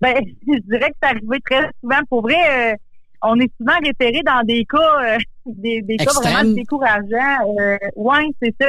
Ben, 0.00 0.14
je 0.46 0.58
dirais 0.68 0.90
que 0.90 0.96
c'est 1.02 1.08
arrivé 1.08 1.38
très 1.44 1.70
souvent. 1.80 2.00
Pour 2.08 2.22
vrai, 2.22 2.72
euh, 2.72 2.76
on 3.22 3.38
est 3.40 3.50
souvent 3.58 3.78
référé 3.82 4.22
dans 4.22 4.42
des 4.44 4.64
cas, 4.64 4.78
euh, 5.02 5.18
des, 5.46 5.82
des 5.82 5.96
cas 5.96 6.12
vraiment 6.12 6.52
décourageants. 6.52 7.54
Euh, 7.58 7.78
ouais, 7.96 8.26
c'est 8.42 8.54
ça. 8.60 8.68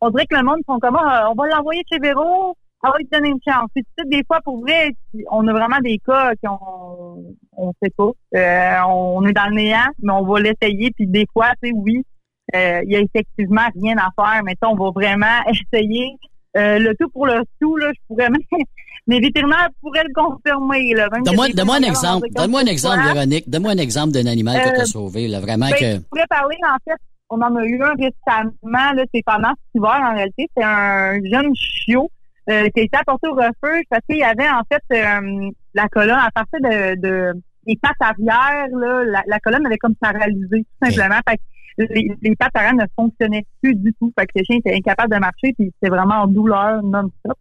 On 0.00 0.10
dirait 0.10 0.26
que 0.26 0.36
le 0.36 0.44
monde 0.44 0.60
sont 0.66 0.78
comme, 0.78 0.96
Ah, 1.00 1.28
on 1.30 1.34
va 1.34 1.48
l'envoyer 1.48 1.82
chez 1.90 1.98
Véro, 1.98 2.56
on 2.82 2.90
va 2.90 2.98
lui 2.98 3.08
donner 3.10 3.28
une 3.30 3.40
chance. 3.46 3.68
Puis, 3.74 3.82
tu 3.84 3.90
sais, 3.98 4.08
des 4.08 4.22
fois, 4.26 4.40
pour 4.44 4.60
vrai, 4.60 4.94
on 5.30 5.46
a 5.48 5.52
vraiment 5.52 5.78
des 5.82 5.98
cas 6.06 6.32
qu'on 6.44 7.34
on 7.56 7.72
sait 7.82 7.90
pas. 7.96 8.10
Euh, 8.36 8.82
on 8.88 9.26
est 9.26 9.32
dans 9.32 9.48
le 9.48 9.56
néant, 9.56 9.88
mais 10.00 10.12
on 10.12 10.24
va 10.24 10.40
l'essayer. 10.40 10.90
Puis 10.92 11.06
des 11.06 11.26
fois, 11.32 11.50
tu 11.62 11.70
sais, 11.70 11.74
oui, 11.74 12.04
euh, 12.54 12.80
il 12.84 12.92
y 12.92 12.96
a 12.96 13.00
effectivement 13.00 13.66
rien 13.74 13.96
à 13.98 14.10
faire, 14.16 14.42
mais 14.44 14.54
on 14.62 14.76
va 14.76 14.90
vraiment 14.90 15.26
essayer. 15.48 16.10
Euh, 16.56 16.78
le 16.78 16.94
tout 16.98 17.08
pour 17.10 17.26
le 17.26 17.42
tout, 17.60 17.76
là, 17.76 17.90
je 17.92 18.00
pourrais 18.08 18.30
même, 18.30 18.40
mes 19.06 19.20
vétérinaires 19.20 19.68
pourraient 19.80 20.04
le 20.04 20.14
confirmer, 20.14 20.94
là. 20.94 21.08
Donne-moi 21.24 21.48
donne-moi 21.50 21.76
un 21.76 21.82
exemple. 21.82 22.28
Donne-moi 22.30 22.60
un 22.60 22.66
exemple. 22.66 23.02
Véronique. 23.02 23.50
Donne-moi 23.50 23.72
un 23.72 23.78
exemple 23.78 24.12
d'un 24.12 24.26
animal 24.26 24.62
que 24.62 24.68
tu 24.68 24.80
Euh, 24.80 24.82
as 24.82 24.86
sauvé, 24.86 25.28
là, 25.28 25.40
vraiment 25.40 25.66
Ben, 25.66 25.76
que. 25.76 25.92
Je 25.96 26.08
pourrais 26.08 26.26
parler, 26.28 26.56
en 26.64 26.76
fait, 26.88 26.96
on 27.30 27.40
en 27.42 27.54
a 27.56 27.64
eu 27.64 27.82
un 27.82 27.94
récemment, 27.94 28.92
là, 28.94 29.04
c'est 29.12 29.22
pendant 29.26 29.50
cet 29.50 29.74
hiver, 29.74 30.00
en 30.02 30.14
réalité. 30.14 30.48
C'est 30.56 30.64
un 30.64 31.20
jeune 31.24 31.54
chiot 31.54 32.10
euh, 32.48 32.68
qui 32.70 32.80
a 32.80 32.82
été 32.84 32.98
au 33.08 33.34
refuge 33.34 33.84
parce 33.90 34.02
qu'il 34.08 34.18
y 34.18 34.22
avait, 34.22 34.48
en 34.48 34.62
fait, 34.70 34.82
euh, 34.92 35.50
la 35.74 35.88
colonne, 35.88 36.18
à 36.18 36.30
partir 36.30 36.60
de, 36.60 37.00
de 37.00 37.32
les 37.66 37.76
pattes 37.76 37.96
arrière, 38.00 38.68
là, 38.72 39.04
la, 39.04 39.22
la 39.26 39.38
colonne 39.40 39.66
avait 39.66 39.76
comme 39.78 39.94
paralysé, 39.96 40.64
tout 40.64 40.86
simplement. 40.88 41.20
Fait 41.28 41.36
que 41.36 41.92
les, 41.92 42.10
les 42.22 42.36
pattes 42.36 42.56
arrière 42.56 42.74
ne 42.74 42.86
fonctionnaient 42.96 43.44
plus 43.62 43.74
du 43.74 43.92
tout. 43.94 44.12
Fait 44.18 44.26
que 44.26 44.32
le 44.36 44.44
chien 44.44 44.56
était 44.56 44.74
incapable 44.74 45.14
de 45.14 45.20
marcher, 45.20 45.52
puis 45.52 45.72
c'était 45.74 45.94
vraiment 45.94 46.22
en 46.22 46.26
douleur 46.26 46.82
non-stop. 46.82 47.38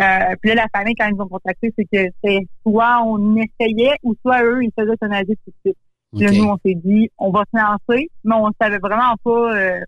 Euh, 0.00 0.36
puis 0.40 0.54
là, 0.54 0.54
la 0.54 0.78
famille, 0.78 0.94
quand 0.94 1.06
ils 1.08 1.14
nous 1.14 1.24
ont 1.24 1.28
contacté, 1.28 1.72
c'est 1.76 1.84
que 1.84 2.10
c'est 2.22 2.40
soit 2.62 3.02
on 3.04 3.36
essayait 3.36 3.96
ou 4.02 4.14
soit 4.22 4.42
eux, 4.42 4.62
ils 4.62 4.72
faisaient 4.76 4.92
euthanasier 4.92 5.36
tout 5.44 5.50
de 5.50 5.56
suite. 5.64 5.78
Puis 6.12 6.24
là, 6.24 6.32
nous, 6.32 6.44
on 6.44 6.58
s'est 6.64 6.76
dit, 6.76 7.10
on 7.18 7.30
va 7.30 7.42
se 7.52 7.58
lancer, 7.58 8.10
mais 8.24 8.34
on 8.36 8.50
savait 8.60 8.78
vraiment 8.78 9.14
pas 9.22 9.56
euh, 9.56 9.80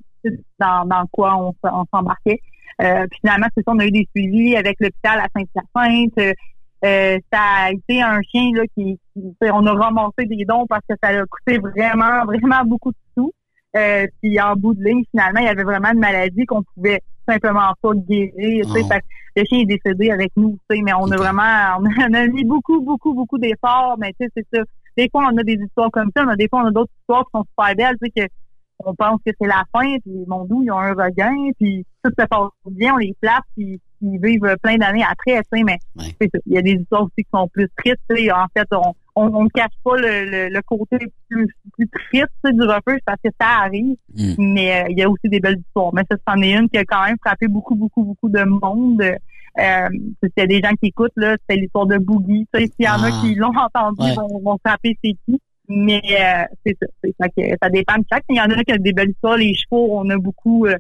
dans, 0.59 0.85
dans 0.85 1.07
quoi 1.13 1.37
on 1.37 1.85
s'embarquait. 1.93 2.41
Euh, 2.83 3.07
puis 3.11 3.21
finalement, 3.21 3.47
c'est 3.57 3.65
ça, 3.65 3.73
on 3.73 3.79
a 3.79 3.87
eu 3.87 3.91
des 3.91 4.07
suivis 4.15 4.57
avec 4.57 4.77
l'hôpital 4.81 5.21
à 5.21 5.29
Sainte-Hyacinthe. 5.35 6.19
Euh, 6.19 6.33
euh, 6.85 7.19
ça 7.33 7.41
a 7.41 7.73
été 7.73 8.03
un 8.03 8.21
chien 8.23 8.51
là 8.55 8.65
qui, 8.77 8.99
on 9.43 9.67
a 9.67 9.73
ramassé 9.73 10.27
des 10.27 10.45
dons 10.45 10.67
parce 10.67 10.83
que 10.89 10.95
ça 11.03 11.09
a 11.09 11.25
coûté 11.25 11.59
vraiment, 11.59 12.25
vraiment 12.27 12.65
beaucoup 12.65 12.91
de 12.91 12.97
sous. 13.17 13.33
Euh, 13.77 14.07
puis 14.23 14.41
en 14.41 14.55
bout 14.57 14.75
de 14.75 14.85
ligne, 14.85 15.03
finalement, 15.11 15.41
il 15.41 15.47
y 15.47 15.49
avait 15.49 15.65
vraiment 15.65 15.91
une 15.93 16.01
maladie 16.01 16.45
qu'on 16.45 16.63
pouvait 16.75 17.01
simplement 17.29 17.73
pas 17.81 17.91
guérir. 17.95 18.67
tu 18.67 18.73
sais. 18.73 18.81
Oh. 18.85 18.89
Fait 18.89 19.01
que 19.01 19.07
le 19.37 19.45
chien 19.45 19.61
est 19.61 19.67
décédé 19.67 20.11
avec 20.11 20.33
nous, 20.37 20.59
tu 20.71 20.77
sais, 20.77 20.83
mais 20.83 20.93
on 20.95 21.11
a 21.11 21.17
vraiment, 21.17 21.79
on 21.81 22.15
a, 22.15 22.27
mis 22.29 22.45
beaucoup, 22.45 22.81
beaucoup, 22.81 23.15
beaucoup 23.15 23.39
d'efforts, 23.39 23.97
mais 23.99 24.13
tu 24.19 24.27
sais, 24.27 24.31
c'est 24.37 24.47
ça. 24.57 24.63
Des 24.97 25.09
fois, 25.11 25.29
on 25.31 25.37
a 25.37 25.43
des 25.43 25.59
histoires 25.63 25.91
comme 25.91 26.11
ça, 26.17 26.25
mais 26.25 26.37
des 26.37 26.49
fois, 26.49 26.63
on 26.63 26.69
a 26.69 26.71
d'autres 26.71 26.93
histoires 27.01 27.25
qui 27.25 27.31
sont 27.35 27.45
super 27.51 27.75
belles, 27.75 27.97
tu 28.03 28.11
sais, 28.15 28.27
que 28.27 28.33
on 28.85 28.95
pense 28.95 29.19
que 29.27 29.33
c'est 29.41 29.47
la 29.49 29.65
fin, 29.73 29.97
puis 30.01 30.13
mon 30.27 30.45
doux, 30.45 30.63
ils 30.63 30.71
ont 30.71 30.79
un 30.79 30.93
regain, 30.93 31.35
puis 31.59 31.85
tout 32.05 32.11
se 32.19 32.27
passe 32.27 32.49
bien, 32.71 32.95
on 32.95 32.99
les 32.99 33.15
place, 33.21 33.41
puis 33.57 33.81
ils 34.03 34.19
vivent 34.23 34.57
plein 34.63 34.77
d'années 34.77 35.05
après, 35.09 35.41
tu 35.51 35.59
sais, 35.59 35.65
mais. 35.65 35.79
Il 36.47 36.53
y 36.55 36.59
a 36.59 36.63
des 36.63 36.73
histoires 36.73 37.03
aussi 37.05 37.15
qui 37.25 37.29
sont 37.33 37.49
plus 37.49 37.69
tristes, 37.79 37.97
tu 38.11 38.17
sais. 38.17 38.33
En 38.33 38.47
fait, 38.57 38.67
on 38.73 38.93
on, 39.19 39.35
on 39.35 39.45
ne 39.45 39.49
cache 39.49 39.73
pas 39.83 39.97
le, 39.97 40.27
le, 40.31 40.49
le 40.51 40.61
côté 40.61 40.99
plus, 41.31 41.47
plus 41.73 41.89
triste 41.89 42.27
tu 42.45 42.51
sais, 42.51 42.53
du 42.53 42.61
refuge 42.65 43.01
parce 43.07 43.19
que 43.25 43.31
ça 43.41 43.47
arrive, 43.65 43.97
Mm. 44.15 44.35
mais 44.39 44.83
euh, 44.83 44.87
il 44.91 44.99
y 44.99 45.03
a 45.03 45.09
aussi 45.09 45.29
des 45.31 45.41
belles 45.41 45.59
histoires. 45.59 45.91
Mais 45.95 46.03
ça, 46.11 46.19
c'en 46.29 46.41
est 46.43 46.53
une 46.53 46.69
qui 46.69 46.77
a 46.77 46.85
quand 46.85 47.03
même 47.07 47.17
frappé 47.25 47.49
beaucoup, 47.49 47.75
beaucoup, 47.77 48.03
beaucoup 48.05 48.29
de 48.29 48.43
monde. 48.45 49.01
Euh, 49.03 49.89
S'il 50.23 50.31
y 50.37 50.41
a 50.43 50.47
des 50.47 50.61
gens 50.61 50.75
qui 50.81 50.89
écoutent, 50.89 51.13
là, 51.17 51.37
c'est 51.49 51.57
l'histoire 51.57 51.87
de 51.87 51.97
Boogie. 51.97 52.47
Tu 52.53 52.61
sais, 52.61 52.67
S'il 52.77 52.85
y 52.85 52.89
en 52.89 53.03
Ah. 53.03 53.07
a 53.07 53.21
qui 53.23 53.35
l'ont 53.37 53.53
entendu, 53.57 54.03
Ouais. 54.03 54.15
vont, 54.17 54.39
vont 54.45 54.59
frapper 54.63 54.99
c'est 55.03 55.15
qui. 55.27 55.41
Mais 55.69 56.01
euh, 56.11 56.45
c'est 56.65 56.77
ça. 56.81 56.87
fait 57.03 57.13
que 57.37 57.57
ça 57.63 57.69
dépend 57.71 57.97
de 57.99 58.05
chaque. 58.11 58.25
Il 58.29 58.37
y 58.37 58.41
en 58.41 58.51
a 58.51 58.63
qui 58.63 58.73
ont 58.73 58.77
des 58.79 58.93
belles 58.93 59.11
histoires. 59.11 59.37
Les 59.37 59.55
chevaux, 59.55 59.89
on 59.99 60.09
a 60.11 60.17
beaucoup. 60.17 60.67
euh, 60.67 60.77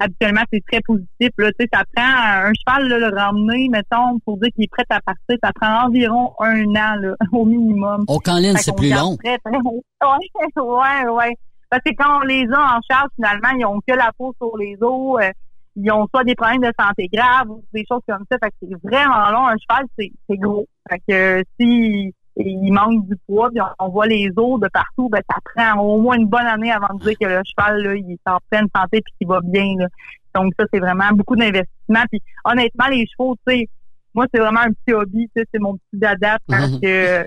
habituellement, 0.00 0.42
c'est 0.52 0.64
très 0.66 0.80
positif. 0.80 1.30
Là, 1.38 1.50
tu 1.52 1.56
sais, 1.60 1.68
ça 1.72 1.82
prend 1.94 2.04
un 2.04 2.52
cheval, 2.54 2.88
là, 2.88 2.98
le 2.98 3.16
ramener, 3.16 3.68
mettons, 3.68 4.18
pour 4.24 4.38
dire 4.38 4.50
qu'il 4.54 4.64
est 4.64 4.70
prêt 4.70 4.84
à 4.88 5.00
partir, 5.00 5.36
ça 5.42 5.52
prend 5.54 5.86
environ 5.86 6.32
un 6.40 6.64
an, 6.70 6.96
là, 6.96 7.14
au 7.32 7.44
minimum. 7.44 8.04
Au 8.08 8.18
canline, 8.18 8.56
c'est 8.56 8.74
plus 8.74 8.90
long. 8.90 9.16
Très, 9.16 9.38
très... 9.38 9.58
Ouais, 10.02 10.56
ouais, 10.56 11.08
ouais. 11.10 11.36
Parce 11.68 11.82
que 11.84 11.90
quand 11.96 12.20
on 12.22 12.24
les 12.24 12.46
a 12.52 12.76
en 12.76 12.80
charge, 12.90 13.10
finalement, 13.14 13.50
ils 13.58 13.64
ont 13.64 13.80
que 13.86 13.94
la 13.94 14.10
peau 14.16 14.34
sur 14.38 14.56
les 14.56 14.76
os. 14.80 15.22
Euh, 15.22 15.30
ils 15.76 15.90
ont 15.92 16.06
soit 16.12 16.24
des 16.24 16.34
problèmes 16.34 16.62
de 16.62 16.72
santé 16.78 17.08
graves 17.12 17.48
ou 17.48 17.62
des 17.72 17.84
choses 17.88 18.02
comme 18.08 18.24
ça. 18.30 18.38
Fait 18.42 18.50
que 18.50 18.56
c'est 18.60 18.88
vraiment 18.88 19.30
long. 19.30 19.46
Un 19.46 19.56
cheval, 19.56 19.86
c'est, 19.96 20.10
c'est 20.28 20.36
gros. 20.36 20.66
Fait 20.90 20.98
que 21.08 21.12
euh, 21.12 21.42
si 21.58 22.12
il 22.44 22.72
manque 22.72 23.06
du 23.06 23.16
poids, 23.26 23.50
puis 23.50 23.60
on, 23.78 23.88
voit 23.88 24.06
les 24.06 24.30
os 24.36 24.60
de 24.60 24.68
partout, 24.68 25.08
ben 25.08 25.22
ça 25.28 25.38
prend 25.54 25.82
au 25.82 26.00
moins 26.00 26.16
une 26.16 26.26
bonne 26.26 26.46
année 26.46 26.72
avant 26.72 26.94
de 26.94 27.02
dire 27.02 27.14
que 27.20 27.26
le 27.26 27.40
cheval, 27.44 27.82
là, 27.82 27.94
il 27.94 28.12
est 28.12 28.30
en 28.30 28.38
pleine 28.50 28.66
santé 28.74 29.00
puis 29.02 29.14
qu'il 29.18 29.28
va 29.28 29.40
bien. 29.42 29.74
Là. 29.78 29.86
Donc 30.34 30.52
ça, 30.58 30.66
c'est 30.72 30.80
vraiment 30.80 31.10
beaucoup 31.12 31.36
d'investissement. 31.36 32.04
Puis 32.10 32.20
honnêtement, 32.44 32.86
les 32.88 33.06
chevaux, 33.06 33.36
tu 33.46 33.54
sais, 33.54 33.68
moi, 34.14 34.26
c'est 34.32 34.40
vraiment 34.40 34.60
un 34.60 34.72
petit 34.72 34.92
hobby, 34.94 35.28
tu 35.34 35.40
sais, 35.40 35.48
c'est 35.52 35.60
mon 35.60 35.74
petit 35.74 36.00
dada 36.00 36.38
parce 36.48 36.78
que 36.80 37.26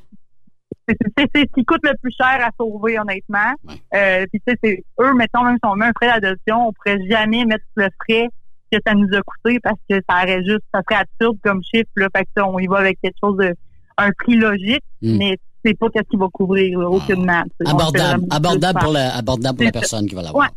c'est 0.87 1.29
ce 1.33 1.53
qui 1.53 1.63
coûte 1.63 1.81
le 1.83 1.95
plus 2.01 2.13
cher 2.17 2.45
à 2.45 2.49
sauver, 2.57 2.99
honnêtement. 2.99 3.53
Euh, 3.95 4.25
puis 4.31 4.41
tu 4.45 4.51
sais, 4.51 4.59
c'est 4.63 4.83
eux, 4.99 5.13
mettons, 5.13 5.43
même 5.43 5.55
si 5.55 5.69
on 5.69 5.75
met 5.75 5.85
un 5.85 5.93
frais 5.95 6.19
d'adoption, 6.19 6.67
on 6.67 6.73
pourrait 6.73 6.99
jamais 7.09 7.45
mettre 7.45 7.63
le 7.75 7.87
frais 8.03 8.27
que 8.71 8.77
ça 8.85 8.93
nous 8.93 9.07
a 9.13 9.21
coûté 9.21 9.59
parce 9.59 9.79
que 9.89 9.95
ça 10.09 10.23
aurait 10.23 10.43
juste, 10.43 10.63
ça 10.73 10.81
serait 10.81 11.01
absurde 11.01 11.37
comme 11.43 11.61
chiffre, 11.63 11.89
là. 11.95 12.07
Fait 12.15 12.25
que 12.25 12.41
on 12.41 12.59
y 12.59 12.67
va 12.67 12.79
avec 12.79 12.99
quelque 13.01 13.17
chose 13.23 13.37
de, 13.37 13.55
un 13.97 14.09
prix 14.17 14.35
logique, 14.35 14.83
mm. 15.01 15.17
mais 15.17 15.37
c'est 15.65 15.77
pas 15.77 15.87
qu'est-ce 15.89 16.09
qu'il 16.09 16.19
va 16.19 16.27
couvrir, 16.31 16.79
là, 16.79 16.89
aucunement. 16.89 17.43
Abordable, 17.65 18.25
abordable 18.29 18.79
pour 18.79 18.91
la, 18.91 19.15
abordable 19.15 19.57
pour 19.57 19.65
la 19.65 19.71
personne 19.71 20.07
qui 20.07 20.15
va 20.15 20.23
l'avoir. 20.23 20.45
Ouais. 20.45 20.51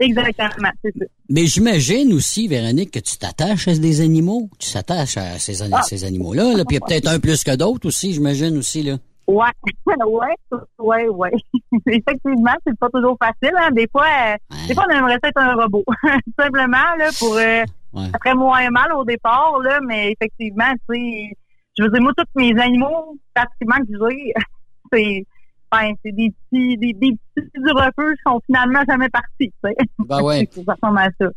Exactement, 0.00 0.70
c'est 0.82 0.92
ça. 0.98 1.04
Mais 1.28 1.46
j'imagine 1.46 2.12
aussi, 2.12 2.48
Véronique, 2.48 2.90
que 2.90 2.98
tu 2.98 3.16
t'attaches 3.16 3.68
à 3.68 3.74
des 3.76 4.00
animaux. 4.00 4.50
Tu 4.58 4.72
t'attaches 4.72 5.16
à 5.16 5.38
ces, 5.38 5.62
ah. 5.62 5.82
ces 5.82 6.04
animaux-là. 6.04 6.56
Là, 6.56 6.64
puis 6.64 6.76
il 6.76 6.80
y 6.80 6.82
a 6.82 6.86
peut-être 6.86 7.08
un 7.08 7.20
plus 7.20 7.44
que 7.44 7.54
d'autres 7.54 7.86
aussi, 7.86 8.12
j'imagine 8.12 8.58
aussi. 8.58 8.82
là. 8.82 8.96
Ouais, 9.26 9.46
ouais, 9.86 10.36
ouais, 10.78 11.08
ouais. 11.08 11.30
Effectivement, 11.86 12.54
c'est 12.66 12.78
pas 12.78 12.88
toujours 12.92 13.16
facile. 13.18 13.56
Hein. 13.58 13.70
Des 13.72 13.88
fois, 13.90 14.06
euh, 14.06 14.56
des 14.68 14.74
fois, 14.74 14.84
on 14.88 14.94
aimerait 14.94 15.18
être 15.22 15.38
un 15.38 15.54
robot, 15.54 15.84
simplement 16.38 16.94
là 16.98 17.10
pour. 17.18 17.36
Euh, 17.36 17.64
Après 18.12 18.34
moins 18.34 18.68
mal 18.70 18.92
au 18.92 19.04
départ 19.04 19.60
là, 19.62 19.78
mais 19.86 20.12
effectivement, 20.12 20.72
tu 20.90 20.96
sais, 20.96 21.36
je 21.76 21.82
veux 21.82 21.90
dire, 21.90 22.02
moi, 22.02 22.12
tous 22.16 22.24
mes 22.40 22.58
animaux, 22.60 23.16
pratiquement 23.34 23.76
que 23.78 24.10
j'ai, 24.10 24.32
c'est, 24.92 25.26
ben, 25.72 25.94
c'est 26.04 26.12
des 26.12 26.32
petits, 26.50 26.76
des, 26.78 26.92
des 26.92 27.16
petits 27.34 27.72
refuge 27.72 28.16
qui 28.16 28.22
sont 28.30 28.40
finalement 28.46 28.82
jamais 28.88 29.08
partis. 29.08 29.52
Ben 29.98 30.22
ouais. 30.22 30.48
ça 30.66 30.74
ressemble 30.74 30.98
à 30.98 31.08
ça. 31.20 31.28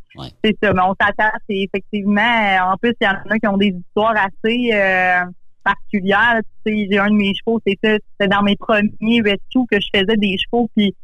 C'est 0.43 0.57
ça. 0.61 0.73
Mais 0.73 0.81
on 0.81 0.95
s'attache 0.99 1.41
et 1.49 1.63
effectivement, 1.63 2.57
en 2.71 2.77
plus, 2.77 2.93
il 3.01 3.05
y 3.05 3.07
en 3.07 3.13
a 3.29 3.39
qui 3.39 3.47
ont 3.47 3.57
des 3.57 3.75
histoires 3.75 4.15
assez. 4.17 4.71
Euh, 4.73 5.25
particulière. 5.67 6.39
Tu 6.65 6.73
sais, 6.73 6.87
j'ai 6.89 6.97
un 6.97 7.09
de 7.09 7.15
mes 7.15 7.33
chevaux, 7.35 7.59
c'était 7.65 7.99
dans 8.27 8.41
mes 8.41 8.55
premiers 8.55 9.21
rescues 9.21 9.67
que 9.69 9.79
je 9.79 9.87
faisais 9.93 10.15
des 10.17 10.37
chevaux, 10.37 10.69
puis 10.75 10.95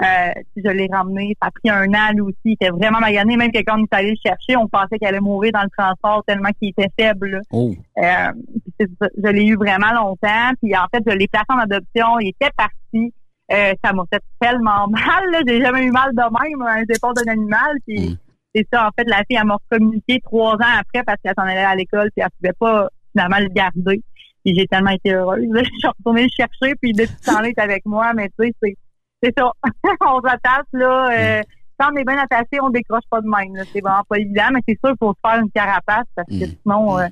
euh, 0.00 0.32
je 0.56 0.70
l'ai 0.70 0.88
ramené. 0.90 1.36
Ça 1.40 1.48
a 1.48 1.50
pris 1.50 1.68
un 1.68 1.86
an, 1.92 2.12
lui 2.12 2.22
aussi. 2.22 2.36
Il 2.44 2.52
était 2.52 2.70
vraiment 2.70 2.98
magané. 2.98 3.36
Même 3.36 3.52
que 3.52 3.58
quand 3.58 3.78
on 3.78 3.84
est 3.84 3.94
allé 3.94 4.10
le 4.10 4.16
chercher, 4.24 4.56
on 4.56 4.66
pensait 4.66 4.98
qu'elle 4.98 5.10
allait 5.10 5.20
mourir 5.20 5.52
dans 5.52 5.62
le 5.62 5.70
transport 5.76 6.24
tellement 6.26 6.48
qu'il 6.58 6.70
était 6.70 6.88
faible. 6.98 7.42
Oh. 7.50 7.74
Euh, 7.98 8.32
je 8.80 9.28
l'ai 9.28 9.44
eu 9.44 9.56
vraiment 9.56 9.92
longtemps. 9.92 10.52
Puis 10.62 10.74
en 10.74 10.86
fait, 10.92 11.02
je 11.06 11.14
l'ai 11.14 11.28
placé 11.28 11.46
en 11.50 11.58
adoption. 11.58 12.18
Il 12.20 12.28
était 12.28 12.50
parti. 12.56 13.12
Euh, 13.52 13.74
ça 13.84 13.92
m'a 13.92 14.04
fait 14.10 14.22
tellement 14.40 14.88
mal. 14.88 15.42
J'ai 15.46 15.60
jamais 15.60 15.84
eu 15.84 15.90
mal 15.90 16.12
de 16.12 16.22
même 16.22 16.62
à 16.62 16.72
un 16.72 16.84
départ 16.84 17.12
d'un 17.12 17.30
animal. 17.30 17.76
Puis 17.86 18.10
mm. 18.10 18.16
c'est 18.54 18.66
ça, 18.72 18.86
en 18.86 18.90
fait, 18.96 19.04
la 19.06 19.18
fille, 19.28 19.36
elle 19.38 19.46
m'a 19.46 19.58
communiqué 19.70 20.20
trois 20.24 20.54
ans 20.54 20.80
après 20.80 21.02
parce 21.04 21.18
qu'elle 21.22 21.34
s'en 21.36 21.44
allait 21.44 21.58
à 21.58 21.74
l'école 21.74 22.10
puis 22.16 22.24
elle 22.24 22.30
pouvait 22.40 22.54
pas 22.58 22.88
finalement 23.12 23.40
le 23.40 23.48
garder. 23.48 24.02
Et 24.44 24.54
j'ai 24.54 24.66
tellement 24.66 24.90
été 24.90 25.12
heureuse. 25.12 25.44
Je 25.54 25.64
suis 25.64 25.88
retournée 25.88 26.22
le 26.24 26.28
chercher, 26.34 26.74
puis 26.80 26.92
depuis 26.92 27.14
ce 27.20 27.30
temps-là, 27.30 27.48
est 27.48 27.58
avec 27.58 27.84
moi. 27.86 28.12
Mais 28.14 28.28
tu 28.28 28.46
sais, 28.46 28.54
c'est, 28.62 28.76
c'est 29.22 29.32
ça. 29.36 29.50
on 30.00 30.20
s'attache, 30.20 30.66
là. 30.72 31.10
Euh, 31.12 31.42
quand 31.78 31.90
on 31.92 31.96
est 31.96 32.04
bien 32.04 32.18
attaché, 32.18 32.60
on 32.62 32.70
décroche 32.70 33.04
pas 33.10 33.20
de 33.20 33.26
même. 33.26 33.64
C'est 33.72 33.80
vraiment 33.80 34.02
pas 34.08 34.18
évident, 34.18 34.48
mais 34.52 34.60
c'est 34.68 34.78
sûr 34.84 34.90
qu'il 34.90 34.98
faut 35.00 35.14
se 35.14 35.28
faire 35.28 35.40
une 35.40 35.50
carapace 35.50 36.06
parce 36.14 36.28
que 36.28 36.44
mm. 36.44 36.54
sinon, 36.62 36.98
euh, 36.98 37.06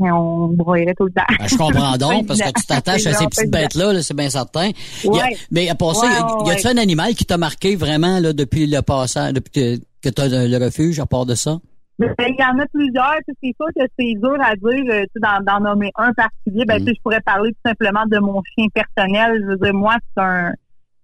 on 0.00 0.48
broyerait 0.48 0.94
tout 0.94 1.06
le 1.06 1.12
temps. 1.12 1.22
Ben, 1.38 1.46
je 1.46 1.56
comprends 1.56 1.96
donc, 1.98 2.26
parce 2.26 2.40
que 2.40 2.60
tu 2.60 2.66
t'attaches 2.66 3.06
à 3.06 3.12
ces 3.12 3.26
petites 3.26 3.50
bêtes-là, 3.50 3.92
-là, 3.92 4.02
c'est 4.02 4.16
bien 4.16 4.30
certain. 4.30 4.70
Ouais. 5.04 5.36
mais 5.50 5.68
à 5.68 5.74
part 5.74 5.94
ça, 5.94 6.06
y 6.46 6.50
a-tu 6.50 6.66
un 6.66 6.78
animal 6.78 7.14
qui 7.14 7.24
t'a 7.24 7.38
marqué 7.38 7.76
vraiment 7.76 8.18
là, 8.18 8.32
depuis 8.32 8.66
le 8.66 8.80
passage, 8.82 9.34
depuis 9.34 9.80
que, 10.02 10.08
tu 10.08 10.22
as 10.22 10.28
le 10.48 10.64
refuge, 10.64 10.98
à 10.98 11.06
part 11.06 11.26
de 11.26 11.34
ça? 11.34 11.58
Ben, 11.98 12.14
il 12.18 12.36
y 12.36 12.44
en 12.44 12.58
a 12.58 12.66
plusieurs. 12.72 13.16
C'est 13.26 13.54
sûr 13.54 13.66
que 13.76 13.84
c'est 13.98 14.14
dur 14.14 14.36
à 14.40 14.56
dire 14.56 14.84
euh, 14.90 15.40
d'en 15.46 15.60
nommer 15.60 15.90
un 15.96 16.12
particulier. 16.14 16.64
Ben, 16.66 16.82
mm. 16.82 16.88
je 16.88 17.00
pourrais 17.02 17.20
parler 17.20 17.50
tout 17.52 17.70
simplement 17.70 18.04
de 18.06 18.18
mon 18.18 18.42
chien 18.54 18.66
personnel. 18.74 19.40
Je 19.42 19.46
veux 19.46 19.56
dire, 19.58 19.74
moi, 19.74 19.96
c'est 20.16 20.22
un, 20.22 20.52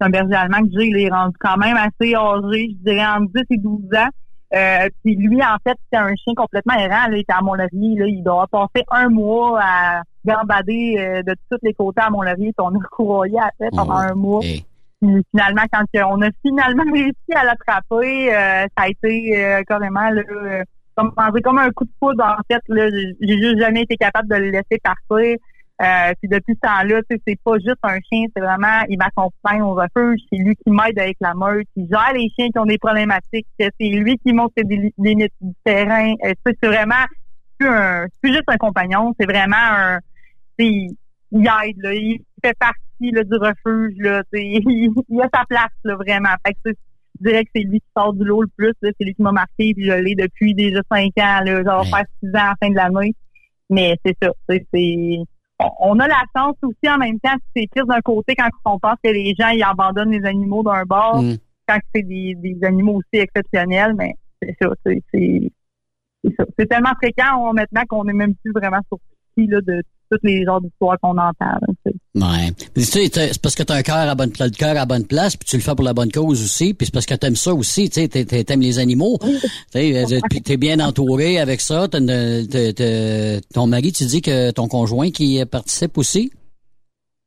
un 0.01 0.09
berger 0.09 0.35
allemand 0.35 0.61
que 0.61 0.69
j'ai. 0.71 0.87
Il 0.87 0.97
est 0.97 1.09
rendu 1.09 1.35
quand 1.39 1.57
même 1.57 1.77
assez 1.77 2.15
âgé, 2.15 2.69
je 2.71 2.83
dirais 2.83 3.05
entre 3.05 3.31
10 3.33 3.41
et 3.49 3.57
12 3.57 3.79
ans. 3.95 4.09
Euh, 4.51 4.89
puis 5.03 5.15
lui, 5.15 5.41
en 5.43 5.57
fait, 5.63 5.77
c'était 5.83 6.03
un 6.03 6.15
chien 6.15 6.33
complètement 6.35 6.73
errant. 6.73 7.07
Là, 7.07 7.11
il 7.11 7.19
était 7.19 7.33
à 7.33 7.41
Mont-Laurier. 7.41 7.99
Là, 7.99 8.05
il 8.07 8.23
doit 8.23 8.47
passer 8.47 8.83
un 8.89 9.09
mois 9.09 9.59
à 9.61 10.01
gambader 10.25 10.95
euh, 10.97 11.23
de 11.23 11.35
tous 11.51 11.59
les 11.61 11.73
côtés 11.73 12.01
à 12.01 12.09
Mont-Laurier. 12.09 12.51
on 12.57 12.75
a 12.75 12.83
courroyé 12.91 13.37
après 13.39 13.69
pendant 13.71 13.93
un 13.93 14.15
mois. 14.15 14.41
Puis 14.41 14.65
finalement, 15.31 15.61
quand 15.71 15.85
on 16.07 16.21
a 16.23 16.29
finalement 16.41 16.83
réussi 16.93 17.33
à 17.35 17.45
l'attraper, 17.45 18.31
ça 18.75 18.83
a 18.83 18.89
été 18.89 19.63
carrément 19.67 20.09
là, 20.09 20.23
comme, 20.95 21.13
comme 21.43 21.57
un 21.57 21.69
coup 21.71 21.85
de 21.85 21.91
poudre, 22.01 22.23
en 22.23 22.41
fait. 22.51 22.61
Là, 22.67 22.89
j'ai 23.21 23.37
juste 23.37 23.59
jamais 23.59 23.83
été 23.83 23.95
capable 23.97 24.27
de 24.27 24.35
le 24.35 24.49
laisser 24.49 24.79
partir. 24.83 25.37
Euh, 25.81 26.13
puis 26.19 26.27
depuis 26.27 26.55
ce 26.55 26.67
temps-là, 26.67 27.01
c'est 27.09 27.39
pas 27.41 27.57
juste 27.57 27.79
un 27.83 27.97
chien, 28.11 28.25
c'est 28.35 28.41
vraiment, 28.41 28.83
il 28.89 28.97
m'accompagne 28.97 29.61
au 29.61 29.75
refuge, 29.75 30.19
c'est 30.29 30.37
lui 30.37 30.55
qui 30.55 30.71
m'aide 30.71 30.99
avec 30.99 31.15
la 31.21 31.33
meute, 31.33 31.67
il 31.77 31.87
gère 31.87 32.11
les 32.13 32.29
chiens 32.37 32.49
qui 32.49 32.59
ont 32.59 32.65
des 32.65 32.77
problématiques, 32.77 33.47
c'est 33.57 33.71
lui 33.79 34.17
qui 34.17 34.33
montre 34.33 34.53
des 34.57 34.91
limites 34.97 35.33
du 35.39 35.53
terrain. 35.63 36.13
Euh, 36.25 36.33
c'est 36.45 36.67
vraiment 36.67 37.05
plus 37.57 37.69
un, 37.69 38.07
plus 38.21 38.33
juste 38.33 38.43
un 38.47 38.57
compagnon, 38.57 39.13
c'est 39.17 39.25
vraiment 39.25 39.55
un, 39.55 39.99
il 40.57 40.95
aide, 41.31 41.77
là, 41.77 41.93
il 41.93 42.19
fait 42.43 42.57
partie 42.59 43.11
là, 43.11 43.23
du 43.23 43.35
refuge, 43.35 43.95
là, 43.99 44.23
il, 44.33 44.91
il 45.09 45.21
a 45.21 45.29
sa 45.33 45.45
place 45.45 45.69
là, 45.85 45.95
vraiment. 45.95 46.35
Fait 46.45 46.55
que, 46.55 46.71
je 47.19 47.27
dirais 47.27 47.43
que 47.43 47.51
c'est 47.55 47.63
lui 47.63 47.79
qui 47.79 47.87
sort 47.95 48.13
du 48.13 48.23
lot 48.23 48.41
le 48.41 48.47
plus. 48.55 48.73
C'est 48.81 48.93
lui 48.99 49.13
qui 49.13 49.21
m'a 49.21 49.31
marqué, 49.31 49.73
puis 49.73 49.85
je 49.85 49.91
l'ai 49.91 50.15
depuis 50.15 50.53
déjà 50.53 50.79
cinq 50.89 51.11
ans. 51.17 51.43
Là, 51.43 51.63
genre 51.63 51.85
faire 51.85 52.05
six 52.21 52.29
ans 52.29 52.39
à 52.39 52.49
la 52.49 52.55
fin 52.61 52.69
de 52.69 52.75
l'année. 52.75 53.13
Mais 53.69 53.97
c'est 54.05 54.15
ça. 54.21 54.31
C'est, 54.49 54.65
on 55.79 55.99
a 55.99 56.07
la 56.07 56.23
chance 56.35 56.55
aussi 56.63 56.89
en 56.89 56.97
même 56.97 57.19
temps, 57.19 57.35
c'est 57.55 57.67
triste 57.69 57.87
d'un 57.87 58.01
côté 58.01 58.35
quand 58.35 58.49
on 58.65 58.79
pense 58.79 58.97
que 59.03 59.09
les 59.09 59.35
gens 59.37 59.49
ils 59.49 59.63
abandonnent 59.63 60.11
les 60.11 60.25
animaux 60.25 60.63
d'un 60.63 60.83
bord, 60.83 61.21
mm. 61.21 61.35
quand 61.67 61.79
c'est 61.93 62.03
des, 62.03 62.35
des 62.35 62.57
animaux 62.63 62.95
aussi 62.95 63.21
exceptionnels, 63.21 63.93
mais 63.95 64.15
c'est 64.41 64.55
ça, 64.61 64.69
c'est, 64.85 65.03
c'est, 65.13 65.51
tellement 66.67 66.93
fréquent 67.01 67.53
maintenant 67.53 67.83
qu'on 67.87 68.03
n'est 68.05 68.13
même 68.13 68.35
plus 68.35 68.51
vraiment 68.51 68.79
surpris 68.87 69.47
là, 69.47 69.61
de 69.61 69.83
tous 70.09 70.19
les 70.23 70.43
genres 70.43 70.61
d'histoires 70.61 70.97
qu'on 71.01 71.17
entend. 71.17 71.59
ouais. 71.85 72.51
C'est 72.75 73.41
parce 73.41 73.55
que 73.55 73.63
tu 73.63 73.73
as 73.73 73.75
un 73.75 73.81
cœur 73.81 74.09
à 74.09 74.15
bonne 74.15 74.31
place, 74.31 74.49
le 74.49 74.55
cœur 74.55 74.77
à 74.77 74.85
bonne 74.85 75.05
place, 75.05 75.35
puis 75.35 75.47
tu 75.47 75.57
le 75.57 75.61
fais 75.61 75.75
pour 75.75 75.85
la 75.85 75.93
bonne 75.93 76.11
cause 76.11 76.43
aussi, 76.43 76.73
puis 76.73 76.87
c'est 76.87 76.93
parce 76.93 77.05
que 77.05 77.15
tu 77.15 77.27
aimes 77.27 77.35
ça 77.35 77.53
aussi, 77.53 77.89
tu 77.89 78.01
sais, 78.01 78.43
t'aimes 78.43 78.61
les 78.61 78.79
animaux. 78.79 79.17
Tu 79.71 79.79
es 79.79 80.57
bien 80.57 80.79
entouré 80.79 81.39
avec 81.39 81.61
ça. 81.61 81.87
ton 81.87 83.67
mari, 83.67 83.91
tu 83.91 84.05
dis 84.05 84.21
que 84.21 84.51
ton 84.51 84.67
conjoint 84.67 85.11
qui 85.11 85.43
participe 85.45 85.97
aussi? 85.97 86.31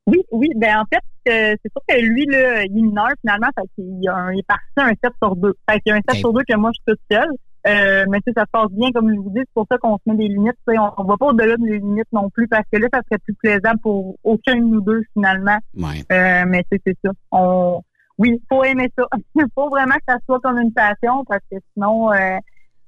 Oui, 0.07 0.19
oui. 0.33 0.49
Ben 0.57 0.79
en 0.79 0.85
fait, 0.93 1.03
euh, 1.31 1.57
c'est 1.63 1.71
sûr 1.73 1.83
que 1.89 2.01
lui, 2.05 2.27
là, 2.27 2.65
il 2.65 2.79
est 2.79 2.83
mineur 2.83 3.11
finalement, 3.21 3.49
fait 3.55 3.69
qu'il 3.77 4.01
il 4.03 4.39
est 4.39 4.47
parti 4.47 4.63
un 4.77 4.89
7 4.89 5.13
sur 5.23 5.37
2. 5.37 5.53
Fait 5.71 5.81
qu'il 5.81 5.91
y 5.91 5.93
a 5.93 5.97
un 5.97 6.01
7 6.13 6.19
sur 6.19 6.33
2 6.33 6.41
que 6.49 6.57
moi 6.57 6.71
je 6.75 6.81
suis 6.81 6.99
toute 6.99 7.01
seule. 7.11 7.31
Euh, 7.67 8.05
mais 8.09 8.19
ça 8.35 8.43
se 8.43 8.51
passe 8.51 8.71
bien, 8.73 8.91
comme 8.93 9.13
je 9.13 9.21
vous 9.21 9.31
dis, 9.31 9.41
c'est 9.41 9.55
pour 9.55 9.67
ça 9.71 9.79
qu'on 9.79 9.97
se 9.97 10.03
met 10.07 10.17
des 10.17 10.29
limites. 10.29 10.57
On 10.67 11.03
ne 11.03 11.09
va 11.09 11.17
pas 11.17 11.27
au-delà 11.27 11.57
des 11.57 11.79
limites 11.79 12.13
non 12.13 12.29
plus, 12.31 12.49
parce 12.49 12.65
que 12.73 12.79
là, 12.79 12.89
ça 12.93 13.01
serait 13.09 13.19
plus 13.19 13.35
plaisant 13.35 13.77
pour 13.83 14.17
aucun 14.25 14.57
de 14.57 14.65
nous 14.65 14.81
deux, 14.81 15.03
finalement. 15.13 15.59
Euh, 15.79 16.45
mais 16.47 16.65
c'est 16.71 16.97
ça. 17.05 17.11
On, 17.31 17.81
oui, 18.19 18.41
faut 18.49 18.65
aimer 18.65 18.91
ça. 18.97 19.05
Il 19.37 19.45
faut 19.55 19.69
vraiment 19.69 19.95
que 19.95 20.05
ça 20.09 20.19
soit 20.27 20.41
comme 20.41 20.59
une 20.59 20.73
passion, 20.73 21.25
parce 21.29 21.43
que 21.51 21.57
sinon, 21.75 22.13
euh, 22.13 22.37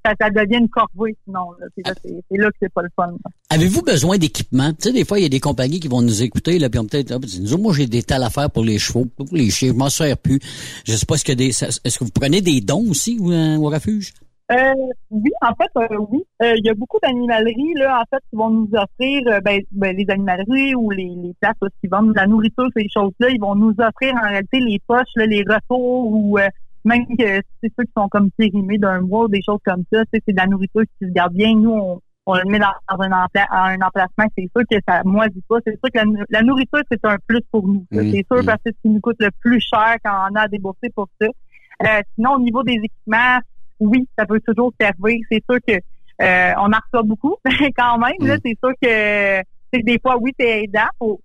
ça, 0.05 0.29
devient 0.31 0.59
une 0.59 0.69
corvée, 0.69 1.17
sinon. 1.25 1.53
C'est 1.77 2.37
là, 2.37 2.51
que 2.51 2.57
c'est 2.61 2.73
pas 2.73 2.83
le 2.83 2.91
fun. 2.97 3.15
Avez-vous 3.51 3.83
besoin 3.83 4.19
d'équipement? 4.19 4.73
Tu 4.73 4.89
sais, 4.89 4.93
des 4.93 5.05
fois, 5.05 5.21
il 5.21 5.23
y 5.23 5.27
a 5.27 5.31
des 5.31 5.41
compagnies 5.41 5.79
qui 5.79 5.89
vont 5.89 6.03
nous 6.03 6.23
écouter, 6.23 6.59
là, 6.59 6.69
puis 6.69 6.81
on 6.81 6.87
peut-être, 6.87 7.13
ah, 7.13 7.57
moi, 7.57 7.73
j'ai 7.73 7.87
des 7.87 8.03
telles 8.03 8.23
affaires 8.25 8.51
pour 8.51 8.65
les 8.65 8.79
chevaux, 8.79 9.07
pour 9.07 9.27
les 9.31 9.51
chiens, 9.51 9.69
je 9.69 9.75
m'en 9.75 9.89
sers 9.89 10.19
plus. 10.19 10.41
Je 10.85 10.95
sais 10.95 11.07
pas, 11.07 11.15
est-ce 11.15 11.25
que 11.25 11.33
des, 11.33 11.51
est-ce 11.51 11.99
que 11.99 12.05
vous 12.05 12.11
prenez 12.11 12.41
des 12.41 12.61
dons 12.61 12.91
aussi 12.91 13.19
au 13.21 13.69
refuge? 13.69 14.13
Euh, 14.53 14.75
oui, 15.11 15.31
en 15.41 15.55
fait, 15.55 15.71
euh, 15.77 15.97
oui. 16.11 16.23
Euh, 16.43 16.55
il 16.57 16.66
y 16.66 16.69
a 16.69 16.75
beaucoup 16.75 16.99
d'animaleries 17.03 17.75
là, 17.77 18.01
en 18.01 18.05
fait, 18.11 18.23
qui 18.29 18.37
vont 18.37 18.51
nous 18.51 18.69
offrir 18.75 19.23
euh, 19.29 19.41
ben, 19.41 19.62
ben, 19.71 19.97
les 19.97 20.05
animaleries 20.11 20.75
ou 20.75 20.91
les, 20.91 21.09
les 21.16 21.35
places 21.41 21.55
qui 21.81 21.89
vendent 21.89 22.12
de 22.12 22.16
la 22.16 22.27
nourriture, 22.27 22.69
ces 22.77 22.87
choses-là, 22.93 23.31
ils 23.31 23.41
vont 23.41 23.55
nous 23.55 23.75
offrir 23.79 24.15
en 24.15 24.29
réalité 24.29 24.61
les 24.61 24.79
poches, 24.87 25.09
là, 25.16 25.25
les 25.25 25.43
retours 25.49 26.12
ou 26.12 26.39
même 26.85 27.07
que 27.07 27.41
c'est 27.62 27.73
ceux 27.79 27.85
qui 27.85 27.93
sont 27.97 28.09
comme 28.09 28.31
périmés 28.37 28.77
d'un 28.77 29.01
mois 29.01 29.25
ou 29.25 29.29
des 29.29 29.41
choses 29.41 29.61
comme 29.65 29.85
ça, 29.91 30.03
c'est 30.12 30.21
de 30.29 30.37
la 30.37 30.47
nourriture 30.47 30.83
qui 30.83 31.07
se 31.07 31.12
garde 31.12 31.33
bien. 31.33 31.55
Nous, 31.55 31.71
on, 31.71 32.01
on 32.27 32.35
le 32.35 32.45
met 32.45 32.59
dans, 32.59 32.73
un, 32.89 33.11
un 33.11 33.77
emplacement, 33.81 34.25
c'est 34.37 34.51
sûr 34.55 34.62
que 34.71 34.77
ça 34.87 35.03
moisit 35.05 35.45
pas. 35.49 35.57
C'est 35.66 35.79
sûr 35.79 35.91
que 35.93 36.25
la, 36.31 36.43
nourriture, 36.43 36.81
c'est 36.91 37.05
un 37.05 37.16
plus 37.27 37.41
pour 37.51 37.66
nous. 37.66 37.87
C'est 37.91 38.27
sûr 38.31 38.45
parce 38.45 38.57
que 38.57 38.62
c'est 38.66 38.77
ce 38.77 38.83
qui 38.83 38.89
nous 38.89 39.01
coûte 39.01 39.16
le 39.21 39.31
plus 39.41 39.61
cher 39.61 39.97
quand 40.05 40.29
on 40.31 40.35
a 40.35 40.43
à 40.43 40.49
débourser 40.49 40.91
pour 40.95 41.09
ça. 41.21 41.27
Euh, 41.27 42.01
sinon, 42.15 42.35
au 42.35 42.41
niveau 42.41 42.62
des 42.62 42.75
équipements, 42.83 43.39
oui, 43.81 44.07
ça 44.19 44.27
peut 44.27 44.41
toujours 44.47 44.73
servir. 44.81 45.19
C'est 45.31 45.43
sûr 45.49 45.59
que 45.67 45.75
euh, 46.23 46.53
on 46.59 46.73
en 46.73 46.79
reçoit 46.85 47.03
beaucoup 47.03 47.37
quand 47.77 47.99
même. 47.99 48.15
Là, 48.21 48.37
c'est 48.45 48.57
sûr 48.63 48.73
que 48.81 49.43
des 49.81 49.99
fois, 50.01 50.17
oui, 50.21 50.33
c'est 50.39 50.65
aidant. 50.65 50.87
Faut, 50.99 51.21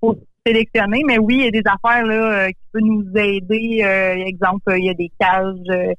faut 0.00 0.16
sélectionner, 0.46 1.02
mais 1.06 1.18
oui, 1.18 1.36
il 1.38 1.44
y 1.44 1.48
a 1.48 1.50
des 1.50 1.62
affaires 1.66 2.04
là 2.06 2.44
euh, 2.44 2.48
qui 2.48 2.54
peuvent 2.72 2.82
nous 2.82 3.10
aider. 3.14 3.82
exemple, 4.26 4.74
il 4.76 4.84
y 4.84 4.90
a 4.90 4.94
des 4.94 5.10
cages 5.18 5.94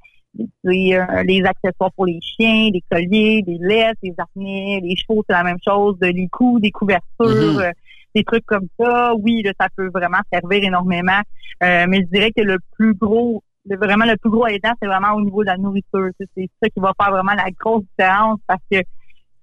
les 0.63 1.43
accessoires 1.43 1.91
pour 1.93 2.05
les 2.05 2.19
chiens, 2.21 2.69
des 2.69 2.83
colliers, 2.89 3.41
des 3.41 3.57
laisses, 3.59 3.95
des 4.03 4.13
harnais, 4.15 4.79
les 4.83 4.95
chevaux, 4.95 5.23
c'est 5.27 5.33
la 5.33 5.43
même 5.43 5.57
chose, 5.67 5.97
de 5.99 6.05
les 6.05 6.27
coups, 6.27 6.61
des 6.61 6.69
couvertures, 6.69 7.01
mm-hmm. 7.19 7.73
des 8.13 8.23
trucs 8.23 8.45
comme 8.45 8.67
ça. 8.79 9.15
Oui, 9.15 9.43
ça 9.59 9.67
peut 9.75 9.89
vraiment 9.91 10.19
servir 10.31 10.63
énormément. 10.63 11.19
mais 11.61 12.01
je 12.01 12.11
dirais 12.11 12.31
que 12.31 12.43
le 12.43 12.57
plus 12.77 12.93
gros 12.93 13.43
vraiment 13.75 14.05
le 14.05 14.17
plus 14.17 14.29
gros 14.29 14.47
aidant, 14.47 14.71
c'est 14.81 14.87
vraiment 14.87 15.13
au 15.13 15.21
niveau 15.21 15.41
de 15.43 15.47
la 15.47 15.57
nourriture. 15.57 16.09
C'est 16.19 16.49
ça 16.61 16.69
qui 16.69 16.79
va 16.79 16.93
faire 17.01 17.11
vraiment 17.11 17.33
la 17.33 17.49
grosse 17.51 17.83
différence 17.97 18.39
parce 18.47 18.61
que 18.71 18.79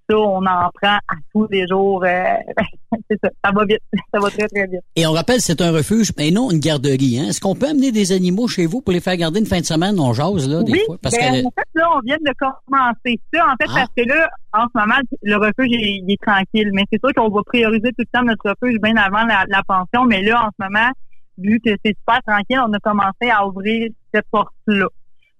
ça, 0.08 0.16
on 0.16 0.44
en 0.46 0.70
prend 0.80 0.96
à 0.96 1.14
tous 1.32 1.46
les 1.50 1.66
jours. 1.66 2.04
Euh, 2.04 2.24
c'est 3.10 3.18
ça, 3.22 3.30
ça 3.44 3.50
va 3.52 3.64
vite. 3.64 3.80
Ça 4.12 4.20
va 4.20 4.30
très, 4.30 4.46
très 4.48 4.66
vite. 4.66 4.80
Et 4.94 5.06
on 5.06 5.12
rappelle, 5.12 5.40
c'est 5.40 5.60
un 5.60 5.72
refuge, 5.72 6.12
mais 6.16 6.30
non 6.30 6.50
une 6.50 6.60
garderie. 6.60 7.18
Hein? 7.18 7.28
Est-ce 7.28 7.40
qu'on 7.40 7.54
peut 7.54 7.68
amener 7.68 7.92
des 7.92 8.12
animaux 8.12 8.46
chez 8.46 8.66
vous 8.66 8.80
pour 8.80 8.92
les 8.92 9.00
faire 9.00 9.16
garder 9.16 9.40
une 9.40 9.46
fin 9.46 9.60
de 9.60 9.64
semaine? 9.64 9.98
On 9.98 10.12
jase, 10.12 10.48
là, 10.48 10.62
des 10.62 10.72
oui, 10.72 10.80
fois. 10.86 10.96
Parce 11.02 11.16
ben, 11.16 11.44
en 11.46 11.50
fait, 11.50 11.68
là, 11.74 11.90
on 11.96 12.00
vient 12.00 12.16
de 12.16 12.32
commencer 12.38 13.20
ça. 13.34 13.46
En 13.46 13.56
fait, 13.60 13.68
ah. 13.68 13.74
parce 13.74 13.90
que 13.96 14.08
là, 14.08 14.30
en 14.54 14.66
ce 14.72 14.78
moment, 14.78 15.00
le 15.22 15.36
refuge, 15.36 15.68
il, 15.70 16.10
est 16.10 16.22
tranquille. 16.22 16.70
Mais 16.72 16.84
c'est 16.90 17.00
sûr 17.00 17.12
qu'on 17.14 17.28
va 17.28 17.42
prioriser 17.44 17.88
tout 17.90 18.04
le 18.12 18.18
temps 18.18 18.24
notre 18.24 18.48
refuge 18.50 18.80
bien 18.80 18.96
avant 18.96 19.24
la, 19.26 19.44
la 19.48 19.62
pension. 19.66 20.04
Mais 20.06 20.22
là, 20.22 20.46
en 20.46 20.50
ce 20.58 20.64
moment, 20.64 20.90
vu 21.38 21.60
que 21.60 21.70
c'est 21.84 21.96
super 21.98 22.22
tranquille, 22.26 22.60
on 22.66 22.72
a 22.72 22.78
commencé 22.78 23.30
à 23.30 23.46
ouvrir 23.46 23.90
cette 24.12 24.26
porte-là. 24.30 24.88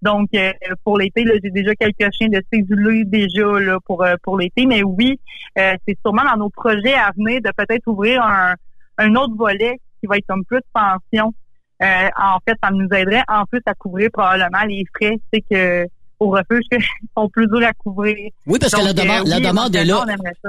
Donc, 0.03 0.29
euh, 0.35 0.53
pour 0.85 0.99
l'été, 0.99 1.25
j'ai 1.43 1.51
déjà 1.51 1.75
quelques 1.75 2.13
chiens 2.13 2.29
de 2.29 2.43
cédulés 2.53 3.05
déjà 3.05 3.59
là, 3.59 3.79
pour, 3.85 4.05
euh, 4.05 4.15
pour 4.23 4.39
l'été. 4.39 4.67
Mais 4.67 4.83
oui, 4.83 5.19
euh, 5.59 5.75
c'est 5.87 5.99
sûrement 6.05 6.25
dans 6.25 6.37
nos 6.37 6.51
projets 6.51 6.95
à 6.95 7.11
venir 7.17 7.41
de 7.41 7.51
peut-être 7.57 7.87
ouvrir 7.87 8.23
un, 8.23 8.55
un 8.99 9.15
autre 9.15 9.35
volet 9.37 9.81
qui 10.01 10.07
va 10.07 10.19
être 10.19 10.27
comme 10.27 10.45
plus 10.45 10.61
pension. 10.73 11.33
en 11.81 12.39
fait, 12.47 12.57
ça 12.63 12.71
nous 12.71 12.89
aiderait 12.93 13.25
en 13.29 13.45
plus 13.47 13.63
à 13.67 13.75
couvrir 13.75 14.11
probablement 14.13 14.65
les 14.69 14.85
frais. 14.95 15.17
C'est 15.33 15.41
que 15.41 15.87
au 16.19 16.31
refuge 16.31 16.65
qui 16.71 16.79
sont 17.17 17.29
plus 17.29 17.47
durs 17.47 17.67
à 17.67 17.73
couvrir. 17.75 18.31
Oui, 18.47 18.59
parce 18.59 18.75
que 18.75 18.85
la 18.85 18.93
demande, 18.93 19.27
la 19.27 19.41
demande 19.41 19.75
est 19.75 19.85
là. 19.85 20.05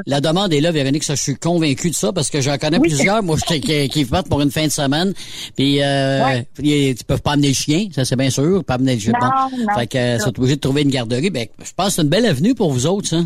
La 0.05 0.21
demande 0.21 0.53
est 0.53 0.61
là, 0.61 0.71
Véronique. 0.71 1.03
Ça, 1.03 1.15
je 1.15 1.21
suis 1.21 1.35
convaincu 1.35 1.89
de 1.89 1.95
ça 1.95 2.13
parce 2.13 2.29
que 2.29 2.41
j'en 2.41 2.57
connais 2.57 2.79
plusieurs, 2.79 3.21
moi, 3.23 3.37
qui, 3.47 3.89
qui 3.89 4.05
partent 4.05 4.29
pour 4.29 4.41
une 4.41 4.51
fin 4.51 4.65
de 4.65 4.71
semaine. 4.71 5.13
Puis, 5.55 5.83
euh, 5.83 6.41
ils, 6.59 6.95
peuvent 7.05 7.21
pas 7.21 7.33
amener 7.33 7.49
le 7.49 7.53
chien, 7.53 7.87
ça 7.91 8.05
c'est 8.05 8.15
bien 8.15 8.29
sûr. 8.29 8.63
Pas 8.63 8.75
amener 8.75 8.95
le 8.95 8.99
chien. 8.99 9.13
Non, 9.19 9.75
fait 9.75 9.87
que, 9.87 9.97
euh, 9.97 10.19
sont 10.19 10.37
obligés 10.37 10.55
de 10.55 10.61
trouver 10.61 10.83
une 10.83 10.89
garderie. 10.89 11.29
Ben, 11.29 11.47
je 11.63 11.73
pense 11.73 11.87
que 11.87 11.93
c'est 11.93 12.01
une 12.03 12.09
belle 12.09 12.25
avenue 12.25 12.55
pour 12.55 12.71
vous 12.71 12.87
autres, 12.87 13.07
ça. 13.07 13.17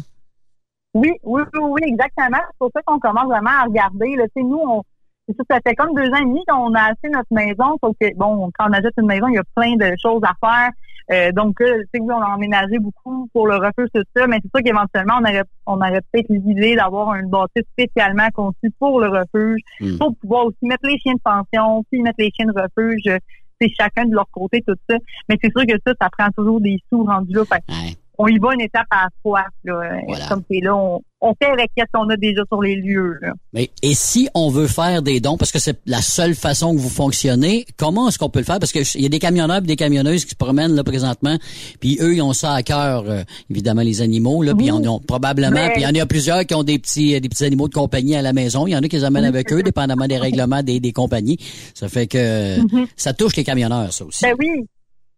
Oui, 0.93 1.11
oui, 1.23 1.41
oui, 1.53 1.59
oui, 1.61 1.81
exactement. 1.85 2.41
C'est 2.49 2.57
pour 2.59 2.69
ça 2.73 2.81
qu'on 2.85 2.99
commence 2.99 3.27
vraiment 3.27 3.51
à 3.61 3.63
regarder. 3.63 4.15
Là. 4.17 4.25
nous, 4.35 4.59
on, 4.59 4.83
ça, 5.49 5.59
fait 5.65 5.75
comme 5.75 5.93
deux 5.95 6.09
ans 6.09 6.21
et 6.21 6.25
demi 6.25 6.43
qu'on 6.47 6.73
a 6.73 6.91
acheté 6.91 7.09
notre 7.09 7.31
maison. 7.31 7.77
Sauf 7.81 7.95
que, 7.99 8.13
bon, 8.15 8.49
quand 8.57 8.67
on 8.69 8.73
achète 8.73 8.93
une 8.97 9.07
maison, 9.07 9.27
il 9.27 9.35
y 9.35 9.37
a 9.37 9.43
plein 9.55 9.75
de 9.75 9.95
choses 10.01 10.21
à 10.23 10.33
faire. 10.45 10.71
Euh, 11.11 11.31
donc, 11.33 11.57
tu 11.59 11.65
sais, 11.65 12.01
on 12.01 12.09
a 12.09 12.35
emménagé 12.35 12.79
beaucoup 12.79 13.27
pour 13.33 13.47
le 13.47 13.55
refuge, 13.55 13.89
tout 13.93 14.03
ça, 14.15 14.27
mais 14.27 14.37
c'est 14.41 14.49
sûr 14.55 14.63
qu'éventuellement, 14.63 15.15
on 15.19 15.23
aurait, 15.23 15.43
on 15.65 15.77
aurait 15.77 16.01
peut-être 16.11 16.29
l'idée 16.29 16.75
d'avoir 16.75 17.15
une 17.15 17.29
bâtisse 17.29 17.65
spécialement 17.73 18.29
conçue 18.33 18.71
pour 18.79 19.01
le 19.01 19.09
refuge, 19.09 19.61
hmm. 19.81 19.97
pour 19.97 20.15
pouvoir 20.15 20.45
aussi 20.45 20.63
mettre 20.63 20.87
les 20.87 20.97
chiens 20.99 21.13
de 21.13 21.21
pension, 21.23 21.83
puis 21.91 22.01
mettre 22.01 22.15
les 22.19 22.31
chiens 22.33 22.45
de 22.45 22.53
refuge, 22.53 23.03
c'est 23.59 23.69
chacun 23.77 24.05
de 24.05 24.15
leur 24.15 24.27
côté, 24.31 24.63
tout 24.65 24.75
ça. 24.89 24.97
Mais 25.29 25.37
c'est 25.41 25.51
sûr 25.51 25.65
que 25.67 25.77
ça, 25.85 25.93
ça 26.01 26.09
prend 26.17 26.29
toujours 26.35 26.61
des 26.61 26.77
sous 26.89 27.03
rendus 27.03 27.33
là. 27.33 27.43
Fait, 27.45 27.63
on 28.21 28.27
y 28.27 28.37
va 28.37 28.53
une 28.53 28.61
étape 28.61 28.87
à 28.91 29.03
la 29.03 29.09
fois. 29.21 29.45
Là. 29.63 29.99
Comme 30.29 30.43
c'est 30.49 30.59
là, 30.61 30.75
on, 30.75 31.01
on 31.21 31.33
fait 31.41 31.49
avec 31.49 31.71
ce 31.77 31.83
qu'on 31.91 32.07
a 32.09 32.17
déjà 32.17 32.41
sur 32.47 32.61
les 32.61 32.75
lieux. 32.75 33.17
Là. 33.21 33.33
Mais, 33.53 33.71
et 33.81 33.93
si 33.95 34.29
on 34.35 34.49
veut 34.49 34.67
faire 34.67 35.01
des 35.01 35.19
dons, 35.19 35.37
parce 35.37 35.51
que 35.51 35.59
c'est 35.59 35.79
la 35.85 36.01
seule 36.01 36.35
façon 36.35 36.75
que 36.75 36.79
vous 36.79 36.89
fonctionnez, 36.89 37.65
comment 37.77 38.09
est-ce 38.09 38.19
qu'on 38.19 38.29
peut 38.29 38.39
le 38.39 38.45
faire? 38.45 38.59
Parce 38.59 38.71
qu'il 38.71 39.01
y 39.01 39.05
a 39.05 39.09
des 39.09 39.19
camionneurs 39.19 39.57
et 39.57 39.61
des 39.61 39.75
camionneuses 39.75 40.25
qui 40.25 40.31
se 40.31 40.35
promènent 40.35 40.75
là 40.75 40.83
présentement, 40.83 41.37
puis 41.79 41.97
eux, 42.01 42.13
ils 42.13 42.21
ont 42.21 42.33
ça 42.33 42.53
à 42.53 42.63
cœur, 42.63 43.05
euh, 43.07 43.23
évidemment, 43.49 43.81
les 43.81 44.01
animaux, 44.01 44.43
là, 44.43 44.53
puis 44.53 44.67
ils 44.67 44.71
en 44.71 44.83
ont 44.85 44.99
probablement, 44.99 45.67
puis 45.73 45.81
il 45.81 45.83
y 45.83 45.99
en 45.99 46.01
a 46.01 46.05
plusieurs 46.05 46.45
qui 46.45 46.53
ont 46.53 46.63
des 46.63 46.77
petits 46.77 47.19
des 47.19 47.29
petits 47.29 47.45
animaux 47.45 47.67
de 47.67 47.73
compagnie 47.73 48.15
à 48.15 48.21
la 48.21 48.33
maison. 48.33 48.67
Il 48.67 48.71
y 48.71 48.75
en 48.75 48.79
a 48.79 48.87
qui 48.87 48.97
les 48.97 49.03
amènent 49.03 49.25
avec 49.25 49.51
eux, 49.51 49.63
dépendamment 49.63 50.07
des 50.07 50.17
règlements 50.17 50.61
des, 50.61 50.79
des 50.79 50.93
compagnies. 50.93 51.37
Ça 51.73 51.89
fait 51.89 52.07
que 52.07 52.59
mm-hmm. 52.59 52.87
ça 52.95 53.13
touche 53.13 53.35
les 53.35 53.43
camionneurs, 53.43 53.91
ça 53.91 54.05
aussi. 54.05 54.23
Ben 54.23 54.35
oui, 54.39 54.65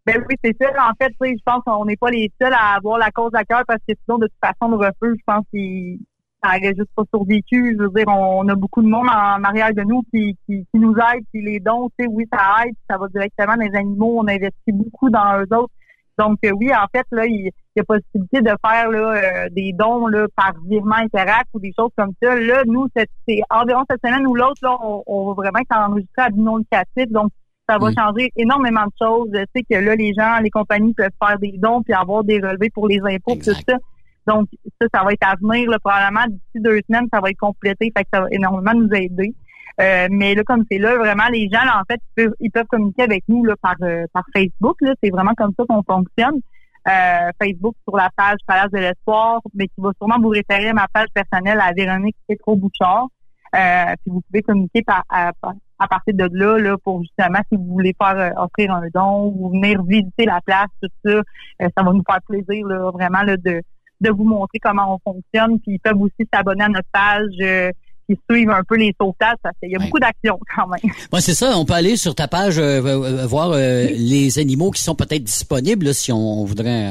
ben 0.06 0.22
oui, 0.28 0.36
c'est 0.44 0.56
ça. 0.60 0.70
En 0.86 0.92
fait, 1.00 1.12
je 1.20 1.42
pense 1.44 1.62
qu'on 1.64 1.84
n'est 1.86 1.96
pas 1.96 2.10
les 2.10 2.30
seuls 2.40 2.52
à 2.52 2.74
avoir 2.76 2.98
la 2.98 3.10
cause 3.10 3.30
à 3.34 3.44
cœur 3.44 3.62
parce 3.66 3.80
que 3.88 3.94
sinon, 4.04 4.18
de 4.18 4.26
toute 4.26 4.38
façon, 4.40 4.70
le 4.70 4.76
refuge, 4.76 5.18
je 5.18 5.24
pense 5.26 5.44
qu'il 5.50 5.98
n'aurait 6.44 6.74
juste 6.76 6.90
pas 6.94 7.04
survécu. 7.14 7.76
Je 7.78 7.84
veux 7.84 7.90
dire, 7.90 8.08
on, 8.08 8.46
a 8.48 8.54
beaucoup 8.54 8.82
de 8.82 8.88
monde 8.88 9.08
en 9.08 9.42
arrière 9.42 9.72
de 9.72 9.82
nous 9.82 10.02
qui, 10.12 10.36
qui, 10.46 10.66
nous 10.74 10.94
aide, 10.94 11.24
puis 11.32 11.42
les 11.42 11.58
dons, 11.58 11.88
tu 11.98 12.04
sais, 12.04 12.10
oui, 12.10 12.26
ça 12.30 12.66
aide, 12.66 12.74
ça 12.88 12.98
va 12.98 13.08
directement 13.08 13.56
dans 13.56 13.62
les 13.62 13.76
animaux, 13.76 14.18
on 14.18 14.28
investit 14.28 14.72
beaucoup 14.72 15.08
dans 15.08 15.40
eux 15.40 15.56
autres. 15.56 15.72
Donc 16.18 16.38
euh, 16.44 16.52
oui, 16.52 16.70
en 16.72 16.86
fait, 16.94 17.06
là, 17.10 17.26
il, 17.26 17.50
y 17.74 17.80
a 17.80 17.84
possibilité 17.84 18.40
de 18.40 18.54
faire 18.64 18.88
là, 18.90 19.14
euh, 19.14 19.48
des 19.50 19.72
dons 19.72 20.06
là, 20.06 20.26
par 20.36 20.52
virement 20.68 20.96
interact 20.96 21.48
ou 21.54 21.60
des 21.60 21.72
choses 21.76 21.90
comme 21.96 22.12
ça. 22.22 22.36
Là, 22.36 22.62
nous, 22.66 22.86
c'est 22.94 23.40
environ 23.50 23.84
cette 23.90 24.00
semaine 24.04 24.26
ou 24.26 24.34
l'autre, 24.34 24.60
là, 24.62 24.76
on, 24.80 25.02
on, 25.06 25.26
va 25.28 25.32
vraiment 25.32 25.58
être 25.58 25.76
enregistré 25.76 26.22
à 26.22 26.28
but 26.28 26.40
non 26.40 26.58
locatif. 26.58 27.10
Donc, 27.10 27.32
ça 27.68 27.78
va 27.78 27.90
changer 27.92 28.30
énormément 28.36 28.84
de 28.84 28.92
choses. 29.00 29.28
Je 29.32 29.44
sais 29.54 29.62
que 29.62 29.76
là, 29.76 29.94
les 29.94 30.12
gens, 30.12 30.38
les 30.40 30.50
compagnies 30.50 30.94
peuvent 30.94 31.10
faire 31.22 31.38
des 31.38 31.54
dons 31.56 31.82
puis 31.82 31.94
avoir 31.94 32.24
des 32.24 32.38
relevés 32.38 32.70
pour 32.70 32.88
les 32.88 33.00
impôts, 33.00 33.36
tout 33.36 33.52
ça. 33.52 33.78
Donc, 34.26 34.48
ça, 34.80 34.88
ça 34.94 35.04
va 35.04 35.12
être 35.12 35.26
à 35.26 35.34
venir, 35.36 35.70
là, 35.70 35.78
probablement 35.78 36.26
d'ici 36.28 36.62
deux 36.62 36.80
semaines, 36.88 37.08
ça 37.12 37.20
va 37.20 37.30
être 37.30 37.38
complété. 37.38 37.92
Fait 37.96 38.04
que 38.04 38.10
ça 38.12 38.20
va 38.20 38.26
énormément 38.30 38.72
nous 38.74 38.88
aider. 38.94 39.34
Euh, 39.80 40.06
mais 40.10 40.34
là, 40.34 40.42
comme 40.44 40.64
c'est 40.70 40.78
là, 40.78 40.96
vraiment, 40.96 41.26
les 41.30 41.48
gens, 41.52 41.64
là, 41.64 41.80
en 41.80 41.84
fait, 41.90 42.00
ils 42.00 42.24
peuvent, 42.24 42.34
ils 42.40 42.50
peuvent 42.50 42.66
communiquer 42.66 43.02
avec 43.02 43.24
nous 43.28 43.44
là, 43.44 43.54
par, 43.60 43.74
euh, 43.82 44.04
par 44.12 44.24
Facebook. 44.34 44.76
Là. 44.80 44.94
C'est 45.02 45.10
vraiment 45.10 45.34
comme 45.36 45.52
ça 45.58 45.64
qu'on 45.68 45.82
fonctionne. 45.82 46.40
Euh, 46.86 47.30
Facebook 47.42 47.74
sur 47.82 47.96
la 47.96 48.10
page 48.14 48.38
Palace 48.46 48.70
de 48.70 48.78
l'Espoir, 48.78 49.40
mais 49.54 49.66
qui 49.68 49.80
va 49.80 49.90
sûrement 49.98 50.20
vous 50.20 50.28
référer 50.28 50.68
à 50.68 50.74
ma 50.74 50.86
page 50.92 51.08
personnelle 51.14 51.58
à 51.60 51.72
Véronique 51.72 52.16
Petro-Bouchard. 52.28 53.08
Euh, 53.54 53.94
puis 54.02 54.10
vous 54.10 54.20
pouvez 54.22 54.42
communiquer 54.42 54.82
par, 54.82 55.04
à, 55.08 55.32
à 55.78 55.88
partir 55.88 56.14
de 56.14 56.28
là, 56.32 56.58
là, 56.58 56.76
pour 56.82 57.02
justement, 57.02 57.38
si 57.50 57.56
vous 57.56 57.72
voulez 57.72 57.94
faire 58.00 58.16
euh, 58.16 58.42
offrir 58.42 58.72
un 58.72 58.88
don 58.92 59.32
ou 59.36 59.50
venir 59.50 59.82
visiter 59.84 60.24
la 60.24 60.40
place, 60.44 60.68
tout 60.82 60.88
ça, 61.04 61.10
euh, 61.10 61.68
ça 61.76 61.82
va 61.82 61.92
nous 61.92 62.02
faire 62.08 62.20
plaisir 62.28 62.66
là, 62.66 62.90
vraiment 62.90 63.22
là, 63.22 63.36
de, 63.36 63.62
de 64.00 64.10
vous 64.10 64.24
montrer 64.24 64.58
comment 64.60 64.94
on 64.94 65.12
fonctionne. 65.12 65.60
Puis 65.60 65.74
ils 65.74 65.78
peuvent 65.78 66.00
aussi 66.00 66.28
s'abonner 66.32 66.64
à 66.64 66.68
notre 66.68 66.88
page. 66.92 67.72
Qui 68.06 68.20
suivent 68.30 68.50
un 68.50 68.62
peu 68.68 68.76
les 68.76 68.94
sautages 69.00 69.38
parce 69.42 69.56
qu'il 69.58 69.70
y 69.70 69.76
a 69.76 69.78
beaucoup 69.78 69.98
d'actions 69.98 70.38
quand 70.54 70.66
même. 70.66 70.92
Ouais, 71.10 71.22
c'est 71.22 71.32
ça. 71.32 71.56
On 71.56 71.64
peut 71.64 71.72
aller 71.72 71.96
sur 71.96 72.14
ta 72.14 72.28
page 72.28 72.60
voir 72.60 73.52
les 73.56 74.38
animaux 74.38 74.72
qui 74.72 74.82
sont 74.82 74.94
peut-être 74.94 75.24
disponibles 75.24 75.94
si 75.94 76.12
on 76.12 76.44
voudrait 76.44 76.90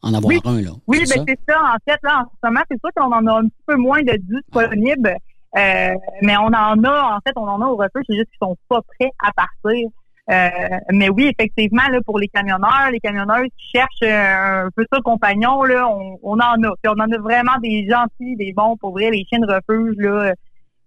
en 0.00 0.14
avoir 0.14 0.32
un 0.46 0.62
là. 0.62 0.70
Oui, 0.86 1.00
ben 1.00 1.22
c'est 1.28 1.38
ça. 1.46 1.60
En 1.60 1.76
fait, 1.86 1.98
là, 2.02 2.22
en 2.22 2.30
ce 2.42 2.48
moment, 2.48 2.60
c'est 2.70 2.78
sûr 2.80 2.88
qu'on 2.96 3.12
en 3.12 3.26
a 3.26 3.40
un 3.40 3.42
petit 3.42 3.62
peu 3.66 3.76
moins 3.76 4.00
de 4.00 4.16
disponibles. 4.16 5.18
Euh, 5.58 5.94
mais 6.22 6.36
on 6.36 6.46
en 6.46 6.84
a, 6.84 7.16
en 7.16 7.18
fait, 7.26 7.32
on 7.36 7.48
en 7.48 7.60
a 7.60 7.66
au 7.66 7.76
refuge, 7.76 8.04
c'est 8.08 8.16
juste 8.16 8.28
qu'ils 8.30 8.46
sont 8.46 8.56
pas 8.68 8.80
prêts 8.98 9.10
à 9.18 9.32
partir. 9.32 9.88
Euh, 10.30 10.78
mais 10.92 11.08
oui, 11.08 11.32
effectivement, 11.38 11.88
là, 11.90 12.00
pour 12.04 12.18
les 12.18 12.28
camionneurs, 12.28 12.90
les 12.92 13.00
camionneurs 13.00 13.44
qui 13.44 13.70
cherchent 13.72 14.02
euh, 14.02 14.66
un 14.66 14.68
peu 14.76 14.84
ça 14.92 15.00
compagnon, 15.02 15.62
là, 15.64 15.88
on, 15.88 16.18
on 16.22 16.34
en 16.34 16.62
a. 16.62 16.74
Puis 16.82 16.92
on 16.94 17.00
en 17.00 17.10
a 17.10 17.18
vraiment 17.18 17.56
des 17.62 17.88
gentils, 17.88 18.36
des 18.36 18.52
bons 18.52 18.76
pour 18.76 18.92
vrai, 18.92 19.10
les 19.10 19.24
chiens 19.28 19.40
de 19.40 19.52
refuge, 19.52 19.96
là. 19.98 20.32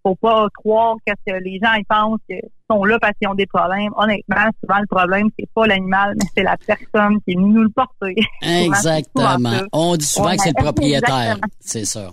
Faut 0.03 0.15
pas 0.15 0.47
croire 0.55 0.95
que 1.05 1.31
les 1.43 1.59
gens 1.61 1.73
ils 1.77 1.85
pensent 1.85 2.19
qu'ils 2.27 2.41
sont 2.67 2.83
là 2.83 2.97
parce 2.99 3.13
qu'ils 3.19 3.27
ont 3.27 3.35
des 3.35 3.45
problèmes. 3.45 3.91
Honnêtement, 3.95 4.49
souvent 4.59 4.79
le 4.79 4.87
problème, 4.87 5.27
c'est 5.37 5.47
pas 5.53 5.67
l'animal, 5.67 6.15
mais 6.17 6.25
c'est 6.35 6.43
la 6.43 6.57
personne 6.57 7.21
qui 7.21 7.33
est 7.33 7.35
nous 7.35 7.61
le 7.61 7.69
porter. 7.69 8.15
Exactement. 8.41 9.61
On 9.71 9.95
dit 9.95 10.05
souvent 10.05 10.31
que 10.31 10.41
c'est 10.41 10.57
le 10.57 10.63
propriétaire. 10.63 11.37
C'est 11.59 11.85
ça. 11.85 12.09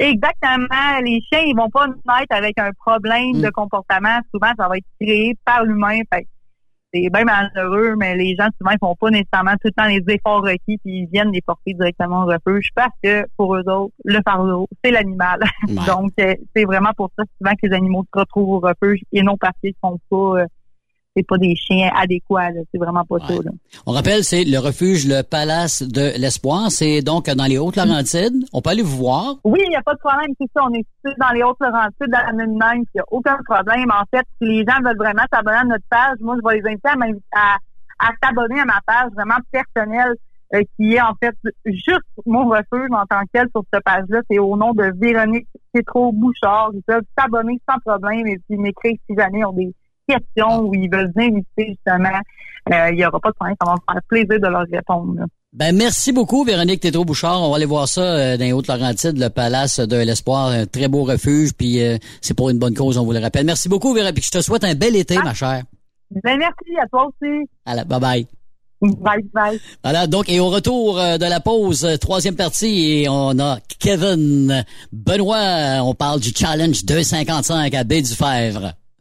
Exactement. 0.00 1.00
Les 1.04 1.20
chiens, 1.30 1.42
ils 1.44 1.54
vont 1.54 1.68
pas 1.68 1.86
naître 1.86 2.30
avec 2.30 2.58
un 2.58 2.70
problème 2.72 3.36
mm. 3.36 3.42
de 3.42 3.50
comportement. 3.50 4.18
Souvent, 4.32 4.50
ça 4.58 4.66
va 4.66 4.78
être 4.78 4.86
créé 4.98 5.36
par 5.44 5.62
l'humain. 5.64 6.00
c'est 6.92 7.10
bien 7.10 7.24
malheureux, 7.24 7.94
mais 7.98 8.16
les 8.16 8.34
gens, 8.34 8.48
souvent, 8.58 8.72
ils 8.72 8.78
font 8.80 8.96
pas 8.98 9.10
nécessairement 9.10 9.52
tout 9.52 9.68
le 9.68 9.72
temps 9.72 9.84
les 9.84 10.02
efforts 10.08 10.42
requis, 10.42 10.78
puis 10.78 11.02
ils 11.02 11.08
viennent 11.12 11.30
les 11.32 11.42
porter 11.42 11.74
directement 11.74 12.24
au 12.24 12.26
refuge 12.26 12.70
parce 12.74 12.94
que, 13.04 13.26
pour 13.36 13.54
eux 13.56 13.68
autres, 13.68 13.92
le 14.06 14.20
fardeau, 14.24 14.66
c'est 14.82 14.90
l'animal. 14.90 15.38
Donc, 15.86 16.12
euh, 16.18 16.34
c'est 16.56 16.64
vraiment 16.64 16.92
pour 16.96 17.10
ça, 17.18 17.24
souvent, 17.38 17.52
que 17.52 17.66
les 17.66 17.76
animaux 17.76 18.04
se 18.12 18.18
retrouvent 18.18 18.56
au 18.56 18.60
refuge 18.60 19.00
et 19.12 19.22
non 19.22 19.36
parce 19.38 19.54
qu'ils 19.62 19.74
sont 19.84 20.00
pas... 20.08 20.46
C'est 21.16 21.26
pas 21.26 21.38
des 21.38 21.56
chiens 21.56 21.90
adéquats. 21.96 22.50
là. 22.50 22.60
C'est 22.70 22.78
vraiment 22.78 23.04
pas 23.04 23.18
ça. 23.26 23.34
Là. 23.34 23.50
On 23.86 23.92
rappelle, 23.92 24.22
c'est 24.22 24.44
le 24.44 24.58
refuge, 24.58 25.06
le 25.08 25.22
Palace 25.22 25.82
de 25.82 26.16
l'Espoir. 26.18 26.70
C'est 26.70 27.02
donc 27.02 27.26
dans 27.28 27.46
les 27.46 27.58
Hautes-Laurentides. 27.58 28.44
On 28.52 28.62
peut 28.62 28.70
aller 28.70 28.82
vous 28.82 28.96
voir. 28.96 29.34
Oui, 29.44 29.60
il 29.66 29.70
n'y 29.70 29.76
a 29.76 29.82
pas 29.82 29.94
de 29.94 29.98
problème, 29.98 30.32
c'est 30.40 30.46
ça. 30.54 30.62
On 30.64 30.72
est 30.72 30.86
situé 30.96 31.12
dans 31.18 31.30
les 31.34 31.42
Hautes-Laurentides, 31.42 32.10
dans 32.12 32.26
la 32.26 32.32
même 32.32 32.82
il 32.82 32.86
n'y 32.94 33.00
a 33.00 33.04
aucun 33.10 33.36
problème. 33.44 33.90
En 33.90 34.04
fait, 34.16 34.24
si 34.40 34.48
les 34.48 34.64
gens 34.68 34.80
veulent 34.84 34.96
vraiment 34.96 35.24
s'abonner 35.32 35.58
à 35.58 35.64
notre 35.64 35.84
page, 35.90 36.16
moi, 36.20 36.36
je 36.40 36.48
vais 36.48 36.60
les 36.60 36.68
inviter 36.68 36.88
à, 37.34 37.56
à, 37.56 37.56
à 38.06 38.10
s'abonner 38.22 38.60
à 38.60 38.64
ma 38.64 38.80
page 38.86 39.10
vraiment 39.16 39.38
personnelle, 39.50 40.14
euh, 40.54 40.62
qui 40.76 40.94
est 40.94 41.00
en 41.00 41.14
fait 41.20 41.34
juste 41.66 42.06
mon 42.26 42.48
refuge 42.48 42.88
en 42.92 43.04
tant 43.06 43.22
que 43.22 43.30
tel 43.32 43.48
sur 43.50 43.64
cette 43.72 43.82
page-là. 43.84 44.20
C'est 44.30 44.38
au 44.38 44.56
nom 44.56 44.72
de 44.74 44.92
Véronique 44.96 45.48
Tétro-Bouchard. 45.74 46.70
Ils 46.74 46.82
peuvent 46.82 47.02
s'abonner 47.18 47.60
sans 47.68 47.78
problème 47.84 48.26
et 48.26 48.38
puis 48.48 48.58
m'écrire 48.58 48.94
si 49.08 49.16
jamais 49.16 49.40
ils 49.40 49.44
ont 49.44 49.52
des 49.52 49.72
questions 50.10 50.60
ou 50.62 50.74
ils 50.74 50.90
veulent 50.90 51.12
venir 51.14 51.34
visiter, 51.34 51.74
justement. 51.76 52.20
Euh, 52.72 52.90
il 52.90 52.96
n'y 52.96 53.06
aura 53.06 53.18
pas 53.20 53.30
de 53.30 53.34
problème. 53.34 53.56
Ça 53.60 53.70
va 53.70 53.74
me 53.74 53.92
faire 53.92 54.02
plaisir 54.08 54.40
de 54.40 54.46
leur 54.46 54.64
répondre. 54.70 55.14
là. 55.18 55.24
Ben 55.52 55.76
merci 55.76 56.12
beaucoup, 56.12 56.44
Véronique 56.44 56.80
Tétro-Bouchard. 56.80 57.42
On 57.42 57.50
va 57.50 57.56
aller 57.56 57.66
voir 57.66 57.88
ça 57.88 58.02
euh, 58.02 58.36
dans 58.36 58.44
les 58.44 58.52
Hautes-Laurentides, 58.52 59.18
le 59.18 59.30
Palace 59.30 59.80
de 59.80 59.96
l'Espoir. 59.96 60.46
Un 60.48 60.66
très 60.66 60.86
beau 60.86 61.02
refuge, 61.02 61.52
puis 61.54 61.82
euh, 61.82 61.96
c'est 62.20 62.34
pour 62.34 62.50
une 62.50 62.58
bonne 62.58 62.74
cause, 62.74 62.98
on 62.98 63.04
vous 63.04 63.12
le 63.12 63.18
rappelle. 63.18 63.46
Merci 63.46 63.68
beaucoup, 63.68 63.92
Véronique. 63.92 64.14
Puis 64.16 64.24
je 64.32 64.38
te 64.38 64.42
souhaite 64.42 64.62
un 64.64 64.74
bel 64.74 64.94
été, 64.94 65.16
ma 65.18 65.34
chère. 65.34 65.64
Ben, 66.22 66.38
merci 66.38 66.78
à 66.80 66.86
toi 66.86 67.06
aussi. 67.08 67.48
Allez, 67.64 67.82
bye-bye. 67.82 68.26
Bye 68.82 69.22
bye. 69.34 69.60
Voilà, 69.82 70.06
donc, 70.06 70.30
et 70.30 70.40
au 70.40 70.48
retour 70.48 70.94
de 70.96 71.28
la 71.28 71.40
pause, 71.40 71.86
troisième 72.00 72.34
partie, 72.36 73.02
et 73.02 73.08
on 73.10 73.38
a 73.38 73.58
Kevin 73.78 74.64
Benoît. 74.90 75.82
On 75.82 75.94
parle 75.94 76.20
du 76.20 76.30
Challenge 76.34 76.84
255 76.84 77.74
à 77.74 77.84
Baie 77.84 78.00
du 78.02 78.14
Fèvre. 78.14 78.72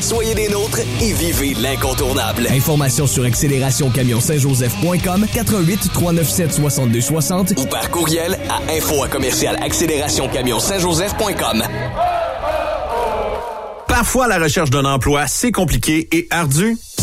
Soyez 0.00 0.34
des 0.34 0.48
nôtres 0.48 0.80
et 1.00 1.12
vivez 1.12 1.54
l'incontournable. 1.54 2.46
Informations 2.50 3.06
sur 3.06 3.24
accélérationcamion-saint-joseph.com 3.24 5.26
88 5.32 5.90
397 5.92 6.52
62 6.52 7.00
60 7.00 7.54
Ou 7.58 7.66
par 7.66 7.90
courriel 7.90 8.38
à 8.48 8.60
info 8.72 9.02
à 9.02 9.08
commercial 9.08 9.56
accélérationcamion-saint-joseph.com. 9.62 11.64
Parfois, 13.88 14.28
la 14.28 14.38
recherche 14.38 14.70
d'un 14.70 14.84
emploi, 14.84 15.26
c'est 15.26 15.52
compliqué 15.52 16.08
et 16.12 16.26
ardu. 16.30 16.76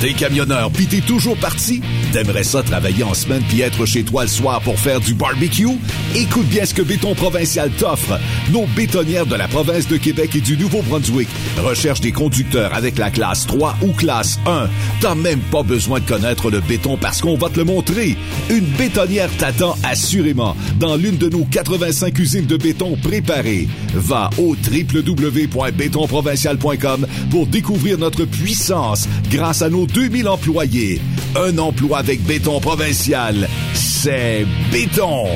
T'es 0.00 0.12
camionneur 0.12 0.70
pis 0.72 0.86
t'es 0.86 1.00
toujours 1.00 1.38
parti? 1.38 1.80
T'aimerais 2.12 2.44
ça 2.44 2.62
travailler 2.62 3.02
en 3.02 3.14
semaine 3.14 3.42
puis 3.48 3.62
être 3.62 3.86
chez 3.86 4.04
toi 4.04 4.24
le 4.24 4.28
soir 4.28 4.60
pour 4.60 4.78
faire 4.78 5.00
du 5.00 5.14
barbecue? 5.14 5.66
Écoute 6.14 6.44
bien 6.48 6.66
ce 6.66 6.74
que 6.74 6.82
Béton 6.82 7.14
Provincial 7.14 7.70
t'offre. 7.70 8.20
Nos 8.52 8.66
bétonnières 8.76 9.24
de 9.24 9.36
la 9.36 9.48
province 9.48 9.88
de 9.88 9.96
Québec 9.96 10.36
et 10.36 10.42
du 10.42 10.58
Nouveau-Brunswick 10.58 11.28
recherchent 11.64 12.02
des 12.02 12.12
conducteurs 12.12 12.74
avec 12.74 12.98
la 12.98 13.10
classe 13.10 13.46
3 13.46 13.78
ou 13.80 13.92
classe 13.92 14.38
1. 14.46 14.68
T'as 15.00 15.14
même 15.14 15.40
pas 15.40 15.62
besoin 15.62 16.00
de 16.00 16.04
connaître 16.04 16.50
le 16.50 16.60
béton 16.60 16.98
parce 16.98 17.22
qu'on 17.22 17.38
va 17.38 17.48
te 17.48 17.58
le 17.58 17.64
montrer. 17.64 18.18
Une 18.50 18.66
bétonnière 18.66 19.30
t'attend 19.38 19.78
assurément 19.82 20.54
dans 20.78 20.96
l'une 20.96 21.16
de 21.16 21.30
nos 21.30 21.46
85 21.46 22.18
usines 22.18 22.44
de 22.44 22.58
béton 22.58 22.98
préparées. 23.02 23.66
Va 23.94 24.28
au 24.36 24.54
www.bétonprovincial.com 24.54 27.06
pour 27.30 27.46
découvrir 27.46 27.96
notre 27.96 28.26
puissance 28.26 29.08
grâce 29.30 29.62
à 29.62 29.70
nos 29.86 29.92
2000 29.92 30.28
employés. 30.28 31.00
Un 31.36 31.58
emploi 31.58 31.98
avec 31.98 32.22
béton 32.22 32.60
provincial, 32.60 33.48
c'est 33.74 34.46
béton. 34.72 35.26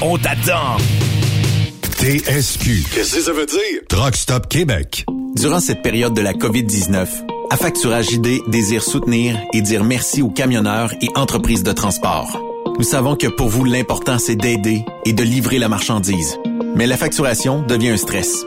On 0.00 0.18
t'attend. 0.18 0.76
TSQ. 1.98 2.84
Qu'est-ce 2.94 3.16
que 3.16 3.22
ça 3.22 3.32
veut 3.32 3.46
dire? 3.46 3.80
Truck 3.88 4.16
Stop 4.16 4.48
Québec. 4.48 5.04
Durant 5.36 5.60
cette 5.60 5.82
période 5.82 6.14
de 6.14 6.22
la 6.22 6.32
COVID-19, 6.32 7.06
Affacturage 7.50 8.12
ID 8.12 8.40
désire 8.48 8.82
soutenir 8.82 9.36
et 9.52 9.60
dire 9.60 9.84
merci 9.84 10.22
aux 10.22 10.30
camionneurs 10.30 10.92
et 11.02 11.08
entreprises 11.16 11.64
de 11.64 11.72
transport. 11.72 12.40
Nous 12.78 12.84
savons 12.84 13.16
que 13.16 13.26
pour 13.26 13.48
vous, 13.48 13.64
l'important, 13.64 14.18
c'est 14.18 14.36
d'aider 14.36 14.84
et 15.04 15.12
de 15.12 15.22
livrer 15.22 15.58
la 15.58 15.68
marchandise. 15.68 16.38
Mais 16.76 16.86
la 16.86 16.96
facturation 16.96 17.62
devient 17.62 17.90
un 17.90 17.96
stress. 17.96 18.46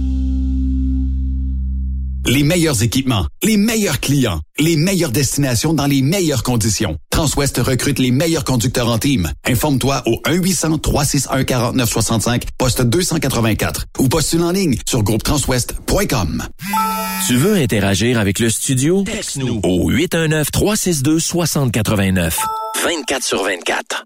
Les 2.27 2.43
meilleurs 2.43 2.83
équipements, 2.83 3.25
les 3.41 3.57
meilleurs 3.57 3.99
clients, 3.99 4.41
les 4.59 4.75
meilleures 4.75 5.09
destinations 5.11 5.73
dans 5.73 5.87
les 5.87 6.03
meilleures 6.03 6.43
conditions. 6.43 6.97
Transwest 7.09 7.57
recrute 7.57 7.97
les 7.97 8.11
meilleurs 8.11 8.43
conducteurs 8.43 8.89
en 8.89 8.99
team. 8.99 9.31
Informe-toi 9.47 10.03
au 10.05 10.21
1-800-361-4965, 10.27 12.43
poste 12.59 12.83
284 12.83 13.87
ou 13.97 14.07
postule 14.07 14.43
en 14.43 14.51
ligne 14.51 14.77
sur 14.87 15.01
groupetranswest.com. 15.01 16.43
Tu 17.27 17.37
veux 17.37 17.55
interagir 17.55 18.19
avec 18.19 18.37
le 18.39 18.51
studio? 18.51 19.03
Texte-nous 19.03 19.59
au 19.63 19.91
819-362-6089. 19.91 22.33
24 22.83 23.23
sur 23.23 23.43
24. 23.43 24.05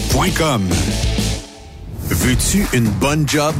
Veux-tu 2.09 2.65
une 2.73 2.89
bonne 2.89 3.27
job? 3.27 3.55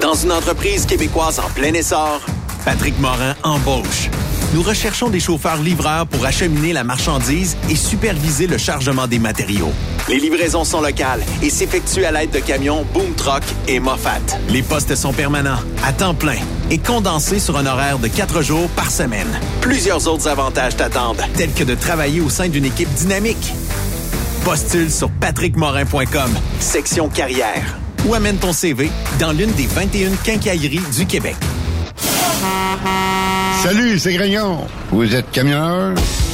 Dans 0.00 0.14
une 0.14 0.32
entreprise 0.32 0.86
québécoise 0.86 1.38
en 1.38 1.48
plein 1.50 1.72
essor, 1.72 2.20
Patrick 2.64 2.98
Morin 3.00 3.34
embauche. 3.42 4.10
Nous 4.54 4.62
recherchons 4.62 5.08
des 5.08 5.20
chauffeurs 5.20 5.60
livreurs 5.62 6.06
pour 6.06 6.24
acheminer 6.24 6.72
la 6.72 6.84
marchandise 6.84 7.56
et 7.68 7.74
superviser 7.74 8.46
le 8.46 8.58
chargement 8.58 9.06
des 9.06 9.18
matériaux. 9.18 9.72
Les 10.08 10.18
livraisons 10.20 10.64
sont 10.64 10.80
locales 10.80 11.22
et 11.42 11.50
s'effectuent 11.50 12.04
à 12.04 12.12
l'aide 12.12 12.30
de 12.30 12.38
camions 12.38 12.86
Boom 12.94 13.14
Truck 13.14 13.42
et 13.66 13.80
Moffat. 13.80 14.20
Les 14.48 14.62
postes 14.62 14.94
sont 14.94 15.12
permanents, 15.12 15.58
à 15.84 15.92
temps 15.92 16.14
plein 16.14 16.38
et 16.70 16.78
condensés 16.78 17.40
sur 17.40 17.56
un 17.56 17.66
horaire 17.66 17.98
de 17.98 18.08
quatre 18.08 18.42
jours 18.42 18.68
par 18.70 18.90
semaine. 18.90 19.40
Plusieurs 19.60 20.06
autres 20.06 20.28
avantages 20.28 20.76
t'attendent, 20.76 21.22
tels 21.34 21.52
que 21.52 21.64
de 21.64 21.74
travailler 21.74 22.20
au 22.20 22.30
sein 22.30 22.48
d'une 22.48 22.64
équipe 22.64 22.92
dynamique. 22.94 23.52
Postule 24.46 24.92
sur 24.92 25.10
patrickmorin.com, 25.10 26.30
section 26.60 27.08
carrière, 27.08 27.76
ou 28.06 28.14
amène 28.14 28.36
ton 28.36 28.52
CV 28.52 28.92
dans 29.18 29.32
l'une 29.32 29.50
des 29.54 29.66
21 29.66 30.12
quincailleries 30.22 30.78
du 30.96 31.04
Québec. 31.04 31.34
Salut, 33.64 33.98
c'est 33.98 34.14
Grignon. 34.14 34.68
Vous 34.92 35.12
êtes 35.16 35.32
camionneur? 35.32 35.96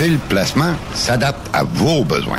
Fil 0.00 0.18
Placement 0.30 0.74
s'adapte 0.94 1.50
à 1.52 1.62
vos 1.62 2.04
besoins. 2.04 2.38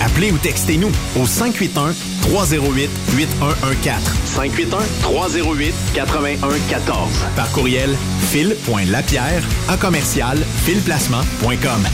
Appelez 0.00 0.32
ou 0.32 0.38
textez-nous 0.38 0.90
au 1.16 1.24
581 1.24 1.94
308 2.22 2.90
8114. 3.16 4.02
581 4.24 4.78
308 5.00 5.74
8114. 5.94 7.08
Par 7.36 7.48
courriel 7.52 7.96
fil.lapierre 8.32 9.44
à 9.68 9.76
commercial 9.76 10.36
filplacement.com. 10.64 11.86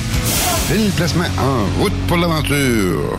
Fil 0.69 0.91
Placement 0.93 1.29
en 1.39 1.83
route 1.83 1.93
pour 2.09 2.17
l'aventure. 2.17 3.19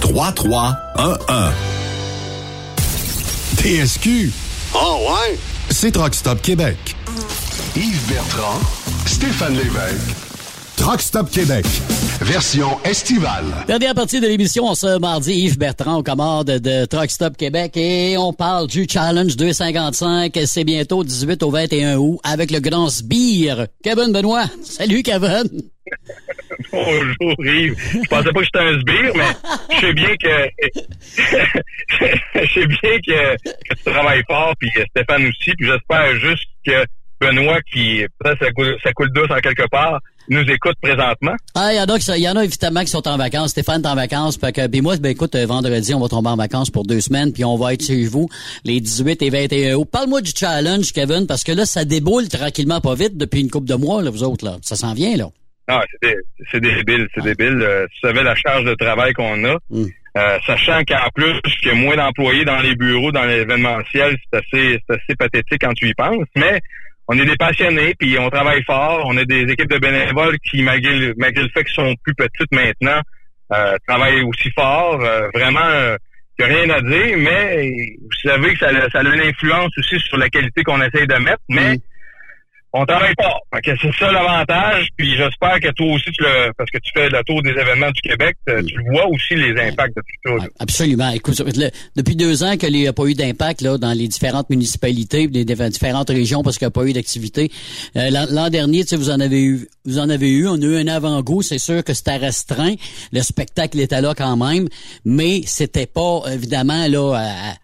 3311. 0.00 1.52
TSQ. 3.56 4.32
Oh 4.74 4.98
ouais? 5.08 5.38
C'est 5.70 5.92
Truck 5.92 6.14
Stop 6.14 6.40
Québec. 6.42 6.76
Yves 7.76 8.08
Bertrand, 8.08 8.58
Stéphane 9.06 9.54
Lévesque. 9.54 10.16
Truck 10.76 11.00
Stop 11.02 11.30
Québec. 11.30 11.66
Version 12.22 12.78
estivale. 12.84 13.44
Dernière 13.66 13.94
partie 13.94 14.20
de 14.20 14.26
l'émission, 14.26 14.74
ce 14.74 14.98
mardi, 14.98 15.32
Yves 15.34 15.58
Bertrand 15.58 15.98
aux 15.98 16.02
commandes 16.02 16.46
de 16.46 16.86
Truck 16.86 17.10
Stop 17.10 17.36
Québec 17.36 17.76
et 17.76 18.16
on 18.16 18.32
parle 18.32 18.66
du 18.66 18.86
Challenge 18.90 19.36
255. 19.36 20.38
C'est 20.46 20.64
bientôt 20.64 21.04
18 21.04 21.42
au 21.42 21.50
21 21.50 21.96
août 21.98 22.18
avec 22.24 22.50
le 22.50 22.60
grand 22.60 22.88
sbire. 22.88 23.66
Kevin 23.84 24.12
Benoît. 24.12 24.46
Salut, 24.62 25.02
Kevin. 25.02 25.44
Bonjour 26.72 27.46
Yves. 27.46 27.76
Je 27.78 28.08
pensais 28.08 28.32
pas 28.32 28.40
que 28.40 28.44
j'étais 28.44 28.58
un 28.58 28.80
sbire, 28.80 29.12
mais 29.14 29.74
je 29.74 29.80
sais 29.80 29.92
bien 29.92 30.16
que 30.16 30.50
je 32.40 32.52
sais 32.52 32.66
bien 32.66 32.98
que, 33.06 33.36
tu 33.74 33.84
travailles 33.84 34.22
fort, 34.26 34.54
puis 34.58 34.70
Stéphane 34.90 35.26
aussi, 35.26 35.52
puis 35.56 35.66
j'espère 35.66 36.16
juste 36.16 36.44
que 36.66 36.84
Benoît, 37.20 37.60
qui 37.72 38.04
peut-être 38.18 38.44
ça 38.44 38.50
coule, 38.52 38.76
ça 38.82 38.92
coule 38.92 39.12
douce 39.12 39.30
en 39.30 39.40
quelque 39.40 39.68
part, 39.70 40.00
nous 40.28 40.42
écoute 40.42 40.76
présentement. 40.80 41.34
Ah, 41.54 41.72
il 41.72 41.76
y 41.76 41.80
en 41.80 41.84
a 41.84 42.16
y 42.16 42.28
en 42.28 42.36
a 42.36 42.44
évidemment 42.44 42.80
qui 42.80 42.88
sont 42.88 43.06
en 43.06 43.16
vacances. 43.16 43.50
Stéphane 43.50 43.82
est 43.82 43.86
en 43.86 43.94
vacances. 43.94 44.38
Fait 44.38 44.52
que, 44.52 44.66
puis 44.66 44.80
moi, 44.80 44.96
ben 44.96 45.10
écoute, 45.10 45.34
euh, 45.34 45.44
vendredi, 45.44 45.92
on 45.92 46.00
va 46.00 46.08
tomber 46.08 46.30
en 46.30 46.36
vacances 46.36 46.70
pour 46.70 46.84
deux 46.84 47.00
semaines, 47.00 47.32
puis 47.32 47.44
on 47.44 47.56
va 47.56 47.74
être 47.74 47.84
chez 47.84 48.04
vous 48.04 48.28
les 48.64 48.80
18 48.80 49.20
et 49.22 49.30
21 49.30 49.74
août. 49.74 49.88
Parle-moi 49.90 50.22
du 50.22 50.32
challenge, 50.34 50.92
Kevin, 50.92 51.26
parce 51.26 51.44
que 51.44 51.52
là, 51.52 51.66
ça 51.66 51.84
déboule 51.84 52.28
tranquillement 52.28 52.80
pas 52.80 52.94
vite 52.94 53.16
depuis 53.16 53.40
une 53.40 53.50
couple 53.50 53.68
de 53.68 53.74
mois, 53.74 54.02
là, 54.02 54.10
vous 54.10 54.22
autres, 54.22 54.44
là. 54.44 54.56
Ça 54.62 54.76
s'en 54.76 54.94
vient, 54.94 55.16
là. 55.16 55.30
Ah, 55.70 55.84
c'est 55.90 56.08
dé- 56.10 56.20
c'est 56.50 56.60
débile, 56.60 57.08
c'est 57.14 57.22
débile. 57.24 57.60
Euh, 57.62 57.86
tu 57.92 58.00
savais 58.00 58.22
la 58.22 58.34
charge 58.34 58.64
de 58.64 58.74
travail 58.74 59.12
qu'on 59.12 59.44
a. 59.44 59.56
Mm. 59.70 59.84
Euh, 60.18 60.38
sachant 60.44 60.82
qu'en 60.82 61.08
plus, 61.14 61.40
qu'il 61.60 61.68
y 61.68 61.70
a 61.70 61.74
moins 61.74 61.96
d'employés 61.96 62.44
dans 62.44 62.60
les 62.60 62.74
bureaux, 62.74 63.12
dans 63.12 63.24
l'événementiel, 63.24 64.16
c'est 64.32 64.38
assez, 64.38 64.80
c'est 64.88 64.94
assez 64.96 65.14
pathétique 65.16 65.60
quand 65.60 65.72
tu 65.74 65.86
y 65.88 65.94
penses. 65.94 66.26
Mais 66.34 66.60
on 67.06 67.16
est 67.18 67.24
des 67.24 67.36
passionnés, 67.36 67.94
puis 67.98 68.18
on 68.18 68.28
travaille 68.30 68.62
fort. 68.64 69.04
On 69.06 69.16
a 69.16 69.24
des 69.24 69.42
équipes 69.42 69.70
de 69.70 69.78
bénévoles 69.78 70.36
qui, 70.50 70.62
malgré 70.62 70.98
le, 70.98 71.14
malgré 71.16 71.44
le 71.44 71.48
fait 71.50 71.62
qu'ils 71.64 71.74
sont 71.74 71.94
plus 72.02 72.14
petites 72.14 72.52
maintenant, 72.52 73.00
euh, 73.52 73.76
travaillent 73.86 74.22
aussi 74.22 74.50
fort. 74.52 75.00
Euh, 75.00 75.28
vraiment, 75.34 75.60
euh, 75.64 75.96
il 76.38 76.46
n'y 76.46 76.52
a 76.52 76.54
rien 76.56 76.70
à 76.70 76.80
dire, 76.80 77.16
mais 77.18 77.70
vous 78.00 78.28
savez 78.28 78.52
que 78.54 78.58
ça, 78.60 78.68
a- 78.68 78.90
ça 78.90 79.00
a 79.00 79.02
une 79.02 79.20
influence 79.20 79.70
aussi 79.78 79.98
sur 80.00 80.16
la 80.16 80.28
qualité 80.28 80.62
qu'on 80.64 80.80
essaye 80.82 81.06
de 81.06 81.14
mettre, 81.16 81.42
mais 81.48 81.76
on 82.72 82.84
travaille 82.86 83.14
pas. 83.16 83.36
Fait 83.54 83.62
que 83.62 83.78
c'est 83.82 83.92
ça 83.98 84.12
l'avantage, 84.12 84.88
puis 84.96 85.16
j'espère 85.16 85.58
que 85.60 85.70
toi 85.72 85.92
aussi, 85.94 86.04
tu 86.12 86.22
le, 86.22 86.52
parce 86.56 86.70
que 86.70 86.78
tu 86.78 86.90
fais 86.94 87.08
le 87.08 87.20
tour 87.24 87.42
des 87.42 87.50
événements 87.50 87.90
du 87.90 88.00
Québec, 88.00 88.36
euh, 88.48 88.62
tu 88.62 88.76
vois 88.92 89.06
aussi 89.08 89.34
les 89.34 89.50
impacts 89.60 89.96
de 89.96 90.02
tout 90.02 90.38
ça. 90.38 90.44
là. 90.44 90.50
Absolument. 90.60 91.10
Écoute, 91.10 91.38
le- 91.40 91.70
depuis 91.96 92.14
deux 92.16 92.44
ans 92.44 92.56
qu'il 92.56 92.72
n'y 92.72 92.86
a 92.86 92.92
pas 92.92 93.06
eu 93.06 93.14
d'impact 93.14 93.60
là 93.62 93.76
dans 93.78 93.92
les 93.92 94.06
différentes 94.08 94.48
municipalités, 94.50 95.26
les 95.26 95.44
diff- 95.44 95.68
différentes 95.70 96.10
régions 96.10 96.42
parce 96.42 96.58
qu'il 96.58 96.66
n'y 96.66 96.70
a 96.70 96.72
pas 96.72 96.84
eu 96.84 96.92
d'activité. 96.92 97.50
Euh, 97.96 98.10
L'an 98.10 98.26
l'an 98.30 98.48
dernier, 98.50 98.82
tu 98.82 98.90
sais, 98.90 98.96
vous 98.96 99.10
en 99.10 99.18
avez 99.20 99.42
eu, 99.42 99.68
vous 99.84 99.98
en 99.98 100.08
avez 100.08 100.30
eu. 100.30 100.46
On 100.46 100.54
a 100.54 100.64
eu 100.64 100.76
un 100.76 100.86
avant-goût. 100.88 101.42
C'est 101.42 101.58
sûr 101.58 101.82
que 101.82 101.92
c'était 101.94 102.16
restreint. 102.16 102.74
Le 103.12 103.20
spectacle 103.22 103.80
était 103.80 104.00
là 104.00 104.14
quand 104.16 104.36
même, 104.36 104.68
mais 105.04 105.42
c'était 105.46 105.86
pas 105.86 106.22
évidemment 106.32 106.86
là 106.86 107.14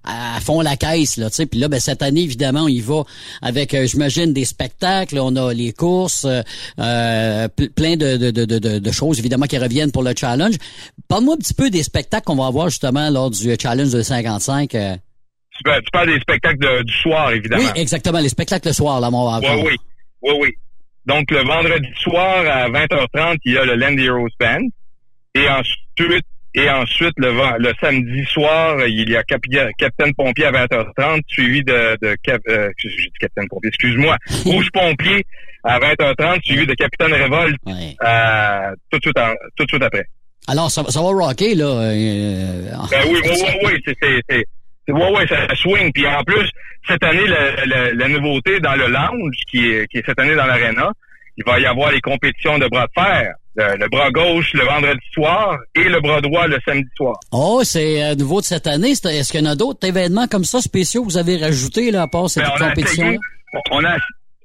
à, 0.05 0.37
à 0.37 0.41
fond 0.41 0.61
la 0.61 0.77
caisse 0.77 1.17
là. 1.17 1.29
Tu 1.31 1.37
sais, 1.37 1.47
puis 1.47 1.61
là, 1.61 1.69
ben 1.69 1.79
cette 1.81 2.03
année 2.03 2.23
évidemment, 2.23 2.63
on 2.65 2.69
y 2.69 2.81
va 2.81 3.05
avec, 3.43 3.73
euh, 3.75 3.87
j'imagine, 3.87 4.33
des 4.33 4.45
spectacles. 4.45 4.96
On 5.21 5.37
a 5.37 5.53
les 5.53 5.73
courses, 5.73 6.25
euh, 6.25 6.43
euh, 6.79 7.49
ple- 7.49 7.71
plein 7.71 7.97
de, 7.97 8.17
de, 8.17 8.31
de, 8.31 8.45
de, 8.59 8.79
de 8.79 8.91
choses 8.93 9.19
évidemment 9.19 9.47
qui 9.47 9.59
reviennent 9.59 9.93
pour 9.93 10.03
le 10.03 10.13
challenge. 10.19 10.55
Parle-moi 11.09 11.35
un 11.35 11.39
petit 11.39 11.55
peu 11.55 11.71
des 11.71 11.83
spectacles 11.83 12.25
qu'on 12.25 12.37
va 12.37 12.47
avoir 12.47 12.69
justement 12.69 13.09
lors 13.11 13.31
du 13.31 13.55
challenge 13.61 13.91
de 13.93 14.03
55. 14.03 14.75
euh. 14.75 14.97
Tu, 15.57 15.63
parles- 15.63 15.83
tu 15.83 15.91
parles 15.91 16.09
des 16.13 16.21
spectacles 16.21 16.85
du 16.85 16.93
soir, 16.93 17.33
évidemment. 17.33 17.63
Oui, 17.63 17.71
exactement, 17.81 18.19
les 18.21 18.29
spectacles 18.29 18.69
le 18.69 18.75
soir, 18.75 19.01
là, 19.01 19.11
mon 19.11 19.25
Oui, 19.39 19.47
oui. 19.65 19.77
Oui, 20.23 20.33
oui. 20.41 20.51
Donc, 21.07 21.31
le 21.31 21.43
vendredi 21.45 21.87
soir 22.03 22.45
à 22.47 22.69
20h30, 22.69 23.37
il 23.45 23.53
y 23.55 23.59
a 23.59 23.65
le 23.65 23.77
Land 23.77 23.97
Heroes 23.97 24.29
Band. 24.41 24.67
Et 25.35 25.49
ensuite, 25.49 26.25
et 26.57 26.69
ensuite 26.71 27.13
le, 27.19 27.31
le 27.59 27.73
samedi 27.81 28.25
soir, 28.27 28.77
il 28.87 29.09
y 29.11 29.17
a 29.17 29.23
Capi- 29.23 29.59
Capitaine 29.79 30.13
Pompier 30.15 30.47
à 30.47 30.53
20h30, 30.53 31.21
suivi 31.29 31.63
de, 31.63 31.97
de 32.03 32.17
euh, 32.49 32.71
Capitaine 33.21 33.49
Pompier, 33.49 33.69
excuse-moi, 33.69 34.17
Rouge 34.45 34.69
Pompier 34.73 35.25
à 35.65 35.79
20h30, 35.79 36.43
suivi 36.45 36.67
de 36.67 36.75
Capitaine 36.75 37.13
Révolte 37.13 37.57
euh, 38.03 38.75
tout, 38.91 38.99
de 38.99 39.03
suite 39.03 39.19
en- 39.19 39.35
tout 39.57 39.65
de 39.65 39.69
suite 39.71 39.83
après. 39.83 40.05
Alors, 40.49 40.71
ça, 40.71 40.85
ça 40.89 41.01
va 41.01 41.09
rocker, 41.09 41.55
là. 41.57 41.65
euh, 41.67 42.71
Ben 42.91 43.01
oui, 43.09 43.19
oui, 43.25 43.31
oui, 43.65 43.81
oui, 43.87 43.95
c'est, 44.01 44.93
ouais, 44.93 45.27
ça 45.29 45.55
swing. 45.57 45.91
Puis 45.93 46.07
en 46.07 46.23
plus, 46.23 46.49
cette 46.89 47.03
année, 47.03 47.27
la, 47.27 47.67
la- 47.67 47.93
la 47.93 48.09
nouveauté 48.09 48.61
dans 48.61 48.77
le 48.77 48.87
lounge, 48.87 49.35
qui 49.51 49.67
est, 49.67 49.87
qui 49.89 49.99
est 49.99 50.05
cette 50.07 50.21
année 50.21 50.37
dans 50.37 50.47
l'arena, 50.47 50.91
il 51.37 51.45
va 51.45 51.59
y 51.59 51.67
avoir 51.67 51.91
les 51.91 52.01
compétitions 52.01 52.59
de 52.59 52.67
bras 52.69 52.87
de 52.87 53.03
fer. 53.03 53.35
Le, 53.57 53.77
le 53.79 53.89
bras 53.89 54.11
gauche 54.11 54.53
le 54.53 54.65
vendredi 54.65 55.01
soir 55.13 55.57
et 55.75 55.85
le 55.85 55.99
bras 56.01 56.21
droit 56.21 56.47
le 56.47 56.59
samedi 56.67 56.89
soir. 56.97 57.15
Oh, 57.33 57.63
c'est 57.65 58.03
euh, 58.03 58.15
nouveau 58.15 58.41
de 58.41 58.47
cette 58.47 58.67
année. 58.67 58.91
Est-ce 58.91 59.31
qu'il 59.33 59.41
y 59.45 59.49
en 59.49 59.51
a 59.51 59.55
d'autres 59.57 59.87
événements 59.87 60.27
comme 60.27 60.45
ça 60.45 60.61
spéciaux 60.61 61.03
que 61.03 61.07
vous 61.07 61.17
avez 61.19 61.39
rajoutés 61.39 61.91
là, 61.91 62.03
à 62.03 62.07
part 62.07 62.29
cette 62.29 62.45
Ben, 62.45 62.69
compétition 62.69 63.17
on, 63.71 63.83
a, 63.85 63.97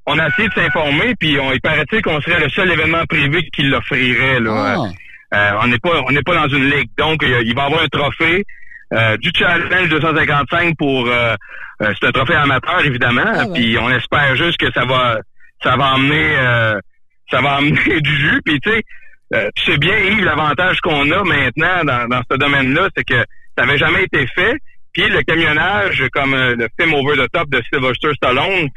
on 0.06 0.18
a 0.18 0.28
essayé 0.30 0.48
de 0.48 0.54
s'informer, 0.54 1.14
puis 1.20 1.38
on, 1.40 1.52
il 1.52 1.60
paraît-il 1.60 2.02
qu'on 2.02 2.22
serait 2.22 2.40
le 2.40 2.50
seul 2.50 2.72
événement 2.72 3.04
privé 3.10 3.42
qui 3.54 3.64
l'offrirait. 3.64 4.40
Là. 4.40 4.78
Ah. 4.78 4.88
Euh, 5.34 5.60
on 5.64 5.68
n'est 5.68 5.80
pas 5.80 6.02
on 6.08 6.12
n'est 6.12 6.24
pas 6.24 6.36
dans 6.36 6.48
une 6.56 6.70
ligue. 6.70 6.90
Donc, 6.98 7.20
il 7.24 7.32
va 7.32 7.42
y 7.42 7.52
avoir 7.66 7.84
un 7.84 7.88
trophée 7.88 8.46
euh, 8.94 9.18
du 9.18 9.32
Challenge 9.38 9.90
255 9.90 10.76
pour... 10.78 11.08
Euh, 11.08 11.36
euh, 11.82 11.94
c'est 12.00 12.08
un 12.08 12.12
trophée 12.12 12.36
amateur, 12.36 12.80
évidemment. 12.86 13.54
Puis 13.54 13.78
on 13.78 13.90
espère 13.90 14.36
juste 14.36 14.58
que 14.58 14.72
ça 14.74 14.86
va 14.86 15.20
ça 15.64 15.76
va 15.76 15.94
emmener... 15.96 16.36
euh, 16.38 16.80
ça 17.30 17.42
va 17.42 17.58
emmener 17.58 18.02
du 18.02 18.16
jus. 18.18 18.42
Puis 18.46 18.60
tu 18.60 18.70
sais, 18.72 18.82
euh, 19.34 19.50
sais 19.66 19.78
bien, 19.78 19.98
Yves, 19.98 20.24
l'avantage 20.24 20.80
qu'on 20.82 21.10
a 21.12 21.24
maintenant 21.24 21.84
dans, 21.84 22.08
dans 22.08 22.22
ce 22.30 22.38
domaine-là, 22.38 22.90
c'est 22.96 23.04
que 23.04 23.24
ça 23.58 23.66
n'avait 23.66 23.78
jamais 23.78 24.04
été 24.04 24.26
fait. 24.36 24.54
Puis 24.94 25.08
le 25.10 25.22
camionnage, 25.24 26.04
comme 26.14 26.34
euh, 26.34 26.56
le 26.56 26.68
film 26.80 26.94
Over 26.94 27.16
the 27.26 27.32
Top 27.32 27.50
de 27.50 27.62
Sylvester 27.72 28.10
Stallone, 28.16 28.68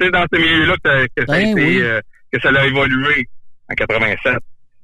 c'est 0.00 0.10
dans 0.10 0.24
ce 0.32 0.38
milieu-là 0.38 0.74
que, 0.82 0.90
ça- 0.90 1.06
que 1.16 1.26
ça 1.26 1.32
a 1.32 1.36
Ben 1.38 1.48
été, 1.50 1.60
oui. 1.66 1.80
euh, 1.82 2.00
que 2.32 2.40
ça 2.40 2.48
a 2.48 2.66
évolué 2.66 3.26
en 3.70 3.74
87. 3.74 4.34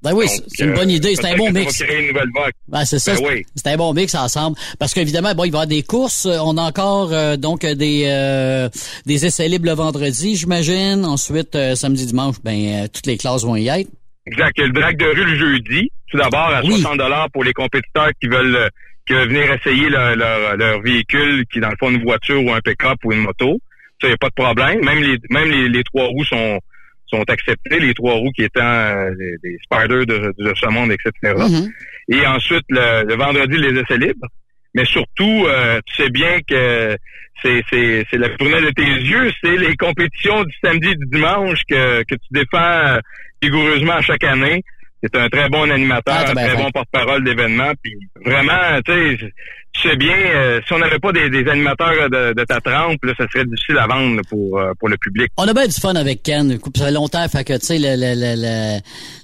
Ben 0.02 0.12
oui, 0.12 0.28
c'est 0.28 0.42
c'est 0.48 0.64
une 0.64 0.74
bonne 0.74 0.90
euh, 0.90 0.92
idée. 0.92 1.16
C'est 1.16 1.26
un 1.26 1.36
bon 1.36 1.50
mix. 1.50 1.80
va 1.80 1.86
créer 1.86 2.00
une 2.02 2.08
nouvelle 2.08 2.28
vague. 2.36 2.52
Ben, 2.68 2.84
c'est 2.84 2.98
ça. 3.00 3.12
Ben 3.14 3.18
c'est- 3.18 3.28
oui. 3.28 3.46
C'est 3.56 3.66
un 3.68 3.76
bon 3.76 3.92
mix 3.94 4.14
ensemble. 4.14 4.56
Parce 4.78 4.94
qu'évidemment, 4.94 5.34
bon, 5.34 5.44
il 5.44 5.50
va 5.50 5.58
y 5.58 5.62
avoir 5.62 5.66
des 5.66 5.82
courses. 5.82 6.26
Euh, 6.26 6.38
On 6.44 6.56
a 6.58 6.62
encore 6.62 7.12
euh, 7.12 7.36
donc 7.36 7.62
des 7.66 8.04
euh, 8.06 8.68
des 9.06 9.26
essais 9.26 9.48
libres 9.48 9.66
le 9.66 9.72
vendredi, 9.72 10.36
j'imagine. 10.36 11.04
Ensuite, 11.04 11.56
samedi, 11.74 12.06
dimanche, 12.06 12.36
ben 12.44 12.86
toutes 12.92 13.06
les 13.06 13.16
classes 13.16 13.42
vont 13.42 13.56
y 13.56 13.66
être. 13.68 13.88
Exact. 14.26 14.52
Il 14.56 14.60
y 14.60 14.64
a 14.64 14.66
le 14.66 14.72
drag 14.72 14.96
de 14.96 15.06
rue 15.06 15.24
le 15.24 15.36
jeudi. 15.36 15.90
Tout 16.10 16.18
d'abord, 16.18 16.48
à 16.48 16.62
60 16.62 16.98
dollars 16.98 17.30
pour 17.30 17.44
les 17.44 17.52
compétiteurs 17.52 18.10
qui 18.20 18.28
veulent, 18.28 18.70
qui 19.06 19.14
veulent 19.14 19.28
venir 19.28 19.52
essayer 19.52 19.88
leur, 19.88 20.16
leur, 20.16 20.56
leur 20.56 20.80
véhicule, 20.80 21.44
qui 21.46 21.58
est 21.58 21.60
dans 21.60 21.70
le 21.70 21.76
fond 21.78 21.90
une 21.90 22.02
voiture 22.02 22.44
ou 22.44 22.52
un 22.52 22.60
pick-up 22.60 22.98
ou 23.04 23.12
une 23.12 23.20
moto. 23.20 23.58
Ça, 24.00 24.08
il 24.08 24.08
n'y 24.08 24.14
a 24.14 24.18
pas 24.18 24.28
de 24.28 24.34
problème. 24.34 24.84
Même 24.84 25.02
les, 25.02 25.18
même 25.30 25.50
les, 25.50 25.68
les 25.68 25.84
trois 25.84 26.06
roues 26.06 26.24
sont, 26.24 26.60
sont 27.06 27.24
acceptés, 27.28 27.80
les 27.80 27.94
trois 27.94 28.14
roues 28.14 28.32
qui 28.34 28.42
étant 28.42 28.60
euh, 28.62 29.10
des, 29.16 29.36
des 29.42 29.58
spiders 29.64 30.06
de, 30.06 30.34
de 30.38 30.54
ce 30.54 30.66
monde, 30.66 30.92
etc. 30.92 31.12
Mm-hmm. 31.22 31.70
Et 32.08 32.26
ensuite, 32.26 32.64
le, 32.68 33.04
le 33.04 33.14
vendredi, 33.14 33.56
les 33.56 33.80
essais 33.80 33.98
libres. 33.98 34.26
Mais 34.74 34.84
surtout, 34.84 35.46
euh, 35.46 35.80
tu 35.86 36.02
sais 36.02 36.10
bien 36.10 36.38
que 36.46 36.96
c'est 37.42 38.12
la 38.12 38.28
prunelle 38.30 38.64
de 38.64 38.70
tes 38.70 38.82
yeux, 38.82 39.32
c'est 39.42 39.56
les 39.56 39.76
compétitions 39.76 40.44
du 40.44 40.54
samedi 40.62 40.88
et 40.88 40.96
du 40.96 41.06
dimanche 41.06 41.60
que, 41.68 42.02
que 42.02 42.14
tu 42.14 42.28
défends 42.30 42.98
rigoureusement 43.42 43.94
à 43.94 44.02
chaque 44.02 44.24
année. 44.24 44.62
C'est 45.02 45.14
un 45.16 45.28
très 45.28 45.48
bon 45.48 45.70
animateur, 45.70 46.14
Ah, 46.26 46.30
un 46.30 46.34
bien 46.34 46.46
très 46.46 46.56
fait. 46.56 46.62
bon 46.62 46.70
porte-parole 46.70 47.22
d'événements. 47.24 47.72
Puis 47.82 47.94
vraiment, 48.24 48.80
tu 48.84 48.92
sais, 49.18 49.32
tu 49.72 49.88
sais 49.90 49.96
bien, 49.96 50.16
euh, 50.16 50.60
si 50.66 50.72
on 50.72 50.78
n'avait 50.78 50.98
pas 50.98 51.12
des, 51.12 51.28
des 51.28 51.46
animateurs 51.50 52.08
de, 52.08 52.32
de 52.32 52.44
ta 52.44 52.60
trempe, 52.62 53.04
là, 53.04 53.12
ça 53.18 53.26
serait 53.30 53.44
difficile 53.44 53.76
à 53.78 53.86
vendre 53.86 54.16
là, 54.16 54.22
pour, 54.28 54.58
euh, 54.58 54.72
pour 54.80 54.88
le 54.88 54.96
public. 54.96 55.28
On 55.36 55.46
a 55.46 55.52
bien 55.52 55.66
du 55.66 55.74
fun 55.78 55.94
avec 55.94 56.22
Ken. 56.22 56.58
Ça 56.74 56.84
fait 56.86 56.90
longtemps, 56.90 57.28
fait 57.28 57.44
que 57.44 57.52
tu 57.58 57.66
sais 57.66 57.78
le, 57.78 57.94
le, 57.94 58.14
le, 58.16 58.80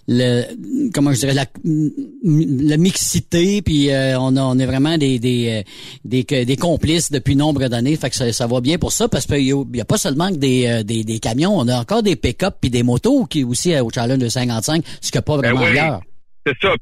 le, 0.09 0.91
comment 0.93 1.13
je 1.13 1.19
dirais 1.21 1.35
la, 1.35 1.45
la 1.65 2.77
mixité, 2.77 3.63
puis 3.63 3.91
euh, 3.91 4.19
on 4.19 4.37
a 4.37 4.43
on 4.43 4.59
est 4.59 4.67
vraiment 4.67 4.99
des 4.99 5.19
des, 5.19 5.63
euh, 5.65 5.71
des 6.05 6.25
des 6.45 6.57
complices 6.57 7.11
depuis 7.13 7.37
nombre 7.37 7.69
d'années. 7.69 7.97
Fait 7.97 8.11
que 8.11 8.17
ça, 8.17 8.33
ça 8.33 8.47
va 8.47 8.61
bien 8.61 8.79
pour 8.79 8.93
ça 8.93 9.09
parce 9.09 9.27
qu'il 9.27 9.43
y, 9.43 9.53
y 9.77 9.81
a 9.81 9.85
pas 9.85 9.99
seulement 9.99 10.31
que 10.31 10.37
des, 10.37 10.67
euh, 10.67 10.83
des 10.83 11.05
des 11.05 11.19
camions, 11.19 11.57
on 11.57 11.69
a 11.69 11.77
encore 11.79 12.03
des 12.03 12.17
pick-up 12.17 12.55
puis 12.61 12.71
des 12.71 12.83
motos 12.83 13.27
qui 13.27 13.45
aussi 13.45 13.75
euh, 13.75 13.85
au 13.85 13.91
challenge 13.91 14.19
de 14.19 14.29
55, 14.29 14.83
ce 15.01 15.11
qu'il 15.11 15.19
n'y 15.19 15.21
a 15.21 15.23
pas 15.23 15.37
Ben 15.39 15.53
vraiment 15.53 15.61
oui, 15.71 15.79
ailleurs. 15.79 16.01
C'est 16.47 16.57
ça. 16.61 16.75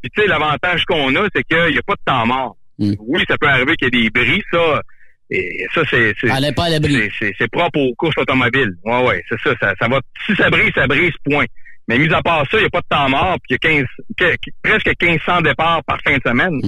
Puis 0.00 0.10
tu 0.14 0.22
sais, 0.22 0.28
l'avantage 0.28 0.84
qu'on 0.84 1.14
a, 1.16 1.26
c'est 1.34 1.42
qu'il 1.44 1.72
n'y 1.72 1.78
a 1.78 1.82
pas 1.82 1.94
de 1.94 2.00
temps 2.04 2.26
mort. 2.26 2.56
Mm. 2.78 2.92
Oui, 3.00 3.22
ça 3.28 3.36
peut 3.40 3.48
arriver 3.48 3.74
qu'il 3.76 3.92
y 3.94 3.98
ait 3.98 4.02
des 4.04 4.10
bris, 4.10 4.42
ça. 4.52 4.82
Et 5.30 5.66
ça, 5.74 5.82
c'est. 5.90 6.14
c'est- 6.20 6.28
Elle 6.28 6.44
est 6.44 6.52
pas 6.52 6.64
à 6.64 6.70
l'abri. 6.70 6.94
c'est- 6.94 7.10
c'est- 7.18 7.34
C'est 7.38 7.50
propre 7.50 7.78
aux 7.80 7.94
courses 7.96 8.16
automobiles. 8.16 8.74
Ouais, 8.84 9.04
ouais, 9.06 9.22
c'est 9.28 9.36
ça, 9.42 9.54
ça. 9.60 9.74
Ça 9.80 9.88
va. 9.88 10.00
Si 10.26 10.34
ça 10.36 10.48
brise, 10.48 10.70
ça 10.74 10.86
brise, 10.86 11.12
point. 11.24 11.44
Mais 11.88 11.98
mis 11.98 12.12
à 12.12 12.22
part 12.22 12.42
ça, 12.50 12.58
il 12.58 12.60
n'y 12.60 12.66
a 12.66 12.70
pas 12.70 12.80
de 12.80 12.86
temps 12.88 13.08
mort, 13.08 13.36
puis 13.42 13.50
il 13.50 13.52
y 13.52 13.54
a 13.54 13.58
15, 13.58 13.84
que- 14.18 14.50
presque 14.62 14.90
1500 15.02 15.40
départs 15.40 15.82
par 15.84 15.98
fin 16.04 16.16
de 16.16 16.22
semaine. 16.24 16.60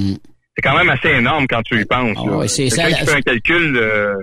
C'est 0.57 0.63
quand 0.63 0.77
même 0.77 0.89
assez 0.91 1.09
énorme 1.11 1.47
quand 1.47 1.63
tu 1.63 1.81
y 1.81 1.85
penses. 1.85 2.17
là. 2.17 2.33
Mm. 2.33 2.37
Ouais, 2.39 2.49
c'est 2.49 2.69
ça, 2.71 2.89
la- 2.89 2.93
qui 2.97 3.05
fait 3.05 3.15
un 3.17 3.21
calcul. 3.21 3.77
euh, 3.77 4.15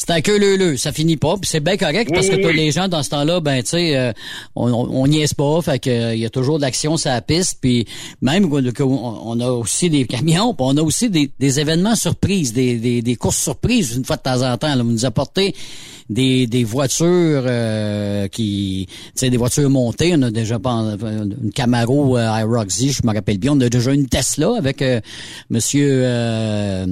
C'est 0.00 0.10
un 0.10 0.20
queue 0.20 0.38
leu 0.56 0.76
ça 0.76 0.92
finit 0.92 1.16
pas, 1.16 1.36
puis 1.36 1.50
c'est 1.50 1.58
bien 1.60 1.76
correct 1.76 2.10
parce 2.14 2.28
que 2.28 2.36
oui, 2.36 2.54
les 2.56 2.70
gens 2.70 2.86
dans 2.86 3.02
ce 3.02 3.10
temps-là, 3.10 3.40
ben 3.40 3.60
tu 3.64 3.70
sais, 3.70 3.96
euh, 3.96 4.12
on, 4.54 4.72
on, 4.72 4.88
on 5.02 5.06
niaise 5.08 5.34
pas, 5.34 5.60
fait 5.60 5.80
que 5.80 5.90
euh, 5.90 6.14
il 6.14 6.20
y 6.20 6.24
a 6.24 6.30
toujours 6.30 6.58
de 6.58 6.62
l'action 6.62 6.96
sur 6.96 7.10
la 7.10 7.20
piste, 7.20 7.58
puis 7.60 7.84
même 8.22 8.48
on 8.52 9.40
a 9.40 9.50
aussi 9.50 9.90
des 9.90 10.06
camions, 10.06 10.54
puis 10.54 10.64
on 10.66 10.76
a 10.76 10.82
aussi 10.82 11.10
des, 11.10 11.30
des 11.40 11.58
événements 11.58 11.96
surprises, 11.96 12.52
des, 12.52 12.76
des, 12.76 13.02
des 13.02 13.16
courses 13.16 13.42
surprises 13.42 13.96
une 13.96 14.04
fois 14.04 14.16
de 14.16 14.22
temps 14.22 14.42
en 14.42 14.56
temps. 14.56 14.72
Là, 14.74 14.82
vous 14.84 14.92
nous 14.92 15.04
apportez 15.04 15.52
des, 16.08 16.46
des 16.46 16.64
voitures 16.64 17.42
euh, 17.46 18.28
qui, 18.28 18.86
tu 18.88 18.94
sais, 19.16 19.30
des 19.30 19.36
voitures 19.36 19.68
montées. 19.68 20.14
On 20.16 20.22
a 20.22 20.30
déjà 20.30 20.58
pas 20.60 20.70
une 20.70 21.50
Camaro 21.52 22.16
euh, 22.16 22.40
iRoxy, 22.40 22.92
je 22.92 23.06
me 23.06 23.12
rappelle 23.12 23.38
bien. 23.38 23.52
On 23.52 23.60
a 23.60 23.68
déjà 23.68 23.92
une 23.92 24.06
Tesla 24.06 24.54
avec 24.56 24.80
euh, 24.80 25.00
Monsieur 25.50 26.02
euh, 26.04 26.86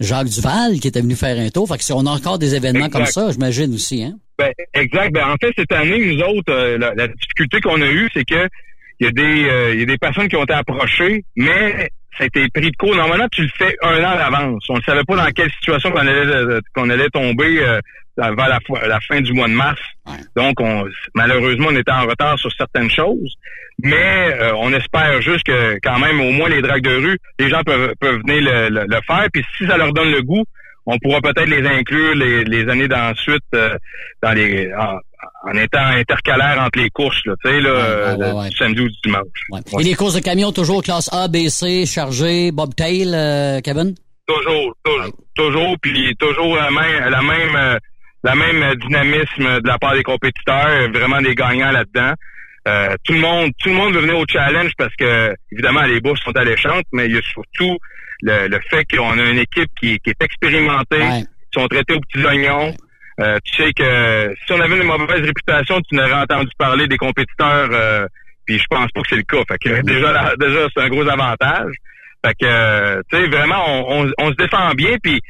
Jacques 0.00 0.28
Duval 0.28 0.78
qui 0.80 0.88
était 0.88 1.00
venu 1.00 1.16
faire 1.16 1.38
un 1.38 1.48
tour. 1.50 1.68
Fait 1.68 1.78
que 1.78 1.84
si 1.84 1.92
on 1.92 2.06
a 2.06 2.10
encore 2.10 2.38
des 2.38 2.54
événements 2.54 2.86
Exact. 2.86 2.98
comme 2.98 3.06
ça, 3.06 3.30
j'imagine 3.32 3.74
aussi, 3.74 4.02
hein. 4.04 4.14
Ben, 4.38 4.52
exact. 4.74 5.12
Ben, 5.12 5.26
en 5.28 5.34
fait, 5.40 5.52
cette 5.56 5.72
année, 5.72 6.14
nous 6.14 6.22
autres, 6.22 6.52
euh, 6.52 6.78
la, 6.78 6.94
la 6.94 7.08
difficulté 7.08 7.60
qu'on 7.60 7.80
a 7.82 7.86
eue, 7.88 8.08
c'est 8.14 8.24
que 8.24 8.48
il 9.00 9.06
y 9.06 9.08
a 9.08 9.10
des 9.12 9.44
euh, 9.48 9.74
il 9.74 9.80
y 9.80 9.82
a 9.82 9.86
des 9.86 9.98
personnes 9.98 10.28
qui 10.28 10.36
ont 10.36 10.44
été 10.44 10.54
approchées, 10.54 11.24
mais 11.36 11.88
ça 12.16 12.24
a 12.24 12.26
été 12.26 12.46
pris 12.54 12.70
de 12.70 12.76
court. 12.76 12.94
Normalement, 12.94 13.26
tu 13.32 13.42
le 13.42 13.48
fais 13.56 13.76
un 13.82 13.96
an 14.04 14.16
d'avance. 14.16 14.64
On 14.68 14.76
ne 14.76 14.82
savait 14.82 15.02
pas 15.04 15.16
dans 15.16 15.30
quelle 15.32 15.50
situation 15.52 15.90
qu'on 15.90 15.98
allait 15.98 16.26
euh, 16.26 16.60
qu'on 16.74 16.88
allait 16.90 17.08
tomber 17.10 17.60
euh, 17.62 17.80
la, 18.16 18.58
fois- 18.66 18.86
la 18.86 19.00
fin 19.00 19.20
du 19.20 19.32
mois 19.32 19.48
de 19.48 19.54
mars. 19.54 19.80
Donc, 20.36 20.60
on, 20.60 20.84
malheureusement, 21.14 21.68
on 21.70 21.76
était 21.76 21.92
en 21.92 22.06
retard 22.06 22.38
sur 22.38 22.50
certaines 22.52 22.90
choses. 22.90 23.34
Mais 23.82 24.34
euh, 24.40 24.52
on 24.56 24.72
espère 24.72 25.20
juste 25.22 25.44
que 25.44 25.78
quand 25.82 25.98
même, 25.98 26.20
au 26.20 26.32
moins 26.32 26.48
les 26.48 26.62
dragues 26.62 26.82
de 26.82 26.96
rue, 26.96 27.18
les 27.38 27.48
gens 27.48 27.62
peuvent, 27.64 27.92
peuvent 28.00 28.20
venir 28.26 28.42
le, 28.42 28.68
le- 28.70 28.86
le 28.88 28.98
faire. 29.06 29.26
Puis 29.32 29.44
si 29.56 29.66
ça 29.66 29.76
leur 29.76 29.92
donne 29.92 30.10
le 30.10 30.22
goût, 30.22 30.44
on 30.86 30.98
pourra 30.98 31.20
peut-être 31.20 31.48
les 31.48 31.66
inclure 31.66 32.14
les, 32.16 32.44
les 32.44 32.68
années 32.68 32.88
d'ensuite 32.88 33.42
euh, 33.54 33.76
dans 34.22 34.32
les 34.32 34.72
en, 34.74 34.98
en 35.50 35.54
étant 35.56 35.84
intercalaire 35.84 36.60
entre 36.60 36.78
les 36.80 36.90
courses, 36.90 37.20
là, 37.26 37.34
tu 37.44 37.50
sais, 37.50 37.60
là, 37.60 37.70
euh, 37.70 38.16
du 38.50 38.56
samedi 38.56 38.80
ou 38.80 38.88
du 38.88 38.96
dimanche. 39.04 39.22
Et 39.80 39.84
les 39.84 39.94
courses 39.94 40.14
de 40.14 40.20
camions 40.20 40.50
toujours 40.50 40.82
classe 40.82 41.08
A, 41.12 41.28
B, 41.28 41.48
C, 41.48 41.86
chargé, 41.86 42.50
bobtail, 42.52 43.12
euh, 43.14 43.60
Kevin? 43.60 43.94
Toujours, 44.26 44.74
toujours, 44.84 45.12
toujours, 45.36 45.76
puis 45.80 46.14
toujours 46.18 46.56
la 46.56 46.70
même, 46.70 47.10
la 47.10 47.22
même, 47.22 47.56
euh, 47.56 47.78
la 48.24 48.34
même 48.34 48.74
dynamisme 48.76 49.60
de 49.60 49.68
la 49.68 49.78
part 49.78 49.94
des 49.94 50.02
compétiteurs, 50.02 50.90
vraiment 50.92 51.20
des 51.20 51.34
gagnants 51.34 51.70
là-dedans. 51.72 52.12
Euh, 52.68 52.94
tout 53.04 53.14
le 53.14 53.20
monde, 53.20 53.50
tout 53.60 53.68
le 53.70 53.74
monde 53.74 53.94
veut 53.94 54.00
venir 54.00 54.18
au 54.18 54.24
challenge 54.28 54.72
parce 54.76 54.94
que 54.96 55.34
évidemment 55.52 55.82
les 55.82 56.00
bourses 56.00 56.20
sont 56.22 56.36
alléchantes, 56.36 56.84
mais 56.92 57.06
il 57.06 57.14
y 57.14 57.18
a 57.18 57.22
surtout 57.22 57.78
le, 58.22 58.48
le 58.48 58.60
fait 58.70 58.84
qu'on 58.84 59.18
a 59.18 59.24
une 59.24 59.38
équipe 59.38 59.70
qui, 59.80 59.98
qui 60.00 60.10
est 60.10 60.22
expérimentée, 60.22 60.98
qui 61.52 61.60
sont 61.60 61.66
traités 61.68 61.94
aux 61.94 62.00
petits 62.00 62.24
oignons. 62.24 62.74
Euh, 63.20 63.38
tu 63.44 63.62
sais 63.62 63.72
que 63.72 64.34
si 64.46 64.52
on 64.52 64.60
avait 64.60 64.76
une 64.76 64.84
mauvaise 64.86 65.22
réputation, 65.22 65.80
tu 65.88 65.96
n'aurais 65.96 66.12
entendu 66.12 66.50
parler 66.58 66.86
des 66.86 66.98
compétiteurs, 66.98 67.68
euh, 67.72 68.06
puis 68.46 68.58
je 68.58 68.64
pense 68.70 68.90
pas 68.92 69.00
que 69.02 69.08
c'est 69.10 69.16
le 69.16 69.22
cas. 69.22 69.42
Fait 69.48 69.58
que 69.58 69.80
déjà, 69.92 70.12
là- 70.12 70.34
déjà 70.38 70.66
c'est 70.74 70.82
un 70.82 70.88
gros 70.88 71.08
avantage. 71.08 71.72
Fait 72.24 72.34
que, 72.40 72.46
euh, 72.46 73.00
tu 73.10 73.16
sais, 73.18 73.26
vraiment, 73.28 73.64
on, 73.88 74.04
on, 74.06 74.12
on 74.18 74.28
se 74.30 74.34
défend 74.36 74.70
bien, 74.74 74.96
puis 75.02 75.20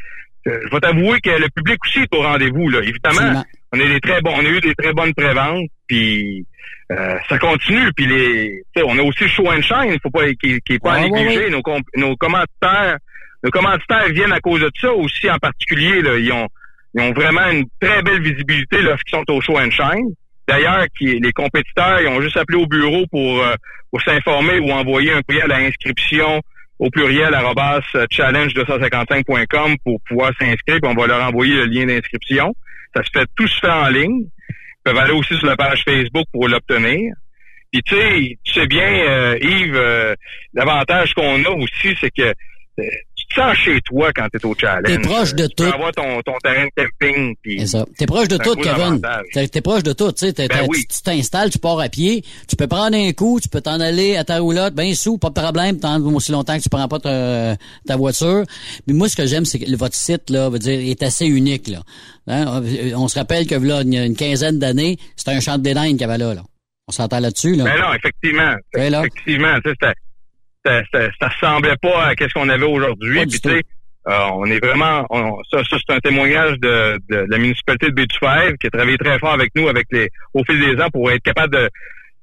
je 0.46 0.70
vais 0.72 0.80
t'avouer 0.80 1.20
que 1.20 1.28
le 1.30 1.48
public 1.54 1.76
aussi 1.84 2.00
est 2.00 2.14
au 2.14 2.22
rendez-vous. 2.22 2.70
Là. 2.70 2.78
Évidemment, 2.82 3.42
on 3.72 3.80
a 3.80 3.86
des 3.86 4.00
très 4.00 4.20
bons, 4.22 4.34
on 4.36 4.44
a 4.44 4.48
eu 4.48 4.60
des 4.60 4.74
très 4.74 4.92
bonnes 4.92 5.14
préventes, 5.14 5.66
puis 5.86 6.44
euh, 6.90 7.16
ça 7.28 7.38
continue. 7.38 7.92
Puis 7.94 8.06
les, 8.06 8.62
on 8.84 8.98
a 8.98 9.02
aussi 9.02 9.24
le 9.24 9.28
show 9.28 9.46
and 9.50 9.62
shine, 9.62 9.92
il 9.92 9.98
faut 10.02 10.10
pas 10.10 10.26
qu'il 10.34 10.60
qu'il 10.62 10.76
est 10.76 10.78
pas 10.78 11.00
Ouais, 11.10 11.10
ouais. 11.36 11.50
Nos, 11.50 11.62
com- 11.62 11.82
nos 11.96 12.16
commanditaires, 12.16 12.96
nos 13.44 13.50
commanditaires 13.50 14.08
viennent 14.10 14.32
à 14.32 14.40
cause 14.40 14.60
de 14.60 14.70
ça 14.80 14.92
aussi 14.92 15.30
en 15.30 15.38
particulier. 15.38 16.00
Là, 16.02 16.16
ils 16.16 16.32
ont, 16.32 16.48
ils 16.94 17.02
ont 17.02 17.12
vraiment 17.12 17.48
une 17.50 17.64
très 17.80 18.02
belle 18.02 18.22
visibilité 18.22 18.80
lorsqu'ils 18.82 19.16
sont 19.16 19.24
au 19.32 19.40
show 19.40 19.58
and 19.58 19.70
shine. 19.70 20.14
D'ailleurs, 20.46 20.86
qui, 20.96 21.18
les 21.20 21.32
compétiteurs, 21.32 22.00
ils 22.00 22.08
ont 22.08 22.22
juste 22.22 22.38
appelé 22.38 22.56
au 22.58 22.66
bureau 22.66 23.04
pour, 23.10 23.42
euh, 23.42 23.54
pour 23.90 24.00
s'informer 24.00 24.58
ou 24.60 24.70
envoyer 24.70 25.12
un 25.12 25.20
courriel 25.20 25.52
à 25.52 25.56
inscription 25.58 26.40
au 26.78 26.90
pluriel 26.90 27.34
euh, 27.34 28.06
challenge255.com 28.10 29.76
pour 29.84 30.00
pouvoir 30.08 30.30
s'inscrire, 30.40 30.78
on 30.84 30.94
va 30.94 31.06
leur 31.06 31.22
envoyer 31.24 31.54
le 31.56 31.64
lien 31.66 31.86
d'inscription. 31.86 32.54
Ça 32.98 33.04
se 33.04 33.10
fait 33.20 33.26
tout 33.36 33.46
se 33.46 33.60
fait 33.60 33.70
en 33.70 33.88
ligne. 33.88 34.24
Ils 34.48 34.82
peuvent 34.82 34.98
aller 34.98 35.12
aussi 35.12 35.36
sur 35.36 35.46
la 35.46 35.56
page 35.56 35.84
Facebook 35.84 36.26
pour 36.32 36.48
l'obtenir. 36.48 37.14
Puis 37.70 37.82
tu 37.82 37.94
sais, 37.94 38.38
tu 38.42 38.52
sais 38.52 38.66
bien, 38.66 38.90
euh, 38.90 39.38
Yves, 39.40 39.76
euh, 39.76 40.14
l'avantage 40.54 41.14
qu'on 41.14 41.44
a 41.44 41.50
aussi, 41.50 41.94
c'est 42.00 42.10
que 42.10 42.22
euh, 42.22 42.84
sens 43.34 43.56
chez 43.56 43.80
toi 43.82 44.10
quand 44.14 44.26
tu 44.30 44.38
es 44.38 44.46
au 44.46 44.54
challenge. 44.54 44.84
T'es 44.84 44.98
proche 44.98 45.34
de 45.34 45.46
tu 45.46 45.54
peux 45.56 45.68
tout. 45.68 45.74
avoir 45.74 45.92
ton, 45.92 46.20
ton 46.22 46.38
terrain 46.42 46.66
de 46.76 46.84
camping. 47.00 47.66
ça. 47.66 47.84
T'es 47.96 48.06
proche 48.06 48.28
de 48.28 48.36
tout, 48.36 48.54
Kevin. 48.56 49.00
T'es 49.32 49.48
t'es 49.48 49.60
proche 49.60 49.82
de 49.82 49.92
tout, 49.92 50.12
tu 50.12 50.26
sais. 50.26 50.32
t'es- 50.32 50.48
Ben 50.48 50.60
t'es- 50.62 50.66
oui. 50.68 50.84
Tu 50.88 51.02
t'installes, 51.02 51.50
tu 51.50 51.58
pars 51.58 51.78
à 51.80 51.88
pied, 51.88 52.24
tu 52.48 52.56
peux 52.56 52.66
prendre 52.66 52.96
un 52.96 53.12
coup, 53.12 53.38
tu 53.40 53.48
peux 53.48 53.60
t'en 53.60 53.80
aller 53.80 54.16
à 54.16 54.24
ta 54.24 54.38
roulotte, 54.38 54.74
ben 54.74 54.94
sous, 54.94 55.18
pas 55.18 55.28
de 55.28 55.34
problème, 55.34 55.78
tant 55.78 56.00
aussi 56.00 56.32
longtemps 56.32 56.56
que 56.56 56.62
tu 56.62 56.68
prends 56.68 56.88
pas 56.88 56.98
ta, 56.98 57.56
ta 57.86 57.96
voiture. 57.96 58.44
Mais 58.86 58.94
moi, 58.94 59.08
ce 59.08 59.16
que 59.16 59.26
j'aime, 59.26 59.44
c'est 59.44 59.58
que 59.58 59.76
votre 59.76 59.94
site, 59.94 60.30
là, 60.30 60.48
veut 60.48 60.58
dire, 60.58 60.78
est 60.80 61.02
assez 61.02 61.26
unique, 61.26 61.68
là. 61.68 61.82
Hein? 62.26 62.62
On 62.96 63.08
se 63.08 63.18
rappelle 63.18 63.46
que, 63.46 63.54
là, 63.54 63.82
il 63.82 63.92
y 63.94 63.98
a 63.98 64.04
une 64.04 64.16
quinzaine 64.16 64.58
d'années, 64.58 64.96
c'était 65.16 65.32
un 65.32 65.40
champ 65.40 65.58
de 65.58 65.62
dédaine 65.62 65.92
qu'il 65.92 66.00
y 66.00 66.04
avait 66.04 66.18
là, 66.18 66.34
là. 66.34 66.42
On 66.88 66.92
s'entend 66.92 67.20
là-dessus, 67.20 67.54
là. 67.54 67.64
Ben 67.64 67.78
non, 67.80 67.92
effectivement. 67.94 68.54
Ouais, 68.74 68.88
là. 68.90 69.00
Effectivement, 69.00 69.54
ça, 69.64 69.92
ça, 70.64 70.82
ça, 70.92 71.08
ça 71.20 71.28
ressemblait 71.28 71.76
pas 71.80 72.06
à 72.08 72.12
ce 72.18 72.32
qu'on 72.34 72.48
avait 72.48 72.64
aujourd'hui. 72.66 73.20
Puis 73.26 73.40
tu 73.40 73.48
sais, 73.50 73.62
euh, 74.08 74.18
on 74.34 74.46
est 74.46 74.64
vraiment, 74.64 75.06
on- 75.10 75.38
ça, 75.50 75.62
ça 75.64 75.76
c'est 75.86 75.94
un 75.94 75.98
témoignage 76.00 76.58
de, 76.60 76.98
de 77.10 77.26
la 77.28 77.38
municipalité 77.38 77.86
de 77.88 77.92
Bétufèvre 77.94 78.56
qui 78.60 78.66
a 78.66 78.70
travaillé 78.70 78.96
très 78.98 79.18
fort 79.18 79.32
avec 79.32 79.50
nous, 79.54 79.68
avec 79.68 79.86
les, 79.90 80.08
au 80.34 80.42
fil 80.44 80.58
des 80.60 80.80
ans, 80.82 80.88
pour 80.90 81.10
être 81.10 81.22
capable 81.22 81.54
de, 81.54 81.68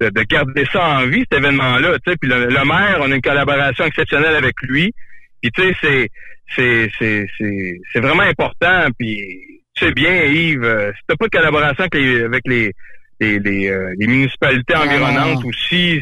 de, 0.02 0.10
de 0.10 0.22
garder 0.24 0.66
ça 0.72 0.84
en 0.99 1.06
vie, 1.07 1.24
cet 1.32 1.40
événement-là. 1.40 1.98
Tu 2.06 2.12
sais, 2.12 2.18
puis 2.18 2.30
le, 2.30 2.45
le 2.48 2.66
maire, 2.66 2.98
on 3.02 3.12
a 3.12 3.16
une 3.16 3.22
collaboration 3.22 3.86
exceptionnelle 3.86 4.36
avec 4.36 4.56
lui. 4.64 4.91
Puis 5.41 5.52
tu 5.52 5.62
sais, 5.62 5.76
c'est, 5.82 6.10
c'est, 6.56 6.91
c'est, 6.99 7.28
c'est, 7.38 7.80
c'est 7.94 7.99
vraiment 7.99 8.24
important. 8.24 8.88
Puis 8.98 9.22
tu 9.76 9.86
sais 9.86 9.91
bien, 9.94 10.24
Yves, 10.26 10.64
euh, 10.64 10.91
si 10.94 11.02
t'as 11.07 11.16
pas 11.16 11.26
de 11.26 11.32
collaboration 11.38 11.84
avec 11.84 11.95
les, 11.95 12.24
avec 12.24 12.41
les, 12.45 12.72
les, 13.20 13.40
les, 13.40 13.70
euh, 13.70 13.94
les 13.99 14.07
municipalités 14.07 14.74
Ah, 14.76 14.84
environnantes 14.86 15.44
aussi, 15.45 16.02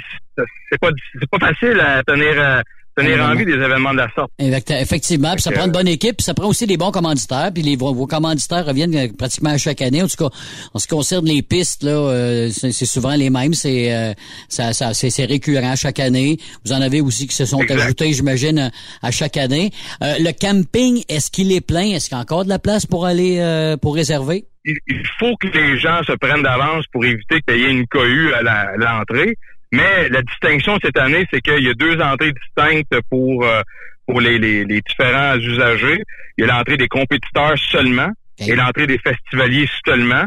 c'est 0.71 0.79
pas, 0.79 0.89
c'est 1.19 1.29
pas 1.29 1.47
facile 1.47 1.79
à 1.79 2.01
tenir, 2.03 2.33
euh, 2.37 2.61
tenir 2.95 3.17
Ah, 3.21 3.31
en 3.31 3.35
vie 3.35 3.45
des 3.45 3.53
événements 3.53 3.91
de 3.91 3.97
la 3.97 4.09
sorte. 4.13 4.29
Effect- 4.39 4.71
Effectivement, 4.71 5.31
puis 5.33 5.41
ça 5.41 5.51
prend 5.51 5.65
une 5.65 5.71
bonne 5.71 5.87
équipe, 5.87 6.17
puis 6.17 6.23
ça 6.23 6.33
prend 6.35 6.47
aussi 6.47 6.67
des 6.67 6.77
bons 6.77 6.91
commanditaires, 6.91 7.49
puis 7.51 7.63
les, 7.63 7.75
vos, 7.75 7.91
vos 7.93 8.05
commanditaires 8.05 8.65
reviennent 8.65 8.95
euh, 8.95 9.07
pratiquement 9.17 9.49
à 9.51 9.57
chaque 9.57 9.81
année. 9.81 10.03
En 10.03 10.07
tout 10.07 10.17
cas, 10.29 10.29
en 10.73 10.79
ce 10.79 10.87
qui 10.87 10.93
concerne 10.95 11.25
les 11.25 11.41
pistes, 11.41 11.81
là, 11.83 11.91
euh, 11.91 12.49
c'est 12.51 12.85
souvent 12.85 13.15
les 13.15 13.29
mêmes, 13.31 13.53
c'est 13.55 13.93
euh, 13.93 14.13
ça, 14.47 14.73
ça- 14.73 14.93
c'est 14.93 15.25
récurrent 15.25 15.75
chaque 15.75 15.99
année. 15.99 16.37
Vous 16.65 16.71
en 16.73 16.81
avez 16.81 17.01
aussi 17.01 17.25
qui 17.27 17.35
se 17.35 17.45
sont 17.45 17.61
Exact. 17.61 17.81
ajoutés, 17.81 18.13
j'imagine, 18.13 18.71
à, 19.01 19.11
chaque 19.11 19.37
année. 19.37 19.71
Euh, 20.03 20.13
le 20.19 20.31
camping, 20.31 21.03
est-ce 21.09 21.31
qu'il 21.31 21.51
est 21.51 21.61
plein? 21.65 21.91
Est-ce 21.95 22.09
qu'il 22.09 22.15
y 22.17 22.19
a 22.19 22.21
encore 22.21 22.43
de 22.43 22.49
la 22.49 22.59
place 22.59 22.85
pour 22.85 23.05
aller 23.07 23.37
euh, 23.39 23.75
pour 23.77 23.95
réserver? 23.95 24.45
Il 24.65 24.75
il 24.87 25.03
faut 25.19 25.35
que 25.41 25.47
les 25.47 25.77
gens 25.79 26.01
se 26.07 26.13
prennent 26.13 26.43
d'avance 26.43 26.85
pour 26.93 27.03
éviter 27.03 27.41
qu'il 27.47 27.57
y 27.59 27.63
ait 27.65 27.71
une 27.71 27.87
cohue 27.87 28.33
à 28.33 28.41
la- 28.43 28.69
à 28.69 28.77
l'entrée. 28.77 29.35
Mais 29.73 30.07
la 30.09 30.21
distinction 30.21 30.77
cette 30.83 30.97
année, 30.97 31.25
c'est 31.33 31.41
qu'il 31.41 31.63
y 31.63 31.69
a 31.69 31.73
deux 31.73 31.99
entrées 31.99 32.31
distinctes 32.31 32.95
pour 33.09 33.43
euh, 33.43 33.61
pour 34.05 34.21
les, 34.21 34.37
les, 34.37 34.65
les 34.65 34.81
différents 34.81 35.35
usagers. 35.35 35.99
Il 36.37 36.45
y 36.45 36.49
a 36.49 36.53
l'entrée 36.53 36.77
des 36.77 36.87
compétiteurs 36.87 37.57
seulement 37.57 38.11
et 38.39 38.55
l'entrée 38.55 38.85
des 38.85 38.99
festivaliers 38.99 39.67
seulement, 39.85 40.25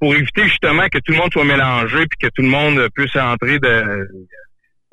pour 0.00 0.14
éviter 0.14 0.44
justement 0.44 0.88
que 0.88 0.98
tout 0.98 1.12
le 1.12 1.18
monde 1.18 1.32
soit 1.32 1.44
mélangé 1.44 2.06
puis 2.06 2.18
que 2.22 2.28
tout 2.34 2.42
le 2.42 2.48
monde 2.48 2.88
puisse 2.94 3.16
entrer 3.16 3.58
de, 3.58 3.68
de 3.68 4.08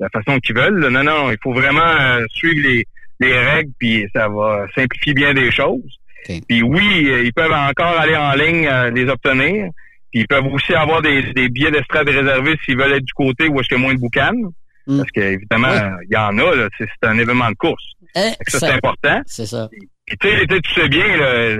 la 0.00 0.08
façon 0.10 0.38
qu'ils 0.38 0.56
veulent. 0.56 0.86
Non, 0.88 1.02
non, 1.02 1.30
il 1.30 1.38
faut 1.42 1.54
vraiment 1.54 1.80
euh, 1.80 2.24
suivre 2.30 2.68
les, 2.68 2.84
les 3.20 3.38
règles 3.38 3.72
puis 3.78 4.06
ça 4.14 4.28
va 4.28 4.66
simplifier 4.74 5.14
bien 5.14 5.32
des 5.32 5.50
choses. 5.50 5.98
Puis 6.26 6.62
oui, 6.62 7.08
euh, 7.08 7.22
ils 7.22 7.32
peuvent 7.32 7.52
encore 7.52 7.98
aller 7.98 8.16
en 8.16 8.32
ligne 8.32 8.66
euh, 8.66 8.90
les 8.90 9.08
obtenir. 9.08 9.70
Puis 10.14 10.22
ils 10.22 10.28
peuvent 10.28 10.46
aussi 10.46 10.72
avoir 10.74 11.02
des, 11.02 11.32
des 11.32 11.48
billets 11.48 11.72
d'estrade 11.72 12.08
réservés 12.08 12.54
s'ils 12.64 12.76
veulent 12.76 12.92
être 12.92 13.04
du 13.04 13.12
côté 13.14 13.48
où 13.48 13.58
est-ce 13.58 13.68
qu'il 13.68 13.78
y 13.78 13.80
a 13.80 13.82
moins 13.82 13.94
de 13.94 13.98
boucan. 13.98 14.30
Parce 14.86 15.10
que 15.10 15.20
évidemment, 15.20 15.74
il 16.08 16.14
y 16.14 16.16
en 16.16 16.38
a, 16.38 16.54
là, 16.54 16.68
c'est 16.78 16.86
c'est 16.86 17.08
un 17.08 17.18
événement 17.18 17.48
de 17.50 17.56
course. 17.56 17.82
Que 18.14 18.20
ça, 18.46 18.60
c'est 18.60 18.70
important. 18.70 19.20
C'est 19.26 19.46
ça. 19.46 19.68
Tu 20.06 20.16
sais, 20.22 20.46
tu 20.46 20.74
sais, 20.74 20.88
bien, 20.88 21.04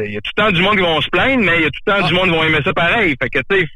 il 0.04 0.12
y 0.12 0.16
a 0.16 0.20
tout 0.20 0.30
le 0.36 0.42
temps 0.42 0.52
du 0.52 0.62
monde 0.62 0.76
qui 0.76 0.82
vont 0.82 1.00
se 1.00 1.08
plaindre, 1.08 1.42
mais 1.42 1.56
il 1.56 1.62
y 1.62 1.66
a 1.66 1.70
tout 1.70 1.80
le 1.84 1.92
temps 1.92 2.06
du 2.06 2.14
monde 2.14 2.26
qui 2.26 2.36
vont 2.36 2.44
aimer 2.44 2.60
ça 2.64 2.72
pareil. 2.72 3.16
Fait 3.20 3.28
que 3.28 3.40
tu 3.50 3.60
sais, 3.60 3.66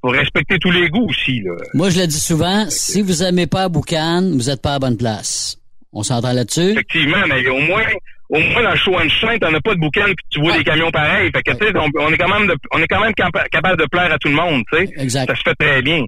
faut 0.00 0.10
respecter 0.10 0.58
tous 0.60 0.70
les 0.70 0.88
goûts 0.90 1.08
aussi. 1.08 1.40
Là. 1.40 1.56
Moi, 1.74 1.90
je 1.90 1.98
le 1.98 2.06
dis 2.06 2.20
souvent, 2.20 2.66
si 2.68 3.02
vous 3.02 3.24
aimez 3.24 3.48
pas 3.48 3.68
Boucan, 3.68 4.22
vous 4.32 4.48
êtes 4.48 4.62
pas 4.62 4.70
à 4.70 4.72
la 4.74 4.78
bonne 4.78 4.96
place. 4.96 5.56
On 5.92 6.04
s'entend 6.04 6.32
là-dessus? 6.32 6.70
Effectivement, 6.70 7.26
mais 7.28 7.44
au 7.48 7.58
moins, 7.58 7.82
au 8.30 8.38
moins 8.38 8.62
dans 8.62 8.70
le 8.70 8.76
show 8.76 8.94
and 8.98 9.08
shine, 9.08 9.38
t'en 9.40 9.52
as 9.52 9.60
pas 9.60 9.74
de 9.74 9.80
boucan 9.80 10.04
puis 10.04 10.24
tu 10.30 10.40
vois 10.40 10.56
des 10.56 10.64
camions 10.64 10.90
pareils. 10.90 11.30
Fait 11.34 11.42
que 11.42 11.50
tu 11.52 11.66
sais, 11.66 11.72
on, 11.76 11.88
on 12.00 12.12
est 12.12 12.16
quand 12.16 12.28
même 12.28 12.46
de- 12.48 12.56
on 12.72 12.78
est 12.80 12.86
quand 12.86 13.00
même 13.00 13.12
capa- 13.14 13.48
capable 13.50 13.80
de 13.80 13.86
plaire 13.86 14.12
à 14.12 14.18
tout 14.18 14.28
le 14.28 14.34
monde, 14.34 14.62
tu 14.72 14.78
sais. 14.78 14.92
Exact. 14.96 15.28
Ça 15.30 15.34
se 15.36 15.42
fait 15.42 15.54
très 15.56 15.82
bien. 15.82 16.04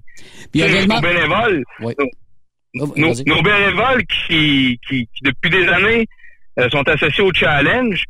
Puis 0.51 0.61
également- 0.61 0.95
nos 0.95 1.01
bénévoles, 1.01 1.63
Oui. 1.81 1.93
nos, 2.75 2.87
nos- 2.95 3.13
nos 3.25 3.41
bénévoles 3.41 4.03
qui, 4.27 4.79
qui, 4.87 5.07
qui, 5.13 5.23
depuis 5.23 5.49
des 5.49 5.67
années 5.67 6.05
euh, 6.59 6.69
sont 6.69 6.87
associés 6.87 7.23
au 7.23 7.31
challenge. 7.33 8.03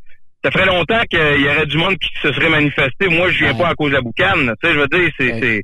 Ça 0.44 0.50
ferait 0.50 0.66
longtemps 0.66 1.00
qu'il 1.10 1.18
y 1.40 1.48
aurait 1.48 1.66
du 1.66 1.78
monde 1.78 1.96
qui 1.98 2.10
se 2.22 2.30
serait 2.32 2.50
manifesté. 2.50 3.08
Moi, 3.08 3.30
je 3.30 3.38
viens 3.44 3.54
pas 3.54 3.68
à 3.68 3.74
cause 3.74 3.90
de 3.90 3.96
la 3.96 4.02
boucane. 4.02 4.52
Tu 4.62 4.68
sais, 4.68 4.74
je 4.74 4.78
veux 4.78 4.88
dire, 4.88 5.10
c'est, 5.18 5.40
c'est 5.40 5.62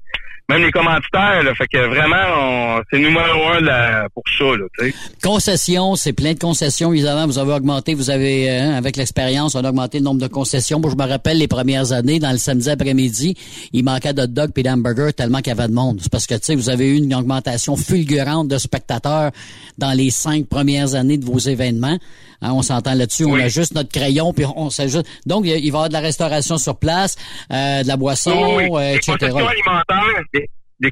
même 0.51 0.63
les 0.63 0.73
commanditaires. 0.73 1.43
Là, 1.43 1.55
fait 1.55 1.69
que 1.69 1.79
vraiment, 1.87 2.81
c'est 2.91 2.99
numéro 2.99 3.49
un 3.55 3.61
là, 3.61 4.09
pour 4.13 4.25
ça. 4.37 4.45
Là. 4.45 4.91
Concessions, 5.23 5.95
c'est 5.95 6.13
plein 6.13 6.33
de 6.33 6.39
concessions. 6.39 6.93
Évidemment, 6.93 7.27
vous 7.27 7.39
avez 7.39 7.53
augmenté, 7.53 7.95
vous 7.95 8.11
avez, 8.11 8.51
euh, 8.51 8.77
avec 8.77 8.97
l'expérience, 8.97 9.55
on 9.55 9.65
a 9.65 9.69
augmenté 9.69 9.99
le 9.99 10.05
nombre 10.05 10.21
de 10.21 10.27
concessions. 10.27 10.81
Moi, 10.81 10.91
je 10.91 10.97
me 10.97 11.09
rappelle 11.09 11.39
les 11.39 11.49
premières 11.49 11.93
années, 11.93 12.19
dans 12.19 12.33
le 12.33 12.39
samedi 12.39 12.69
après-midi, 12.69 13.37
il 13.73 13.85
manquait 13.85 14.13
de 14.13 14.27
dog 14.27 14.51
et 14.57 14.63
d'hamburger 14.63 15.13
tellement 15.15 15.39
qu'il 15.39 15.55
y 15.55 15.59
avait 15.59 15.69
de 15.69 15.75
monde. 15.75 16.01
C'est 16.03 16.11
parce 16.11 16.27
que, 16.27 16.55
vous 16.55 16.69
avez 16.69 16.89
eu 16.89 16.97
une 16.97 17.15
augmentation 17.15 17.77
fulgurante 17.77 18.49
de 18.49 18.59
spectateurs 18.59 19.31
dans 19.79 19.93
les 19.93 20.11
cinq 20.11 20.47
premières 20.47 20.95
années 20.95 21.17
de 21.17 21.25
vos 21.25 21.39
événements. 21.39 21.97
Hein, 22.43 22.53
on 22.53 22.63
s'entend 22.63 22.95
là-dessus. 22.95 23.25
On 23.27 23.35
a 23.35 23.49
juste 23.49 23.75
notre 23.75 23.91
crayon, 23.91 24.33
puis 24.33 24.45
on 24.57 24.71
s'ajoute. 24.71 25.07
Donc, 25.27 25.45
il 25.47 25.53
va 25.53 25.59
y 25.59 25.69
avoir 25.69 25.89
de 25.89 25.93
la 25.93 26.01
restauration 26.01 26.57
sur 26.59 26.79
place, 26.79 27.17
euh, 27.53 27.83
de 27.83 27.89
la 27.89 27.97
boisson, 27.97 28.57
Oui, 28.57 28.69
oui. 28.71 28.79
euh, 28.83 28.91
Les 28.93 28.97
etc. 28.97 29.13
concessions 29.31 29.47
alimentaires, 29.49 30.23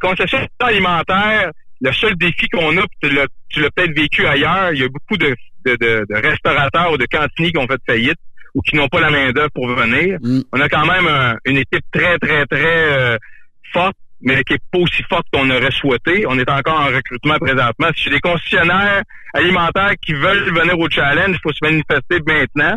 concessions 0.01 0.49
alimentaires, 0.61 1.51
le 1.81 1.93
seul 1.93 2.16
défi 2.16 2.49
qu'on 2.49 2.77
a, 2.77 2.83
puis 2.83 3.09
tu 3.09 3.11
l'as, 3.15 3.27
tu 3.49 3.61
l'as 3.61 3.70
peut-être 3.70 3.97
vécu 3.97 4.27
ailleurs, 4.27 4.73
il 4.73 4.81
y 4.81 4.85
a 4.85 4.89
beaucoup 4.89 5.16
de, 5.16 5.35
de, 5.65 5.77
de, 5.77 6.07
de 6.09 6.15
restaurateurs 6.29 6.93
ou 6.93 6.97
de 6.97 7.07
cantiniers 7.07 7.53
qui 7.53 7.59
ont 7.59 7.66
fait 7.66 7.81
faillite, 7.87 8.19
ou 8.55 8.61
qui 8.62 8.77
n'ont 8.77 8.89
pas 8.89 9.01
la 9.01 9.11
main 9.11 9.31
d'œuvre 9.33 9.51
pour 9.55 9.69
venir. 9.69 10.19
On 10.53 10.61
a 10.61 10.69
quand 10.69 10.87
même 10.87 11.07
un- 11.07 11.37
une 11.45 11.59
équipe 11.59 11.85
très, 11.93 12.19
très, 12.19 12.45
très 12.47 12.59
euh, 12.65 13.16
forte, 13.73 13.95
mais 14.20 14.43
qui 14.45 14.55
est 14.55 14.62
pas 14.73 14.78
aussi 14.78 15.03
forte 15.09 15.27
qu'on 15.32 15.49
aurait 15.51 15.70
souhaité. 15.70 16.24
On 16.28 16.39
est 16.39 16.51
encore 16.51 16.81
en 16.81 16.86
recrutement 16.86 17.39
présentement. 17.39 17.89
Si 17.97 18.05
j'ai 18.05 18.11
des 18.11 18.20
concessionnaires 18.20 19.03
alimentaires 19.35 19.95
qui 20.05 20.12
veulent 20.12 20.53
venir 20.53 20.78
au 20.78 20.89
challenge, 20.89 21.36
il 21.36 21.40
faut 21.43 21.53
se 21.53 21.62
manifester 21.62 22.20
maintenant. 22.27 22.77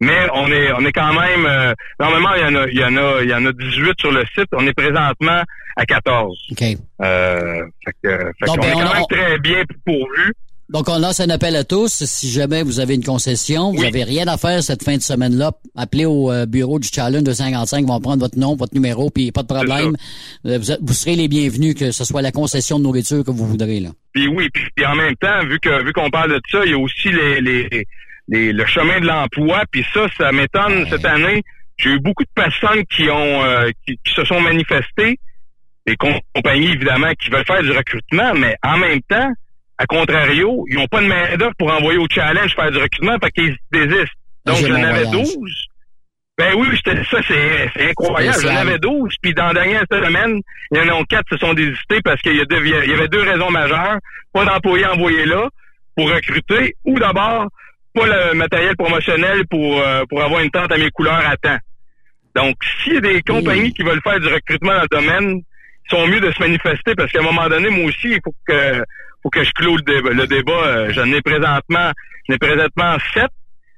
Mais 0.00 0.28
on 0.32 0.46
est 0.46 0.70
on 0.72 0.84
est 0.84 0.92
quand 0.92 1.12
même 1.12 1.44
euh, 1.44 1.74
normalement 1.98 2.32
il 2.36 2.42
y 2.42 2.44
en 2.44 2.54
a 2.54 2.68
il 2.68 2.78
y 2.78 2.84
en 2.84 2.96
a 2.96 3.22
il 3.22 3.28
y 3.28 3.34
en 3.34 3.44
a 3.44 3.52
18 3.52 3.94
sur 3.98 4.12
le 4.12 4.24
site. 4.26 4.46
On 4.52 4.64
est 4.66 4.72
présentement 4.72 5.42
à 5.76 5.86
14. 5.86 6.38
OK. 6.52 6.62
Euh, 7.02 7.64
fait 7.84 7.92
que, 8.02 8.18
fait 8.18 8.46
Donc, 8.46 8.56
qu'on 8.56 8.62
ben, 8.62 8.68
est 8.68 8.74
on 8.74 8.78
quand 8.80 8.94
même 8.94 9.04
très 9.10 9.38
bien 9.38 9.62
pourvu. 9.84 10.32
Donc, 10.70 10.88
on 10.90 10.98
lance 10.98 11.18
un 11.20 11.30
appel 11.30 11.56
à 11.56 11.64
tous. 11.64 12.04
Si 12.04 12.28
jamais 12.30 12.62
vous 12.62 12.78
avez 12.78 12.94
une 12.94 13.02
concession, 13.04 13.72
vous 13.72 13.82
avez 13.84 14.04
rien 14.04 14.26
à 14.28 14.36
faire 14.36 14.62
cette 14.62 14.82
fin 14.84 14.96
de 14.98 15.02
semaine-là, 15.02 15.52
appelez 15.74 16.04
au 16.04 16.30
euh, 16.30 16.44
bureau 16.44 16.78
du 16.78 16.88
Challenge 16.92 17.22
255. 17.22 17.78
Ils 17.80 17.86
vont 17.86 18.00
prendre 18.00 18.20
votre 18.20 18.38
nom, 18.38 18.54
votre 18.54 18.74
numéro, 18.74 19.08
puis 19.08 19.32
pas 19.32 19.42
de 19.42 19.46
problème. 19.46 19.96
Euh, 20.44 20.58
Vous, 20.82 20.92
serez 20.92 21.16
les 21.16 21.26
bienvenus, 21.26 21.74
que 21.74 21.90
ce 21.90 22.04
soit 22.04 22.20
la 22.20 22.32
concession 22.32 22.78
de 22.78 22.84
nourriture 22.84 23.24
que 23.24 23.30
vous 23.30 23.46
voudrez. 23.46 23.80
là. 23.80 23.88
Puis 24.12 24.28
oui, 24.28 24.48
puis, 24.52 24.84
en 24.84 24.94
même 24.94 25.16
temps, 25.16 25.40
vu 25.46 25.58
que 25.58 25.82
vu 25.84 25.92
qu'on 25.94 26.10
parle 26.10 26.32
de 26.32 26.40
ça, 26.50 26.60
il 26.66 26.72
y 26.72 26.74
a 26.74 26.78
aussi 26.78 27.08
les, 27.12 27.40
les, 27.40 27.86
les- 28.28 28.52
le 28.52 28.66
chemin 28.66 29.00
de 29.00 29.06
l'emploi. 29.06 29.62
Puis 29.70 29.86
ça, 29.94 30.06
ça 30.18 30.32
m'étonne 30.32 30.86
cette 30.90 31.06
année. 31.06 31.42
J'ai 31.78 31.90
eu 31.90 32.00
beaucoup 32.00 32.24
de 32.24 32.30
personnes 32.34 32.84
qui 32.94 33.08
ont 33.08 33.42
euh, 33.42 33.70
qui, 33.86 33.94
qui 34.04 34.12
se 34.14 34.24
sont 34.24 34.40
manifestées, 34.40 35.18
des 35.86 35.96
com- 35.96 36.18
compagnies 36.34 36.72
évidemment 36.72 37.12
qui 37.22 37.30
veulent 37.30 37.46
faire 37.46 37.62
du 37.62 37.70
recrutement, 37.70 38.34
mais 38.34 38.54
en 38.62 38.76
même 38.76 39.00
temps, 39.08 39.30
à 39.78 39.86
contrario, 39.86 40.64
ils 40.68 40.76
n'ont 40.76 40.86
pas 40.88 41.00
de 41.00 41.06
main 41.06 41.36
d'œuvre 41.36 41.54
pour 41.58 41.72
envoyer 41.72 41.98
au 41.98 42.06
challenge 42.10 42.54
faire 42.54 42.70
du 42.70 42.78
recrutement, 42.78 43.16
fait 43.22 43.30
qu'ils 43.30 43.56
désistent. 43.70 44.12
Donc 44.44 44.56
j'en 44.56 44.74
avais 44.74 45.04
voyage. 45.04 45.10
12. 45.36 45.64
Ben 46.36 46.54
oui, 46.56 46.66
ça 47.10 47.18
c'est 47.26 47.90
incroyable. 47.90 48.38
J'en 48.42 48.56
avais 48.56 48.78
12, 48.78 49.14
puis 49.20 49.34
dans 49.34 49.48
la 49.48 49.54
dernière 49.54 49.84
semaine, 49.90 50.40
il 50.70 50.78
y 50.78 50.80
en 50.80 51.00
a 51.00 51.04
quatre 51.04 51.28
qui 51.28 51.34
se 51.34 51.38
sont 51.46 51.52
désistés 51.54 52.00
parce 52.04 52.20
qu'il 52.22 52.36
y, 52.36 52.40
a 52.40 52.44
deux- 52.44 52.64
il 52.64 52.90
y 52.90 52.92
avait 52.94 53.08
deux 53.08 53.22
raisons 53.22 53.50
majeures. 53.50 53.98
Pas 54.32 54.44
d'employés 54.44 54.86
envoyés 54.86 55.26
là 55.26 55.48
pour 55.96 56.08
recruter, 56.08 56.76
ou 56.84 56.98
d'abord, 57.00 57.48
pas 57.94 58.06
le 58.06 58.34
matériel 58.34 58.76
promotionnel 58.76 59.46
pour, 59.48 59.80
euh, 59.80 60.04
pour 60.08 60.22
avoir 60.22 60.40
une 60.42 60.50
tente 60.50 60.70
à 60.70 60.76
mes 60.78 60.90
couleurs 60.90 61.26
à 61.26 61.36
temps. 61.36 61.58
Donc, 62.36 62.54
s'il 62.84 62.94
y 62.94 62.98
a 62.98 63.00
des 63.00 63.22
compagnies 63.22 63.72
qui 63.72 63.82
veulent 63.82 64.02
faire 64.02 64.20
du 64.20 64.28
recrutement 64.28 64.74
dans 64.74 64.82
le 64.82 64.88
domaine, 65.00 65.40
ils 65.40 65.90
sont 65.96 66.06
mieux 66.06 66.20
de 66.20 66.30
se 66.30 66.38
manifester 66.40 66.94
parce 66.94 67.10
qu'à 67.10 67.18
un 67.18 67.22
moment 67.24 67.48
donné, 67.48 67.68
moi 67.70 67.86
aussi, 67.86 68.10
il 68.10 68.20
faut 68.22 68.34
que 68.46 68.84
faut 69.22 69.30
que 69.30 69.42
je 69.44 69.50
clôt 69.52 69.76
le 69.76 69.82
débat. 69.82 70.10
Le 70.10 70.26
débat, 70.26 70.52
euh, 70.66 70.92
j'en 70.92 71.06
ai 71.12 71.20
présentement, 71.22 71.90
j'en 72.28 72.34
ai 72.34 72.38
présentement 72.38 72.96
sept. 73.14 73.30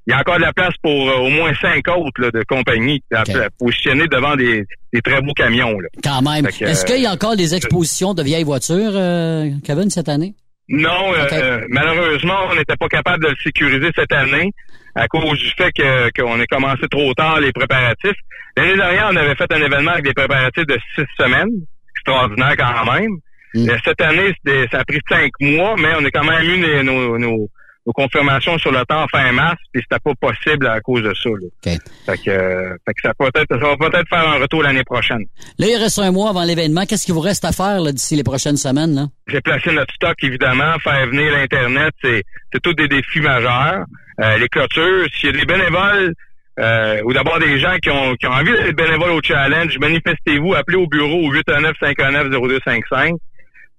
Il 0.06 0.12
y 0.12 0.14
a 0.14 0.20
encore 0.20 0.36
de 0.36 0.42
la 0.42 0.52
place 0.52 0.74
pour 0.82 1.08
euh, 1.10 1.18
au 1.18 1.28
moins 1.28 1.52
cinq 1.60 1.86
autres 1.88 2.20
là, 2.20 2.30
de 2.30 2.42
compagnies 2.48 3.02
à- 3.12 3.20
à 3.20 3.50
positionner 3.58 4.08
devant 4.08 4.34
des, 4.34 4.64
des 4.92 5.02
très 5.02 5.20
beaux 5.20 5.34
camions. 5.34 5.78
Là. 5.78 5.88
Quand 6.02 6.22
même. 6.22 6.46
Est-ce 6.46 6.84
qu'il 6.84 7.00
y 7.02 7.06
a 7.06 7.10
euh, 7.10 7.14
encore 7.14 7.36
des 7.36 7.54
expositions 7.54 8.14
de 8.14 8.22
vieilles 8.22 8.44
voitures, 8.44 8.92
euh, 8.94 9.50
Kevin, 9.64 9.90
cette 9.90 10.08
année? 10.08 10.34
Non, 10.68 11.12
euh, 11.12 11.26
euh, 11.32 11.60
malheureusement, 11.68 12.38
on 12.50 12.54
n'était 12.54 12.76
pas 12.76 12.88
capable 12.88 13.24
de 13.24 13.30
le 13.30 13.36
sécuriser 13.42 13.90
cette 13.94 14.12
année 14.12 14.50
à 14.94 15.06
cause 15.06 15.38
du 15.38 15.50
fait 15.56 15.70
que 15.72 16.10
qu'on 16.20 16.40
ait 16.40 16.46
commencé 16.46 16.88
trop 16.90 17.12
tard 17.14 17.40
les 17.40 17.52
préparatifs. 17.52 18.16
L'année 18.56 18.76
dernière, 18.76 19.10
on 19.12 19.16
avait 19.16 19.34
fait 19.36 19.52
un 19.52 19.60
événement 19.62 19.92
avec 19.92 20.04
des 20.04 20.14
préparatifs 20.14 20.66
de 20.66 20.78
six 20.96 21.04
semaines, 21.18 21.50
extraordinaire 21.96 22.56
quand 22.56 22.92
même. 22.92 23.10
Mais 23.55 23.77
Cette 23.85 24.01
année, 24.01 24.32
ça 24.70 24.78
a 24.81 24.85
pris 24.85 25.01
cinq 25.09 25.31
mois, 25.40 25.74
mais 25.78 25.89
on 25.98 26.05
a 26.05 26.10
quand 26.10 26.24
même 26.24 26.43
eu 26.43 26.60
les- 26.60 26.82
nos, 26.82 27.18
nos, 27.18 27.48
nos 27.86 27.93
confirmations 27.94 28.59
sur 28.59 28.70
le 28.70 28.85
temps 28.85 29.06
fin 29.10 29.32
mars, 29.32 29.56
puis 29.72 29.82
c'était 29.82 30.01
pas 30.05 30.12
possible 30.20 30.66
à 30.66 30.81
cause 30.81 31.02
de 31.02 31.12
ça. 31.14 31.31
Là. 31.31 31.47
Fait 32.06 32.16
que, 32.18 32.31
euh, 32.31 32.77
fait 32.86 32.93
que 32.94 33.01
ça, 33.02 33.12
peut 33.18 33.31
être, 33.35 33.47
ça 33.48 33.56
va 33.56 33.77
peut-être 33.77 34.09
faire 34.09 34.28
un 34.28 34.39
retour 34.39 34.62
l'année 34.62 34.85
prochaine. 34.85 35.24
Là, 35.59 35.66
il 35.66 35.77
reste 35.77 35.98
un 35.98 36.12
mois 36.12 36.28
avant 36.31 36.44
l'événement. 36.44 36.85
Qu'est-ce 36.86 37.06
qu'il 37.06 37.14
vous 37.14 37.20
reste 37.20 37.44
à 37.44 37.52
faire 37.52 37.82
d'ici 37.93 38.16
les 38.16 38.22
prochaines 38.22 38.59
semaines? 38.59 38.94
Là? 38.94 39.06
J'ai 39.28 39.40
placé 39.40 39.72
notre 39.72 39.94
stock, 39.94 40.14
évidemment. 40.22 40.78
Faire 40.85 41.06
venir 41.06 41.32
l'Internet, 41.32 41.93
c'est, 42.05 42.22
c'est 42.52 42.60
tous 42.60 42.74
des 42.74 42.86
défis 42.86 43.20
majeurs. 43.20 43.85
Euh, 44.22 44.36
les 44.36 44.48
clôtures, 44.48 45.06
s'il 45.18 45.35
y 45.35 45.35
a 45.35 45.40
des 45.40 45.47
bénévoles, 45.47 46.12
euh, 46.59 47.01
ou 47.06 47.14
d'abord 47.14 47.39
des 47.39 47.59
gens 47.59 47.77
qui 47.82 47.89
ont, 47.89 48.14
qui 48.16 48.27
ont 48.27 48.32
envie 48.32 48.52
d'être 48.52 48.77
bénévoles 48.77 49.12
au 49.12 49.22
challenge, 49.22 49.78
manifestez-vous, 49.78 50.52
appelez 50.55 50.77
au 50.77 50.86
bureau 50.86 51.27
au 51.28 51.32
819-519-0255 51.35 53.14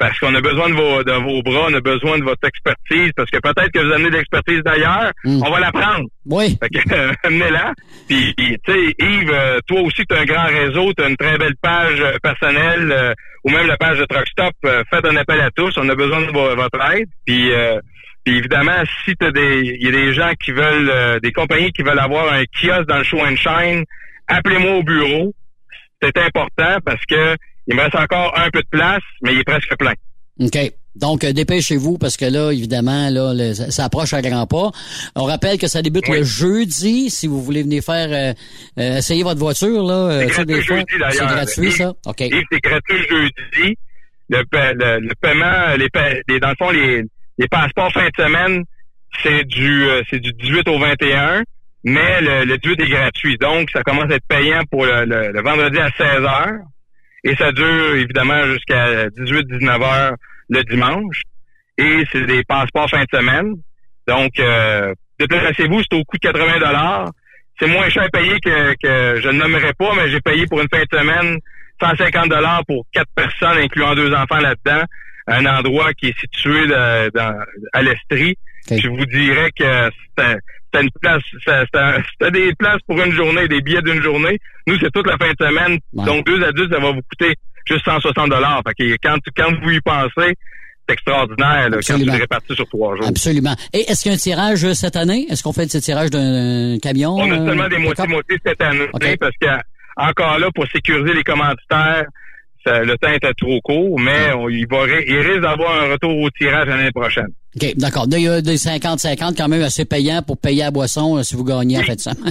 parce 0.02 0.18
qu'on 0.18 0.34
a 0.34 0.41
besoin 0.41 0.68
de 0.68 0.73
vos, 0.73 1.03
de 1.03 1.11
vos 1.11 1.44
bras, 1.44 1.68
on 1.69 1.73
a 1.76 1.80
besoin 1.80 2.18
de 2.18 2.23
votre 2.23 2.48
expertise, 2.48 3.11
parce 3.15 3.30
que 3.30 3.38
peut-être 3.38 3.72
que 3.72 3.78
vous 3.86 3.91
amenez 3.94 4.10
de 4.10 4.15
l'expertise 4.18 4.61
d'ailleurs, 4.65 5.11
on 5.44 5.52
va 5.52 5.60
la 5.60 5.72
prendre. 5.72 6.07
Oui. 6.26 6.57
Fait 6.60 6.69
que, 6.69 6.91
euh, 6.94 7.14
amenez-la. 7.23 7.73
Puis, 8.07 8.34
puis, 8.36 8.57
tu 8.65 8.73
sais, 8.73 8.95
Yves, 8.99 9.30
euh, 9.32 9.60
toi 9.68 9.82
aussi, 9.82 10.03
tu 10.10 10.15
as 10.15 10.22
un 10.22 10.26
grand 10.26 10.48
réseau, 10.48 10.91
tu 10.94 11.03
as 11.03 11.07
une 11.10 11.18
très 11.18 11.38
belle 11.38 11.53
page 11.61 11.99
euh, 12.02 12.18
personnelle, 12.23 12.91
euh, 12.91 13.14
ou 13.44 13.52
même 13.52 13.68
la 13.68 13.78
page 13.78 13.99
de 13.99 14.06
Truck 14.06 14.28
Stop. 14.28 14.53
Faites 14.90 15.06
un 15.06 15.15
appel 15.18 15.40
à 15.40 15.52
tous, 15.52 15.78
on 15.78 15.88
a 15.88 15.94
besoin 15.95 16.22
de 16.22 16.32
vo- 16.32 16.56
votre 16.56 16.80
aide. 16.95 17.07
Puis, 17.28 17.52
euh, 17.53 17.80
puis 18.26 18.38
évidemment, 18.40 18.82
si 19.06 19.14
t'as 19.15 19.30
des, 19.32 19.61
il 19.80 19.84
y 19.84 19.88
a 19.88 19.91
des 19.91 20.14
gens 20.14 20.32
qui 20.44 20.52
veulent, 20.52 20.90
euh, 20.90 21.19
des 21.19 21.32
compagnies 21.32 21.72
qui 21.72 21.84
veulent 21.84 21.99
avoir 21.99 22.34
un 22.34 22.44
kiosque 22.45 22.88
dans 22.88 22.98
le 22.98 23.03
show 23.03 23.19
and 23.19 23.36
shine, 23.36 23.84
appelez-moi 24.28 24.78
au 24.78 24.84
bureau. 24.84 25.32
C'est 26.02 26.18
important 26.18 26.78
parce 26.84 27.06
que 27.06 27.36
il 27.67 27.75
me 27.75 27.81
reste 27.81 27.95
encore 27.95 28.38
un 28.38 28.49
peu 28.49 28.61
de 28.61 28.67
place, 28.69 29.01
mais 29.21 29.33
il 29.33 29.39
est 29.39 29.43
presque 29.43 29.75
plein. 29.77 29.93
OK. 30.39 30.57
Donc, 30.95 31.23
euh, 31.23 31.31
dépêchez-vous 31.31 31.97
parce 31.97 32.17
que 32.17 32.25
là, 32.25 32.51
évidemment, 32.51 33.09
là, 33.09 33.33
le- 33.33 33.53
ça, 33.53 33.85
approche 33.85 34.13
à 34.13 34.21
grands 34.21 34.45
pas. 34.45 34.71
On 35.15 35.23
rappelle 35.23 35.57
que 35.57 35.67
ça 35.67 35.81
débute 35.81 36.09
le 36.09 36.23
jeudi. 36.23 37.09
Si 37.09 37.27
vous 37.27 37.41
voulez 37.41 37.63
venir 37.63 37.81
faire 37.81 38.09
euh, 38.11 38.33
euh, 38.77 38.97
essayer 38.97 39.23
votre 39.23 39.39
voiture, 39.39 39.83
là, 39.83 39.93
euh, 39.93 40.27
C'est 40.27 40.45
gratuit 40.45 40.61
jeudi, 40.61 40.85
d'ailleurs. 40.99 41.13
c'est 41.13 41.25
gratuit, 41.35 41.71
ça? 41.71 41.93
OK. 42.05 42.17
C'est 42.51 42.59
gratuit 42.61 43.07
jeudi. 43.09 43.77
Le, 44.29 44.43
le, 44.51 44.99
le 44.99 45.15
paiement, 45.21 45.75
les, 45.77 45.88
les- 46.27 46.39
dans 46.41 46.49
le 46.49 46.55
fond, 46.57 46.71
les, 46.71 47.03
les 47.38 47.47
passeports 47.47 47.91
fin 47.93 48.07
de 48.07 48.23
semaine, 48.23 48.63
c'est 49.23 49.43
du 49.45 49.83
euh, 49.85 50.01
c'est 50.09 50.19
du 50.19 50.31
18 50.33 50.67
au 50.69 50.79
21, 50.79 51.43
mais 51.85 52.21
le, 52.21 52.45
le 52.45 52.57
18 52.57 52.81
est 52.81 52.89
gratuit. 52.89 53.38
Donc, 53.39 53.69
ça 53.71 53.81
commence 53.83 54.09
à 54.11 54.15
être 54.15 54.27
payant 54.27 54.61
pour 54.69 54.85
le, 54.85 55.05
le- 55.05 55.31
le 55.31 55.41
vendredi 55.41 55.77
à 55.79 55.89
16 55.97 56.07
heures. 56.23 56.59
Et 57.23 57.35
ça 57.35 57.52
dure 57.52 57.95
évidemment 57.95 58.43
jusqu'à 58.45 59.07
18-19 59.10 59.84
heures 59.84 60.14
le 60.49 60.64
dimanche. 60.64 61.22
Et 61.77 62.03
c'est 62.11 62.26
des 62.26 62.43
passeports 62.43 62.89
fin 62.89 63.03
de 63.03 63.07
semaine. 63.18 63.53
Donc, 64.07 64.31
euh, 64.39 64.93
déplacez-vous, 65.19 65.81
c'est 65.81 65.98
au 65.98 66.03
coût 66.03 66.18
de 66.18 66.27
80 66.27 66.60
dollars. 66.60 67.11
C'est 67.60 67.68
moins 67.68 67.89
cher 67.89 68.07
payé 68.11 68.39
que, 68.43 68.73
que 68.81 69.22
je 69.22 69.27
ne 69.30 69.38
nommerai 69.39 69.73
pas, 69.73 69.93
mais 69.95 70.10
j'ai 70.10 70.19
payé 70.22 70.45
pour 70.48 70.61
une 70.61 70.68
fin 70.73 70.81
de 70.81 70.98
semaine 70.99 71.38
150 71.81 72.30
dollars 72.30 72.64
pour 72.68 72.85
quatre 72.91 73.10
personnes, 73.15 73.57
incluant 73.60 73.93
deux 73.95 74.11
enfants 74.14 74.39
là-dedans, 74.39 74.84
à 75.27 75.38
un 75.38 75.45
endroit 75.45 75.93
qui 75.93 76.07
est 76.07 76.19
situé 76.19 76.65
de- 76.68 77.10
dans- 77.11 77.38
à 77.73 77.81
l'Estrie. 77.84 78.35
Je 78.80 78.88
vous 78.88 79.06
dirais 79.06 79.49
que 79.57 79.89
c'était 80.73 80.84
une 80.85 80.89
place, 81.02 82.31
des 82.31 82.53
places 82.56 82.81
pour 82.88 82.99
une 83.02 83.11
journée, 83.11 83.48
des 83.48 83.61
billets 83.61 83.81
d'une 83.81 84.02
journée. 84.02 84.39
Nous, 84.68 84.77
c'est 84.80 84.91
toute 84.91 85.07
la 85.07 85.18
fin 85.18 85.30
de 85.31 85.45
semaine. 85.45 85.80
Donc, 85.93 86.26
deux 86.26 86.43
adultes, 86.43 86.72
ça 86.73 86.80
va 86.80 86.91
vous 86.91 87.02
coûter 87.10 87.35
juste 87.65 87.84
160 87.85 88.30
dollars. 88.30 88.61
Fait 88.68 88.73
que 88.73 88.95
quand, 89.03 89.18
quand 89.35 89.52
vous 89.61 89.72
y 89.72 89.81
pensez, 89.81 90.35
c'est 90.88 90.93
extraordinaire, 90.93 91.69
là, 91.69 91.77
quand 91.85 91.98
tu 91.98 92.06
le 92.06 92.11
répartis 92.11 92.56
sur 92.56 92.68
trois 92.68 92.95
jours. 92.95 93.07
Absolument. 93.07 93.56
Et 93.73 93.81
est-ce 93.89 94.02
qu'il 94.03 94.11
y 94.11 94.14
a 94.14 94.15
un 94.15 94.19
tirage 94.19 94.64
euh, 94.65 94.73
cette 94.73 94.95
année? 94.95 95.26
Est-ce 95.30 95.43
qu'on 95.43 95.53
fait 95.53 95.69
ce 95.72 95.77
tirage 95.77 96.10
d'un 96.10 96.77
camion? 96.81 97.15
On 97.15 97.31
a 97.31 97.35
euh, 97.39 97.45
seulement 97.48 97.68
des 97.68 97.77
moitiés-moitiés 97.77 98.38
cette 98.45 98.61
année 98.61 98.88
parce 99.19 99.34
que 99.39 99.48
encore 99.98 100.39
là, 100.39 100.48
pour 100.56 100.65
sécuriser 100.68 101.14
les 101.14 101.23
commanditaires, 101.23 102.06
ça- 102.65 102.84
le 102.84 102.98
temps 102.98 103.11
était 103.11 103.34
trop 103.34 103.60
court, 103.61 103.99
mais 103.99 104.31
on, 104.34 104.49
il, 104.49 104.65
va, 104.68 104.85
il 104.88 105.19
risque 105.19 105.41
d'avoir 105.41 105.84
un 105.84 105.91
retour 105.91 106.18
au 106.18 106.30
tirage 106.31 106.68
l'année 106.68 106.91
prochaine. 106.91 107.27
OK, 107.56 107.73
d'accord. 107.76 108.06
Là, 108.10 108.18
il 108.18 108.23
y 108.23 108.28
a 108.28 108.41
des 108.41 108.56
50-50 108.56 109.36
quand 109.36 109.48
même 109.49 109.61
assez 109.61 109.86
payants 109.86 110.22
pour 110.22 110.38
payer 110.38 110.64
à 110.64 110.72
boisson 110.72 111.18
euh, 111.18 111.23
si 111.23 111.36
vous 111.36 111.44
gagnez 111.44 111.78
en 111.80 111.84
fait 111.84 111.99
ça. 111.99 112.11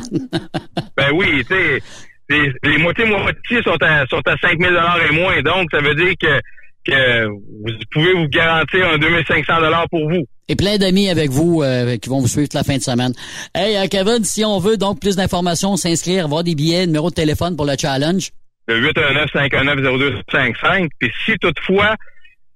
Ben 0.97 1.11
oui, 1.15 1.45
tu 1.49 1.55
sais, 1.55 1.81
les, 2.29 2.53
les 2.63 2.79
moitiés-moitiés 2.79 3.63
sont 3.63 3.77
à, 3.81 4.07
sont 4.07 4.21
à 4.27 4.37
5 4.37 4.61
000 4.61 4.73
et 5.09 5.13
moins, 5.15 5.41
donc 5.43 5.69
ça 5.71 5.81
veut 5.81 5.95
dire 5.95 6.13
que, 6.21 6.41
que 6.85 7.27
vous 7.27 7.73
pouvez 7.91 8.13
vous 8.13 8.29
garantir 8.29 8.87
un 8.87 8.99
2500 8.99 9.53
pour 9.91 10.11
vous. 10.11 10.27
Et 10.49 10.57
plein 10.57 10.79
d'amis 10.79 11.09
avec 11.09 11.31
vous 11.31 11.63
euh, 11.63 11.97
qui 11.97 12.09
vont 12.09 12.21
vous 12.21 12.29
suivre 12.29 12.49
toute 12.49 12.55
la 12.55 12.65
fin 12.65 12.77
de 12.77 12.83
semaine. 12.83 13.13
Hey, 13.55 13.77
euh, 13.77 13.87
Kevin, 13.89 14.25
si 14.25 14.45
on 14.45 14.59
veut 14.59 14.77
donc 14.77 15.01
plus 15.01 15.17
d'informations, 15.17 15.77
s'inscrire, 15.77 16.25
avoir 16.25 16.45
des 16.45 16.55
billets, 16.55 16.87
numéro 16.87 17.09
de 17.11 17.15
téléphone 17.15 17.57
pour 17.57 17.67
le 17.67 17.75
challenge? 17.79 18.31
Le 18.67 18.81
819-519-0255. 18.93 20.89
Puis 20.99 21.11
si 21.25 21.37
toutefois 21.39 21.97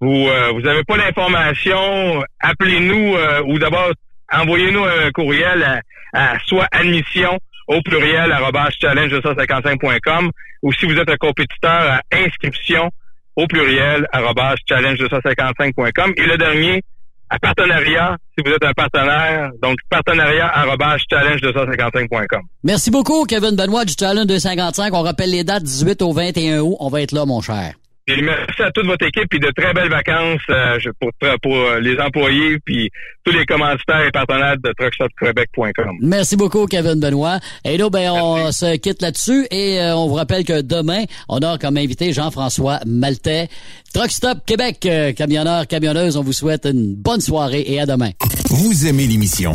vous 0.00 0.28
euh, 0.28 0.52
vous 0.52 0.66
avez 0.66 0.84
pas 0.84 0.96
l'information, 0.96 2.22
appelez-nous 2.40 3.16
euh, 3.16 3.42
ou 3.46 3.58
d'abord 3.58 3.90
envoyez-nous 4.32 4.84
un 4.84 5.10
courriel 5.12 5.62
à, 6.12 6.34
à 6.34 6.38
soit 6.46 6.68
admission 6.72 7.38
au 7.68 7.80
pluriel 7.82 8.30
arobase 8.32 8.74
challenge 8.80 9.12
255.com 9.12 10.30
ou 10.62 10.72
si 10.72 10.86
vous 10.86 10.96
êtes 10.96 11.10
un 11.10 11.16
compétiteur 11.16 11.70
à 11.70 12.00
inscription 12.12 12.90
au 13.36 13.46
pluriel 13.46 14.06
arobase 14.12 14.58
challenge 14.68 14.98
255.com 14.98 16.12
et 16.16 16.26
le 16.26 16.36
dernier 16.36 16.82
à 17.30 17.38
partenariat, 17.38 18.16
si 18.36 18.44
vous 18.44 18.52
êtes 18.52 18.64
un 18.64 18.72
partenaire, 18.72 19.50
donc 19.62 19.78
partenariat 19.90 20.52
challenge255.com. 21.10 22.42
Merci 22.62 22.90
beaucoup, 22.90 23.24
Kevin 23.24 23.56
Benoît 23.56 23.84
du 23.84 23.94
Challenge 23.98 24.26
255. 24.26 24.94
On 24.94 25.02
rappelle 25.02 25.30
les 25.30 25.42
dates 25.42 25.62
18 25.62 26.02
au 26.02 26.12
21 26.12 26.60
août. 26.60 26.76
On 26.80 26.88
va 26.88 27.00
être 27.00 27.12
là, 27.12 27.24
mon 27.24 27.40
cher. 27.40 27.74
Et 28.06 28.20
merci 28.20 28.60
à 28.62 28.70
toute 28.70 28.84
votre 28.84 29.06
équipe 29.06 29.32
et 29.32 29.38
de 29.38 29.50
très 29.56 29.72
belles 29.72 29.88
vacances 29.88 30.42
euh, 30.50 30.78
pour, 31.00 31.10
pour 31.42 31.56
euh, 31.56 31.80
les 31.80 31.98
employés 31.98 32.58
puis 32.62 32.90
tous 33.24 33.32
les 33.32 33.46
commanditaires 33.46 34.04
et 34.06 34.10
partenaires 34.10 34.56
de 34.62 34.74
truckstopquebec.com. 34.78 35.96
Merci 36.02 36.36
beaucoup, 36.36 36.66
Kevin 36.66 37.00
Benoît. 37.00 37.38
Et 37.64 37.78
là, 37.78 37.88
ben, 37.88 38.10
on 38.12 38.52
se 38.52 38.76
quitte 38.76 39.00
là-dessus 39.00 39.46
et 39.50 39.80
euh, 39.80 39.96
on 39.96 40.08
vous 40.08 40.14
rappelle 40.14 40.44
que 40.44 40.60
demain, 40.60 41.04
on 41.30 41.38
a 41.38 41.56
comme 41.56 41.78
invité 41.78 42.12
Jean-François 42.12 42.80
Maltais. 42.84 43.48
Truckstop 43.94 44.44
Québec, 44.44 44.86
camionneurs, 45.16 45.66
camionneuses, 45.66 46.18
on 46.18 46.22
vous 46.22 46.32
souhaite 46.34 46.66
une 46.66 46.94
bonne 46.94 47.20
soirée 47.20 47.64
et 47.66 47.80
à 47.80 47.86
demain. 47.86 48.10
Vous 48.50 48.86
aimez 48.86 49.06
l'émission? 49.06 49.54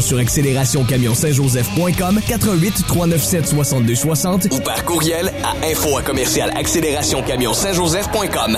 Sur 0.01 0.19
accélérationcamionsaintjoseph.com 0.19 2.19
88 2.27 2.85
397 2.87 3.47
62 3.47 3.95
60 3.95 4.47
ou 4.51 4.59
par 4.59 4.83
courriel 4.85 5.31
à 5.43 5.53
info 5.65 5.97
à 5.97 6.01
commercial 6.01 6.51
accélérationcamionsaintjoseph.com. 6.55 8.57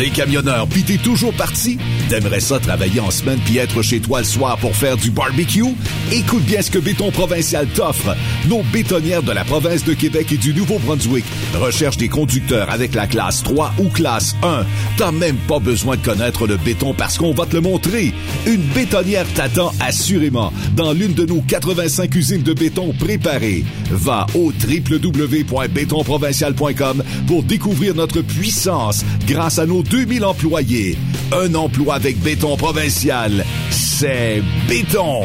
T'es 0.00 0.08
camionneur 0.08 0.66
pis 0.66 0.82
t'es 0.82 0.96
toujours 0.96 1.34
parti? 1.34 1.76
T'aimerais 2.08 2.40
ça 2.40 2.58
travailler 2.58 3.00
en 3.00 3.10
semaine 3.10 3.38
puis 3.44 3.58
être 3.58 3.82
chez 3.82 4.00
toi 4.00 4.20
le 4.20 4.24
soir 4.24 4.56
pour 4.56 4.74
faire 4.74 4.96
du 4.96 5.10
barbecue? 5.10 5.62
Écoute 6.10 6.42
bien 6.44 6.62
ce 6.62 6.70
que 6.70 6.78
Béton 6.78 7.10
Provincial 7.10 7.66
t'offre. 7.66 8.16
Nos 8.48 8.62
bétonnières 8.72 9.22
de 9.22 9.32
la 9.32 9.44
province 9.44 9.84
de 9.84 9.92
Québec 9.92 10.32
et 10.32 10.38
du 10.38 10.54
Nouveau-Brunswick 10.54 11.26
recherchent 11.54 11.98
des 11.98 12.08
conducteurs 12.08 12.70
avec 12.70 12.94
la 12.94 13.06
classe 13.06 13.42
3 13.42 13.74
ou 13.78 13.90
classe 13.90 14.34
1. 14.42 14.64
T'as 14.96 15.12
même 15.12 15.36
pas 15.36 15.58
besoin 15.58 15.98
de 15.98 16.02
connaître 16.02 16.46
le 16.46 16.56
béton 16.56 16.94
parce 16.94 17.18
qu'on 17.18 17.34
va 17.34 17.44
te 17.44 17.54
le 17.54 17.60
montrer. 17.60 18.14
Une 18.46 18.62
bétonnière 18.62 19.26
t'attend 19.34 19.70
assurément 19.80 20.50
dans 20.76 20.94
l'une 20.94 21.12
de 21.12 21.26
nos 21.26 21.42
85 21.42 22.14
usines 22.14 22.42
de 22.42 22.54
béton 22.54 22.94
préparées. 22.98 23.66
Va 23.90 24.26
au 24.34 24.50
www.bétonprovincial.com 24.50 27.02
pour 27.26 27.42
découvrir 27.42 27.94
notre 27.94 28.22
puissance 28.22 29.04
grâce 29.26 29.58
à 29.58 29.66
nos 29.66 29.82
2000 29.90 30.24
employés. 30.24 30.96
Un 31.32 31.54
emploi 31.54 31.96
avec 31.96 32.18
béton 32.20 32.56
provincial, 32.56 33.44
c'est 33.70 34.42
béton. 34.68 35.22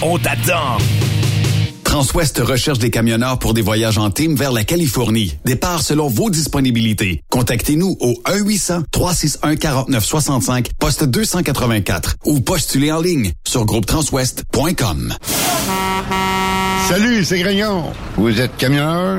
On 0.00 0.16
t'attend. 0.18 0.78
Transwest 1.82 2.38
recherche 2.38 2.78
des 2.78 2.90
camionneurs 2.90 3.40
pour 3.40 3.54
des 3.54 3.62
voyages 3.62 3.98
en 3.98 4.10
team 4.10 4.36
vers 4.36 4.52
la 4.52 4.62
Californie. 4.62 5.36
Départ 5.44 5.82
selon 5.82 6.06
vos 6.06 6.30
disponibilités. 6.30 7.22
Contactez-nous 7.30 7.96
au 7.98 8.14
1-800-361-4965, 8.26 10.66
poste 10.78 11.02
284 11.04 12.16
ou 12.24 12.38
postulez 12.40 12.92
en 12.92 13.00
ligne 13.00 13.32
sur 13.46 13.64
groupetranswest.com. 13.64 15.14
Salut, 16.88 17.24
c'est 17.24 17.40
Grignon. 17.40 17.86
Vous 18.16 18.40
êtes 18.40 18.56
camionneur? 18.56 19.18